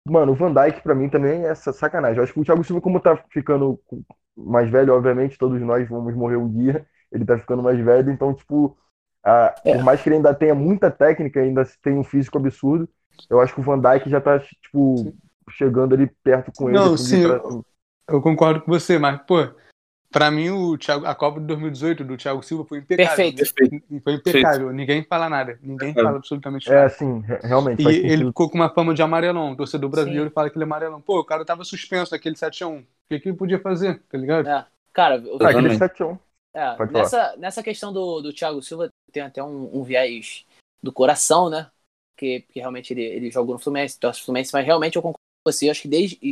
Mano, 0.08 0.32
o 0.32 0.36
Van 0.36 0.54
Dijk 0.54 0.82
pra 0.82 0.96
mim 0.96 1.10
também 1.10 1.44
é 1.44 1.50
essa 1.50 1.74
sacanagem. 1.74 2.18
Eu 2.18 2.24
acho 2.24 2.34
que 2.34 2.40
o 2.40 2.46
Thiago 2.46 2.64
Silva, 2.64 2.82
como 2.82 3.00
tá 3.00 3.18
ficando 3.30 3.80
mais 4.36 4.70
velho, 4.70 4.94
obviamente, 4.94 5.38
todos 5.38 5.60
nós 5.62 5.88
vamos 5.90 6.16
morrer 6.16 6.38
um 6.38 6.50
dia, 6.50 6.86
ele 7.12 7.26
tá 7.26 7.38
ficando 7.38 7.62
mais 7.62 7.80
velho, 7.80 8.12
então, 8.12 8.34
tipo, 8.34 8.78
a, 9.24 9.54
é. 9.66 9.76
por 9.76 9.84
mais 9.84 10.02
que 10.02 10.10
ele 10.10 10.18
ainda 10.18 10.34
tenha 10.34 10.56
muita 10.56 10.90
técnica, 10.90 11.40
ainda 11.40 11.64
tem 11.84 11.98
um 11.98 12.04
físico 12.04 12.38
absurdo, 12.38 12.88
eu 13.30 13.40
acho 13.40 13.54
que 13.54 13.60
o 13.60 13.64
Van 13.64 13.80
Dijk 13.80 14.10
já 14.10 14.22
tá, 14.22 14.40
tipo, 14.40 15.14
chegando 15.50 15.96
ali 15.96 16.08
perto 16.24 16.52
com 16.56 16.70
ele. 16.70 16.78
Não, 16.78 16.98
sim, 16.98 17.28
pra... 17.28 17.38
eu, 17.38 17.66
eu, 18.08 18.22
concordo 18.22 18.62
com 18.62 18.72
você, 18.72 18.98
mas, 18.98 19.22
pô, 19.24 19.48
Pra 20.12 20.30
mim, 20.30 20.50
o 20.50 20.78
Thiago, 20.78 21.06
a 21.06 21.16
Copa 21.16 21.40
de 21.40 21.46
2018 21.48 22.04
do 22.04 22.18
Thiago 22.18 22.44
Silva 22.44 22.66
foi 22.66 22.80
impecável. 22.80 23.34
Perfeito. 23.34 23.82
Foi 24.04 24.14
impecável. 24.14 24.74
Ninguém 24.74 25.06
fala 25.06 25.30
nada. 25.30 25.58
Ninguém 25.64 25.94
fala 25.94 26.10
absolutamente 26.10 26.70
É, 26.70 26.74
nada. 26.76 26.88
assim, 26.88 27.22
re- 27.22 27.40
realmente. 27.42 27.82
E 27.82 27.88
ele 27.88 28.02
sentido. 28.02 28.28
ficou 28.28 28.50
com 28.50 28.58
uma 28.58 28.70
fama 28.70 28.94
de 28.94 29.02
amarelão. 29.02 29.54
O 29.54 29.56
torcedor 29.56 29.90
brasileiro 29.90 30.28
Sim. 30.28 30.34
fala 30.34 30.50
que 30.50 30.58
ele 30.58 30.66
é 30.66 30.68
amarelão. 30.68 31.00
Pô, 31.00 31.18
o 31.18 31.24
cara 31.24 31.46
tava 31.46 31.64
suspenso 31.64 32.12
naquele 32.12 32.36
7x1. 32.36 32.82
O 32.82 32.86
que, 33.08 33.20
que 33.22 33.30
ele 33.30 33.38
podia 33.38 33.58
fazer? 33.58 34.02
Tá 34.12 34.18
ligado? 34.18 34.50
É. 34.50 34.66
Cara, 34.92 35.16
eu, 35.16 35.38
Ah, 35.40 35.50
aquele 35.50 35.72
Exatamente. 35.72 35.78
7 35.78 36.20
É, 36.54 36.86
nessa, 36.92 37.36
nessa 37.38 37.64
questão 37.64 37.94
do, 37.94 38.20
do 38.20 38.34
Thiago 38.34 38.62
Silva, 38.62 38.90
tem 39.14 39.24
até 39.24 39.42
um, 39.42 39.78
um 39.80 39.82
viés 39.82 40.46
do 40.84 40.92
coração, 40.92 41.50
né? 41.50 41.72
Que, 42.22 42.42
que 42.42 42.60
realmente 42.60 42.94
ele, 42.94 43.02
ele 43.02 43.32
jogou 43.32 43.56
no 43.56 43.60
Fluminense, 43.60 44.00
torce 44.00 44.20
pro 44.20 44.26
Fluminense, 44.28 44.52
mas 44.54 44.64
realmente 44.64 44.96
eu 44.96 45.02
concordo 45.02 45.18
com 45.44 45.52
você, 45.52 45.72
acho 45.72 45.82
que 45.82 45.88
desde. 45.88 46.20
E 46.22 46.30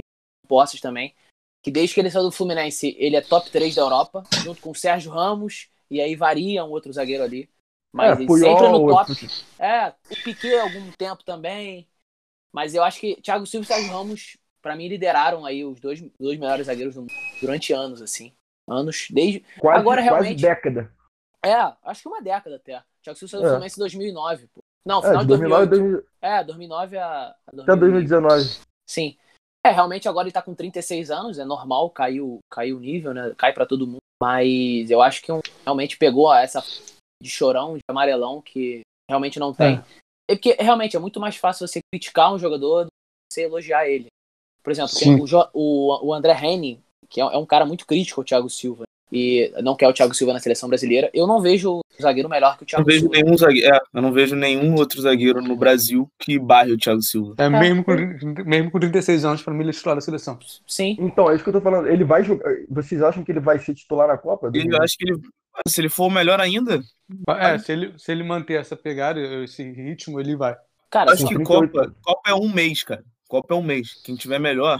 Posses 0.47 0.79
também, 0.79 1.15
que 1.63 1.71
desde 1.71 1.95
que 1.95 1.99
ele 1.99 2.11
saiu 2.11 2.25
do 2.25 2.31
Fluminense, 2.31 2.95
ele 2.99 3.15
é 3.15 3.21
top 3.21 3.49
3 3.49 3.73
da 3.73 3.81
Europa, 3.81 4.23
junto 4.43 4.61
com 4.61 4.69
o 4.69 4.75
Sérgio 4.75 5.11
Ramos, 5.11 5.67
e 5.89 5.99
aí 5.99 6.15
varia 6.15 6.63
um 6.63 6.69
outro 6.69 6.93
zagueiro 6.93 7.23
ali. 7.23 7.49
Mas 7.91 8.11
É, 8.11 8.15
ele 8.21 8.27
Puyol, 8.27 8.55
sempre 8.57 8.71
no 8.71 8.81
outro- 8.83 9.15
top. 9.15 9.27
É, 9.57 9.87
o 10.11 10.23
Piquet 10.23 10.59
algum 10.59 10.91
tempo 10.91 11.23
também. 11.23 11.87
Mas 12.53 12.75
eu 12.75 12.83
acho 12.83 12.99
que 12.99 13.19
Thiago 13.21 13.47
Silva 13.47 13.63
e 13.63 13.67
Sérgio 13.67 13.91
Ramos, 13.91 14.37
pra 14.61 14.75
mim, 14.75 14.87
lideraram 14.87 15.43
aí 15.45 15.65
os 15.65 15.79
dois, 15.79 16.01
dois 16.19 16.37
melhores 16.39 16.67
zagueiros 16.67 16.93
do 16.95 17.01
mundo 17.01 17.13
durante 17.41 17.73
anos, 17.73 17.99
assim. 18.01 18.31
Anos, 18.67 19.07
desde. 19.09 19.39
Quase, 19.59 19.79
Agora, 19.79 20.01
quase 20.03 20.09
realmente- 20.21 20.41
década. 20.41 20.93
É, 21.43 21.53
acho 21.83 22.01
que 22.03 22.07
uma 22.07 22.21
década 22.21 22.57
até. 22.57 22.83
Thiago 23.01 23.17
Silva 23.17 23.31
saiu 23.31 23.41
do 23.41 23.47
É. 23.47 23.49
Fluminense 23.51 23.75
em 23.79 23.81
2009, 23.81 24.47
pô. 24.47 24.58
Não, 24.85 24.99
É, 24.99 25.01
final 25.01 25.17
de 25.17 25.21
de 25.23 25.27
2009 25.27 25.65
2008. 25.67 25.69
a 25.71 25.77
2000 25.77 26.09
É, 26.21 26.43
2009 26.43 26.97
a, 26.97 27.07
a 27.07 27.35
até 27.47 27.75
2019. 27.75 28.59
Sim. 28.89 29.17
É, 29.65 29.71
realmente 29.71 30.07
agora 30.07 30.25
ele 30.27 30.33
tá 30.33 30.41
com 30.41 30.55
36 30.55 31.11
anos, 31.11 31.37
é 31.37 31.45
normal, 31.45 31.89
caiu, 31.89 32.39
caiu 32.49 32.77
o 32.77 32.79
nível, 32.79 33.13
né? 33.13 33.33
Cai 33.37 33.53
pra 33.53 33.65
todo 33.65 33.85
mundo. 33.85 33.99
Mas 34.21 34.89
eu 34.89 35.01
acho 35.01 35.21
que 35.21 35.31
um- 35.31 35.41
realmente 35.65 35.97
pegou 35.97 36.33
essa 36.33 36.61
de 37.21 37.29
chorão, 37.29 37.75
de 37.75 37.81
amarelão, 37.89 38.41
que 38.41 38.81
realmente 39.09 39.39
não 39.39 39.53
tem. 39.53 39.83
É 40.29 40.35
porque 40.35 40.55
realmente 40.59 40.95
é 40.95 40.99
muito 40.99 41.19
mais 41.19 41.35
fácil 41.35 41.67
você 41.67 41.79
criticar 41.91 42.33
um 42.33 42.39
jogador 42.39 42.85
do 42.85 42.87
que 42.89 43.33
você 43.33 43.43
elogiar 43.43 43.87
ele. 43.87 44.07
Por 44.63 44.71
exemplo, 44.71 44.91
o, 45.19 45.49
o, 45.53 46.07
o 46.07 46.13
André 46.13 46.33
Henning, 46.33 46.81
que 47.09 47.19
é, 47.19 47.23
é 47.23 47.37
um 47.37 47.45
cara 47.45 47.65
muito 47.65 47.85
crítico 47.85 48.21
ao 48.21 48.25
Thiago 48.25 48.49
Silva. 48.49 48.83
E 49.11 49.51
não 49.63 49.75
quer 49.75 49.87
o 49.87 49.93
Thiago 49.93 50.13
Silva 50.13 50.33
na 50.33 50.39
seleção 50.39 50.69
brasileira. 50.69 51.09
Eu 51.13 51.25
não 51.25 51.41
vejo 51.41 51.79
o 51.79 52.01
zagueiro 52.01 52.29
melhor 52.29 52.57
que 52.57 52.63
o 52.63 52.65
Thiago 52.65 52.81
não 52.81 52.85
vejo 52.85 52.99
Silva. 53.01 53.15
nenhum 53.15 53.37
zagueiro. 53.37 53.75
É, 53.75 53.79
eu 53.93 54.01
não 54.01 54.11
vejo 54.11 54.35
nenhum 54.35 54.75
outro 54.75 55.01
zagueiro 55.01 55.41
no 55.41 55.55
Brasil 55.55 56.09
que 56.19 56.37
barre 56.37 56.71
o 56.71 56.77
Thiago 56.77 57.01
Silva. 57.01 57.35
É, 57.37 57.49
mesmo, 57.49 57.83
com, 57.83 57.93
mesmo 58.45 58.71
com 58.71 58.79
36 58.79 59.25
anos, 59.25 59.41
pra 59.41 59.53
mim, 59.53 59.61
ele 59.61 59.71
é 59.71 59.73
titular 59.73 59.95
da 59.95 60.01
seleção. 60.01 60.37
Sim. 60.67 60.95
Então, 60.99 61.29
é 61.29 61.35
isso 61.35 61.43
que 61.43 61.49
eu 61.49 61.53
tô 61.53 61.61
falando. 61.61 61.87
Ele 61.87 62.03
vai 62.03 62.23
jogar. 62.23 62.49
Vocês 62.69 63.01
acham 63.01 63.23
que 63.23 63.31
ele 63.31 63.39
vai 63.39 63.57
ser 63.59 63.73
titular 63.73 64.07
na 64.07 64.17
Copa? 64.17 64.51
Eu 64.53 64.81
acho 64.81 64.97
que 64.97 65.09
ele. 65.09 65.19
Se 65.67 65.81
ele 65.81 65.89
for 65.89 66.05
o 66.05 66.11
melhor 66.11 66.39
ainda, 66.39 66.79
É, 67.27 67.57
se 67.57 67.71
ele, 67.71 67.93
se 67.97 68.11
ele 68.11 68.23
manter 68.23 68.59
essa 68.61 68.77
pegada, 68.77 69.19
esse 69.43 69.63
ritmo, 69.63 70.19
ele 70.19 70.35
vai. 70.35 70.55
Cara, 70.89 71.11
acho 71.11 71.27
que 71.27 71.35
38 71.35 71.71
Copa, 71.71 71.95
Copa 72.01 72.29
é 72.29 72.33
um 72.33 72.51
mês, 72.51 72.83
cara. 72.83 73.03
Copa 73.27 73.53
é 73.53 73.57
um 73.57 73.61
mês. 73.61 74.01
Quem 74.03 74.15
tiver 74.15 74.39
melhor, 74.39 74.79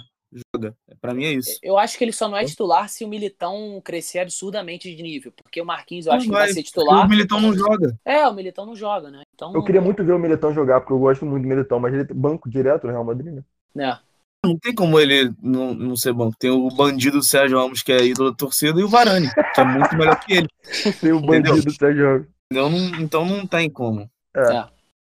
joga. 0.60 0.76
Pra 1.02 1.14
mim 1.14 1.26
é 1.26 1.34
isso. 1.34 1.58
Eu 1.64 1.78
acho 1.78 1.98
que 1.98 2.04
ele 2.04 2.12
só 2.12 2.28
não 2.28 2.38
é 2.38 2.46
titular 2.46 2.90
se 2.90 3.06
o 3.06 3.08
Militão 3.08 3.82
crescer 3.84 4.20
absurdamente 4.20 4.94
de 4.94 5.02
nível. 5.02 5.32
Porque 5.32 5.62
o 5.62 5.66
Marquinhos 5.66 6.06
eu 6.06 6.12
Não 6.12 6.18
acho 6.18 6.26
que 6.26 6.32
vai, 6.32 6.46
vai 6.46 6.54
ser 6.54 6.64
titular. 6.64 7.06
O 7.06 7.10
Militão 7.10 7.40
não 7.40 7.54
joga. 7.54 7.98
É, 8.06 8.28
o 8.28 8.34
Militão 8.34 8.66
não 8.66 8.76
joga, 8.76 9.10
né? 9.10 9.24
Então. 9.34 9.54
Eu 9.54 9.64
queria 9.64 9.82
muito 9.82 10.04
ver 10.04 10.14
o 10.14 10.20
Militão 10.20 10.54
jogar, 10.54 10.82
porque 10.82 10.94
eu 10.94 11.00
gosto 11.00 11.26
muito 11.26 11.44
do 11.44 11.50
Militão, 11.50 11.80
mas 11.80 11.94
ele 11.94 12.04
é 12.04 12.14
banco 12.14 12.50
direto 12.50 12.86
no 12.86 12.92
Real 12.92 13.06
Madrid, 13.06 13.34
né? 13.34 13.44
né? 13.74 14.00
Não 14.46 14.58
tem 14.58 14.74
como 14.74 14.98
ele 15.00 15.34
não, 15.42 15.74
não 15.74 15.96
ser 15.98 16.14
banco. 16.14 16.36
Tem 16.40 16.50
o 16.50 16.70
bandido 16.70 17.22
Sérgio 17.22 17.60
Ramos, 17.60 17.84
que 17.84 17.92
é 17.92 18.06
ídolo 18.06 18.32
da 18.32 18.38
torcida, 18.38 18.80
e 18.80 18.84
o 18.84 18.88
Varane, 18.88 19.30
que 19.54 19.62
é 19.62 19.66
muito 19.66 19.96
melhor 19.98 20.20
que 20.20 20.34
ele. 20.34 20.48
Tem 21.02 21.12
o 21.12 21.18
Entendeu? 21.18 21.54
bandido 21.54 21.72
Sérgio 21.74 22.06
Ramos. 22.06 22.28
Entendeu? 22.52 22.70
Não- 22.70 23.02
então 23.02 23.26
não 23.26 23.46
tem 23.46 23.70
como. 23.70 24.10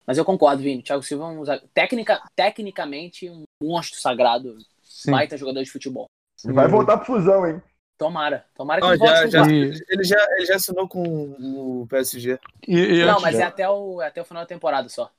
Mas 0.07 0.17
eu 0.17 0.25
concordo, 0.25 0.61
Vini. 0.61 0.83
Thiago 0.83 1.03
Silva 1.03 1.25
é 1.25 1.27
um 1.27 1.43
Técnica, 1.73 2.21
tecnicamente 2.35 3.29
um 3.29 3.43
monstro 3.61 3.99
sagrado. 3.99 4.55
Sim. 5.05 5.11
Baita 5.11 5.37
jogador 5.37 5.63
de 5.63 5.71
futebol. 5.71 6.07
Ele 6.43 6.53
vai 6.53 6.67
voltar 6.67 6.97
pro 6.97 7.05
fusão, 7.05 7.47
hein? 7.47 7.61
Tomara. 7.97 8.45
Tomara 8.53 8.81
que 8.81 8.87
Ah, 8.87 8.89
ele 8.89 8.97
volte 8.97 9.13
já, 9.13 9.27
já, 9.43 9.51
ele, 9.51 10.03
já, 10.03 10.27
ele 10.35 10.45
já 10.45 10.55
assinou 10.55 10.87
com 10.87 11.01
o 11.03 11.87
PSG. 11.89 12.37
E, 12.67 12.77
e 12.77 13.05
Não, 13.05 13.21
mas 13.21 13.39
é 13.39 13.43
até 13.43 13.69
o, 13.69 14.01
é 14.01 14.07
até 14.07 14.21
o 14.21 14.25
final 14.25 14.43
da 14.43 14.47
temporada 14.47 14.89
só. 14.89 15.09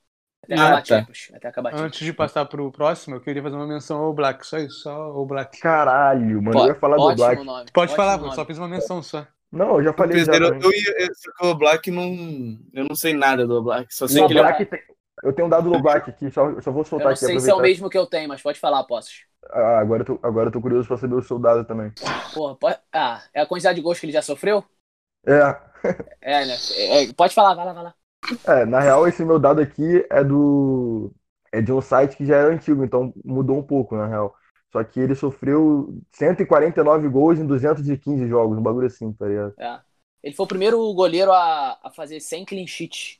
Até 0.43 0.53
Ah, 0.53 0.65
acabar 0.67 0.77
tá. 0.83 0.85
Champions. 0.85 1.31
Até 1.33 1.47
acabar 1.47 1.75
antes 1.75 1.99
de 1.99 2.13
passar 2.13 2.45
pro 2.45 2.71
próximo, 2.71 3.15
eu 3.15 3.21
queria 3.21 3.41
fazer 3.41 3.55
uma 3.55 3.65
menção 3.65 3.97
ao 3.97 4.13
Black. 4.13 4.45
Só 4.45 4.59
isso, 4.59 4.81
só 4.81 4.91
ao 4.91 5.25
Black. 5.25 5.59
Caralho, 5.59 6.41
mano. 6.41 6.51
Pô, 6.51 6.63
eu 6.65 6.67
ia 6.67 6.75
falar 6.75 6.97
do 6.97 7.15
Black. 7.15 7.43
nome. 7.43 7.65
Pode 7.73 7.95
falar, 7.95 8.17
nome. 8.17 8.29
eu 8.29 8.33
só 8.35 8.45
fiz 8.45 8.57
uma 8.59 8.67
menção 8.67 9.01
só. 9.01 9.25
Não, 9.51 9.77
eu 9.77 9.83
já 9.85 9.93
falei 9.93 10.23
já. 10.23 10.33
eu, 10.33 10.59
também. 10.59 10.61
eu 10.85 11.07
eu- 11.07 11.15
só 11.15 11.31
que 11.31 11.45
o 11.47 11.55
Black 11.55 11.89
não. 11.89 12.59
Eu 12.73 12.85
não 12.87 12.95
sei 12.95 13.13
nada 13.13 13.47
do 13.47 13.61
Black. 13.63 13.93
Só 13.93 14.07
sei 14.07 14.21
O 14.21 14.27
que 14.27 14.33
ele 14.33 14.39
é. 14.39 14.43
Black 14.43 14.65
tem- 14.65 14.79
Eu 15.23 15.33
tenho 15.33 15.47
um 15.47 15.49
dado 15.49 15.69
do 15.69 15.81
Black 15.81 16.09
aqui, 16.09 16.29
só, 16.31 16.59
só 16.61 16.71
vou 16.71 16.83
Eu 16.83 16.89
soltar 16.89 17.07
não 17.07 17.13
aqui. 17.13 17.25
sei 17.25 17.39
se 17.39 17.49
é 17.49 17.53
o 17.53 17.61
mesmo 17.61 17.89
que 17.89 17.97
eu 17.97 18.05
tenho, 18.05 18.27
mas 18.29 18.41
pode 18.41 18.59
falar, 18.59 18.83
Possos. 18.83 19.25
Ah, 19.49 19.79
agora, 19.79 20.01
eu 20.01 20.05
tô, 20.05 20.19
agora 20.23 20.47
eu 20.49 20.51
tô 20.51 20.61
curioso 20.61 20.87
pra 20.87 20.97
saber 20.97 21.15
o 21.15 21.21
seu 21.21 21.39
dado 21.39 21.65
também. 21.65 21.91
Porra, 22.33 22.55
pode... 22.55 22.79
Ah, 22.91 23.23
é 23.33 23.41
a 23.41 23.45
quantidade 23.45 23.75
de 23.75 23.81
gols 23.81 23.99
que 23.99 24.05
ele 24.05 24.13
já 24.13 24.21
sofreu? 24.21 24.63
É, 25.25 25.57
É, 26.21 26.45
né? 26.45 26.55
É, 26.75 27.03
é, 27.03 27.13
pode 27.13 27.33
falar, 27.33 27.53
vai 27.55 27.65
lá, 27.65 27.73
vai 27.73 27.83
lá. 27.83 27.95
é, 28.45 28.65
na 28.65 28.79
real, 28.79 29.07
esse 29.07 29.23
meu 29.23 29.39
dado 29.39 29.61
aqui 29.61 30.05
é 30.09 30.23
do. 30.23 31.13
É 31.51 31.61
de 31.61 31.71
um 31.71 31.81
site 31.81 32.17
que 32.17 32.25
já 32.25 32.35
era 32.37 32.53
antigo, 32.53 32.83
então 32.83 33.13
mudou 33.23 33.57
um 33.57 33.63
pouco, 33.63 33.95
na 33.95 34.05
real. 34.07 34.35
Só 34.71 34.83
que 34.83 34.99
ele 34.99 35.15
sofreu 35.15 35.97
149 36.11 37.07
gols 37.07 37.39
em 37.39 37.45
215 37.47 38.27
jogos, 38.27 38.57
um 38.57 38.61
bagulho 38.61 38.87
assim, 38.87 39.13
tá 39.13 39.25
ligado? 39.27 39.55
É. 39.57 39.79
Ele 40.23 40.35
foi 40.35 40.45
o 40.45 40.47
primeiro 40.47 40.93
goleiro 40.93 41.31
a, 41.31 41.79
a 41.83 41.91
fazer 41.91 42.19
100 42.19 42.43
clean 42.45 42.67
sheets. 42.67 43.19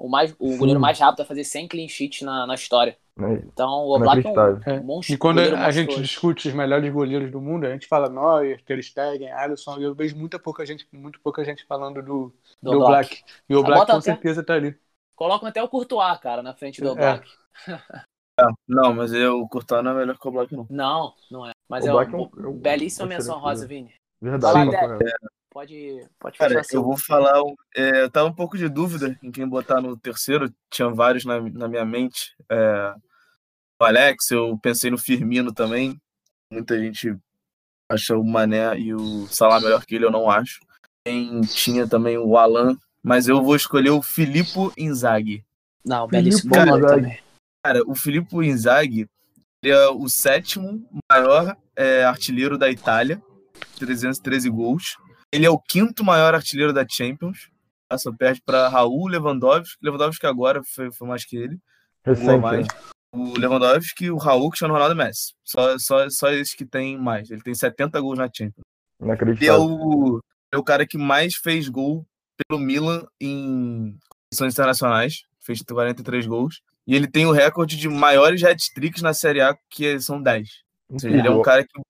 O, 0.00 0.08
mais, 0.08 0.34
o 0.38 0.52
Sim. 0.52 0.56
goleiro 0.56 0.80
mais 0.80 0.98
rápido 0.98 1.20
a 1.20 1.24
fazer 1.26 1.44
100 1.44 1.68
clean 1.68 1.86
sheets 1.86 2.22
na, 2.22 2.46
na 2.46 2.54
história. 2.54 2.96
Né? 3.14 3.42
Então, 3.44 3.68
o 3.68 3.94
Oblak 3.94 4.26
é 4.26 4.30
um. 4.30 4.40
É. 4.64 4.80
um 4.80 4.82
monstro. 4.84 5.14
E 5.14 5.18
quando 5.18 5.40
a 5.40 5.70
gente 5.70 6.00
discute 6.00 6.48
os 6.48 6.54
melhores 6.54 6.90
goleiros 6.90 7.30
do 7.30 7.38
mundo, 7.38 7.66
a 7.66 7.70
gente 7.70 7.86
fala 7.86 8.08
Neuer, 8.08 8.62
Ter 8.64 8.82
Stegen, 8.82 9.30
Alisson, 9.30 9.78
e 9.78 9.82
eu 9.82 9.94
vejo 9.94 10.16
muita 10.16 10.38
pouca 10.38 10.64
gente, 10.64 10.88
muito 10.90 11.20
pouca 11.20 11.44
gente 11.44 11.66
falando 11.66 12.00
do, 12.02 12.32
do 12.62 12.70
do 12.70 12.80
Oblak. 12.80 13.08
Black. 13.10 13.24
E 13.46 13.54
o 13.54 13.60
Ah, 13.60 13.62
Black 13.62 13.86
com 13.86 13.92
até- 13.92 14.00
certeza 14.00 14.42
tá 14.42 14.54
ali. 14.54 14.74
Colocam 15.14 15.46
até 15.46 15.62
o 15.62 15.68
Courtois, 15.68 16.18
cara, 16.18 16.42
na 16.42 16.54
frente 16.54 16.80
do 16.80 16.88
É. 16.88 16.92
Oblak. 16.92 17.28
Não, 18.66 18.94
mas 18.94 19.12
eu, 19.12 19.38
o 19.40 19.48
Courtois 19.50 19.84
não 19.84 19.90
é 19.90 19.94
melhor 19.96 20.18
que 20.18 20.26
o 20.26 20.30
Black, 20.30 20.56
não. 20.56 20.66
Não, 20.70 21.14
não 21.30 21.46
é. 21.46 21.50
Mas 21.68 21.84
O 21.84 21.88
é, 21.88 21.92
Black 21.92 22.14
um, 22.14 22.20
é 22.20 22.22
um- 22.22 22.24
é 22.24 22.52
belíssima 22.54 23.04
excelente 23.04 23.18
menção 23.18 23.38
rosa. 23.38 23.66
Vini. 23.66 23.92
Verdade, 24.18 24.70
Sim. 24.70 24.70
Pode, 25.50 26.06
pode 26.18 26.38
Cara, 26.38 26.50
fechar 26.50 26.60
eu 26.60 26.64
seu. 26.64 26.82
vou 26.82 26.96
falar. 26.96 27.40
é, 27.74 28.02
eu 28.02 28.10
tava 28.10 28.28
um 28.28 28.32
pouco 28.32 28.56
de 28.56 28.68
dúvida 28.68 29.18
em 29.22 29.30
quem 29.32 29.48
botar 29.48 29.80
no 29.80 29.96
terceiro. 29.96 30.52
Tinha 30.70 30.88
vários 30.88 31.24
na, 31.24 31.40
na 31.40 31.66
minha 31.66 31.84
mente. 31.84 32.34
É, 32.48 32.94
o 33.80 33.84
Alex, 33.84 34.30
eu 34.30 34.56
pensei 34.58 34.90
no 34.90 34.98
Firmino 34.98 35.52
também. 35.52 36.00
Muita 36.52 36.78
gente 36.78 37.16
acha 37.90 38.16
o 38.16 38.24
Mané 38.24 38.78
e 38.78 38.94
o 38.94 39.26
Salah 39.26 39.60
melhor 39.60 39.84
que 39.84 39.96
ele, 39.96 40.04
eu 40.04 40.10
não 40.10 40.30
acho. 40.30 40.60
Quem 41.04 41.40
tinha 41.40 41.88
também 41.88 42.16
o 42.16 42.36
Alan, 42.36 42.76
mas 43.02 43.26
eu 43.26 43.42
vou 43.42 43.56
escolher 43.56 43.90
o 43.90 44.02
Filippo 44.02 44.72
Inzaghi. 44.78 45.44
Não, 45.84 46.06
belíssimo 46.06 46.54
Filippo 46.54 46.70
nome 46.70 46.86
também. 46.86 47.18
Cara, 47.64 47.82
o 47.86 47.94
Filippo 47.94 48.42
Inzaghi 48.42 49.08
ele 49.62 49.74
é 49.74 49.88
o 49.88 50.08
sétimo 50.08 50.86
maior 51.10 51.56
é, 51.76 52.04
artilheiro 52.04 52.56
da 52.56 52.70
Itália, 52.70 53.22
313 53.78 54.48
gols. 54.48 54.96
Ele 55.32 55.46
é 55.46 55.50
o 55.50 55.58
quinto 55.58 56.04
maior 56.04 56.34
artilheiro 56.34 56.72
da 56.72 56.86
Champions. 56.88 57.50
tá? 57.88 57.96
Só 57.98 58.12
perde 58.12 58.42
para 58.44 58.68
Raul 58.68 59.08
Lewandowski. 59.08 59.76
Lewandowski 59.82 60.26
agora 60.26 60.62
foi, 60.64 60.90
foi 60.90 61.08
mais 61.08 61.24
que 61.24 61.36
ele. 61.36 61.58
Recente, 62.04 62.40
mais. 62.40 62.66
né? 62.66 62.74
O 63.12 63.38
Lewandowski, 63.38 64.10
o 64.10 64.16
Raul, 64.16 64.50
Cristiano 64.50 64.74
Ronaldo 64.74 64.94
e 64.94 64.98
Messi. 64.98 65.34
Só, 65.44 65.76
só, 65.78 66.08
só 66.08 66.30
esses 66.30 66.54
que 66.54 66.64
tem 66.64 66.96
mais. 66.96 67.30
Ele 67.30 67.42
tem 67.42 67.54
70 67.54 68.00
gols 68.00 68.18
na 68.18 68.26
Champions. 68.26 68.64
Ele 69.00 69.10
é 69.10 69.14
Inacreditável. 69.14 69.62
o, 69.62 70.20
é 70.52 70.56
o 70.56 70.62
cara 70.62 70.86
que 70.86 70.98
mais 70.98 71.34
fez 71.34 71.68
gol 71.68 72.06
pelo 72.48 72.60
Milan 72.60 73.04
em 73.20 73.96
competições 74.08 74.54
internacionais. 74.54 75.22
Fez 75.40 75.62
43 75.62 76.26
gols. 76.26 76.60
E 76.86 76.94
ele 76.94 77.06
tem 77.06 77.26
o 77.26 77.32
recorde 77.32 77.76
de 77.76 77.88
maiores 77.88 78.42
hat-tricks 78.42 79.02
na 79.02 79.14
Série 79.14 79.40
A, 79.40 79.56
que 79.68 80.00
são 80.00 80.22
10. 80.22 80.48
Ou 80.90 80.98
seja, 80.98 81.16
ele 81.16 81.28
é 81.28 81.30
um 81.30 81.42
cara 81.42 81.64
que. 81.64 81.80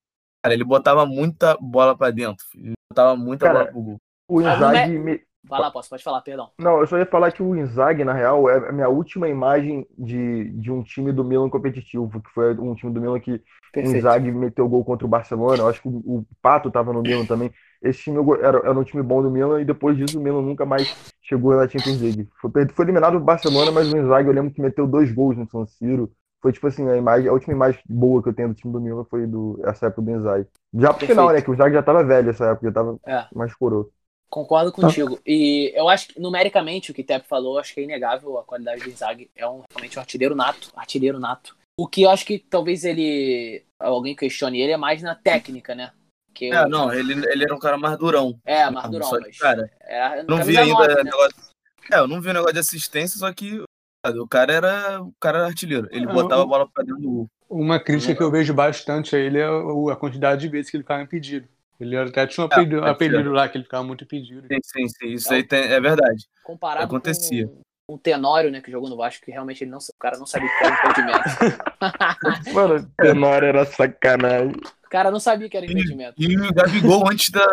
Cara, 0.42 0.54
ele 0.54 0.64
botava 0.64 1.04
muita 1.06 1.56
bola 1.60 1.96
pra 1.96 2.10
dentro. 2.10 2.44
Ele 2.54 2.72
botava 2.90 3.16
muita 3.16 3.46
Cara, 3.46 3.58
bola 3.58 3.70
pro 3.72 3.80
gol. 3.82 4.00
O 4.28 4.40
Ah, 4.40 4.56
não 4.58 4.70
é- 4.70 4.84
Inzaghi. 4.84 4.98
me- 4.98 5.20
Vai 5.42 5.58
lá, 5.58 5.70
posso, 5.70 5.88
pode 5.88 6.04
falar, 6.04 6.20
perdão. 6.20 6.50
Não, 6.58 6.80
eu 6.80 6.86
só 6.86 6.98
ia 6.98 7.06
falar 7.06 7.32
que 7.32 7.42
o 7.42 7.56
Inzaghi, 7.56 8.04
na 8.04 8.12
real, 8.12 8.48
é 8.48 8.68
a 8.68 8.72
minha 8.72 8.88
última 8.90 9.26
imagem 9.26 9.86
de, 9.98 10.50
de 10.50 10.70
um 10.70 10.82
time 10.82 11.12
do 11.12 11.24
Milan 11.24 11.48
competitivo, 11.48 12.20
que 12.20 12.30
foi 12.30 12.54
um 12.58 12.74
time 12.74 12.92
do 12.92 13.00
Milan 13.00 13.18
que 13.18 13.42
o 13.74 13.80
Inzaghi 13.80 14.30
meteu 14.30 14.68
gol 14.68 14.84
contra 14.84 15.06
o 15.06 15.10
Barcelona. 15.10 15.62
Eu 15.62 15.68
acho 15.68 15.80
que 15.80 15.88
o, 15.88 15.92
o 16.18 16.26
Pato 16.42 16.70
tava 16.70 16.92
no 16.92 17.02
Milan 17.02 17.24
também. 17.24 17.50
Esse 17.82 18.02
time 18.02 18.18
era, 18.42 18.58
era 18.58 18.78
um 18.78 18.84
time 18.84 19.02
bom 19.02 19.22
do 19.22 19.30
Milan 19.30 19.62
e 19.62 19.64
depois 19.64 19.96
disso 19.96 20.18
o 20.18 20.22
Milan 20.22 20.42
nunca 20.42 20.66
mais 20.66 20.86
chegou 21.22 21.56
na 21.56 21.66
Champions 21.66 22.00
League. 22.02 22.28
Foi, 22.38 22.50
foi 22.68 22.84
eliminado 22.84 23.16
o 23.16 23.20
Barcelona, 23.20 23.72
mas 23.72 23.90
o 23.90 23.96
Inzaghi 23.96 24.28
eu 24.28 24.34
lembro 24.34 24.52
que 24.52 24.60
meteu 24.60 24.86
dois 24.86 25.10
gols 25.10 25.38
no 25.38 25.48
San 25.48 25.64
Siro. 25.66 26.12
Foi 26.40 26.52
tipo 26.52 26.66
assim, 26.66 26.88
a 26.88 26.96
imagem, 26.96 27.28
a 27.28 27.32
última 27.32 27.52
imagem 27.54 27.80
boa 27.88 28.22
que 28.22 28.28
eu 28.28 28.34
tenho 28.34 28.48
do 28.48 28.54
time 28.54 28.72
do 28.72 28.80
Milan 28.80 29.04
foi 29.04 29.26
do, 29.26 29.60
essa 29.64 29.86
época 29.86 30.02
do 30.02 30.10
Inzaghi. 30.10 30.46
Já 30.74 30.88
pro 30.88 30.98
Perfeito. 31.00 31.08
final, 31.10 31.32
né? 31.32 31.42
Que 31.42 31.50
o 31.50 31.54
Inzaghi 31.54 31.74
já 31.74 31.82
tava 31.82 32.04
velho 32.04 32.30
essa 32.30 32.46
época, 32.46 32.66
já 32.66 32.72
tava 32.72 32.98
É. 33.06 33.26
mais 33.34 33.54
coroa. 33.54 33.88
Concordo 34.30 34.70
contigo. 34.70 35.18
E 35.26 35.72
eu 35.74 35.88
acho 35.88 36.08
que, 36.08 36.20
numericamente, 36.20 36.90
o 36.90 36.94
que 36.94 37.02
o 37.02 37.04
Tep 37.04 37.26
falou, 37.26 37.58
acho 37.58 37.74
que 37.74 37.80
é 37.80 37.82
inegável 37.82 38.38
a 38.38 38.44
qualidade 38.44 38.82
do 38.82 38.88
Inzaghi. 38.88 39.28
É 39.36 39.46
um, 39.46 39.62
realmente 39.72 39.98
um 39.98 40.00
artilheiro 40.00 40.36
nato. 40.36 40.70
Artilheiro 40.76 41.18
nato. 41.18 41.56
O 41.78 41.86
que 41.88 42.02
eu 42.02 42.10
acho 42.10 42.24
que 42.24 42.38
talvez 42.38 42.84
ele. 42.84 43.64
Alguém 43.78 44.14
questione 44.14 44.60
ele 44.60 44.72
é 44.72 44.76
mais 44.76 45.02
na 45.02 45.14
técnica, 45.14 45.74
né? 45.74 45.90
Que 46.32 46.52
É, 46.52 46.66
não, 46.68 46.92
ele, 46.92 47.12
ele 47.28 47.44
era 47.44 47.54
um 47.54 47.58
cara 47.58 47.76
mais 47.76 47.98
durão. 47.98 48.38
É, 48.44 48.70
mais 48.70 48.88
durão, 48.88 49.10
mas. 49.20 49.36
cara, 49.36 49.68
é, 49.82 50.22
não 50.22 50.44
vi 50.44 50.56
ainda 50.56 50.74
nove, 50.74 50.94
né? 50.94 51.02
negócio. 51.04 51.50
É, 51.90 51.98
eu 51.98 52.06
não 52.06 52.20
vi 52.20 52.28
o 52.30 52.32
negócio 52.32 52.52
de 52.52 52.60
assistência, 52.60 53.18
só 53.18 53.32
que 53.32 53.64
o 54.08 54.26
cara 54.26 54.52
era. 54.52 55.02
O 55.02 55.12
cara 55.20 55.38
era 55.38 55.46
artilheiro. 55.48 55.88
Ele 55.90 56.06
Ah, 56.08 56.12
botava 56.12 56.42
a 56.42 56.46
bola 56.46 56.68
pra 56.72 56.82
dentro 56.84 57.00
do 57.02 57.10
gol. 57.10 57.30
Uma 57.48 57.80
crítica 57.80 58.14
que 58.14 58.22
eu 58.22 58.30
vejo 58.30 58.54
bastante 58.54 59.14
a 59.16 59.18
ele 59.18 59.38
é 59.38 59.44
a 59.44 59.96
quantidade 59.96 60.40
de 60.42 60.48
vezes 60.48 60.70
que 60.70 60.76
ele 60.76 60.84
ficava 60.84 61.02
impedido. 61.02 61.48
Ele 61.80 61.96
até 61.96 62.26
tinha 62.26 62.44
um 62.44 62.48
É, 62.48 62.52
apelido, 62.52 62.76
pode 62.80 62.90
apelido 62.90 63.32
lá, 63.32 63.48
que 63.48 63.56
ele 63.56 63.64
ficava 63.64 63.82
muito 63.82 64.04
impedido. 64.04 64.46
Sim, 64.46 64.58
sim, 64.62 64.88
sim. 64.88 65.08
Isso 65.14 65.32
aí 65.32 65.42
tem- 65.42 65.64
é 65.64 65.80
verdade. 65.80 66.26
Comparado 66.44 66.84
Acontecia. 66.84 67.48
com 67.86 67.94
o 67.94 67.98
Tenório, 67.98 68.50
né, 68.52 68.60
que 68.60 68.70
jogou 68.70 68.88
no 68.88 68.96
Vasco, 68.96 69.24
que 69.24 69.32
realmente 69.32 69.64
ele 69.64 69.70
não, 69.70 69.78
o 69.78 69.98
cara 69.98 70.16
não 70.18 70.26
sabia 70.26 70.48
que 70.48 70.64
era 70.64 70.74
impedimento. 70.74 71.24
Mano, 72.54 72.90
Tenório 72.98 73.48
era 73.48 73.64
sacanagem. 73.64 74.52
o 74.84 74.88
cara 74.90 75.10
não 75.10 75.18
sabia 75.18 75.48
que 75.48 75.56
era 75.56 75.66
impedimento. 75.66 76.14
E 76.16 76.36
o 76.38 76.52
Gabigol, 76.54 77.08
antes, 77.10 77.30
da, 77.30 77.44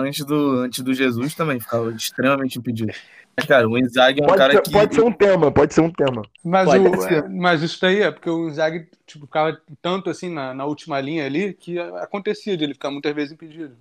antes, 0.00 0.24
do, 0.24 0.50
antes 0.60 0.80
do 0.82 0.92
Jesus, 0.92 1.34
também 1.34 1.58
ficava 1.60 1.90
extremamente 1.92 2.58
impedido. 2.58 2.92
Mas, 3.38 3.46
cara, 3.46 3.68
o 3.68 3.76
Inzaghi 3.78 4.20
é 4.20 4.24
um 4.24 4.26
Pode 4.26 4.38
cara 4.38 4.52
ser, 4.54 4.62
que. 4.62 4.70
pode 4.72 4.94
ser 4.94 5.02
um 5.02 5.12
tema, 5.12 5.52
pode 5.52 5.74
ser 5.74 5.80
um 5.82 5.90
tema. 5.92 6.22
Mas, 6.42 6.64
Pode 6.66 6.88
o- 6.88 7.00
ser. 7.02 7.28
mas 7.28 7.62
isso 7.62 7.78
daí 7.80 8.00
é 8.02 8.10
porque 8.10 8.30
o 8.30 8.48
Inzaghi 8.48 8.88
tipo, 9.06 9.26
ficava 9.26 9.60
tanto 9.82 10.08
assim 10.08 10.30
na, 10.32 10.54
na 10.54 10.64
última 10.64 10.98
linha 11.00 11.26
ali 11.26 11.52
que 11.52 11.78
acontecia 11.78 12.56
de 12.56 12.64
ele 12.64 12.72
ficar 12.74 12.90
muitas 12.90 13.14
vezes 13.14 13.32
impedido. 13.32 13.76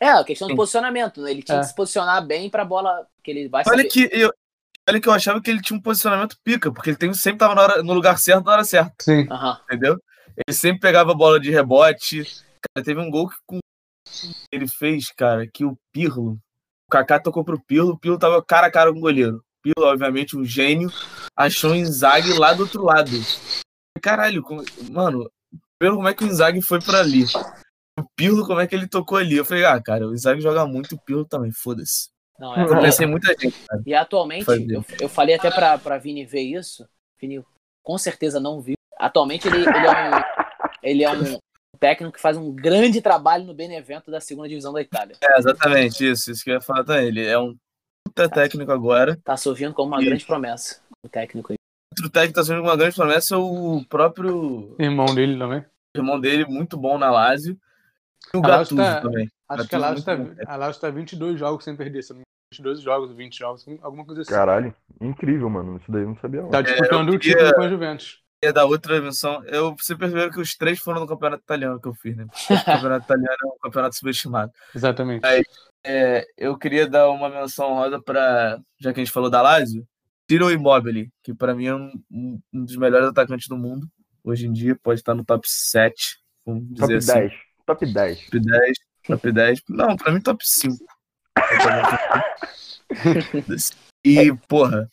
É, 0.00 0.10
a 0.10 0.22
questão 0.22 0.46
do 0.46 0.54
posicionamento, 0.54 1.20
né? 1.22 1.30
Ele 1.30 1.42
tinha 1.42 1.58
É. 1.58 1.60
que 1.60 1.66
se 1.66 1.74
posicionar 1.74 2.24
bem 2.24 2.48
pra 2.50 2.64
bola 2.64 3.06
que 3.24 3.30
ele 3.30 3.48
vai 3.48 3.64
Olha 3.66 3.78
saber. 3.78 3.88
que 3.88 4.08
eu, 4.12 4.30
olha 4.88 5.00
que 5.00 5.08
eu 5.08 5.12
achava 5.12 5.40
que 5.40 5.50
ele 5.50 5.60
tinha 5.62 5.76
um 5.78 5.82
posicionamento 5.82 6.36
pica, 6.44 6.70
porque 6.70 6.90
ele 6.90 6.96
tem, 6.98 7.12
sempre 7.14 7.38
tava 7.38 7.54
na 7.54 7.62
hora- 7.62 7.82
no 7.82 7.94
lugar 7.94 8.18
certo 8.18 8.44
na 8.44 8.52
hora 8.52 8.64
certa, 8.64 8.92
Sim. 9.00 9.26
Aham. 9.30 9.58
entendeu? 9.64 9.98
Ele 10.46 10.54
sempre 10.56 10.80
pegava 10.80 11.12
a 11.12 11.16
bola 11.16 11.40
de 11.40 11.50
rebote. 11.50 12.22
Cara, 12.74 12.84
teve 12.84 13.00
um 13.00 13.10
gol 13.10 13.28
que 13.28 13.36
com- 13.46 13.58
ele 14.52 14.68
fez, 14.68 15.10
cara, 15.16 15.46
que 15.52 15.64
o 15.64 15.76
Pirlo, 15.92 16.38
o 16.88 16.90
Kaká 16.90 17.20
tocou 17.20 17.44
pro 17.44 17.60
Pirlo, 17.60 17.92
o 17.92 17.98
Pirlo 17.98 18.18
tava 18.18 18.42
cara 18.42 18.66
a 18.66 18.70
cara 18.70 18.90
com 18.90 18.98
o 18.98 19.02
goleiro. 19.02 19.36
O 19.36 19.62
Pirlo, 19.62 19.90
obviamente, 19.90 20.36
um 20.36 20.44
gênio, 20.44 20.90
achou 21.36 21.72
o 21.72 21.76
Inzaghi 21.76 22.32
lá 22.38 22.54
do 22.54 22.62
outro 22.62 22.82
lado. 22.82 23.10
Caralho, 24.02 24.42
como- 24.42 24.64
mano, 24.90 25.30
primeiro 25.78 25.96
como 25.96 26.08
é 26.08 26.14
que 26.14 26.24
o 26.24 26.26
Inzaghi 26.26 26.62
foi 26.62 26.80
pra 26.80 27.00
ali? 27.00 27.24
O 28.00 28.04
Pirlo, 28.16 28.46
como 28.46 28.60
é 28.60 28.66
que 28.66 28.74
ele 28.74 28.88
tocou 28.88 29.18
ali? 29.18 29.36
Eu 29.36 29.44
falei, 29.44 29.66
ah, 29.66 29.80
cara, 29.82 30.08
o 30.08 30.14
Inzaghi 30.14 30.40
joga 30.40 30.64
muito, 30.66 30.94
o 30.94 31.00
Pirlo 31.00 31.26
também, 31.26 31.52
foda-se. 31.52 32.08
Não, 32.38 32.56
Eu 32.56 32.74
é, 32.74 32.80
pensei 32.80 33.06
em 33.06 33.10
muita 33.10 33.34
gente, 33.38 33.58
cara. 33.68 33.82
E 33.84 33.92
atualmente, 33.92 34.46
eu, 34.48 34.84
eu 35.00 35.08
falei 35.08 35.34
até 35.34 35.50
pra, 35.50 35.76
pra 35.76 35.98
Vini 35.98 36.24
ver 36.24 36.42
isso. 36.42 36.88
Vini 37.20 37.44
com 37.82 37.98
certeza 37.98 38.40
não 38.40 38.60
viu. 38.62 38.76
Atualmente 38.96 39.46
ele, 39.48 39.58
ele 39.58 39.86
é 39.86 39.90
um. 39.90 40.22
Ele 40.80 41.04
é 41.04 41.10
um 41.10 41.38
técnico 41.78 42.14
que 42.14 42.20
faz 42.20 42.36
um 42.36 42.52
grande 42.52 43.00
trabalho 43.00 43.44
no 43.44 43.54
Benevento 43.54 44.10
da 44.10 44.20
segunda 44.20 44.48
divisão 44.48 44.72
da 44.72 44.80
Itália. 44.80 45.16
É, 45.22 45.38
exatamente, 45.38 46.08
isso, 46.08 46.30
isso 46.30 46.42
que 46.44 46.50
eu 46.50 46.54
ia 46.54 46.60
falar 46.60 46.84
também. 46.84 47.06
Ele 47.06 47.24
é 47.24 47.38
um 47.38 47.56
puta 48.04 48.28
técnico 48.28 48.72
agora. 48.72 49.18
Tá 49.24 49.36
surgindo 49.36 49.74
como 49.74 49.88
uma 49.88 49.98
Isso. 50.00 50.06
grande 50.08 50.26
promessa. 50.26 50.80
O 51.04 51.08
técnico 51.08 51.52
aí. 51.52 51.58
Outro 51.92 52.10
técnico 52.10 52.34
que 52.34 52.40
tá 52.40 52.44
sendo 52.44 52.62
uma 52.62 52.76
grande 52.76 52.94
promessa 52.96 53.34
é 53.34 53.38
o 53.38 53.84
próprio 53.88 54.74
Irmão 54.78 55.06
dele 55.14 55.38
também. 55.38 55.64
irmão 55.96 56.20
dele, 56.20 56.44
muito 56.46 56.76
bom 56.76 56.96
na 56.98 57.10
Lazio. 57.10 57.58
E 58.32 58.36
o 58.36 58.44
A 58.44 58.48
Lazio 58.48 58.76
Gattuso 58.76 58.94
tá- 58.94 59.00
também. 59.00 59.30
Acho 59.48 59.62
Tá 59.62 59.68
que 59.68 59.74
a 59.76 59.78
tudo 59.78 59.88
Lazio 59.88 60.04
tá, 60.04 60.16
bom. 60.16 60.34
a 60.46 60.56
Lazio 60.56 60.80
tá 60.80 60.90
22 60.90 61.38
jogos 61.38 61.64
sem 61.64 61.74
perder. 61.76 62.02
Se 62.02 62.10
não 62.10 62.18
me 62.18 62.22
engano, 62.22 62.28
22 62.52 62.80
jogos, 62.80 63.12
20 63.16 63.38
jogos, 63.38 63.66
alguma 63.82 64.04
coisa 64.04 64.22
assim. 64.22 64.30
Caralho, 64.30 64.74
incrível, 65.00 65.48
mano. 65.48 65.76
Isso 65.78 65.90
daí 65.90 66.02
eu 66.02 66.08
não 66.08 66.16
sabia 66.18 66.42
não. 66.42 66.50
Tá 66.50 66.60
disputando 66.62 67.08
eu 67.08 67.14
o 67.14 67.18
queria- 67.18 67.36
título 67.38 67.54
com 67.54 67.62
a 67.62 67.68
Juventus. 67.68 68.22
E 68.40 68.52
da 68.52 68.64
outra 68.64 69.00
menção, 69.00 69.44
eu, 69.46 69.74
você 69.76 69.96
percebeu 69.96 70.30
que 70.30 70.40
os 70.40 70.54
três 70.54 70.78
foram 70.78 71.00
no 71.00 71.08
campeonato 71.08 71.42
italiano 71.42 71.80
que 71.80 71.88
eu 71.88 71.94
fiz, 71.94 72.16
né? 72.16 72.24
Porque 72.30 72.54
o 72.54 72.64
campeonato 72.64 73.04
italiano 73.06 73.36
é 73.42 73.46
um 73.46 73.58
campeonato 73.60 73.96
subestimado. 73.96 74.52
Exatamente. 74.74 75.26
É, 75.84 76.24
eu 76.36 76.56
queria 76.56 76.88
dar 76.88 77.10
uma 77.10 77.28
menção 77.28 77.74
rosa 77.74 78.00
para, 78.00 78.60
já 78.78 78.92
que 78.92 79.00
a 79.00 79.04
gente 79.04 79.12
falou 79.12 79.28
da 79.28 79.42
Lazio, 79.42 79.84
Ciro 80.30 80.52
Immobile, 80.52 81.10
que 81.22 81.32
para 81.34 81.54
mim 81.54 81.66
é 81.66 81.74
um, 81.74 81.90
um- 82.10 82.40
dos 82.52 82.76
melhores 82.76 83.08
atacantes 83.08 83.48
do 83.48 83.56
mundo. 83.56 83.88
Hoje 84.22 84.46
em 84.46 84.52
dia 84.52 84.76
pode 84.76 85.00
estar 85.00 85.14
no 85.14 85.24
top 85.24 85.48
7, 85.48 86.18
vamos 86.44 86.64
dizer 86.68 86.80
Top 86.80 86.94
assim. 86.94 87.12
10. 87.14 87.32
Top 87.66 87.86
10. 87.86 88.20
Top 88.26 88.40
10, 88.40 88.78
top 89.06 89.32
10. 89.32 89.62
Não, 89.68 89.96
pra 89.96 90.12
mim 90.12 90.20
top 90.20 90.46
5. 90.46 90.76
e, 94.04 94.32
porra, 94.46 94.90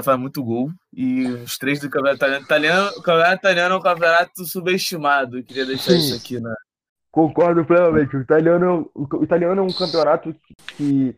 faz 0.00 0.18
muito 0.18 0.42
gol. 0.42 0.70
E 0.92 1.26
os 1.26 1.58
três 1.58 1.80
do 1.80 1.90
campeonato 1.90 2.16
italiano. 2.16 2.44
italiano 2.44 2.88
o 2.96 3.02
campeonato 3.02 3.34
italiano 3.36 3.74
é 3.74 3.78
um 3.78 3.82
campeonato 3.82 4.44
subestimado. 4.46 5.38
Eu 5.38 5.44
queria 5.44 5.66
deixar 5.66 5.92
Sim. 5.92 5.98
isso 5.98 6.14
aqui 6.16 6.40
na. 6.40 6.54
Concordo 7.10 7.62
plenamente. 7.64 8.16
O 8.16 8.20
italiano, 8.22 8.64
é 8.64 8.70
um- 8.70 9.18
o 9.18 9.24
italiano 9.24 9.60
é 9.60 9.64
um 9.64 9.72
campeonato 9.72 10.34
que 10.76 11.14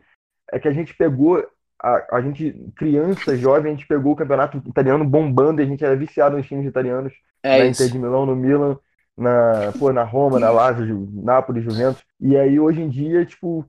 é 0.51 0.59
que 0.59 0.67
a 0.67 0.73
gente 0.73 0.93
pegou 0.93 1.41
a, 1.81 2.17
a 2.17 2.21
gente 2.21 2.53
criança, 2.75 3.37
jovem, 3.37 3.71
a 3.71 3.75
gente 3.75 3.87
pegou 3.87 4.13
o 4.13 4.15
campeonato 4.15 4.61
italiano 4.67 5.05
bombando 5.05 5.61
e 5.61 5.63
a 5.63 5.67
gente 5.67 5.83
era 5.85 5.95
viciado 5.95 6.35
nos 6.37 6.47
times 6.47 6.65
italianos, 6.65 7.13
É 7.43 7.59
na 7.59 7.65
isso. 7.65 7.81
Inter 7.83 7.93
de 7.93 7.99
Milão, 7.99 8.25
no 8.25 8.35
Milan, 8.35 8.77
na, 9.17 9.71
pô, 9.79 9.91
na 9.93 10.03
Roma, 10.03 10.39
na 10.39 10.49
Lazio, 10.49 11.09
Nápoles, 11.13 11.63
Juventus. 11.63 12.03
E 12.19 12.35
aí 12.35 12.59
hoje 12.59 12.81
em 12.81 12.89
dia, 12.89 13.25
tipo, 13.25 13.65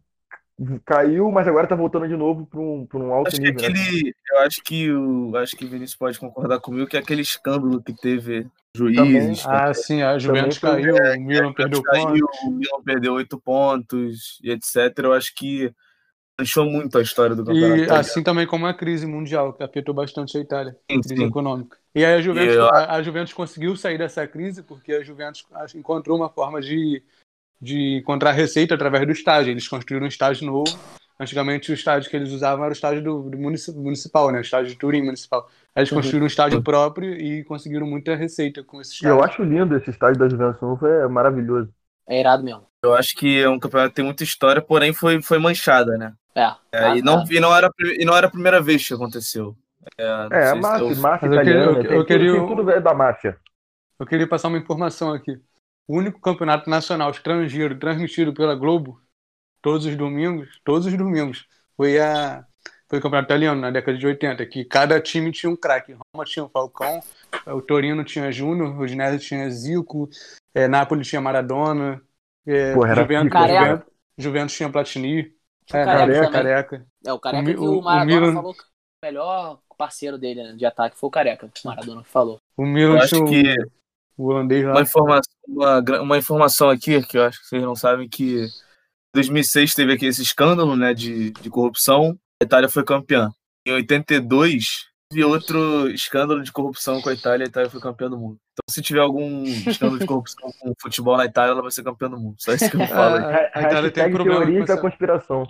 caiu, 0.85 1.31
mas 1.31 1.47
agora 1.47 1.67
tá 1.67 1.75
voltando 1.75 2.09
de 2.09 2.17
novo 2.17 2.47
para 2.47 2.61
um, 2.61 2.87
pra 2.87 2.99
um 2.99 3.13
alto 3.13 3.29
Acho 3.29 3.41
que 3.41 3.47
nível, 3.47 3.63
né? 3.63 3.69
aquele. 3.69 4.15
Eu 4.31 4.39
acho 4.41 4.63
que 4.63 4.91
o. 4.93 5.37
Acho 5.37 5.57
que 5.57 5.65
o 5.65 5.69
Vinícius 5.69 5.97
pode 5.99 6.19
concordar 6.19 6.61
comigo 6.61 6.87
que 6.87 6.97
é 6.97 7.01
aquele 7.01 7.23
escândalo 7.23 7.83
que 7.83 7.93
teve 7.95 8.47
Também, 8.75 8.75
juízes. 8.77 9.45
Ah, 9.47 9.73
sim, 9.75 10.03
a 10.03 10.19
Juventus 10.19 10.59
caiu, 10.59 10.95
o 10.97 11.21
Milan 11.21 11.53
perdeu 11.53 11.83
pontos. 11.83 12.05
caiu, 12.05 12.27
o 12.45 12.51
Milan 12.51 12.83
perdeu 12.85 13.15
oito 13.15 13.41
pontos 13.41 14.39
e 14.43 14.51
etc. 14.51 14.99
Eu 14.99 15.13
acho 15.13 15.35
que 15.35 15.73
deixou 16.39 16.65
muito 16.67 16.99
a 16.99 17.03
história 17.03 17.35
do 17.35 17.45
campeonato. 17.45 17.83
E 17.83 17.91
assim 17.91 18.23
também 18.23 18.47
como 18.47 18.67
a 18.67 18.75
crise 18.75 19.07
mundial, 19.07 19.53
que 19.55 19.63
afetou 19.63 19.95
bastante 19.95 20.37
a 20.37 20.41
Itália, 20.41 20.77
Sim, 20.91 21.01
crise 21.03 21.15
sim. 21.15 21.25
econômica. 21.25 21.79
E 21.95 22.05
aí 22.05 22.15
a 22.15 22.21
Juventus, 22.21 22.55
E 22.55 22.59
eu- 22.59 22.67
a, 22.67 22.97
a 22.97 23.03
Juventus 23.03 23.33
conseguiu 23.33 23.75
sair 23.77 23.97
dessa 23.97 24.27
crise 24.27 24.63
porque 24.63 24.93
a 24.93 25.03
Juventus 25.03 25.47
encontrou 25.75 26.17
uma 26.19 26.29
forma 26.29 26.61
de, 26.61 27.03
de 27.61 27.99
encontrar 27.99 28.33
receita 28.33 28.75
através 28.75 29.07
do 29.07 29.13
estádio. 29.13 29.51
Eles 29.51 29.67
construíram 29.69 30.05
um 30.07 30.09
estádio 30.09 30.47
novo. 30.47 30.79
Antigamente 31.19 31.71
o 31.71 31.75
estádio 31.75 32.11
que 32.11 32.17
eles 32.17 32.31
usavam 32.31 32.63
era 32.65 32.73
o 32.73 32.77
estádio 32.77 33.03
do, 33.03 33.31
do 33.31 33.39
munici- 33.39 33.73
municipal, 33.75 34.31
né? 34.31 34.39
O 34.39 34.43
estádio 34.43 34.71
de 34.71 34.77
Turim 34.77 35.03
municipal. 35.03 35.49
Aí 35.75 35.81
eles 35.81 35.91
Uhum. 35.91 35.97
construíram 35.99 36.25
um 36.25 36.27
estádio 36.27 36.63
próprio 36.63 37.15
e 37.15 37.43
conseguiram 37.45 37.87
muita 37.87 38.15
receita 38.15 38.63
com 38.63 38.81
esse 38.81 38.93
estádio. 38.93 39.17
eu 39.17 39.25
acho 39.25 39.43
lindo 39.43 39.75
esse 39.77 39.89
estádio 39.89 40.19
da 40.19 40.29
Juventus 40.29 40.61
novo, 40.61 40.87
é 40.87 41.09
maravilhoso. 41.09 41.71
É 42.07 42.21
irado 42.21 42.45
mesmo. 42.45 42.67
Eu 42.85 42.95
acho 42.95 43.17
que 43.17 43.41
é 43.41 43.49
um 43.49 43.59
campeonato 43.59 43.91
que 43.91 43.97
tem 43.97 44.05
muita 44.05 44.23
história, 44.23 44.61
porém 44.61 44.93
foi, 44.93 45.21
foi 45.23 45.39
manchada, 45.39 45.97
né? 45.97 46.13
É. 46.35 46.53
É, 46.71 46.97
e, 46.99 47.03
não, 47.03 47.25
e, 47.31 47.41
não 47.41 47.57
era, 47.57 47.71
e 47.99 48.05
não 48.05 48.15
era 48.15 48.27
a 48.27 48.31
primeira 48.31 48.61
vez 48.61 48.87
que 48.87 48.93
aconteceu. 48.93 49.57
É, 49.99 50.05
É, 50.31 50.49
a 50.51 50.55
máfia, 50.55 50.85
eu- 50.85 50.97
máfia 50.97 51.27
eu 51.27 51.33
italiana, 51.33 51.63
eu- 51.63 51.75
tem, 51.77 51.85
eu 51.85 51.91
tudo- 51.91 52.05
queria 52.07 52.33
tudo 52.47 52.71
é 52.71 52.81
da 52.81 52.93
máfia. 52.93 53.39
Eu 53.99 54.05
queria 54.07 54.29
passar 54.29 54.49
uma 54.49 54.59
informação 54.59 55.13
aqui. 55.15 55.41
O 55.87 55.97
único 55.99 56.21
campeonato 56.21 56.69
nacional 56.69 57.11
estrangeiro 57.11 57.79
transmitido 57.79 58.35
pela 58.35 58.55
Globo 58.55 59.01
todos 59.63 59.87
os 59.87 59.97
domingos, 59.97 60.61
todos 60.65 60.87
os 60.87 60.97
domingos, 60.97 61.47
foi 61.77 61.99
a 62.01 62.45
foi 62.89 63.01
o 63.01 63.03
campeonato 63.03 63.27
italiano 63.27 63.61
na 63.61 63.71
década 63.71 63.99
de 63.99 64.07
80, 64.07 64.47
que 64.47 64.65
cada 64.65 65.01
time 65.01 65.33
tinha 65.33 65.51
um 65.51 65.57
craque. 65.57 65.93
Roma 66.15 66.25
tinha 66.25 66.45
o 66.45 66.49
Falcão, 66.49 67.01
o 67.49 67.61
Torino 67.61 68.05
tinha 68.05 68.31
Júnior, 68.31 68.77
o 68.77 68.83
Udinese 68.83 69.19
tinha 69.19 69.51
Zico, 69.51 70.09
é, 70.55 70.69
Napoli 70.69 71.03
tinha 71.03 71.21
Maradona, 71.21 72.01
é, 72.47 72.75
Porra, 72.75 72.91
era 72.93 73.03
Juventus, 73.03 73.25
pica, 73.25 73.39
Careca. 73.41 73.65
Juventus, 73.67 73.93
Juventus 74.19 74.57
tinha 74.57 74.71
Platini. 74.71 75.35
Tinha 75.65 75.81
É, 75.81 75.83
o 75.83 75.87
Careca 75.87 76.31
careca. 76.31 76.87
É, 77.05 77.13
o 77.13 77.19
Careca 77.19 77.43
O 77.43 77.55
que 77.55 77.61
o- 77.61 77.83
Maradona 77.83 78.05
o 78.05 78.07
Milan- 78.07 78.35
falou 78.35 78.55
que 78.55 78.63
o 78.63 78.67
melhor 79.05 79.61
parceiro 79.77 80.17
dele 80.17 80.43
né, 80.45 80.53
de 80.53 80.65
ataque 80.65 80.97
foi 80.97 81.09
o 81.09 81.11
Careca. 81.11 81.47
O 81.47 81.69
Maradona 81.69 82.05
falou. 82.05 82.39
O 82.57 82.63
eu 82.63 82.67
Milan 82.69 82.99
acho 82.99 83.27
tinha 83.27 83.55
que 83.55 83.55
o 84.17 84.29
holandês 84.29 84.65
lá. 84.65 84.73
uma 84.73 84.83
informação, 84.83 85.33
uma, 85.47 85.81
uma 86.01 86.19
informação 86.19 86.71
aqui, 86.71 87.03
que 87.07 87.19
eu 87.19 87.25
acho 87.25 87.41
que 87.41 87.47
vocês 87.47 87.63
não 87.63 87.75
sabem, 87.75 88.09
que 88.09 88.45
em 88.45 88.49
2006 89.15 89.75
teve 89.75 89.93
aqui 89.93 90.07
esse 90.07 90.23
escândalo 90.23 90.77
né, 90.77 90.95
de, 90.95 91.31
de 91.31 91.51
corrupção, 91.51 92.19
a 92.41 92.45
Itália 92.45 92.69
foi 92.69 92.85
campeã. 92.85 93.31
Em 93.67 93.73
82 93.73 94.87
teve 95.11 95.25
outro 95.25 95.89
escândalo 95.91 96.43
de 96.43 96.53
corrupção 96.53 97.01
com 97.01 97.09
a 97.09 97.13
Itália, 97.15 97.47
a 97.47 97.49
Itália 97.49 97.71
foi 97.71 97.81
campeã 97.81 98.09
do 98.09 98.19
mundo. 98.19 98.39
Então 98.53 98.65
se 98.71 98.83
tiver 98.83 99.01
algum 99.01 99.43
escândalo 99.45 99.99
de 99.99 100.07
corrupção 100.07 100.51
com 100.61 100.73
futebol 100.81 101.17
na 101.17 101.27
Itália, 101.27 101.53
ela 101.53 101.63
vai 101.63 101.71
ser 101.71 101.83
campeã 101.83 102.09
do 102.09 102.19
mundo. 102.19 102.37
Só 102.39 102.53
isso 102.53 102.71
que 102.71 102.77
eu 102.77 102.87
falo 102.89 103.17
aí. 103.17 103.25
Ah, 103.25 103.51
a 103.55 103.63
Itália 103.63 103.91
tem 103.91 104.05
Hashtag 104.05 104.13
problema 104.15 104.41
com 104.41 104.47
teorias 104.47 104.67
da 104.67 104.81
conspiração. 104.81 105.47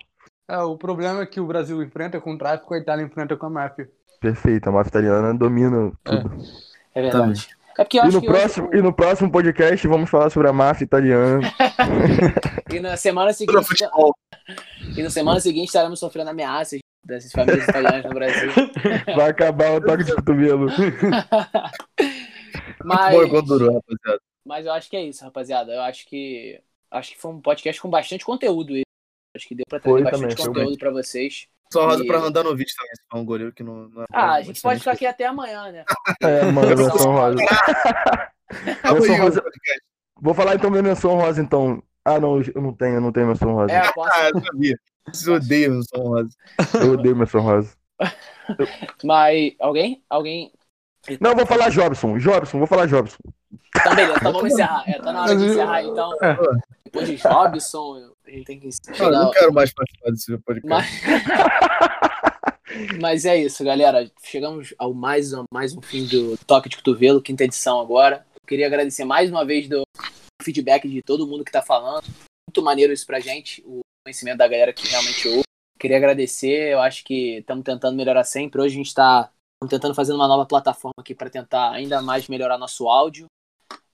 É, 0.49 0.59
o 0.59 0.77
problema 0.77 1.27
que 1.27 1.41
o 1.41 1.47
Brasil 1.47 1.83
enfrenta 1.83 2.21
com 2.21 2.35
o 2.35 2.39
tráfico, 2.39 2.75
a 2.75 2.79
Itália 2.79 3.05
enfrenta 3.05 3.37
com 3.37 3.47
a 3.47 3.51
máfia. 3.51 3.91
Perfeito, 4.21 4.69
a 4.69 4.73
máfia 4.73 4.91
italiana 4.91 5.35
domina 5.35 5.93
tudo. 6.05 6.31
É 6.95 7.03
verdade. 7.03 7.56
É 7.79 7.85
porque 7.85 7.99
eu 7.99 8.05
E 8.05 8.07
acho 8.07 8.17
no, 8.17 8.21
que 8.23 8.31
hoje 8.31 8.39
próximo, 8.39 8.69
o- 8.69 8.75
e 8.77 8.83
no 8.83 8.93
próximo 8.93 9.31
podcast 9.31 9.87
vamos 9.89 10.09
falar 10.11 10.31
sobre 10.31 10.49
a 10.49 10.53
máfia 10.53 10.85
italiana. 10.85 11.41
e 12.73 12.81
na 12.81 12.97
semana 12.97 13.33
seguinte 13.33 13.85
e 14.97 15.03
na 15.03 15.11
semana 15.11 15.41
seguinte 15.41 15.67
estaremos 15.67 15.99
sofrendo 16.01 16.31
ameaças 16.31 16.81
dessas 17.05 17.31
famílias 17.33 17.67
italianas 17.69 18.05
no 18.05 18.11
Brasil. 18.15 18.51
Vai 19.15 19.31
acabar 19.31 19.73
o 19.75 19.81
toque 19.81 20.05
de 20.05 20.15
cotovelo. 20.15 20.67
Mas, 22.85 23.15
Bom 23.17 23.25
enquanto 23.25 23.47
durou, 23.47 23.75
rapaziada. 23.75 24.21
mas 24.45 24.67
eu 24.67 24.73
acho 24.73 24.89
que 24.91 24.97
é 24.97 25.03
isso, 25.03 25.25
rapaziada. 25.25 25.73
Eu 25.73 25.83
acho 25.83 26.07
que 26.07 26.61
acho 26.91 27.13
que 27.13 27.19
foi 27.19 27.33
um 27.33 27.41
podcast 27.41 27.81
com 27.83 27.91
bastante 27.91 28.25
conteúdo. 28.25 28.75
Acho 29.37 29.49
que 29.49 29.55
deu 29.55 29.65
pra 29.69 29.81
trazer 29.81 30.03
Foi 30.03 30.11
bastante 30.11 30.37
também, 30.37 30.55
conteúdo 30.55 30.79
pra 30.79 30.91
vocês. 30.91 31.47
Só 31.73 31.87
rosa 31.87 32.05
E- 32.05 32.07
pra 32.07 32.19
Randanovic 32.19 32.71
também, 32.77 32.95
se 32.95 33.03
for 33.11 33.19
um 33.19 33.25
goleiro 33.25 33.53
que 33.53 33.63
não, 33.63 33.89
não 33.89 34.03
é 34.03 34.07
Ah, 34.13 34.33
a 34.35 34.43
gente 34.43 34.61
pode 34.61 34.79
ficar 34.79 34.93
aqui 34.93 35.07
até 35.07 35.27
amanhã, 35.27 35.71
né? 35.73 35.85
É, 36.23 36.45
mano, 36.51 36.69
menção 36.69 37.13
rosa. 37.13 37.37
Menção 38.85 39.17
rosa. 39.19 39.43
Vou 40.21 40.33
falar 40.35 40.55
então 40.55 40.71
minha 40.71 40.83
menção 40.83 41.17
rosa, 41.17 41.43
então. 41.43 41.83
Ah, 42.05 42.21
não, 42.21 42.41
eu 42.41 42.63
não 42.63 42.73
tenho, 42.73 42.95
eu 42.95 43.01
não 43.01 43.11
tenho 43.13 43.27
menção 43.27 43.53
rosa. 43.53 43.73
É, 43.73 43.93
posso. 43.93 44.11
Ah, 44.17 44.31
eu 44.33 44.41
sabia. 44.41 44.77
Vocês 45.13 45.29
odeiam 45.29 45.79
o 45.79 45.83
São 45.85 46.03
Rosa. 46.03 46.31
Eu 46.81 46.93
odeio 46.93 47.17
menção 47.17 47.41
rosa. 47.41 47.77
Mas 49.05 49.55
alguém? 49.61 50.03
Alguém? 50.09 50.53
Não, 51.21 51.31
eu 51.31 51.37
vou 51.37 51.47
falar 51.47 51.71
Jobson. 51.71 52.19
Jobson, 52.19 52.59
vou 52.59 52.67
falar 52.67 52.87
Jobson. 52.87 53.19
Então, 53.77 53.95
beleza, 53.95 54.19
então 54.19 54.33
vamos 54.33 54.53
encerrar. 54.53 54.85
É, 54.87 54.99
tá 54.99 55.13
na 55.13 55.23
hora 55.23 55.37
de 55.37 55.45
encerrar, 55.45 55.83
então. 55.83 56.13
É. 56.23 56.37
Depois 56.85 57.09
de 57.09 57.17
Robson, 57.17 58.11
a 58.27 58.31
gente 58.31 58.45
tem 58.45 58.61
que 58.61 58.69
Não, 58.99 59.07
eu 59.07 59.13
não 59.13 59.31
quero 59.31 59.53
mais 59.53 59.73
participar 59.73 60.11
desse 60.11 60.39
podcast. 60.39 60.67
Mas... 60.67 62.27
Mas 63.01 63.25
é 63.25 63.37
isso, 63.37 63.65
galera. 63.65 64.11
Chegamos 64.23 64.75
ao 64.79 64.93
mais 64.93 65.33
um, 65.33 65.45
mais 65.51 65.75
um 65.75 65.81
fim 65.81 66.05
do 66.05 66.37
Toque 66.47 66.69
de 66.69 66.77
Cotovelo, 66.77 67.23
quinta 67.23 67.45
edição 67.45 67.81
agora. 67.81 68.27
Eu 68.35 68.47
queria 68.47 68.67
agradecer 68.67 69.05
mais 69.05 69.31
uma 69.31 69.45
vez 69.45 69.69
do 69.69 69.83
feedback 70.43 70.89
de 70.89 71.03
todo 71.03 71.27
mundo 71.27 71.45
que 71.45 71.53
tá 71.53 71.63
falando. 71.63 72.05
Muito 72.49 72.63
maneiro 72.63 72.93
isso 72.93 73.07
pra 73.07 73.21
gente, 73.21 73.63
o 73.67 73.81
conhecimento 74.05 74.39
da 74.39 74.49
galera 74.49 74.73
que 74.73 74.87
realmente 74.89 75.29
ouve. 75.29 75.45
Queria 75.79 75.97
agradecer, 75.97 76.73
eu 76.73 76.81
acho 76.81 77.05
que 77.05 77.39
estamos 77.39 77.65
tentando 77.65 77.97
melhorar 77.97 78.25
sempre. 78.25 78.61
Hoje 78.61 78.75
a 78.75 78.79
gente 78.79 78.95
tá 78.95 79.31
tamo 79.61 79.71
tentando 79.71 79.95
fazer 79.95 80.13
uma 80.13 80.29
nova 80.29 80.47
plataforma 80.47 80.95
aqui 80.99 81.15
para 81.15 81.31
tentar 81.31 81.71
ainda 81.71 82.03
mais 82.03 82.29
melhorar 82.29 82.59
nosso 82.59 82.89
áudio. 82.89 83.27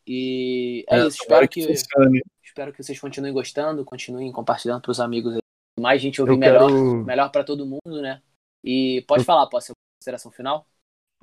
E 0.07 0.85
é, 0.89 0.99
isso, 1.07 1.23
espero 1.23 1.49
que, 1.49 1.63
funcione. 1.67 2.23
espero 2.43 2.73
que 2.73 2.83
vocês 2.83 2.99
continuem 2.99 3.33
gostando, 3.33 3.85
continuem 3.85 4.33
compartilhando 4.33 4.83
pros 4.83 5.01
amigos 5.01 5.35
aí. 5.35 5.41
Mais 5.81 6.03
gente 6.03 6.21
ouvir 6.21 6.35
Eu 6.35 6.39
melhor 6.39 6.67
quero. 6.69 7.05
melhor 7.05 7.31
para 7.31 7.45
todo 7.45 7.65
mundo, 7.67 8.03
né? 8.03 8.21
E 8.63 9.05
pode 9.07 9.23
Eu- 9.23 9.27
falar, 9.27 9.47
posso 9.49 9.69
ser 9.69 9.73
consideração 10.01 10.31
final? 10.31 10.67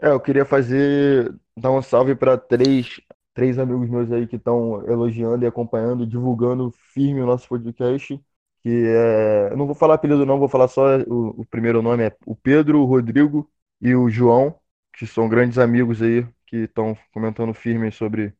É, 0.02 0.10
eu 0.10 0.20
queria 0.20 0.46
fazer. 0.46 1.34
Dar 1.58 1.72
um 1.72 1.82
salve 1.82 2.16
para 2.16 2.38
três, 2.38 3.02
três 3.34 3.60
amigos 3.60 3.90
meus 3.90 4.12
aí 4.12 4.26
que 4.26 4.38
estão 4.38 4.82
elogiando 4.90 5.44
e 5.44 5.48
acompanhando, 5.48 6.08
divulgando 6.08 6.72
firme 6.94 7.22
o 7.22 7.26
nosso 7.26 7.48
podcast. 7.48 8.20
Que 8.64 8.70
é. 8.88 9.50
Eu 9.52 9.58
não 9.58 9.66
vou 9.66 9.76
falar 9.76 9.96
apelido, 9.96 10.26
não, 10.26 10.40
vou 10.40 10.50
falar 10.50 10.68
só 10.68 10.98
o, 11.02 11.42
o 11.42 11.46
primeiro 11.46 11.82
nome: 11.82 12.04
é 12.06 12.16
o 12.26 12.36
Pedro, 12.36 12.80
o 12.82 12.86
Rodrigo 12.86 13.50
e 13.82 13.94
o 13.96 14.10
João, 14.10 14.58
que 14.94 15.06
são 15.06 15.30
grandes 15.30 15.58
amigos 15.58 16.02
aí, 16.02 16.26
que 16.48 16.58
estão 16.64 16.98
comentando 17.14 17.54
firme 17.54 17.92
sobre 17.92 18.34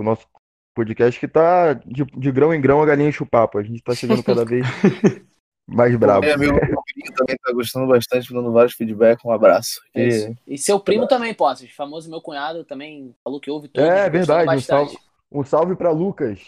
o 0.00 0.04
nosso 0.04 0.26
podcast, 0.74 1.18
que 1.18 1.26
tá 1.26 1.72
de, 1.72 2.04
de 2.04 2.30
grão 2.32 2.54
em 2.54 2.60
grão 2.60 2.80
a 2.80 2.86
galinha 2.86 3.08
enche 3.08 3.22
o 3.22 3.26
papo. 3.26 3.58
A 3.58 3.62
gente 3.62 3.82
tá 3.82 3.94
chegando 3.94 4.22
cada 4.22 4.44
vez 4.44 4.64
mais 5.66 5.94
bravo. 5.96 6.20
Meu 6.20 6.34
amigo 6.34 6.52
Rodrigo 6.52 7.14
também 7.16 7.36
tá 7.36 7.52
gostando 7.52 7.86
bastante, 7.88 8.32
dando 8.32 8.52
vários 8.52 8.74
feedback. 8.74 9.24
Um 9.24 9.32
abraço. 9.32 9.80
É 9.94 10.02
E- 10.02 10.08
isso. 10.08 10.34
E 10.46 10.58
seu 10.58 10.78
primo 10.78 11.06
também, 11.06 11.34
posso. 11.34 11.66
Famoso 11.74 12.08
meu 12.08 12.22
cunhado 12.22 12.64
também 12.64 13.14
falou 13.24 13.40
que 13.40 13.50
ouve 13.50 13.68
tudo. 13.68 13.84
É, 13.84 14.08
verdade, 14.08 14.56
um 14.56 14.60
salve, 14.60 14.98
um 15.32 15.44
salve 15.44 15.76
para 15.76 15.90
Lucas. 15.90 16.40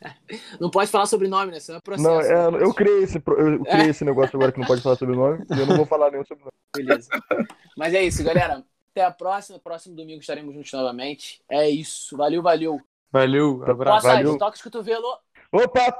Não 0.60 0.70
pode 0.70 0.90
falar 0.90 1.06
sobrenome, 1.06 1.52
né? 1.52 1.60
Senão 1.60 1.78
é 1.78 1.82
processo. 1.82 2.08
Não, 2.08 2.20
é, 2.20 2.50
né? 2.50 2.62
eu 2.62 2.72
criei 2.72 3.02
esse, 3.02 3.16
eu 3.26 3.64
criei 3.64 3.90
esse 3.90 4.04
negócio 4.04 4.36
agora 4.36 4.52
que 4.52 4.60
não 4.60 4.66
pode 4.66 4.80
falar 4.80 4.94
sobre 4.96 5.14
o 5.14 5.18
nome, 5.18 5.44
e 5.50 5.58
eu 5.58 5.66
não 5.66 5.76
vou 5.76 5.86
falar 5.86 6.10
nenhum 6.12 6.24
sobre 6.24 6.44
o 6.44 6.46
nome. 6.46 6.86
Beleza. 6.86 7.08
Mas 7.76 7.94
é 7.94 8.02
isso, 8.04 8.22
galera. 8.22 8.62
Até 8.98 9.04
a 9.04 9.12
próxima. 9.12 9.60
Próximo 9.60 9.94
domingo 9.94 10.20
estaremos 10.20 10.52
juntos 10.52 10.72
novamente. 10.72 11.40
É 11.48 11.70
isso. 11.70 12.16
Valeu, 12.16 12.42
valeu. 12.42 12.80
Valeu, 13.12 13.62
abraço. 13.64 14.08
Valeu. 14.08 14.36
Toque 14.36 14.56
de 14.56 14.62
cotovelo. 14.64 15.06
Opa, 15.52 15.92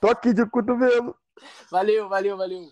toque 0.00 0.32
de 0.32 0.46
cotovelo. 0.48 1.16
Valeu, 1.68 2.08
valeu, 2.08 2.36
valeu. 2.36 2.70